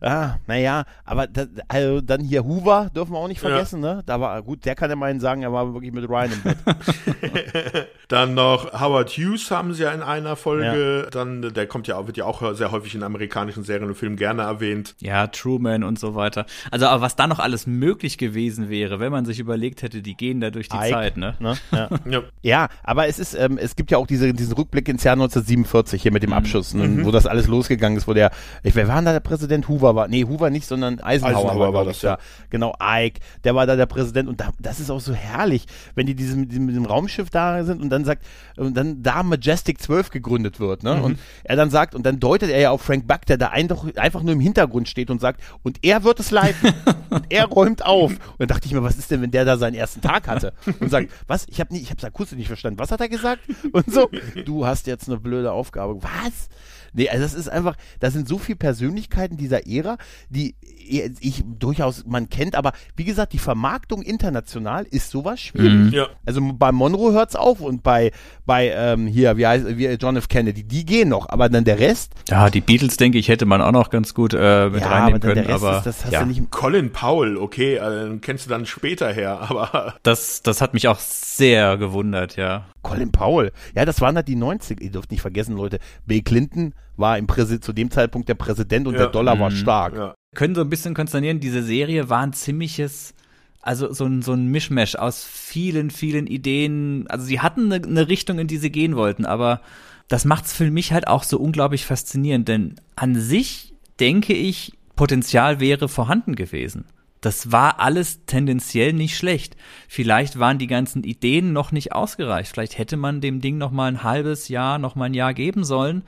Ah, 0.00 0.36
naja, 0.46 0.84
aber 1.04 1.26
das, 1.26 1.48
also 1.68 2.00
dann 2.00 2.20
hier 2.20 2.44
Hoover 2.44 2.90
dürfen 2.94 3.12
wir 3.12 3.18
auch 3.18 3.28
nicht 3.28 3.40
vergessen, 3.40 3.82
ja. 3.82 3.96
ne? 3.96 4.02
Da 4.04 4.20
war 4.20 4.42
gut, 4.42 4.64
der 4.64 4.74
kann 4.74 4.90
ja 4.90 4.96
meinen 4.96 5.20
sagen, 5.20 5.42
er 5.42 5.52
war 5.52 5.72
wirklich 5.72 5.92
mit 5.92 6.08
Ryan 6.08 6.32
im 6.32 6.42
Bett. 6.42 6.58
dann 8.08 8.34
noch 8.34 8.72
Howard 8.78 9.10
Hughes 9.10 9.50
haben 9.50 9.72
sie 9.72 9.84
ja 9.84 9.92
in 9.92 10.02
einer 10.02 10.36
Folge. 10.36 11.02
Ja. 11.04 11.10
Dann, 11.10 11.54
der 11.54 11.66
kommt 11.66 11.86
ja 11.86 11.96
auch, 11.96 12.06
wird 12.06 12.16
ja 12.16 12.24
auch 12.24 12.54
sehr 12.54 12.70
häufig 12.70 12.94
in 12.94 13.02
amerikanischen 13.02 13.64
Serien 13.64 13.88
und 13.88 13.94
Filmen 13.94 14.16
gerne 14.16 14.42
erwähnt. 14.42 14.94
Ja, 15.00 15.26
Truman 15.26 15.84
und 15.84 15.98
so 15.98 16.14
weiter. 16.14 16.46
Also, 16.70 16.86
aber 16.86 17.02
was 17.02 17.16
da 17.16 17.26
noch 17.26 17.38
alles 17.38 17.66
möglich 17.66 18.18
gewesen 18.18 18.68
wäre, 18.68 19.00
wenn 19.00 19.12
man 19.12 19.24
sich 19.24 19.38
überlegt 19.38 19.82
hätte, 19.82 20.02
die 20.02 20.14
gehen 20.14 20.40
da 20.40 20.50
durch 20.50 20.68
die 20.68 20.76
Ike, 20.76 20.90
Zeit, 20.90 21.16
ne? 21.16 21.34
ne? 21.38 21.56
Ja. 21.72 21.88
ja. 22.10 22.22
ja. 22.42 22.68
aber 22.82 23.06
es 23.06 23.18
ist, 23.18 23.34
ähm, 23.34 23.58
es 23.58 23.76
gibt 23.76 23.90
ja 23.90 23.98
auch 23.98 24.06
diese, 24.06 24.32
diesen 24.32 24.54
Rückblick 24.54 24.88
ins 24.88 25.04
Jahr 25.04 25.14
1947 25.14 26.02
hier 26.02 26.12
mit 26.12 26.22
dem 26.22 26.30
mhm. 26.30 26.36
Abschuss, 26.36 26.74
ne, 26.74 26.86
mhm. 26.88 27.04
wo 27.04 27.10
das 27.10 27.26
alles 27.26 27.46
losgegangen 27.46 27.98
ist, 27.98 28.08
wo 28.08 28.14
der, 28.14 28.30
ich, 28.62 28.74
wer 28.74 28.88
war 28.88 28.96
denn 28.96 29.06
da 29.06 29.12
der 29.12 29.20
Präsident? 29.20 29.68
Hoover 29.68 29.83
war, 29.92 30.08
nee, 30.08 30.24
Hoover 30.24 30.50
nicht, 30.50 30.66
sondern 30.66 31.00
Eisenhower, 31.00 31.36
Eisenhower 31.36 31.60
war, 31.60 31.72
war 31.74 31.84
das, 31.84 32.02
ja. 32.02 32.18
Genau, 32.50 32.74
Ike, 32.80 33.20
der 33.42 33.54
war 33.54 33.66
da 33.66 33.76
der 33.76 33.86
Präsident 33.86 34.28
und 34.28 34.40
da, 34.40 34.50
das 34.58 34.80
ist 34.80 34.90
auch 34.90 35.00
so 35.00 35.12
herrlich, 35.12 35.66
wenn 35.94 36.06
die 36.06 36.14
diesem, 36.14 36.42
mit 36.42 36.52
diesem 36.52 36.86
Raumschiff 36.86 37.30
da 37.30 37.64
sind 37.64 37.82
und 37.82 37.90
dann 37.90 38.04
sagt, 38.04 38.24
und 38.56 38.76
dann 38.76 39.02
da 39.02 39.22
Majestic 39.22 39.80
12 39.80 40.10
gegründet 40.10 40.60
wird, 40.60 40.82
ne? 40.82 40.94
Mhm. 40.96 41.04
Und 41.04 41.18
er 41.42 41.56
dann 41.56 41.70
sagt, 41.70 41.94
und 41.94 42.06
dann 42.06 42.20
deutet 42.20 42.50
er 42.50 42.60
ja 42.60 42.70
auf 42.70 42.82
Frank 42.82 43.06
Buck, 43.06 43.26
der 43.26 43.36
da 43.36 43.48
einfach, 43.48 44.22
nur 44.22 44.32
im 44.32 44.40
Hintergrund 44.40 44.88
steht 44.88 45.10
und 45.10 45.20
sagt, 45.20 45.40
und 45.62 45.78
er 45.82 46.04
wird 46.04 46.20
es 46.20 46.30
leiten. 46.30 46.72
und 47.10 47.26
er 47.30 47.46
räumt 47.46 47.84
auf. 47.84 48.12
Und 48.12 48.20
dann 48.38 48.48
dachte 48.48 48.66
ich 48.66 48.72
mir, 48.72 48.82
was 48.82 48.96
ist 48.96 49.10
denn, 49.10 49.22
wenn 49.22 49.30
der 49.30 49.44
da 49.44 49.56
seinen 49.56 49.74
ersten 49.74 50.00
Tag 50.00 50.28
hatte? 50.28 50.52
Und 50.80 50.90
sagt, 50.90 51.10
was? 51.26 51.46
Ich 51.48 51.60
habe 51.60 51.74
ich 51.76 51.90
habe 51.90 52.06
akustisch 52.06 52.38
nicht 52.38 52.48
verstanden. 52.48 52.78
Was 52.78 52.90
hat 52.90 53.00
er 53.00 53.08
gesagt? 53.08 53.40
Und 53.72 53.92
so, 53.92 54.08
du 54.44 54.66
hast 54.66 54.86
jetzt 54.86 55.08
eine 55.08 55.18
blöde 55.18 55.52
Aufgabe. 55.52 56.02
Was? 56.02 56.48
Nee, 56.94 57.08
also 57.08 57.22
das 57.22 57.34
ist 57.34 57.48
einfach, 57.48 57.76
da 58.00 58.10
sind 58.10 58.28
so 58.28 58.38
viele 58.38 58.56
Persönlichkeiten 58.56 59.36
dieser 59.36 59.66
Ära, 59.66 59.98
die 60.30 60.54
ich 60.84 61.44
durchaus 61.58 62.04
man 62.06 62.28
kennt, 62.28 62.54
aber 62.54 62.72
wie 62.96 63.04
gesagt, 63.04 63.32
die 63.32 63.38
Vermarktung 63.38 64.02
international 64.02 64.86
ist 64.90 65.10
sowas 65.10 65.40
schwierig. 65.40 65.72
Mhm. 65.72 65.88
Ja. 65.92 66.08
Also 66.26 66.40
bei 66.54 66.72
Monroe 66.72 67.12
hört's 67.12 67.36
auf 67.36 67.60
und 67.60 67.82
bei 67.82 68.12
bei 68.46 68.70
ähm, 68.70 69.06
hier 69.06 69.36
wie 69.36 69.46
heißt 69.46 69.78
wie 69.78 69.86
John 69.86 70.16
F 70.16 70.28
Kennedy, 70.28 70.64
die 70.64 70.84
gehen 70.84 71.08
noch, 71.08 71.28
aber 71.28 71.48
dann 71.48 71.64
der 71.64 71.78
Rest. 71.78 72.12
Ja, 72.28 72.50
die 72.50 72.60
Beatles 72.60 72.96
denke 72.96 73.18
ich 73.18 73.28
hätte 73.28 73.46
man 73.46 73.60
auch 73.62 73.72
noch 73.72 73.90
ganz 73.90 74.14
gut 74.14 74.34
äh, 74.34 74.68
mit 74.68 74.82
ja, 74.82 74.88
reinnehmen 74.88 75.22
aber 75.22 75.34
können, 75.34 75.50
aber 75.50 75.78
ist, 75.78 75.86
das 75.86 76.04
hast 76.04 76.12
ja. 76.12 76.20
du 76.20 76.26
nicht 76.26 76.50
Colin 76.50 76.92
Powell, 76.92 77.36
okay, 77.36 77.76
äh, 77.76 78.18
kennst 78.20 78.46
du 78.46 78.50
dann 78.50 78.66
später 78.66 79.12
her, 79.12 79.40
aber 79.48 79.94
das 80.02 80.42
das 80.42 80.60
hat 80.60 80.74
mich 80.74 80.88
auch 80.88 80.98
sehr 80.98 81.76
gewundert, 81.76 82.36
ja. 82.36 82.66
Colin 82.82 83.10
Powell. 83.10 83.50
Ja, 83.74 83.84
das 83.84 84.00
waren 84.00 84.14
halt 84.14 84.28
die 84.28 84.36
90 84.36 84.80
ihr 84.80 84.90
dürft 84.90 85.10
nicht 85.10 85.22
vergessen, 85.22 85.56
Leute. 85.56 85.78
Bill 86.06 86.22
Clinton 86.22 86.74
war 86.96 87.18
im 87.18 87.26
Präsi 87.26 87.60
zu 87.60 87.72
dem 87.72 87.90
Zeitpunkt 87.90 88.28
der 88.28 88.34
Präsident 88.34 88.86
und 88.86 88.94
ja. 88.94 89.00
der 89.00 89.08
Dollar 89.08 89.34
mhm. 89.34 89.40
war 89.40 89.50
stark. 89.50 89.96
Ja. 89.96 90.14
Können 90.34 90.54
so 90.54 90.60
ein 90.60 90.70
bisschen 90.70 90.94
konsternieren, 90.94 91.40
diese 91.40 91.62
Serie 91.62 92.08
war 92.08 92.20
ein 92.20 92.32
ziemliches, 92.32 93.14
also 93.62 93.92
so 93.92 94.04
ein, 94.04 94.22
so 94.22 94.32
ein 94.32 94.48
Mischmash 94.48 94.96
aus 94.96 95.24
vielen, 95.24 95.90
vielen 95.90 96.26
Ideen. 96.26 97.06
Also 97.08 97.24
sie 97.24 97.40
hatten 97.40 97.72
eine, 97.72 97.84
eine 97.84 98.08
Richtung, 98.08 98.38
in 98.38 98.46
die 98.46 98.58
sie 98.58 98.70
gehen 98.70 98.96
wollten, 98.96 99.24
aber 99.26 99.60
das 100.08 100.24
macht's 100.24 100.52
für 100.52 100.70
mich 100.70 100.92
halt 100.92 101.08
auch 101.08 101.22
so 101.22 101.38
unglaublich 101.38 101.86
faszinierend, 101.86 102.48
denn 102.48 102.74
an 102.94 103.14
sich 103.14 103.74
denke 104.00 104.34
ich, 104.34 104.72
Potenzial 104.96 105.60
wäre 105.60 105.88
vorhanden 105.88 106.36
gewesen 106.36 106.84
Das 107.20 107.50
war 107.50 107.80
alles 107.80 108.26
tendenziell 108.26 108.92
nicht 108.92 109.16
schlecht. 109.16 109.56
Vielleicht 109.88 110.38
waren 110.38 110.58
die 110.58 110.66
ganzen 110.66 111.02
Ideen 111.02 111.52
noch 111.52 111.72
nicht 111.72 111.92
ausgereicht. 111.92 112.52
Vielleicht 112.52 112.78
hätte 112.78 112.96
man 112.96 113.20
dem 113.20 113.40
Ding 113.40 113.58
noch 113.58 113.70
mal 113.70 113.86
ein 113.86 114.02
halbes 114.02 114.48
Jahr, 114.48 114.78
noch 114.78 114.94
mal 114.94 115.06
ein 115.06 115.14
Jahr 115.14 115.34
geben 115.34 115.64
sollen, 115.64 116.02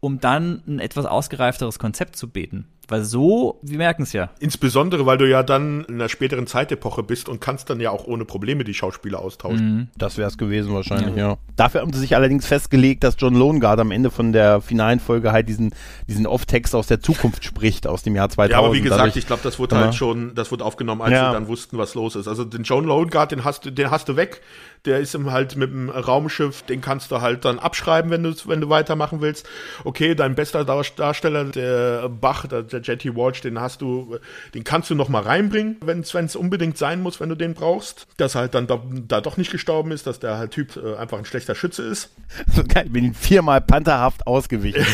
um 0.00 0.18
dann 0.18 0.62
ein 0.66 0.78
etwas 0.80 1.06
ausgereifteres 1.06 1.78
Konzept 1.78 2.16
zu 2.16 2.28
beten. 2.28 2.66
Weil 2.92 3.04
so, 3.04 3.58
wir 3.62 3.78
merken 3.78 4.02
es 4.02 4.12
ja. 4.12 4.28
Insbesondere, 4.38 5.06
weil 5.06 5.16
du 5.16 5.26
ja 5.26 5.42
dann 5.42 5.84
in 5.88 5.94
einer 5.94 6.10
späteren 6.10 6.46
Zeitepoche 6.46 7.02
bist 7.02 7.26
und 7.26 7.40
kannst 7.40 7.70
dann 7.70 7.80
ja 7.80 7.90
auch 7.90 8.06
ohne 8.06 8.26
Probleme 8.26 8.64
die 8.64 8.74
Schauspieler 8.74 9.20
austauschen. 9.20 9.76
Mhm. 9.76 9.88
Das 9.96 10.18
wäre 10.18 10.28
es 10.28 10.36
gewesen 10.36 10.74
wahrscheinlich, 10.74 11.16
ja. 11.16 11.30
ja. 11.30 11.38
Dafür 11.56 11.80
haben 11.80 11.92
sie 11.94 12.00
sich 12.00 12.14
allerdings 12.14 12.46
festgelegt, 12.46 13.02
dass 13.02 13.16
John 13.18 13.34
Longard 13.34 13.80
am 13.80 13.92
Ende 13.92 14.10
von 14.10 14.34
der 14.34 14.60
finalen 14.60 15.00
Folge 15.00 15.32
halt 15.32 15.48
diesen, 15.48 15.74
diesen 16.06 16.26
Off-Text 16.26 16.74
aus 16.74 16.86
der 16.86 17.00
Zukunft 17.00 17.44
spricht, 17.44 17.86
aus 17.86 18.02
dem 18.02 18.14
Jahr 18.14 18.28
2000. 18.28 18.52
Ja, 18.52 18.58
aber 18.58 18.74
wie 18.74 18.82
gesagt, 18.82 19.00
Dadurch, 19.00 19.16
ich 19.16 19.26
glaube, 19.26 19.42
das 19.42 19.58
wurde 19.58 19.76
halt 19.78 19.94
schon, 19.94 20.34
das 20.34 20.52
wurde 20.52 20.62
aufgenommen, 20.62 21.00
als 21.00 21.12
ja. 21.12 21.28
sie 21.28 21.32
dann 21.32 21.48
wussten, 21.48 21.78
was 21.78 21.94
los 21.94 22.14
ist. 22.14 22.28
Also 22.28 22.44
den 22.44 22.64
John 22.64 22.84
Longard, 22.84 23.32
den 23.32 23.42
hast 23.42 23.64
du, 23.64 23.70
den 23.70 23.90
hast 23.90 24.10
du 24.10 24.16
weg 24.16 24.42
der 24.84 24.98
ist 24.98 25.14
im 25.14 25.30
halt 25.30 25.56
mit 25.56 25.70
dem 25.70 25.90
Raumschiff, 25.90 26.62
den 26.62 26.80
kannst 26.80 27.10
du 27.10 27.20
halt 27.20 27.44
dann 27.44 27.58
abschreiben, 27.58 28.10
wenn 28.10 28.22
du 28.22 28.32
wenn 28.46 28.60
du 28.60 28.68
weitermachen 28.68 29.20
willst. 29.20 29.48
Okay, 29.84 30.14
dein 30.14 30.34
bester 30.34 30.64
Darsteller, 30.64 31.44
der 31.44 32.08
Bach, 32.08 32.46
der, 32.46 32.62
Jetty 32.82 33.14
Walsh, 33.14 33.42
den 33.42 33.60
hast 33.60 33.82
du, 33.82 34.18
den 34.54 34.64
kannst 34.64 34.90
du 34.90 34.94
noch 34.94 35.08
mal 35.08 35.22
reinbringen, 35.22 35.76
wenn 35.84 36.00
es 36.00 36.36
unbedingt 36.36 36.78
sein 36.78 37.00
muss, 37.00 37.20
wenn 37.20 37.28
du 37.28 37.34
den 37.34 37.54
brauchst. 37.54 38.06
Dass 38.16 38.34
er 38.34 38.42
halt 38.42 38.54
dann 38.54 38.66
da, 38.66 38.82
da 39.08 39.20
doch 39.20 39.36
nicht 39.36 39.52
gestorben 39.52 39.92
ist, 39.92 40.06
dass 40.06 40.18
der 40.18 40.38
halt 40.38 40.50
Typ 40.50 40.76
äh, 40.76 40.96
einfach 40.96 41.18
ein 41.18 41.24
schlechter 41.24 41.54
Schütze 41.54 41.82
ist. 41.82 42.10
So 42.54 42.64
geil, 42.64 42.88
bin 42.90 43.04
ihn 43.04 43.14
viermal 43.14 43.60
pantherhaft 43.60 44.26
ausgewichen. 44.26 44.84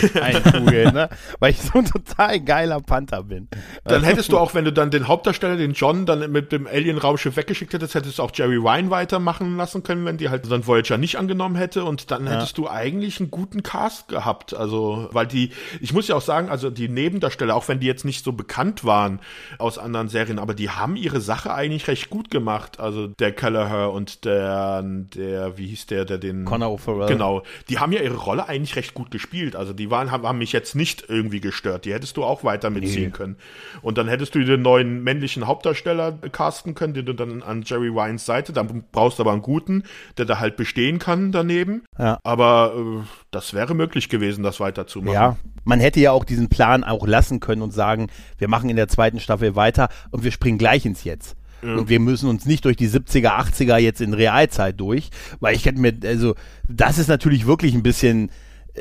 Kugel, 0.52 0.92
ne? 0.92 1.08
Weil 1.38 1.52
ich 1.52 1.60
so 1.60 1.78
ein 1.78 1.86
total 1.86 2.40
geiler 2.40 2.80
Panther 2.80 3.22
bin. 3.22 3.48
Dann 3.84 4.04
hättest 4.04 4.32
du 4.32 4.38
auch, 4.38 4.54
wenn 4.54 4.64
du 4.64 4.72
dann 4.72 4.90
den 4.90 5.08
Hauptdarsteller, 5.08 5.56
den 5.56 5.72
John, 5.72 6.04
dann 6.04 6.30
mit 6.30 6.52
dem 6.52 6.66
Alien-Raumschiff 6.66 7.36
weggeschickt 7.36 7.72
hättest, 7.72 7.94
hättest 7.94 8.18
du 8.18 8.22
auch 8.22 8.32
Jerry 8.34 8.56
Ryan 8.56 8.90
weitermachen 8.90 9.56
lassen 9.56 9.78
lassen 9.78 9.82
können, 9.82 10.04
wenn 10.04 10.16
die 10.16 10.28
halt 10.28 10.50
dann 10.50 10.66
Voyager 10.66 10.98
nicht 10.98 11.16
angenommen 11.16 11.56
hätte 11.56 11.84
und 11.84 12.10
dann 12.10 12.26
ja. 12.26 12.32
hättest 12.32 12.58
du 12.58 12.68
eigentlich 12.68 13.20
einen 13.20 13.30
guten 13.30 13.62
Cast 13.62 14.08
gehabt. 14.08 14.54
Also, 14.54 15.08
weil 15.12 15.26
die, 15.26 15.50
ich 15.80 15.92
muss 15.92 16.08
ja 16.08 16.16
auch 16.16 16.22
sagen, 16.22 16.48
also 16.48 16.70
die 16.70 16.88
Nebendarsteller, 16.88 17.54
auch 17.54 17.68
wenn 17.68 17.77
die 17.78 17.86
jetzt 17.86 18.04
nicht 18.04 18.24
so 18.24 18.32
bekannt 18.32 18.84
waren 18.84 19.20
aus 19.58 19.78
anderen 19.78 20.08
Serien, 20.08 20.38
aber 20.38 20.54
die 20.54 20.70
haben 20.70 20.96
ihre 20.96 21.20
Sache 21.20 21.52
eigentlich 21.52 21.88
recht 21.88 22.10
gut 22.10 22.30
gemacht. 22.30 22.80
Also 22.80 23.06
der 23.06 23.32
Kelleher 23.32 23.92
und 23.92 24.24
der, 24.24 24.82
der, 24.82 25.58
wie 25.58 25.68
hieß 25.68 25.86
der, 25.86 26.04
der 26.04 26.18
den. 26.18 26.44
Connor 26.44 26.74
O'Farrell. 26.74 27.08
Genau. 27.08 27.42
Die 27.68 27.78
haben 27.78 27.92
ja 27.92 28.00
ihre 28.00 28.16
Rolle 28.16 28.48
eigentlich 28.48 28.76
recht 28.76 28.94
gut 28.94 29.10
gespielt. 29.10 29.56
Also 29.56 29.72
die 29.72 29.90
waren, 29.90 30.10
haben, 30.10 30.26
haben 30.26 30.38
mich 30.38 30.52
jetzt 30.52 30.74
nicht 30.74 31.04
irgendwie 31.08 31.40
gestört. 31.40 31.84
Die 31.84 31.92
hättest 31.92 32.16
du 32.16 32.24
auch 32.24 32.44
weiter 32.44 32.70
mitziehen 32.70 33.04
nee. 33.04 33.10
können. 33.10 33.36
Und 33.82 33.98
dann 33.98 34.08
hättest 34.08 34.34
du 34.34 34.44
den 34.44 34.62
neuen 34.62 35.02
männlichen 35.02 35.46
Hauptdarsteller 35.46 36.12
casten 36.12 36.74
können, 36.74 36.94
den 36.94 37.06
du 37.06 37.14
dann 37.14 37.42
an 37.42 37.62
Jerry 37.62 37.94
Wines 37.94 38.26
Seite, 38.26 38.52
dann 38.52 38.84
brauchst 38.92 39.18
du 39.18 39.22
aber 39.22 39.32
einen 39.32 39.42
guten 39.42 39.84
der 40.16 40.26
da 40.26 40.38
halt 40.38 40.56
bestehen 40.56 40.98
kann 40.98 41.32
daneben. 41.32 41.84
Ja. 41.98 42.18
Aber 42.22 42.74
äh, 42.76 43.27
das 43.30 43.52
wäre 43.52 43.74
möglich 43.74 44.08
gewesen, 44.08 44.42
das 44.42 44.60
weiterzumachen. 44.60 45.14
Ja, 45.14 45.36
man 45.64 45.80
hätte 45.80 46.00
ja 46.00 46.12
auch 46.12 46.24
diesen 46.24 46.48
Plan 46.48 46.84
auch 46.84 47.06
lassen 47.06 47.40
können 47.40 47.62
und 47.62 47.72
sagen, 47.72 48.08
wir 48.38 48.48
machen 48.48 48.70
in 48.70 48.76
der 48.76 48.88
zweiten 48.88 49.20
Staffel 49.20 49.54
weiter 49.54 49.88
und 50.10 50.24
wir 50.24 50.32
springen 50.32 50.58
gleich 50.58 50.86
ins 50.86 51.04
Jetzt. 51.04 51.36
Ja. 51.62 51.74
Und 51.74 51.88
wir 51.88 52.00
müssen 52.00 52.28
uns 52.28 52.46
nicht 52.46 52.64
durch 52.64 52.76
die 52.76 52.88
70er, 52.88 53.30
80er 53.30 53.76
jetzt 53.78 54.00
in 54.00 54.14
Realzeit 54.14 54.78
durch, 54.80 55.10
weil 55.40 55.56
ich 55.56 55.66
hätte 55.66 55.80
mir, 55.80 55.92
also, 56.04 56.34
das 56.68 56.98
ist 56.98 57.08
natürlich 57.08 57.46
wirklich 57.46 57.74
ein 57.74 57.82
bisschen, 57.82 58.30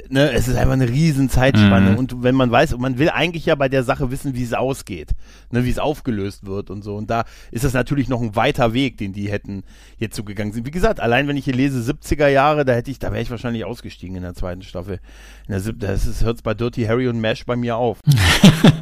ne, 0.09 0.31
es 0.31 0.47
ist 0.47 0.55
einfach 0.55 0.73
eine 0.73 0.89
riesen 0.89 1.29
Zeitspanne. 1.29 1.91
Mhm. 1.91 1.97
Und 1.97 2.23
wenn 2.23 2.35
man 2.35 2.51
weiß, 2.51 2.77
man 2.77 2.97
will 2.97 3.09
eigentlich 3.09 3.45
ja 3.45 3.55
bei 3.55 3.69
der 3.69 3.83
Sache 3.83 4.11
wissen, 4.11 4.35
wie 4.35 4.43
es 4.43 4.53
ausgeht, 4.53 5.11
ne, 5.51 5.63
wie 5.63 5.69
es 5.69 5.79
aufgelöst 5.79 6.45
wird 6.45 6.69
und 6.69 6.83
so. 6.83 6.95
Und 6.95 7.09
da 7.09 7.25
ist 7.51 7.63
das 7.63 7.73
natürlich 7.73 8.09
noch 8.09 8.21
ein 8.21 8.35
weiter 8.35 8.73
Weg, 8.73 8.97
den 8.97 9.13
die 9.13 9.29
hätten 9.29 9.63
jetzt 9.97 10.15
so 10.15 10.23
gegangen 10.23 10.51
sind. 10.51 10.65
Wie 10.65 10.71
gesagt, 10.71 10.99
allein 10.99 11.27
wenn 11.27 11.37
ich 11.37 11.45
hier 11.45 11.55
lese 11.55 11.79
70er 11.79 12.27
Jahre, 12.27 12.65
da 12.65 12.73
hätte 12.73 12.91
ich, 12.91 12.99
da 12.99 13.11
wäre 13.11 13.21
ich 13.21 13.31
wahrscheinlich 13.31 13.65
ausgestiegen 13.65 14.15
in 14.15 14.23
der 14.23 14.33
zweiten 14.33 14.61
Staffel. 14.61 14.99
In 15.47 15.61
der, 15.61 15.73
das 15.73 16.23
hört 16.23 16.43
bei 16.43 16.53
Dirty 16.53 16.83
Harry 16.85 17.07
und 17.07 17.19
Mash 17.19 17.45
bei 17.45 17.55
mir 17.55 17.77
auf. 17.77 17.99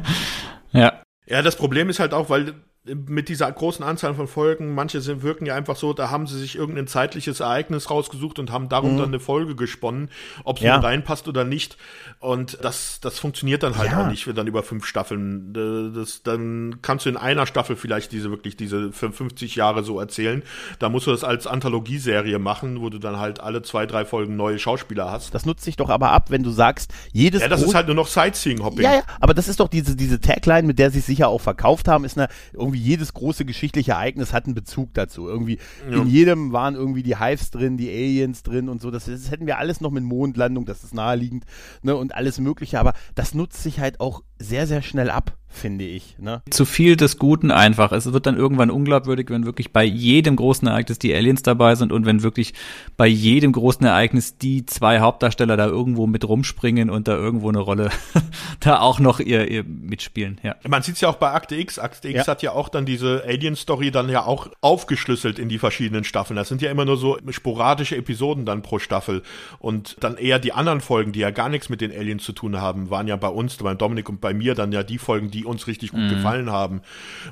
ja. 0.72 1.00
Ja, 1.28 1.42
das 1.42 1.56
Problem 1.56 1.88
ist 1.88 1.98
halt 1.98 2.14
auch, 2.14 2.30
weil 2.30 2.54
mit 2.94 3.28
dieser 3.28 3.50
großen 3.50 3.84
Anzahl 3.84 4.14
von 4.14 4.28
Folgen, 4.28 4.74
manche 4.74 5.00
sind, 5.00 5.22
wirken 5.22 5.46
ja 5.46 5.54
einfach 5.54 5.76
so, 5.76 5.92
da 5.92 6.10
haben 6.10 6.26
sie 6.26 6.38
sich 6.38 6.56
irgendein 6.56 6.86
zeitliches 6.86 7.40
Ereignis 7.40 7.90
rausgesucht 7.90 8.38
und 8.38 8.52
haben 8.52 8.68
darum 8.68 8.94
mhm. 8.94 8.98
dann 8.98 9.08
eine 9.08 9.20
Folge 9.20 9.56
gesponnen, 9.56 10.08
ob 10.44 10.58
es 10.58 10.62
ja. 10.62 10.76
reinpasst 10.76 11.28
oder 11.28 11.44
nicht. 11.44 11.76
Und 12.20 12.58
das, 12.62 13.00
das 13.00 13.18
funktioniert 13.18 13.62
dann 13.62 13.76
halt 13.76 13.90
ja. 13.90 14.02
auch 14.02 14.08
nicht 14.08 14.24
für 14.24 14.34
dann 14.34 14.46
über 14.46 14.62
fünf 14.62 14.86
Staffeln. 14.86 15.52
Das, 15.94 16.22
dann 16.22 16.78
kannst 16.82 17.06
du 17.06 17.10
in 17.10 17.16
einer 17.16 17.46
Staffel 17.46 17.76
vielleicht 17.76 18.12
diese 18.12 18.30
wirklich 18.30 18.56
diese 18.56 18.92
50 18.92 19.56
Jahre 19.56 19.82
so 19.82 19.98
erzählen. 19.98 20.42
Da 20.78 20.88
musst 20.88 21.06
du 21.06 21.10
das 21.10 21.24
als 21.24 21.46
Anthologieserie 21.46 22.38
machen, 22.38 22.80
wo 22.80 22.90
du 22.90 22.98
dann 22.98 23.18
halt 23.18 23.40
alle 23.40 23.62
zwei, 23.62 23.86
drei 23.86 24.04
Folgen 24.04 24.36
neue 24.36 24.58
Schauspieler 24.58 25.10
hast. 25.10 25.34
Das 25.34 25.44
nutzt 25.44 25.64
sich 25.64 25.76
doch 25.76 25.90
aber 25.90 26.12
ab, 26.12 26.30
wenn 26.30 26.42
du 26.42 26.50
sagst, 26.50 26.92
jedes. 27.12 27.42
Ja, 27.42 27.48
das 27.48 27.62
ist 27.62 27.74
halt 27.74 27.86
nur 27.86 27.96
noch 27.96 28.06
Sightseeing-Hopping. 28.06 28.84
Ja, 28.84 28.94
ja, 28.94 29.02
aber 29.20 29.34
das 29.34 29.48
ist 29.48 29.60
doch 29.60 29.68
diese, 29.68 29.96
diese 29.96 30.20
Tagline, 30.20 30.66
mit 30.66 30.78
der 30.78 30.90
sie 30.90 31.00
sicher 31.00 31.28
auch 31.28 31.40
verkauft 31.40 31.88
haben, 31.88 32.04
ist 32.04 32.16
eine 32.16 32.28
irgendwie 32.52 32.75
irgendwie 32.76 32.88
jedes 32.88 33.14
große 33.14 33.44
geschichtliche 33.44 33.92
Ereignis 33.92 34.32
hat 34.32 34.44
einen 34.44 34.54
Bezug 34.54 34.94
dazu. 34.94 35.28
Irgendwie 35.28 35.58
ja. 35.90 35.96
in 35.96 36.08
jedem 36.08 36.52
waren 36.52 36.74
irgendwie 36.74 37.02
die 37.02 37.18
Hives 37.18 37.50
drin, 37.50 37.76
die 37.76 37.88
Aliens 37.88 38.42
drin 38.42 38.68
und 38.68 38.80
so. 38.80 38.90
Das, 38.90 39.06
das 39.06 39.30
hätten 39.30 39.46
wir 39.46 39.58
alles 39.58 39.80
noch 39.80 39.90
mit 39.90 40.04
Mondlandung, 40.04 40.64
das 40.64 40.84
ist 40.84 40.94
naheliegend, 40.94 41.44
ne, 41.82 41.96
und 41.96 42.14
alles 42.14 42.38
Mögliche. 42.38 42.78
Aber 42.78 42.92
das 43.14 43.34
nutzt 43.34 43.62
sich 43.62 43.80
halt 43.80 44.00
auch 44.00 44.22
sehr, 44.38 44.66
sehr 44.66 44.82
schnell 44.82 45.10
ab 45.10 45.36
finde 45.56 45.84
ich. 45.84 46.16
Ne? 46.18 46.42
Zu 46.50 46.64
viel 46.64 46.96
des 46.96 47.18
Guten 47.18 47.50
einfach. 47.50 47.92
Es 47.92 48.12
wird 48.12 48.26
dann 48.26 48.36
irgendwann 48.36 48.70
unglaubwürdig, 48.70 49.30
wenn 49.30 49.46
wirklich 49.46 49.72
bei 49.72 49.84
jedem 49.84 50.36
großen 50.36 50.68
Ereignis 50.68 50.98
die 50.98 51.14
Aliens 51.14 51.42
dabei 51.42 51.74
sind 51.74 51.92
und 51.92 52.06
wenn 52.06 52.22
wirklich 52.22 52.54
bei 52.96 53.06
jedem 53.06 53.52
großen 53.52 53.84
Ereignis 53.84 54.38
die 54.38 54.66
zwei 54.66 55.00
Hauptdarsteller 55.00 55.56
da 55.56 55.66
irgendwo 55.66 56.06
mit 56.06 56.28
rumspringen 56.28 56.90
und 56.90 57.08
da 57.08 57.14
irgendwo 57.16 57.48
eine 57.48 57.58
Rolle 57.58 57.90
da 58.60 58.80
auch 58.80 59.00
noch 59.00 59.18
ihr, 59.18 59.50
ihr 59.50 59.64
mitspielen. 59.64 60.38
Ja. 60.42 60.56
Man 60.68 60.82
sieht 60.82 60.96
es 60.96 61.00
ja 61.00 61.08
auch 61.08 61.16
bei 61.16 61.32
Akte 61.32 61.56
X. 61.56 61.78
Akte 61.78 62.08
X 62.08 62.26
ja. 62.26 62.26
hat 62.26 62.42
ja 62.42 62.52
auch 62.52 62.68
dann 62.68 62.84
diese 62.84 63.24
Alien-Story 63.26 63.90
dann 63.90 64.08
ja 64.08 64.24
auch 64.24 64.48
aufgeschlüsselt 64.60 65.38
in 65.38 65.48
die 65.48 65.58
verschiedenen 65.58 66.04
Staffeln. 66.04 66.36
Das 66.36 66.48
sind 66.48 66.62
ja 66.62 66.70
immer 66.70 66.84
nur 66.84 66.96
so 66.96 67.18
sporadische 67.30 67.96
Episoden 67.96 68.44
dann 68.44 68.62
pro 68.62 68.78
Staffel. 68.78 69.22
Und 69.58 69.96
dann 70.00 70.16
eher 70.16 70.38
die 70.38 70.52
anderen 70.52 70.80
Folgen, 70.80 71.12
die 71.12 71.20
ja 71.20 71.30
gar 71.30 71.48
nichts 71.48 71.68
mit 71.68 71.80
den 71.80 71.92
Aliens 71.92 72.24
zu 72.24 72.32
tun 72.32 72.60
haben, 72.60 72.90
waren 72.90 73.08
ja 73.08 73.16
bei 73.16 73.28
uns, 73.28 73.56
bei 73.56 73.74
Dominik 73.74 74.08
und 74.08 74.20
bei 74.20 74.25
mir 74.34 74.54
dann 74.54 74.72
ja 74.72 74.82
die 74.82 74.98
Folgen, 74.98 75.30
die 75.30 75.44
uns 75.44 75.66
richtig 75.66 75.90
gut 75.90 76.00
mhm. 76.00 76.10
gefallen 76.10 76.50
haben. 76.50 76.82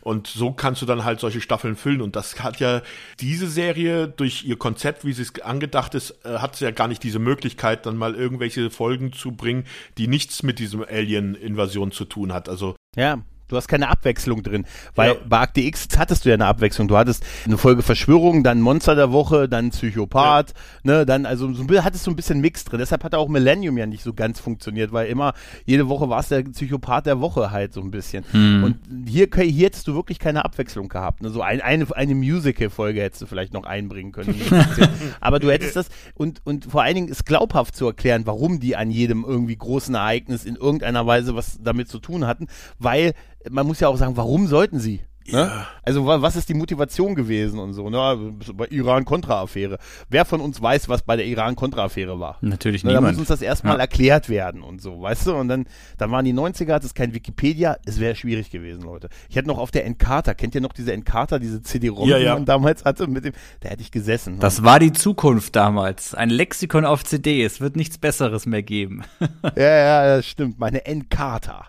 Und 0.00 0.26
so 0.26 0.52
kannst 0.52 0.82
du 0.82 0.86
dann 0.86 1.04
halt 1.04 1.20
solche 1.20 1.40
Staffeln 1.40 1.76
füllen. 1.76 2.02
Und 2.02 2.16
das 2.16 2.42
hat 2.42 2.60
ja 2.60 2.82
diese 3.20 3.48
Serie 3.48 4.08
durch 4.08 4.44
ihr 4.44 4.56
Konzept, 4.56 5.04
wie 5.04 5.12
sie 5.12 5.22
es 5.22 5.40
angedacht 5.40 5.94
ist, 5.94 6.24
äh, 6.24 6.38
hat 6.38 6.56
sie 6.56 6.64
ja 6.64 6.70
gar 6.70 6.88
nicht 6.88 7.02
diese 7.02 7.18
Möglichkeit, 7.18 7.86
dann 7.86 7.96
mal 7.96 8.14
irgendwelche 8.14 8.70
Folgen 8.70 9.12
zu 9.12 9.32
bringen, 9.32 9.64
die 9.98 10.08
nichts 10.08 10.42
mit 10.42 10.58
diesem 10.58 10.82
Alien-Invasion 10.82 11.92
zu 11.92 12.04
tun 12.04 12.32
hat. 12.32 12.48
Also 12.48 12.76
ja, 12.96 13.22
Du 13.48 13.56
hast 13.56 13.68
keine 13.68 13.88
Abwechslung 13.88 14.42
drin. 14.42 14.64
Weil 14.94 15.12
ja. 15.12 15.16
bei 15.28 15.38
Akte 15.40 15.60
X 15.60 15.88
hattest 15.96 16.24
du 16.24 16.30
ja 16.30 16.34
eine 16.34 16.46
Abwechslung. 16.46 16.88
Du 16.88 16.96
hattest 16.96 17.24
eine 17.44 17.58
Folge 17.58 17.82
Verschwörung, 17.82 18.42
dann 18.42 18.60
Monster 18.60 18.94
der 18.94 19.12
Woche, 19.12 19.48
dann 19.48 19.70
Psychopath, 19.70 20.54
ja. 20.84 20.92
ne, 20.98 21.06
dann, 21.06 21.26
also 21.26 21.52
so, 21.52 21.64
hattest 21.82 22.06
du 22.06 22.10
ein 22.10 22.16
bisschen 22.16 22.40
Mix 22.40 22.64
drin. 22.64 22.78
Deshalb 22.78 23.04
hat 23.04 23.14
auch 23.14 23.28
Millennium 23.28 23.76
ja 23.76 23.86
nicht 23.86 24.02
so 24.02 24.14
ganz 24.14 24.40
funktioniert, 24.40 24.92
weil 24.92 25.08
immer, 25.08 25.34
jede 25.66 25.88
Woche 25.88 26.08
war 26.08 26.20
es 26.20 26.28
der 26.28 26.42
Psychopath 26.42 27.06
der 27.06 27.20
Woche 27.20 27.50
halt 27.50 27.72
so 27.74 27.80
ein 27.80 27.90
bisschen. 27.90 28.24
Hm. 28.30 28.64
Und 28.64 29.08
hier, 29.08 29.28
hier 29.34 29.66
hättest 29.66 29.88
du 29.88 29.94
wirklich 29.94 30.18
keine 30.18 30.44
Abwechslung 30.44 30.88
gehabt. 30.88 31.22
Ne? 31.22 31.30
So 31.30 31.42
ein, 31.42 31.60
eine, 31.60 31.86
eine 31.94 32.14
Musical-Folge 32.14 33.02
hättest 33.02 33.22
du 33.22 33.26
vielleicht 33.26 33.52
noch 33.52 33.64
einbringen 33.64 34.12
können. 34.12 34.34
Aber 35.20 35.38
du 35.38 35.50
hättest 35.50 35.76
das, 35.76 35.88
und, 36.14 36.40
und 36.44 36.66
vor 36.66 36.82
allen 36.82 36.94
Dingen 36.94 37.08
ist 37.08 37.26
glaubhaft 37.26 37.76
zu 37.76 37.86
erklären, 37.86 38.22
warum 38.26 38.60
die 38.60 38.76
an 38.76 38.90
jedem 38.90 39.24
irgendwie 39.24 39.56
großen 39.56 39.94
Ereignis 39.94 40.44
in 40.44 40.56
irgendeiner 40.56 41.06
Weise 41.06 41.34
was 41.34 41.58
damit 41.62 41.88
zu 41.88 41.98
tun 41.98 42.26
hatten, 42.26 42.48
weil 42.78 43.14
man 43.50 43.66
muss 43.66 43.80
ja 43.80 43.88
auch 43.88 43.96
sagen, 43.96 44.16
warum 44.16 44.46
sollten 44.46 44.78
sie? 44.78 45.00
Ne? 45.26 45.38
Ja. 45.38 45.66
Also 45.82 46.04
was 46.06 46.36
ist 46.36 46.48
die 46.48 46.54
Motivation 46.54 47.14
gewesen 47.14 47.58
und 47.58 47.72
so, 47.72 47.88
ne? 47.88 48.34
Bei 48.54 48.66
Iran-Kontra-Affäre. 48.66 49.78
Wer 50.10 50.24
von 50.24 50.40
uns 50.40 50.60
weiß, 50.60 50.88
was 50.88 51.02
bei 51.02 51.16
der 51.16 51.26
Iran-Kontra-Affäre 51.26 52.20
war? 52.20 52.36
Natürlich 52.42 52.84
ne, 52.84 52.90
niemand. 52.90 53.06
Da 53.06 53.10
muss 53.12 53.18
uns 53.20 53.28
das 53.28 53.40
erstmal 53.40 53.76
ja. 53.76 53.80
erklärt 53.80 54.28
werden 54.28 54.62
und 54.62 54.82
so, 54.82 55.00
weißt 55.00 55.28
du? 55.28 55.34
Und 55.34 55.48
dann, 55.48 55.66
dann 55.96 56.10
waren 56.10 56.24
die 56.26 56.34
90er, 56.34 56.74
hat 56.74 56.84
es 56.84 56.92
kein 56.92 57.14
Wikipedia, 57.14 57.78
es 57.86 58.00
wäre 58.00 58.14
schwierig 58.16 58.50
gewesen, 58.50 58.82
Leute. 58.82 59.08
Ich 59.30 59.36
hätte 59.36 59.48
noch 59.48 59.58
auf 59.58 59.70
der 59.70 59.86
Encarta, 59.86 60.34
kennt 60.34 60.54
ihr 60.54 60.60
noch 60.60 60.74
diese 60.74 60.92
Encarta, 60.92 61.38
diese 61.38 61.62
CD-ROM, 61.62 62.08
ja, 62.08 62.18
die 62.18 62.26
man 62.26 62.44
damals 62.44 62.84
hatte 62.84 63.06
mit 63.06 63.24
dem, 63.24 63.32
da 63.60 63.70
hätte 63.70 63.82
ich 63.82 63.90
gesessen. 63.90 64.40
Das 64.40 64.62
war 64.62 64.78
die 64.78 64.92
Zukunft 64.92 65.56
damals. 65.56 66.14
Ein 66.14 66.28
Lexikon 66.28 66.84
auf 66.84 67.02
CD, 67.02 67.42
es 67.42 67.62
wird 67.62 67.76
nichts 67.76 67.96
Besseres 67.96 68.44
mehr 68.44 68.62
geben. 68.62 69.04
ja, 69.56 69.62
ja, 69.62 70.16
das 70.16 70.26
stimmt, 70.26 70.58
meine 70.58 70.84
Encarta. 70.84 71.66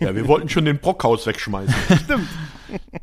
Ja, 0.00 0.14
wir 0.14 0.28
wollten 0.28 0.48
schon 0.48 0.64
den 0.64 0.78
Brockhaus 0.78 1.26
wegschmeißen. 1.26 1.74
Stimmt. 2.04 2.28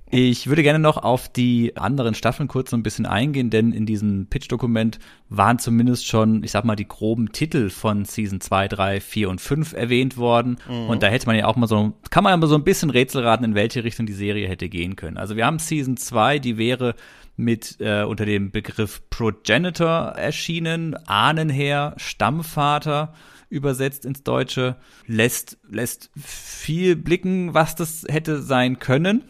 Ich 0.09 0.47
würde 0.47 0.63
gerne 0.63 0.79
noch 0.79 0.97
auf 0.97 1.29
die 1.29 1.77
anderen 1.77 2.13
Staffeln 2.13 2.47
kurz 2.47 2.71
so 2.71 2.77
ein 2.77 2.83
bisschen 2.83 3.05
eingehen, 3.05 3.49
denn 3.49 3.71
in 3.71 3.85
diesem 3.85 4.27
Pitch-Dokument 4.27 4.99
waren 5.29 5.59
zumindest 5.59 6.07
schon, 6.07 6.43
ich 6.43 6.51
sag 6.51 6.65
mal, 6.65 6.75
die 6.75 6.87
groben 6.87 7.31
Titel 7.31 7.69
von 7.69 8.05
Season 8.05 8.41
2, 8.41 8.67
3, 8.67 8.99
4 8.99 9.29
und 9.29 9.39
5 9.39 9.73
erwähnt 9.73 10.17
worden. 10.17 10.57
Mhm. 10.67 10.89
Und 10.89 11.03
da 11.03 11.07
hätte 11.07 11.27
man 11.27 11.37
ja 11.37 11.45
auch 11.45 11.55
mal 11.55 11.67
so, 11.67 11.93
kann 12.09 12.23
man 12.23 12.31
ja 12.31 12.37
mal 12.37 12.47
so 12.47 12.55
ein 12.55 12.63
bisschen 12.63 12.89
Rätsel 12.89 13.23
raten, 13.23 13.43
in 13.43 13.55
welche 13.55 13.83
Richtung 13.83 14.05
die 14.05 14.13
Serie 14.13 14.47
hätte 14.47 14.69
gehen 14.69 14.95
können. 14.95 15.17
Also 15.17 15.35
wir 15.35 15.45
haben 15.45 15.59
Season 15.59 15.97
2, 15.97 16.39
die 16.39 16.57
wäre 16.57 16.95
mit 17.37 17.77
äh, 17.79 18.03
unter 18.03 18.25
dem 18.25 18.51
Begriff 18.51 19.01
Progenitor 19.09 20.13
erschienen, 20.17 20.95
Ahnenherr, 21.07 21.93
Stammvater 21.97 23.13
übersetzt 23.51 24.05
ins 24.05 24.23
Deutsche, 24.23 24.77
lässt, 25.05 25.57
lässt 25.69 26.09
viel 26.15 26.95
blicken, 26.95 27.53
was 27.53 27.75
das 27.75 28.05
hätte 28.07 28.41
sein 28.41 28.79
können. 28.79 29.23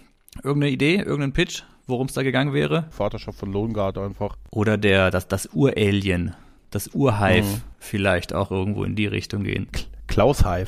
Irgendeine 0.43 0.71
Idee, 0.71 0.97
irgendein 0.97 1.33
Pitch, 1.33 1.63
worum 1.87 2.07
es 2.07 2.13
da 2.13 2.23
gegangen 2.23 2.53
wäre? 2.53 2.87
Vaterschaft 2.91 3.39
von 3.39 3.51
Lohngard 3.51 3.97
einfach. 3.97 4.37
Oder 4.51 4.77
der, 4.77 5.11
das, 5.11 5.27
das 5.27 5.49
Uralien, 5.53 6.35
das 6.69 6.89
Urhive 6.93 7.47
mhm. 7.47 7.61
vielleicht 7.79 8.33
auch 8.33 8.51
irgendwo 8.51 8.83
in 8.83 8.95
die 8.95 9.07
Richtung 9.07 9.43
gehen. 9.43 9.67
Klaus 10.11 10.45
Hive. 10.45 10.67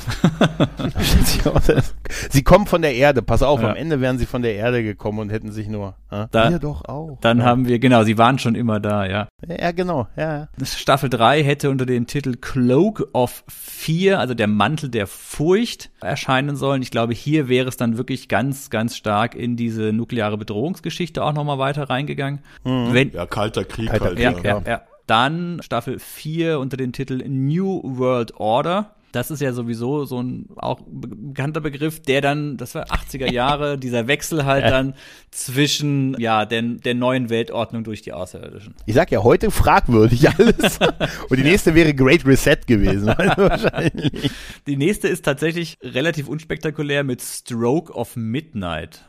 sie 2.29 2.43
kommen 2.43 2.65
von 2.65 2.81
der 2.81 2.95
Erde, 2.95 3.21
pass 3.21 3.43
auf, 3.43 3.61
ja. 3.61 3.71
am 3.71 3.75
Ende 3.75 3.99
wären 3.99 4.17
sie 4.17 4.25
von 4.25 4.41
der 4.41 4.55
Erde 4.55 4.83
gekommen 4.83 5.19
und 5.19 5.29
hätten 5.29 5.51
sich 5.51 5.67
nur. 5.67 5.95
Äh? 6.09 6.27
Da, 6.31 6.49
wir 6.49 6.59
doch 6.59 6.85
auch. 6.85 7.17
Dann 7.19 7.39
ja. 7.39 7.43
haben 7.43 7.67
wir, 7.67 7.77
genau, 7.79 8.03
sie 8.03 8.17
waren 8.17 8.39
schon 8.39 8.55
immer 8.55 8.79
da, 8.79 9.05
ja. 9.05 9.27
Ja, 9.45 9.71
genau, 9.71 10.07
ja. 10.15 10.47
Staffel 10.63 11.09
3 11.09 11.43
hätte 11.43 11.69
unter 11.69 11.85
dem 11.85 12.07
Titel 12.07 12.35
Cloak 12.39 13.09
of 13.11 13.43
Fear, 13.49 14.19
also 14.19 14.33
der 14.33 14.47
Mantel 14.47 14.89
der 14.89 15.07
Furcht, 15.07 15.91
erscheinen 15.99 16.55
sollen. 16.55 16.81
Ich 16.81 16.91
glaube, 16.91 17.13
hier 17.13 17.49
wäre 17.49 17.67
es 17.67 17.75
dann 17.75 17.97
wirklich 17.97 18.29
ganz, 18.29 18.69
ganz 18.69 18.95
stark 18.95 19.35
in 19.35 19.57
diese 19.57 19.91
nukleare 19.91 20.37
Bedrohungsgeschichte 20.37 21.21
auch 21.21 21.33
nochmal 21.33 21.59
weiter 21.59 21.89
reingegangen. 21.89 22.39
Mhm. 22.63 22.93
Wenn, 22.93 23.11
ja, 23.11 23.25
kalter 23.25 23.65
Krieg 23.65 23.89
kalter 23.89 24.05
halt. 24.05 24.19
Ja, 24.19 24.31
ja, 24.41 24.61
ja. 24.65 24.81
Dann 25.05 25.59
Staffel 25.61 25.99
4 25.99 26.59
unter 26.59 26.77
dem 26.77 26.93
Titel 26.93 27.21
New 27.27 27.81
World 27.83 28.35
Order 28.35 28.95
das 29.13 29.29
ist 29.29 29.41
ja 29.41 29.53
sowieso 29.53 30.05
so 30.05 30.21
ein 30.21 30.47
auch 30.55 30.81
bekannter 30.85 31.61
Begriff, 31.61 32.01
der 32.01 32.19
dann, 32.21 32.57
das 32.57 32.75
war 32.75 32.85
80er 32.85 33.31
Jahre, 33.31 33.77
dieser 33.79 34.07
Wechsel 34.07 34.43
halt 34.43 34.65
dann 34.65 34.95
zwischen 35.31 36.19
ja 36.19 36.45
der, 36.45 36.63
der 36.63 36.95
neuen 36.95 37.29
Weltordnung 37.29 37.83
durch 37.83 38.01
die 38.01 38.11
Außerirdischen. 38.11 38.73
Ich 38.85 38.95
sag 38.95 39.11
ja 39.11 39.23
heute 39.23 39.51
fragwürdig 39.51 40.29
alles. 40.29 40.79
Und 41.29 41.37
die 41.37 41.43
nächste 41.43 41.75
wäre 41.75 41.93
Great 41.93 42.25
Reset 42.25 42.57
gewesen. 42.65 43.07
wahrscheinlich. 43.37 44.31
Die 44.67 44.77
nächste 44.77 45.07
ist 45.07 45.23
tatsächlich 45.23 45.77
relativ 45.83 46.27
unspektakulär 46.27 47.03
mit 47.03 47.21
Stroke 47.21 47.93
of 47.93 48.15
Midnight. 48.15 49.05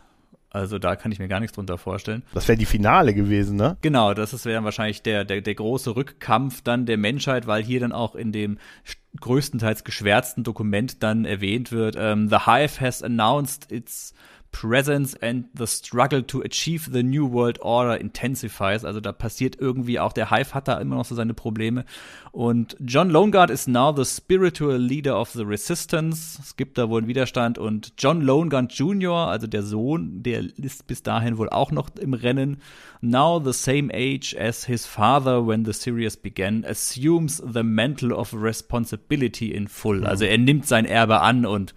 Also 0.54 0.78
da 0.78 0.94
kann 0.94 1.10
ich 1.10 1.18
mir 1.18 1.26
gar 1.26 1.40
nichts 1.40 1.56
drunter 1.56 1.78
vorstellen. 1.78 2.22
Das 2.32 2.46
wäre 2.46 2.56
die 2.56 2.64
Finale 2.64 3.12
gewesen, 3.12 3.56
ne? 3.56 3.76
Genau, 3.82 4.14
das 4.14 4.44
wäre 4.44 4.62
wahrscheinlich 4.62 5.02
der, 5.02 5.24
der, 5.24 5.40
der 5.40 5.54
große 5.56 5.96
Rückkampf 5.96 6.62
dann 6.62 6.86
der 6.86 6.96
Menschheit, 6.96 7.48
weil 7.48 7.64
hier 7.64 7.80
dann 7.80 7.90
auch 7.90 8.14
in 8.14 8.30
dem 8.30 8.58
größtenteils 9.20 9.82
geschwärzten 9.82 10.44
Dokument 10.44 11.02
dann 11.02 11.24
erwähnt 11.24 11.72
wird, 11.72 11.96
um, 11.96 12.02
ähm, 12.02 12.28
The 12.28 12.46
Hive 12.46 12.80
has 12.80 13.02
announced 13.02 13.72
its 13.72 14.14
presence 14.54 15.16
and 15.20 15.46
the 15.52 15.66
struggle 15.66 16.22
to 16.22 16.40
achieve 16.42 16.92
the 16.92 17.02
new 17.02 17.26
world 17.26 17.58
order 17.60 17.96
intensifies. 18.00 18.84
Also 18.84 19.00
da 19.00 19.10
passiert 19.10 19.56
irgendwie 19.58 19.98
auch, 19.98 20.12
der 20.12 20.30
Hive 20.30 20.54
hat 20.54 20.68
da 20.68 20.78
immer 20.78 20.94
noch 20.94 21.04
so 21.04 21.16
seine 21.16 21.34
Probleme. 21.34 21.84
Und 22.30 22.76
John 22.78 23.10
Loneguard 23.10 23.50
is 23.50 23.66
now 23.66 23.92
the 23.94 24.04
spiritual 24.04 24.76
leader 24.78 25.20
of 25.20 25.30
the 25.30 25.42
resistance. 25.42 26.38
Es 26.40 26.56
gibt 26.56 26.78
da 26.78 26.88
wohl 26.88 26.98
einen 26.98 27.08
Widerstand 27.08 27.58
und 27.58 27.94
John 27.98 28.20
Loneguard 28.20 28.72
Jr., 28.72 29.28
also 29.28 29.48
der 29.48 29.64
Sohn, 29.64 30.22
der 30.22 30.44
ist 30.56 30.86
bis 30.86 31.02
dahin 31.02 31.36
wohl 31.36 31.48
auch 31.48 31.72
noch 31.72 31.90
im 32.00 32.14
Rennen. 32.14 32.58
Now 33.00 33.42
the 33.44 33.52
same 33.52 33.92
age 33.92 34.36
as 34.38 34.64
his 34.64 34.86
father 34.86 35.44
when 35.44 35.64
the 35.64 35.72
series 35.72 36.16
began, 36.16 36.64
assumes 36.64 37.42
the 37.44 37.64
mantle 37.64 38.14
of 38.14 38.32
responsibility 38.32 39.50
in 39.50 39.66
full. 39.66 40.06
Also 40.06 40.24
er 40.24 40.38
nimmt 40.38 40.66
sein 40.66 40.84
Erbe 40.84 41.22
an 41.22 41.44
und 41.44 41.74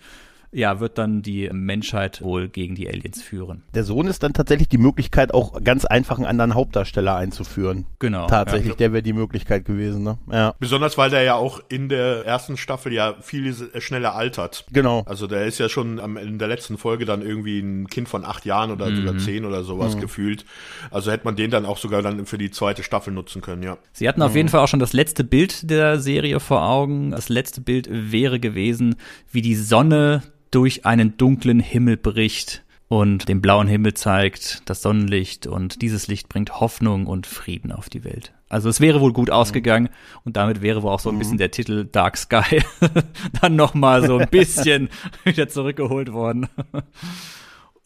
ja, 0.52 0.80
wird 0.80 0.98
dann 0.98 1.22
die 1.22 1.50
Menschheit 1.52 2.22
wohl 2.22 2.48
gegen 2.48 2.76
die 2.76 2.88
Aliens 2.88 3.22
führen. 3.22 3.64
Der 3.74 3.84
Sohn 3.84 4.08
ist 4.08 4.24
dann 4.24 4.34
tatsächlich 4.34 4.70
die 4.70 4.78
Möglichkeit, 4.78 5.34
auch 5.34 5.62
ganz 5.64 5.86
einfach 5.86 6.18
einen 6.18 6.26
anderen 6.26 6.56
Hauptdarsteller 6.56 7.16
einzuführen. 7.16 7.86
Genau. 8.00 8.28
Tatsächlich, 8.28 8.72
ja. 8.72 8.76
der 8.76 8.94
wäre 8.94 9.04
die 9.04 9.14
Möglichkeit 9.14 9.66
gewesen, 9.66 10.04
ne? 10.04 10.18
Ja. 10.32 10.56
Besonders, 10.60 10.98
weil 10.98 11.10
der 11.10 11.24
ja 11.24 11.36
auch 11.36 11.62
in 11.70 11.90
der 11.90 12.26
ersten 12.26 12.58
Staffel 12.58 12.94
ja 12.94 13.16
viel 13.22 13.54
schneller 13.80 14.16
altert. 14.16 14.66
Genau. 14.72 15.04
Also 15.06 15.28
der 15.28 15.46
ist 15.46 15.60
ja 15.60 15.70
schon 15.70 16.00
in 16.18 16.40
der 16.40 16.48
letzten 16.48 16.78
Folge 16.78 17.06
dann 17.06 17.22
irgendwie 17.22 17.60
ein 17.60 17.88
Kind 17.88 18.08
von 18.08 18.24
acht 18.24 18.46
Jahren 18.46 18.72
oder 18.72 18.90
mhm. 18.90 18.96
sogar 18.98 19.18
zehn 19.18 19.46
oder 19.46 19.64
sowas 19.64 19.96
mhm. 19.96 20.02
gefühlt. 20.02 20.46
Also 20.92 21.12
hätte 21.12 21.26
man 21.26 21.36
den 21.36 21.52
dann 21.52 21.66
auch 21.66 21.78
sogar 21.78 22.02
dann 22.02 22.26
für 22.26 22.38
die 22.38 22.52
zweite 22.52 22.84
Staffel 22.84 23.14
nutzen 23.14 23.42
können, 23.42 23.64
ja. 23.64 23.78
Sie 23.92 24.08
hatten 24.08 24.22
auf 24.22 24.32
mhm. 24.32 24.38
jeden 24.38 24.50
Fall 24.50 24.62
auch 24.62 24.68
schon 24.68 24.80
das 24.80 24.94
letzte 24.94 25.24
Bild 25.24 25.70
der 25.70 26.00
Serie 26.00 26.40
vor 26.40 26.64
Augen. 26.64 27.12
Das 27.12 27.30
letzte 27.30 27.62
Bild 27.62 27.88
wäre 27.92 28.40
gewesen, 28.40 28.96
wie 29.32 29.42
die 29.42 29.56
Sonne 29.56 30.24
durch 30.52 30.86
einen 30.86 31.18
dunklen 31.18 31.60
Himmel 31.60 31.98
bricht 31.98 32.64
und 32.88 33.28
den 33.28 33.42
blauen 33.42 33.68
Himmel 33.68 33.94
zeigt, 33.94 34.62
das 34.66 34.82
Sonnenlicht 34.82 35.46
und 35.46 35.82
dieses 35.82 36.08
Licht 36.08 36.30
bringt 36.30 36.60
Hoffnung 36.60 37.06
und 37.06 37.28
Frieden 37.28 37.72
auf 37.72 37.90
die 37.90 38.04
Welt. 38.04 38.34
Also 38.50 38.70
es 38.70 38.80
wäre 38.80 39.02
wohl 39.02 39.12
gut 39.12 39.30
ausgegangen 39.30 39.90
und 40.24 40.38
damit 40.38 40.62
wäre 40.62 40.84
wohl 40.84 40.92
auch 40.92 41.02
so 41.02 41.10
ein 41.10 41.20
bisschen 41.20 41.36
mhm. 41.36 41.40
der 41.40 41.52
Titel 41.52 41.86
Dark 41.92 42.16
Sky 42.16 42.62
dann 43.42 43.58
nochmal 43.58 44.06
so 44.06 44.18
ein 44.18 44.28
bisschen 44.32 44.90
wieder 45.26 45.50
zurückgeholt 45.50 46.14
worden 46.14 46.48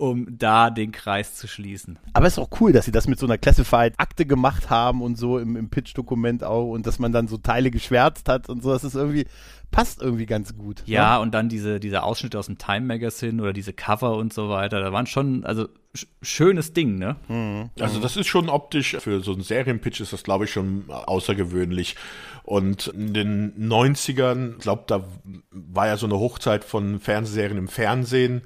um 0.02 0.26
da 0.36 0.72
den 0.72 0.92
Kreis 0.92 1.36
zu 1.36 1.48
schließen. 1.48 2.00
Aber 2.14 2.26
es 2.26 2.34
ist 2.34 2.40
auch 2.40 2.50
cool, 2.60 2.72
dass 2.72 2.86
sie 2.86 2.92
das 2.92 3.08
mit 3.08 3.20
so 3.20 3.28
einer 3.28 3.38
Classified-Akte 3.38 4.26
gemacht 4.26 4.72
haben 4.72 5.04
und 5.04 5.16
so 5.16 5.38
im, 5.38 5.56
im 5.56 5.70
Pitch-Dokument 5.70 6.44
auch 6.44 6.72
und 6.72 6.88
dass 6.88 6.98
man 6.98 7.12
dann 7.12 7.28
so 7.28 7.38
Teile 7.38 7.70
geschwärzt 7.70 8.28
hat 8.28 8.50
und 8.50 8.64
so. 8.64 8.72
Das 8.72 8.84
ist 8.84 8.96
irgendwie, 8.96 9.28
passt 9.72 10.02
irgendwie 10.02 10.26
ganz 10.26 10.56
gut. 10.58 10.84
Ja, 10.86 11.16
ne? 11.16 11.22
und 11.22 11.34
dann 11.34 11.50
diese, 11.50 11.80
diese 11.80 12.04
Ausschnitte 12.04 12.38
aus 12.38 12.48
dem 12.48 12.58
Time 12.58 12.82
Magazine 12.82 13.42
oder 13.42 13.54
diese 13.54 13.74
Cover 13.74 14.18
und 14.18 14.34
so 14.34 14.50
weiter. 14.50 14.82
Da 14.82 14.92
waren 14.92 15.08
schon, 15.08 15.46
also 15.46 15.68
sch 15.96 16.08
schönes 16.22 16.74
Ding, 16.74 16.98
ne? 16.98 17.16
Mhm. 17.28 17.70
Also 17.80 18.00
das 18.00 18.18
ist 18.18 18.28
schon 18.28 18.50
optisch, 18.50 18.98
für 19.00 19.22
so 19.22 19.34
einen 19.34 19.44
Serienpitch 19.44 20.02
ist 20.02 20.14
das, 20.14 20.24
glaube 20.24 20.46
ich, 20.46 20.52
schon 20.52 20.86
außergewöhnlich. 20.90 21.96
Und 22.44 22.88
in 22.88 23.14
den 23.14 23.70
90ern, 23.70 24.58
glaube 24.58 24.84
da 24.88 25.04
war 25.52 25.88
ja 25.88 25.98
so 25.98 26.06
eine 26.06 26.20
Hochzeit 26.20 26.64
von 26.64 27.00
Fernsehserien 27.00 27.58
im 27.58 27.68
Fernsehen 27.68 28.42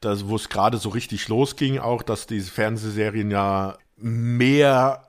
das, 0.00 0.28
wo 0.28 0.36
es 0.36 0.48
gerade 0.48 0.78
so 0.78 0.88
richtig 0.88 1.28
losging, 1.28 1.78
auch, 1.78 2.02
dass 2.02 2.26
diese 2.26 2.50
Fernsehserien 2.50 3.30
ja 3.30 3.76
mehr 3.96 5.06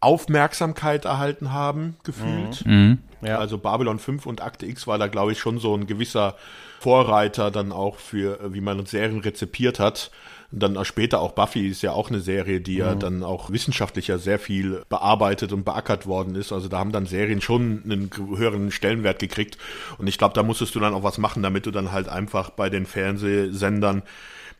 Aufmerksamkeit 0.00 1.04
erhalten 1.04 1.52
haben, 1.52 1.96
gefühlt. 2.04 2.64
Mhm. 2.64 2.98
Ja. 3.22 3.38
Also 3.38 3.58
Babylon 3.58 3.98
5 3.98 4.26
und 4.26 4.42
Akte 4.42 4.66
X 4.66 4.86
war 4.86 4.98
da, 4.98 5.06
glaube 5.06 5.32
ich, 5.32 5.38
schon 5.38 5.58
so 5.58 5.74
ein 5.74 5.86
gewisser 5.86 6.36
Vorreiter 6.80 7.50
dann 7.50 7.72
auch 7.72 7.96
für, 7.96 8.38
wie 8.52 8.60
man 8.60 8.86
Serien 8.86 9.20
rezipiert 9.20 9.78
hat. 9.78 10.10
Und 10.52 10.62
dann 10.62 10.84
später 10.84 11.20
auch 11.20 11.32
Buffy 11.32 11.68
ist 11.68 11.82
ja 11.82 11.92
auch 11.92 12.08
eine 12.08 12.20
Serie, 12.20 12.60
die 12.60 12.74
mhm. 12.74 12.78
ja 12.78 12.94
dann 12.94 13.22
auch 13.22 13.50
wissenschaftlicher 13.50 14.18
sehr 14.18 14.38
viel 14.38 14.82
bearbeitet 14.88 15.52
und 15.52 15.64
beackert 15.64 16.06
worden 16.06 16.34
ist. 16.34 16.52
Also 16.52 16.68
da 16.68 16.78
haben 16.78 16.92
dann 16.92 17.06
Serien 17.06 17.40
schon 17.40 17.82
einen 17.84 18.10
höheren 18.36 18.70
Stellenwert 18.70 19.18
gekriegt. 19.18 19.58
Und 19.98 20.08
ich 20.08 20.18
glaube, 20.18 20.34
da 20.34 20.42
musstest 20.42 20.74
du 20.74 20.80
dann 20.80 20.94
auch 20.94 21.04
was 21.04 21.18
machen, 21.18 21.42
damit 21.42 21.66
du 21.66 21.70
dann 21.70 21.92
halt 21.92 22.08
einfach 22.08 22.50
bei 22.50 22.68
den 22.70 22.86
Fernsehsendern 22.86 24.02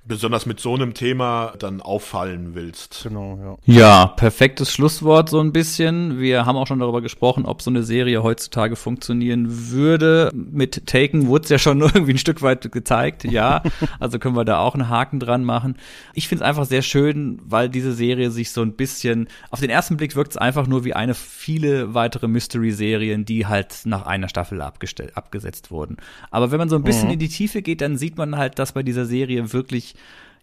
besonders 0.05 0.47
mit 0.47 0.60
so 0.60 0.74
einem 0.74 0.94
Thema 0.94 1.52
dann 1.59 1.81
auffallen 1.82 2.55
willst. 2.55 3.01
Genau, 3.02 3.59
ja. 3.66 3.81
Ja, 3.81 4.06
perfektes 4.06 4.72
Schlusswort 4.72 5.28
so 5.28 5.40
ein 5.40 5.52
bisschen. 5.52 6.18
Wir 6.18 6.47
haben 6.47 6.56
auch 6.56 6.66
schon 6.66 6.78
darüber 6.78 7.02
gesprochen, 7.02 7.44
ob 7.44 7.60
so 7.60 7.70
eine 7.70 7.82
Serie 7.82 8.22
heutzutage 8.22 8.77
funktionieren 8.77 9.70
würde. 9.70 10.31
Mit 10.35 10.86
Taken 10.86 11.27
wurde 11.27 11.44
es 11.44 11.51
ja 11.51 11.59
schon 11.59 11.81
irgendwie 11.82 12.14
ein 12.14 12.18
Stück 12.18 12.40
weit 12.40 12.72
gezeigt, 12.72 13.24
ja. 13.24 13.62
Also 13.98 14.18
können 14.18 14.36
wir 14.36 14.44
da 14.44 14.60
auch 14.60 14.74
einen 14.74 14.89
Haken 14.89 15.20
dran 15.20 15.44
machen. 15.44 15.77
Ich 16.14 16.28
finde 16.28 16.44
es 16.44 16.48
einfach 16.48 16.64
sehr 16.64 16.82
schön, 16.82 17.39
weil 17.44 17.68
diese 17.68 17.93
Serie 17.93 18.31
sich 18.31 18.52
so 18.52 18.62
ein 18.62 18.72
bisschen, 18.72 19.28
auf 19.51 19.60
den 19.60 19.70
ersten 19.70 19.98
Blick 19.98 20.16
wirkt 20.16 20.32
es 20.32 20.36
einfach 20.39 20.66
nur 20.66 20.85
wie 20.85 20.94
eine 20.94 21.14
viele 21.14 21.94
weitere 21.94 22.27
Mystery-Serien, 22.27 23.27
die 23.27 23.47
halt 23.47 23.82
nach 23.85 24.06
einer 24.06 24.28
Staffel 24.28 24.60
abgesetzt 24.62 25.70
wurden. 25.70 25.98
Aber 26.31 26.51
wenn 26.51 26.59
man 26.59 26.70
so 26.70 26.77
ein 26.77 26.85
bisschen 26.85 27.09
mhm. 27.09 27.14
in 27.14 27.18
die 27.18 27.28
Tiefe 27.28 27.60
geht, 27.60 27.82
dann 27.82 27.98
sieht 27.98 28.16
man 28.16 28.36
halt, 28.36 28.59
dass 28.59 28.72
bei 28.72 28.82
dieser 28.82 29.05
Serie 29.05 29.52
wirklich 29.52 29.89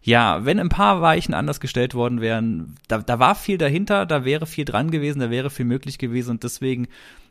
ja, 0.02 0.46
wenn 0.46 0.60
ein 0.60 0.70
paar 0.70 1.02
Weichen 1.02 1.34
anders 1.34 1.60
gestellt 1.60 1.94
worden 1.94 2.22
wären, 2.22 2.76
da, 2.88 3.00
da 3.00 3.20
war 3.20 3.36
viel 3.36 3.58
dahinter, 3.58 4.06
da 4.06 4.24
wäre 4.24 4.46
viel 4.46 4.66
dran 4.66 4.90
gewesen, 4.90 5.20
da 5.20 5.30
wäre 5.30 5.50
viel 5.50 5.66
möglich 5.66 5.98
gewesen 5.98 6.32
und 6.32 6.44
deswegen 6.44 6.88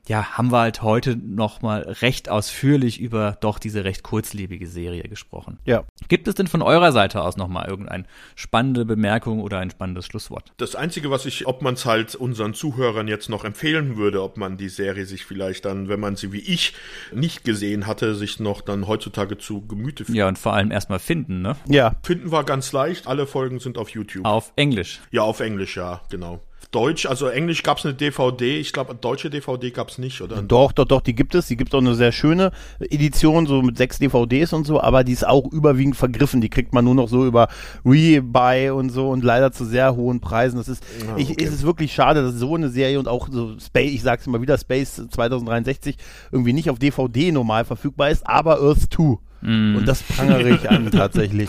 ja, 0.08 0.36
haben 0.36 0.52
wir 0.52 0.60
halt 0.60 0.82
heute 0.82 1.16
nochmal 1.16 1.82
recht 1.82 2.28
ausführlich 2.28 3.00
über 3.00 3.36
doch 3.40 3.58
diese 3.58 3.84
recht 3.84 4.02
kurzlebige 4.02 4.66
Serie 4.66 5.02
gesprochen. 5.04 5.58
Ja. 5.64 5.84
Gibt 6.08 6.28
es 6.28 6.34
denn 6.34 6.46
von 6.46 6.62
eurer 6.62 6.92
Seite 6.92 7.22
aus 7.22 7.36
nochmal 7.36 7.68
irgendeine 7.68 8.04
spannende 8.34 8.84
Bemerkung 8.84 9.40
oder 9.40 9.58
ein 9.58 9.70
spannendes 9.70 10.06
Schlusswort? 10.06 10.52
Das 10.58 10.74
Einzige, 10.76 11.10
was 11.10 11.26
ich, 11.26 11.46
ob 11.46 11.62
man 11.62 11.74
es 11.74 11.86
halt 11.86 12.14
unseren 12.14 12.54
Zuhörern 12.54 13.08
jetzt 13.08 13.28
noch 13.28 13.44
empfehlen 13.44 13.96
würde, 13.96 14.22
ob 14.22 14.36
man 14.36 14.56
die 14.56 14.68
Serie 14.68 15.06
sich 15.06 15.24
vielleicht 15.24 15.64
dann, 15.64 15.88
wenn 15.88 16.00
man 16.00 16.16
sie 16.16 16.32
wie 16.32 16.40
ich 16.40 16.74
nicht 17.12 17.44
gesehen 17.44 17.86
hatte, 17.86 18.14
sich 18.14 18.40
noch 18.40 18.60
dann 18.60 18.86
heutzutage 18.86 19.38
zu 19.38 19.66
Gemüte 19.66 20.04
führt. 20.04 20.16
Ja, 20.16 20.28
und 20.28 20.38
vor 20.38 20.54
allem 20.54 20.70
erstmal 20.70 20.98
finden, 20.98 21.42
ne? 21.42 21.56
Ja. 21.68 21.96
Finden 22.02 22.30
war 22.30 22.44
ganz 22.44 22.72
leicht. 22.72 23.06
Alle 23.06 23.26
Folgen 23.26 23.58
sind 23.58 23.78
auf 23.78 23.90
YouTube. 23.90 24.24
Auf 24.24 24.52
Englisch. 24.56 25.00
Ja, 25.10 25.22
auf 25.22 25.40
Englisch, 25.40 25.76
ja, 25.76 26.00
genau. 26.10 26.40
Deutsch, 26.70 27.06
also 27.06 27.28
Englisch 27.28 27.62
gab 27.62 27.78
es 27.78 27.84
eine 27.84 27.94
DVD, 27.94 28.58
ich 28.58 28.72
glaube, 28.72 28.94
deutsche 28.94 29.30
DVD 29.30 29.70
gab 29.70 29.88
es 29.88 29.98
nicht, 29.98 30.20
oder? 30.20 30.42
Doch, 30.42 30.72
doch, 30.72 30.84
doch, 30.84 31.00
die 31.00 31.14
gibt 31.14 31.34
es. 31.34 31.46
Die 31.46 31.56
gibt 31.56 31.74
auch 31.74 31.80
eine 31.80 31.94
sehr 31.94 32.12
schöne 32.12 32.52
Edition, 32.80 33.46
so 33.46 33.62
mit 33.62 33.76
sechs 33.76 33.98
DVDs 33.98 34.52
und 34.52 34.66
so, 34.66 34.80
aber 34.80 35.04
die 35.04 35.12
ist 35.12 35.26
auch 35.26 35.50
überwiegend 35.52 35.96
vergriffen. 35.96 36.40
Die 36.40 36.48
kriegt 36.48 36.72
man 36.72 36.84
nur 36.84 36.94
noch 36.94 37.08
so 37.08 37.26
über 37.26 37.48
Rebuy 37.84 38.70
und 38.70 38.90
so 38.90 39.10
und 39.10 39.24
leider 39.24 39.52
zu 39.52 39.64
sehr 39.64 39.96
hohen 39.96 40.20
Preisen. 40.20 40.56
Das 40.56 40.68
ist, 40.68 40.84
ah, 41.08 41.12
okay. 41.12 41.22
ich, 41.22 41.40
ist 41.40 41.52
es 41.52 41.62
wirklich 41.62 41.92
schade, 41.92 42.22
dass 42.22 42.34
so 42.34 42.54
eine 42.54 42.68
Serie 42.68 42.98
und 42.98 43.08
auch 43.08 43.28
so 43.30 43.58
Space, 43.58 43.92
ich 43.92 44.02
sag's 44.02 44.26
immer 44.26 44.42
wieder, 44.42 44.58
Space 44.58 45.02
2063 45.10 45.96
irgendwie 46.32 46.52
nicht 46.52 46.70
auf 46.70 46.78
DVD 46.78 47.32
normal 47.32 47.64
verfügbar 47.64 48.10
ist, 48.10 48.26
aber 48.26 48.60
Earth 48.60 48.92
2. 48.92 49.18
Mm. 49.42 49.76
Und 49.76 49.86
das 49.86 50.02
prangere 50.02 50.50
ich 50.50 50.68
an 50.68 50.90
tatsächlich. 50.90 51.48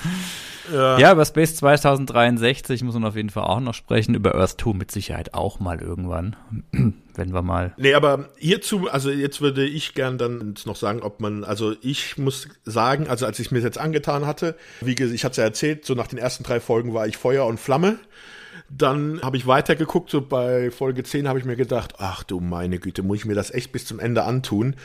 Ja. 0.72 0.98
ja, 0.98 1.12
über 1.12 1.26
Space 1.26 1.56
2063 1.56 2.84
muss 2.84 2.94
man 2.94 3.06
auf 3.06 3.16
jeden 3.16 3.30
Fall 3.30 3.44
auch 3.44 3.60
noch 3.60 3.74
sprechen. 3.74 4.16
Über 4.16 4.36
Earth 4.36 4.60
2 4.62 4.74
mit 4.74 4.92
Sicherheit 4.92 5.34
auch 5.34 5.60
mal 5.60 5.82
irgendwann. 5.82 6.36
Wenn 7.16 7.34
wir 7.34 7.42
mal. 7.42 7.74
Nee, 7.78 7.96
aber 7.96 8.30
hierzu, 8.38 8.90
also 8.90 9.10
jetzt 9.10 9.42
würde 9.42 9.66
ich 9.66 9.96
gern 9.96 10.18
dann 10.18 10.54
noch 10.66 10.76
sagen, 10.76 11.02
ob 11.02 11.20
man, 11.20 11.44
also 11.44 11.74
ich 11.82 12.18
muss 12.18 12.48
sagen, 12.64 13.08
also 13.08 13.26
als 13.26 13.40
ich 13.40 13.52
mir 13.52 13.60
jetzt 13.60 13.80
angetan 13.80 14.28
hatte, 14.28 14.56
wie 14.82 14.94
gesagt, 14.94 15.16
ich 15.16 15.24
hatte 15.24 15.32
es 15.32 15.38
ja 15.38 15.44
erzählt, 15.44 15.86
so 15.86 15.96
nach 15.96 16.08
den 16.08 16.20
ersten 16.20 16.44
drei 16.44 16.60
Folgen 16.60 16.94
war 16.94 17.08
ich 17.08 17.18
Feuer 17.18 17.46
und 17.48 17.60
Flamme. 17.60 17.98
Dann 18.70 19.22
habe 19.22 19.38
ich 19.38 19.48
weitergeguckt, 19.48 20.10
so 20.10 20.22
bei 20.22 20.72
Folge 20.72 21.04
10 21.04 21.28
habe 21.28 21.40
ich 21.40 21.46
mir 21.46 21.56
gedacht, 21.56 21.96
ach 22.00 22.24
du 22.24 22.40
meine 22.40 22.80
Güte, 22.80 23.02
muss 23.02 23.18
ich 23.18 23.26
mir 23.26 23.36
das 23.36 23.52
echt 23.52 23.72
bis 23.72 23.86
zum 23.86 24.00
Ende 24.00 24.24
antun. 24.24 24.76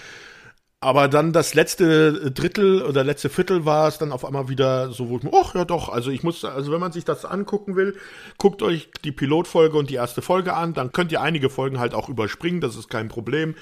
Aber 0.83 1.07
dann 1.07 1.33
das 1.33 1.55
letzte 1.55 2.33
Drittel 2.33 2.83
oder 2.83 3.05
letzte 3.05 3.29
Viertel 3.29 3.65
war 3.65 3.87
es 3.87 3.99
dann 3.99 4.11
auf 4.11 4.25
einmal 4.25 4.49
wieder 4.49 4.91
so, 4.91 5.09
wo 5.09 5.17
ich 5.17 5.23
mir, 5.23 5.31
ach 5.33 5.55
ja 5.55 5.65
doch, 5.65 5.89
also 5.89 6.11
ich 6.11 6.25
muss, 6.25 6.45
also 6.45 6.73
wenn 6.73 6.81
man 6.81 6.91
sich 6.91 7.05
das 7.05 7.25
angucken 7.25 7.77
will, 7.77 7.97
guckt 8.37 8.63
euch 8.63 8.91
die 9.05 9.13
Pilotfolge 9.13 9.79
und 9.79 9.91
die 9.91 9.95
erste 9.95 10.23
Folge 10.23 10.55
an, 10.55 10.75
dann 10.75 10.91
könnt 10.91 11.13
ihr 11.13 11.21
einige 11.21 11.51
Folgen 11.51 11.79
halt 11.79 11.95
auch 11.95 12.09
überspringen, 12.09 12.61
das 12.61 12.75
ist 12.75 12.91
kein 12.91 13.07
Problem. 13.07 13.55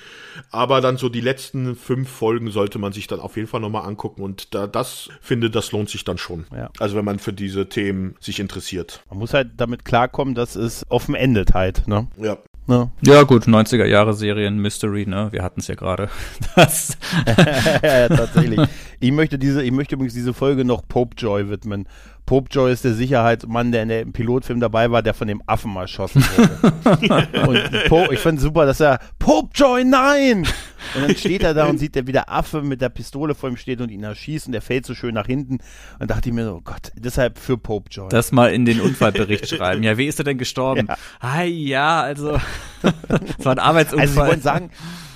Aber 0.51 0.80
dann 0.80 0.97
so 0.97 1.10
die 1.10 1.20
letzten 1.20 1.76
fünf 1.76 2.09
Folgen 2.09 2.51
sollte 2.51 2.78
man 2.78 2.94
sich 2.94 3.06
dann 3.06 3.20
auf 3.20 3.36
jeden 3.36 3.48
Fall 3.48 3.60
nochmal 3.60 3.86
angucken 3.86 4.22
und 4.22 4.55
da 4.55 4.66
das 4.66 5.10
finde, 5.20 5.51
das 5.51 5.72
lohnt 5.72 5.90
sich 5.90 6.05
dann 6.05 6.16
schon. 6.16 6.47
Ja. 6.56 6.70
Also 6.78 6.97
wenn 6.97 7.05
man 7.05 7.18
für 7.18 7.34
diese 7.34 7.68
Themen 7.68 8.16
sich 8.18 8.40
interessiert. 8.40 9.05
Man 9.10 9.18
muss 9.18 9.34
halt 9.34 9.51
damit 9.59 9.84
klarkommen, 9.84 10.34
dass 10.34 10.56
es 10.56 10.86
offen 10.88 11.14
endet 11.14 11.52
halt, 11.52 11.86
ne? 11.86 12.09
Ja. 12.16 12.38
Ne? 12.70 12.88
Ja, 13.01 13.24
gut, 13.24 13.47
90er 13.48 13.84
Jahre 13.84 14.14
Serien, 14.14 14.59
Mystery, 14.59 15.05
ne? 15.05 15.26
Wir 15.32 15.42
hatten 15.42 15.59
es 15.59 15.66
ja 15.66 15.74
gerade. 15.74 16.09
ja, 16.56 18.09
tatsächlich. 18.09 18.60
Ich 19.01 19.10
möchte 19.10 19.40
diese, 19.40 19.64
ich 19.64 19.72
möchte 19.72 19.97
übrigens 19.97 20.14
diese 20.14 20.32
Folge 20.32 20.64
noch 20.64 20.86
Pope 20.86 21.16
Joy 21.18 21.51
widmen. 21.51 21.88
Pope 22.26 22.48
Joy 22.48 22.72
ist 22.72 22.84
der 22.84 22.94
Sicherheitsmann, 22.94 23.72
der 23.72 23.82
in 23.82 23.88
dem 23.88 24.12
Pilotfilm 24.12 24.60
dabei 24.60 24.92
war, 24.92 25.02
der 25.02 25.14
von 25.14 25.26
dem 25.26 25.42
Affen 25.47 25.74
erschossen 25.74 26.22
wurde. 26.22 27.48
und 27.48 27.88
Pope, 27.88 28.14
ich 28.14 28.20
finde 28.20 28.40
super, 28.40 28.66
dass 28.66 28.78
er 28.78 29.01
Pope 29.18 29.48
Joy, 29.52 29.82
nein! 29.82 30.47
Und 30.94 31.02
dann 31.02 31.16
steht 31.16 31.43
er 31.43 31.55
da 31.55 31.66
und 31.66 31.78
sieht, 31.78 31.94
wie 32.07 32.12
der 32.12 32.31
Affe 32.31 32.62
mit 32.62 32.81
der 32.81 32.89
Pistole 32.89 33.35
vor 33.35 33.48
ihm 33.48 33.57
steht 33.57 33.81
und 33.81 33.90
ihn 33.90 34.02
erschießt 34.02 34.47
und 34.47 34.52
der 34.52 34.62
fällt 34.62 34.86
so 34.86 34.94
schön 34.94 35.15
nach 35.15 35.27
hinten. 35.27 35.59
Und 35.98 36.11
dachte 36.11 36.28
ich 36.28 36.35
mir 36.35 36.44
so, 36.44 36.57
oh 36.57 36.61
Gott, 36.62 36.93
deshalb 36.94 37.39
für 37.39 37.59
Pope 37.59 37.90
Joy. 37.90 38.09
Das 38.09 38.32
mal 38.32 38.52
in 38.52 38.65
den 38.65 38.81
Unfallbericht 38.81 39.48
schreiben. 39.57 39.82
Ja, 39.82 39.98
wie 39.98 40.07
ist 40.07 40.19
er 40.19 40.24
denn 40.24 40.39
gestorben? 40.39 40.86
Ja, 40.89 40.97
ah, 41.20 41.43
ja 41.43 42.01
also, 42.01 42.40
es 43.39 43.44
war 43.44 43.52
ein 43.52 43.59
Arbeitsunfall. 43.59 44.01
Also, 44.01 44.20
Sie 44.20 44.28
wollen 44.28 44.43
sagen, 44.43 44.70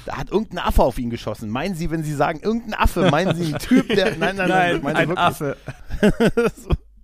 da 0.06 0.18
hat 0.18 0.30
irgendein 0.30 0.58
Affe 0.58 0.82
auf 0.82 0.98
ihn 0.98 1.10
geschossen. 1.10 1.48
Meinen 1.48 1.74
Sie, 1.74 1.90
wenn 1.90 2.02
Sie 2.02 2.14
sagen, 2.14 2.40
irgendein 2.42 2.74
Affe, 2.74 3.10
meinen 3.10 3.34
Sie 3.34 3.46
einen 3.46 3.58
Typ, 3.58 3.88
der. 3.88 4.16
Nein, 4.16 4.36
nein, 4.36 4.48
nein, 4.48 4.80
nein 4.82 4.96
ein 4.96 5.16
Affe. 5.16 5.56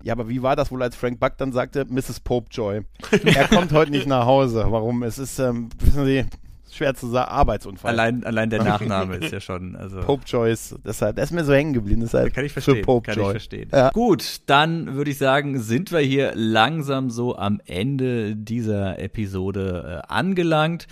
Ja, 0.03 0.15
aber 0.15 0.28
wie 0.28 0.43
war 0.43 0.57
das 0.57 0.70
wohl, 0.70 0.82
als 0.82 0.97
Frank 0.97 1.20
Buck 1.20 1.37
dann 1.37 1.53
sagte, 1.53 1.85
Mrs. 1.89 2.20
Popejoy? 2.20 2.82
Er 3.24 3.49
kommt 3.49 3.73
heute 3.73 3.91
nicht 3.91 4.07
nach 4.07 4.24
Hause. 4.24 4.65
Warum? 4.69 5.03
Es 5.03 5.19
ist, 5.19 5.39
ähm, 5.39 5.69
wissen 5.78 6.07
Sie, 6.07 6.24
schwer 6.74 6.94
zu 6.94 7.09
sagen, 7.09 7.30
Arbeitsunfall. 7.30 7.90
Allein, 7.90 8.24
allein 8.24 8.51
der 8.51 8.62
Nachname 8.64 9.16
ist 9.16 9.32
ja 9.32 9.40
schon. 9.40 9.76
Also 9.76 10.01
Pope 10.01 10.24
Joyce, 10.26 10.76
deshalb, 10.84 11.16
der 11.16 11.24
ist 11.24 11.32
mir 11.32 11.44
so 11.44 11.52
hängen 11.52 11.72
geblieben. 11.72 12.01
Deshalb 12.01 12.34
kann 12.34 12.44
ich 12.44 12.52
verstehen. 12.52 12.84
Kann 12.84 13.16
Joy. 13.16 13.24
ich 13.24 13.30
verstehen. 13.30 13.68
Ja. 13.72 13.90
Gut, 13.90 14.42
dann 14.47 14.94
würde 14.94 15.10
ich 15.10 15.18
sagen, 15.18 15.60
sind 15.60 15.92
wir 15.92 16.01
hier 16.01 16.32
langsam 16.34 17.10
so 17.10 17.36
am 17.36 17.60
Ende 17.66 18.36
dieser 18.36 18.98
Episode 18.98 20.02
äh, 20.05 20.12
angelangt 20.12 20.86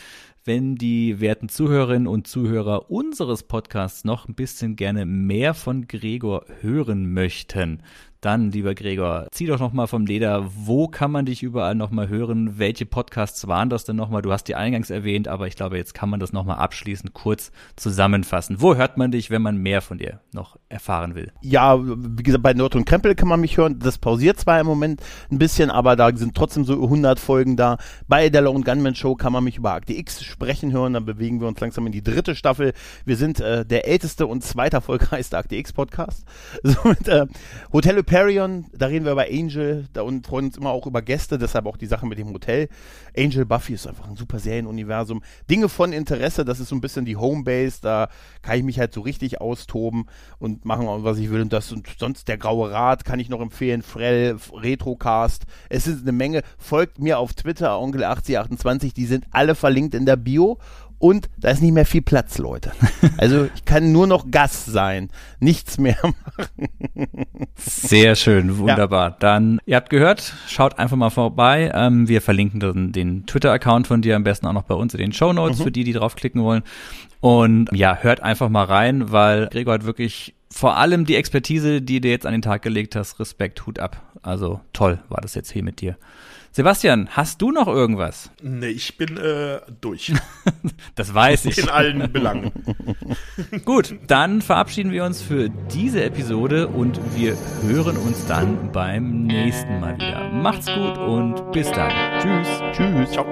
wenn 0.49 0.77
die 0.77 1.21
werten 1.21 1.51
Zuhörerinnen 1.51 2.09
und 2.09 2.27
Zuhörer 2.27 2.91
unseres 2.91 3.43
Podcasts 3.43 4.05
noch 4.05 4.29
ein 4.29 4.35
bisschen 4.35 4.77
gerne 4.77 5.05
mehr 5.05 5.53
von 5.53 5.87
Gregor 5.87 6.47
hören 6.63 7.13
möchten, 7.13 7.83
dann, 8.21 8.51
lieber 8.51 8.75
Gregor, 8.75 9.29
zieh 9.31 9.47
doch 9.47 9.61
nochmal 9.61 9.87
vom 9.87 10.05
Leder. 10.05 10.51
Wo 10.53 10.89
kann 10.89 11.13
man 11.13 11.25
dich 11.25 11.45
überall 11.45 11.77
nochmal 11.77 12.09
hören? 12.09 12.59
Welche 12.59 12.85
Podcasts 12.85 13.47
waren 13.47 13.71
das 13.71 13.85
denn 13.85 13.95
nochmal? 13.95 14.23
Du 14.23 14.33
hast 14.33 14.45
die 14.45 14.57
eingangs 14.57 14.91
erwähnt, 14.91 15.29
aber 15.29 15.47
ich 15.47 15.55
glaube, 15.55 15.77
jetzt 15.77 15.95
kann 15.95 16.11
man 16.11 16.19
das 16.19 16.33
nochmal 16.33 16.57
abschließend 16.57 17.15
kurz 17.15 17.53
zusammenfassen. 17.77 18.61
Wo 18.61 18.75
hört 18.75 18.97
man 18.97 19.13
dich, 19.13 19.31
wenn 19.31 19.43
man 19.43 19.59
mehr 19.59 19.83
von 19.83 19.99
dir 19.99 20.21
noch 20.33 20.57
erfahren 20.69 21.15
will? 21.15 21.33
Ja, 21.43 21.79
wie 21.81 22.23
gesagt, 22.25 22.43
bei 22.43 22.55
Nord 22.55 22.75
und 22.75 22.87
Krempel 22.87 23.15
kann 23.15 23.29
man 23.29 23.41
mich 23.41 23.57
hören. 23.57 23.79
Das 23.79 23.99
pausiert 23.99 24.41
zwar 24.41 24.59
im 24.59 24.67
Moment 24.67 25.01
ein 25.31 25.39
bisschen, 25.39 25.71
aber 25.71 25.95
da 25.95 26.15
sind 26.17 26.35
trotzdem 26.35 26.65
so 26.65 26.83
100 26.83 27.21
Folgen 27.21 27.57
da. 27.57 27.79
Bei 28.09 28.31
der 28.31 28.41
Lone 28.41 28.65
Gunman 28.65 28.97
Show 28.97 29.15
kann 29.15 29.33
man 29.33 29.45
mich 29.45 29.59
über 29.59 29.75
Akte 29.75 29.93
X 29.93 30.25
sprechen 30.25 30.73
hören. 30.73 30.95
Dann 30.95 31.05
bewegen 31.05 31.41
wir 31.41 31.47
uns 31.47 31.61
langsam 31.61 31.87
in 31.87 31.93
die 31.93 32.03
dritte 32.03 32.35
Staffel. 32.35 32.73
Wir 33.05 33.17
sind 33.17 33.39
äh, 33.39 33.65
der 33.65 33.87
älteste 33.87 34.27
und 34.27 34.43
zweiterfolgreichste 34.43 35.39
Akte 35.39 35.55
X 35.55 35.73
Podcast. 35.73 36.25
Somit 36.65 37.07
äh, 37.07 37.27
Hotel 37.73 38.08
Hyperion, 38.09 38.65
da 38.73 38.87
reden 38.87 39.05
wir 39.05 39.13
über 39.13 39.27
Angel, 39.31 39.87
da 39.93 40.01
und 40.01 40.27
freuen 40.27 40.47
uns 40.47 40.57
immer 40.57 40.71
auch 40.71 40.87
über 40.87 41.03
Gäste, 41.03 41.37
deshalb 41.37 41.67
auch 41.67 41.77
die 41.77 41.85
Sache 41.85 42.07
mit 42.07 42.17
dem 42.17 42.33
Hotel. 42.33 42.71
Angel 43.15 43.45
Buffy 43.45 43.75
ist 43.75 43.87
einfach 43.87 44.09
ein 44.09 44.17
super 44.17 44.39
Serienuniversum. 44.39 45.23
Dinge 45.51 45.69
von 45.69 45.93
Interesse, 45.93 46.47
das 46.47 46.59
ist 46.59 46.71
so 46.71 46.75
ein 46.75 46.81
bisschen 46.81 47.05
die 47.05 47.19
Homebase, 47.19 47.81
da 47.83 48.09
kann 48.41 48.57
ich 48.57 48.65
mich 48.65 48.79
halt 48.79 48.95
so 48.95 49.03
richtig 49.03 49.43
austoben 49.43 50.07
und 50.39 50.65
machen, 50.65 50.87
was 51.05 51.19
ich 51.19 51.31
will. 51.31 51.43
Und 51.43 51.53
das 51.53 51.71
und 51.71 51.87
sonst 51.99 52.29
der 52.29 52.39
Graue 52.39 52.71
Rat 52.71 53.05
kann 53.05 53.21
ich 53.21 53.29
noch 53.29 53.43
empfehlen, 53.43 53.83
Frell, 53.83 54.39
Retrocast. 54.55 55.45
Es 55.69 55.87
ist 55.87 56.01
eine 56.01 56.13
Menge. 56.13 56.41
Folgt 56.57 56.99
mir 56.99 57.19
auf 57.19 57.35
Twitter, 57.35 57.73
Onkel8028, 57.73 58.95
die 58.95 59.05
sind 59.05 59.27
alle 59.33 59.55
verlinkt 59.55 59.95
in 59.95 60.07
der 60.07 60.17
Bio 60.17 60.59
und 60.99 61.29
da 61.39 61.51
ist 61.51 61.63
nicht 61.63 61.73
mehr 61.73 61.87
viel 61.87 62.03
Platz, 62.03 62.39
Leute. 62.39 62.73
Also 63.17 63.49
ich 63.55 63.65
kann 63.65 63.91
nur 63.91 64.07
noch 64.07 64.31
Gast 64.31 64.67
sein, 64.67 65.11
nichts 65.41 65.79
mehr 65.79 65.97
machen. 66.03 66.69
Sehr 67.57 68.15
schön, 68.15 68.59
wunderbar. 68.59 69.11
Ja. 69.11 69.17
Dann, 69.19 69.61
ihr 69.67 69.77
habt 69.77 69.91
gehört, 69.91 70.35
schaut 70.47 70.79
einfach 70.79 70.97
mal 70.97 71.11
vorbei. 71.11 71.73
Ähm, 71.75 72.07
wir 72.07 72.21
verlinken 72.21 72.61
den, 72.61 72.93
den 72.93 73.27
Twitter-Account 73.27 73.89
von 73.89 74.03
dir 74.03 74.15
am 74.15 74.23
besten 74.25 74.47
auch 74.47 74.53
noch 74.53 74.63
bei 74.63 74.75
uns 74.75 74.95
in 74.95 75.01
den 75.01 75.13
Show 75.13 75.33
Notes 75.33 75.59
mhm. 75.59 75.65
für 75.65 75.73
die, 75.73 75.85
die 75.85 75.93
draufklicken 75.93 76.43
wollen. 76.43 76.63
Und 77.21 77.69
ja, 77.73 77.99
hört 78.01 78.21
einfach 78.23 78.49
mal 78.49 78.65
rein, 78.65 79.11
weil 79.11 79.49
Gregor 79.49 79.75
hat 79.75 79.85
wirklich 79.85 80.35
vor 80.51 80.77
allem 80.77 81.05
die 81.05 81.17
Expertise, 81.17 81.83
die 81.83 82.01
du 82.01 82.09
jetzt 82.09 82.27
an 82.27 82.33
den 82.33 82.43
Tag 82.43 82.63
gelegt 82.63 82.95
hast, 82.95 83.19
Respekt, 83.19 83.67
Hut 83.67 83.79
ab. 83.79 84.03
Also 84.23 84.61
toll 84.73 84.99
war 85.09 85.21
das 85.21 85.35
jetzt 85.35 85.51
hier 85.51 85.63
mit 85.63 85.81
dir. 85.81 85.97
Sebastian, 86.59 87.09
hast 87.13 87.41
du 87.41 87.53
noch 87.53 87.69
irgendwas? 87.69 88.33
Nee, 88.43 88.71
ich 88.71 88.97
bin 88.97 89.17
äh, 89.17 89.61
durch. 89.81 90.13
das 90.97 91.15
weiß 91.15 91.45
ich. 91.45 91.59
In 91.59 91.69
allen 91.69 92.11
Belangen. 92.11 92.51
Gut, 93.65 93.95
dann 94.09 94.43
verabschieden 94.43 94.91
wir 94.91 95.05
uns 95.05 95.23
für 95.23 95.51
diese 95.73 96.03
Episode 96.03 96.67
und 96.67 96.99
wir 97.15 97.37
hören 97.63 97.97
uns 97.97 98.27
dann 98.27 98.73
beim 98.73 99.23
nächsten 99.23 99.79
Mal 99.79 99.95
wieder. 99.99 100.31
Macht's 100.33 100.67
gut 100.67 100.99
und 100.99 101.53
bis 101.53 101.71
dann. 101.71 101.93
Tschüss. 102.21 102.49
Tschüss. 102.73 103.13
Ciao. 103.13 103.25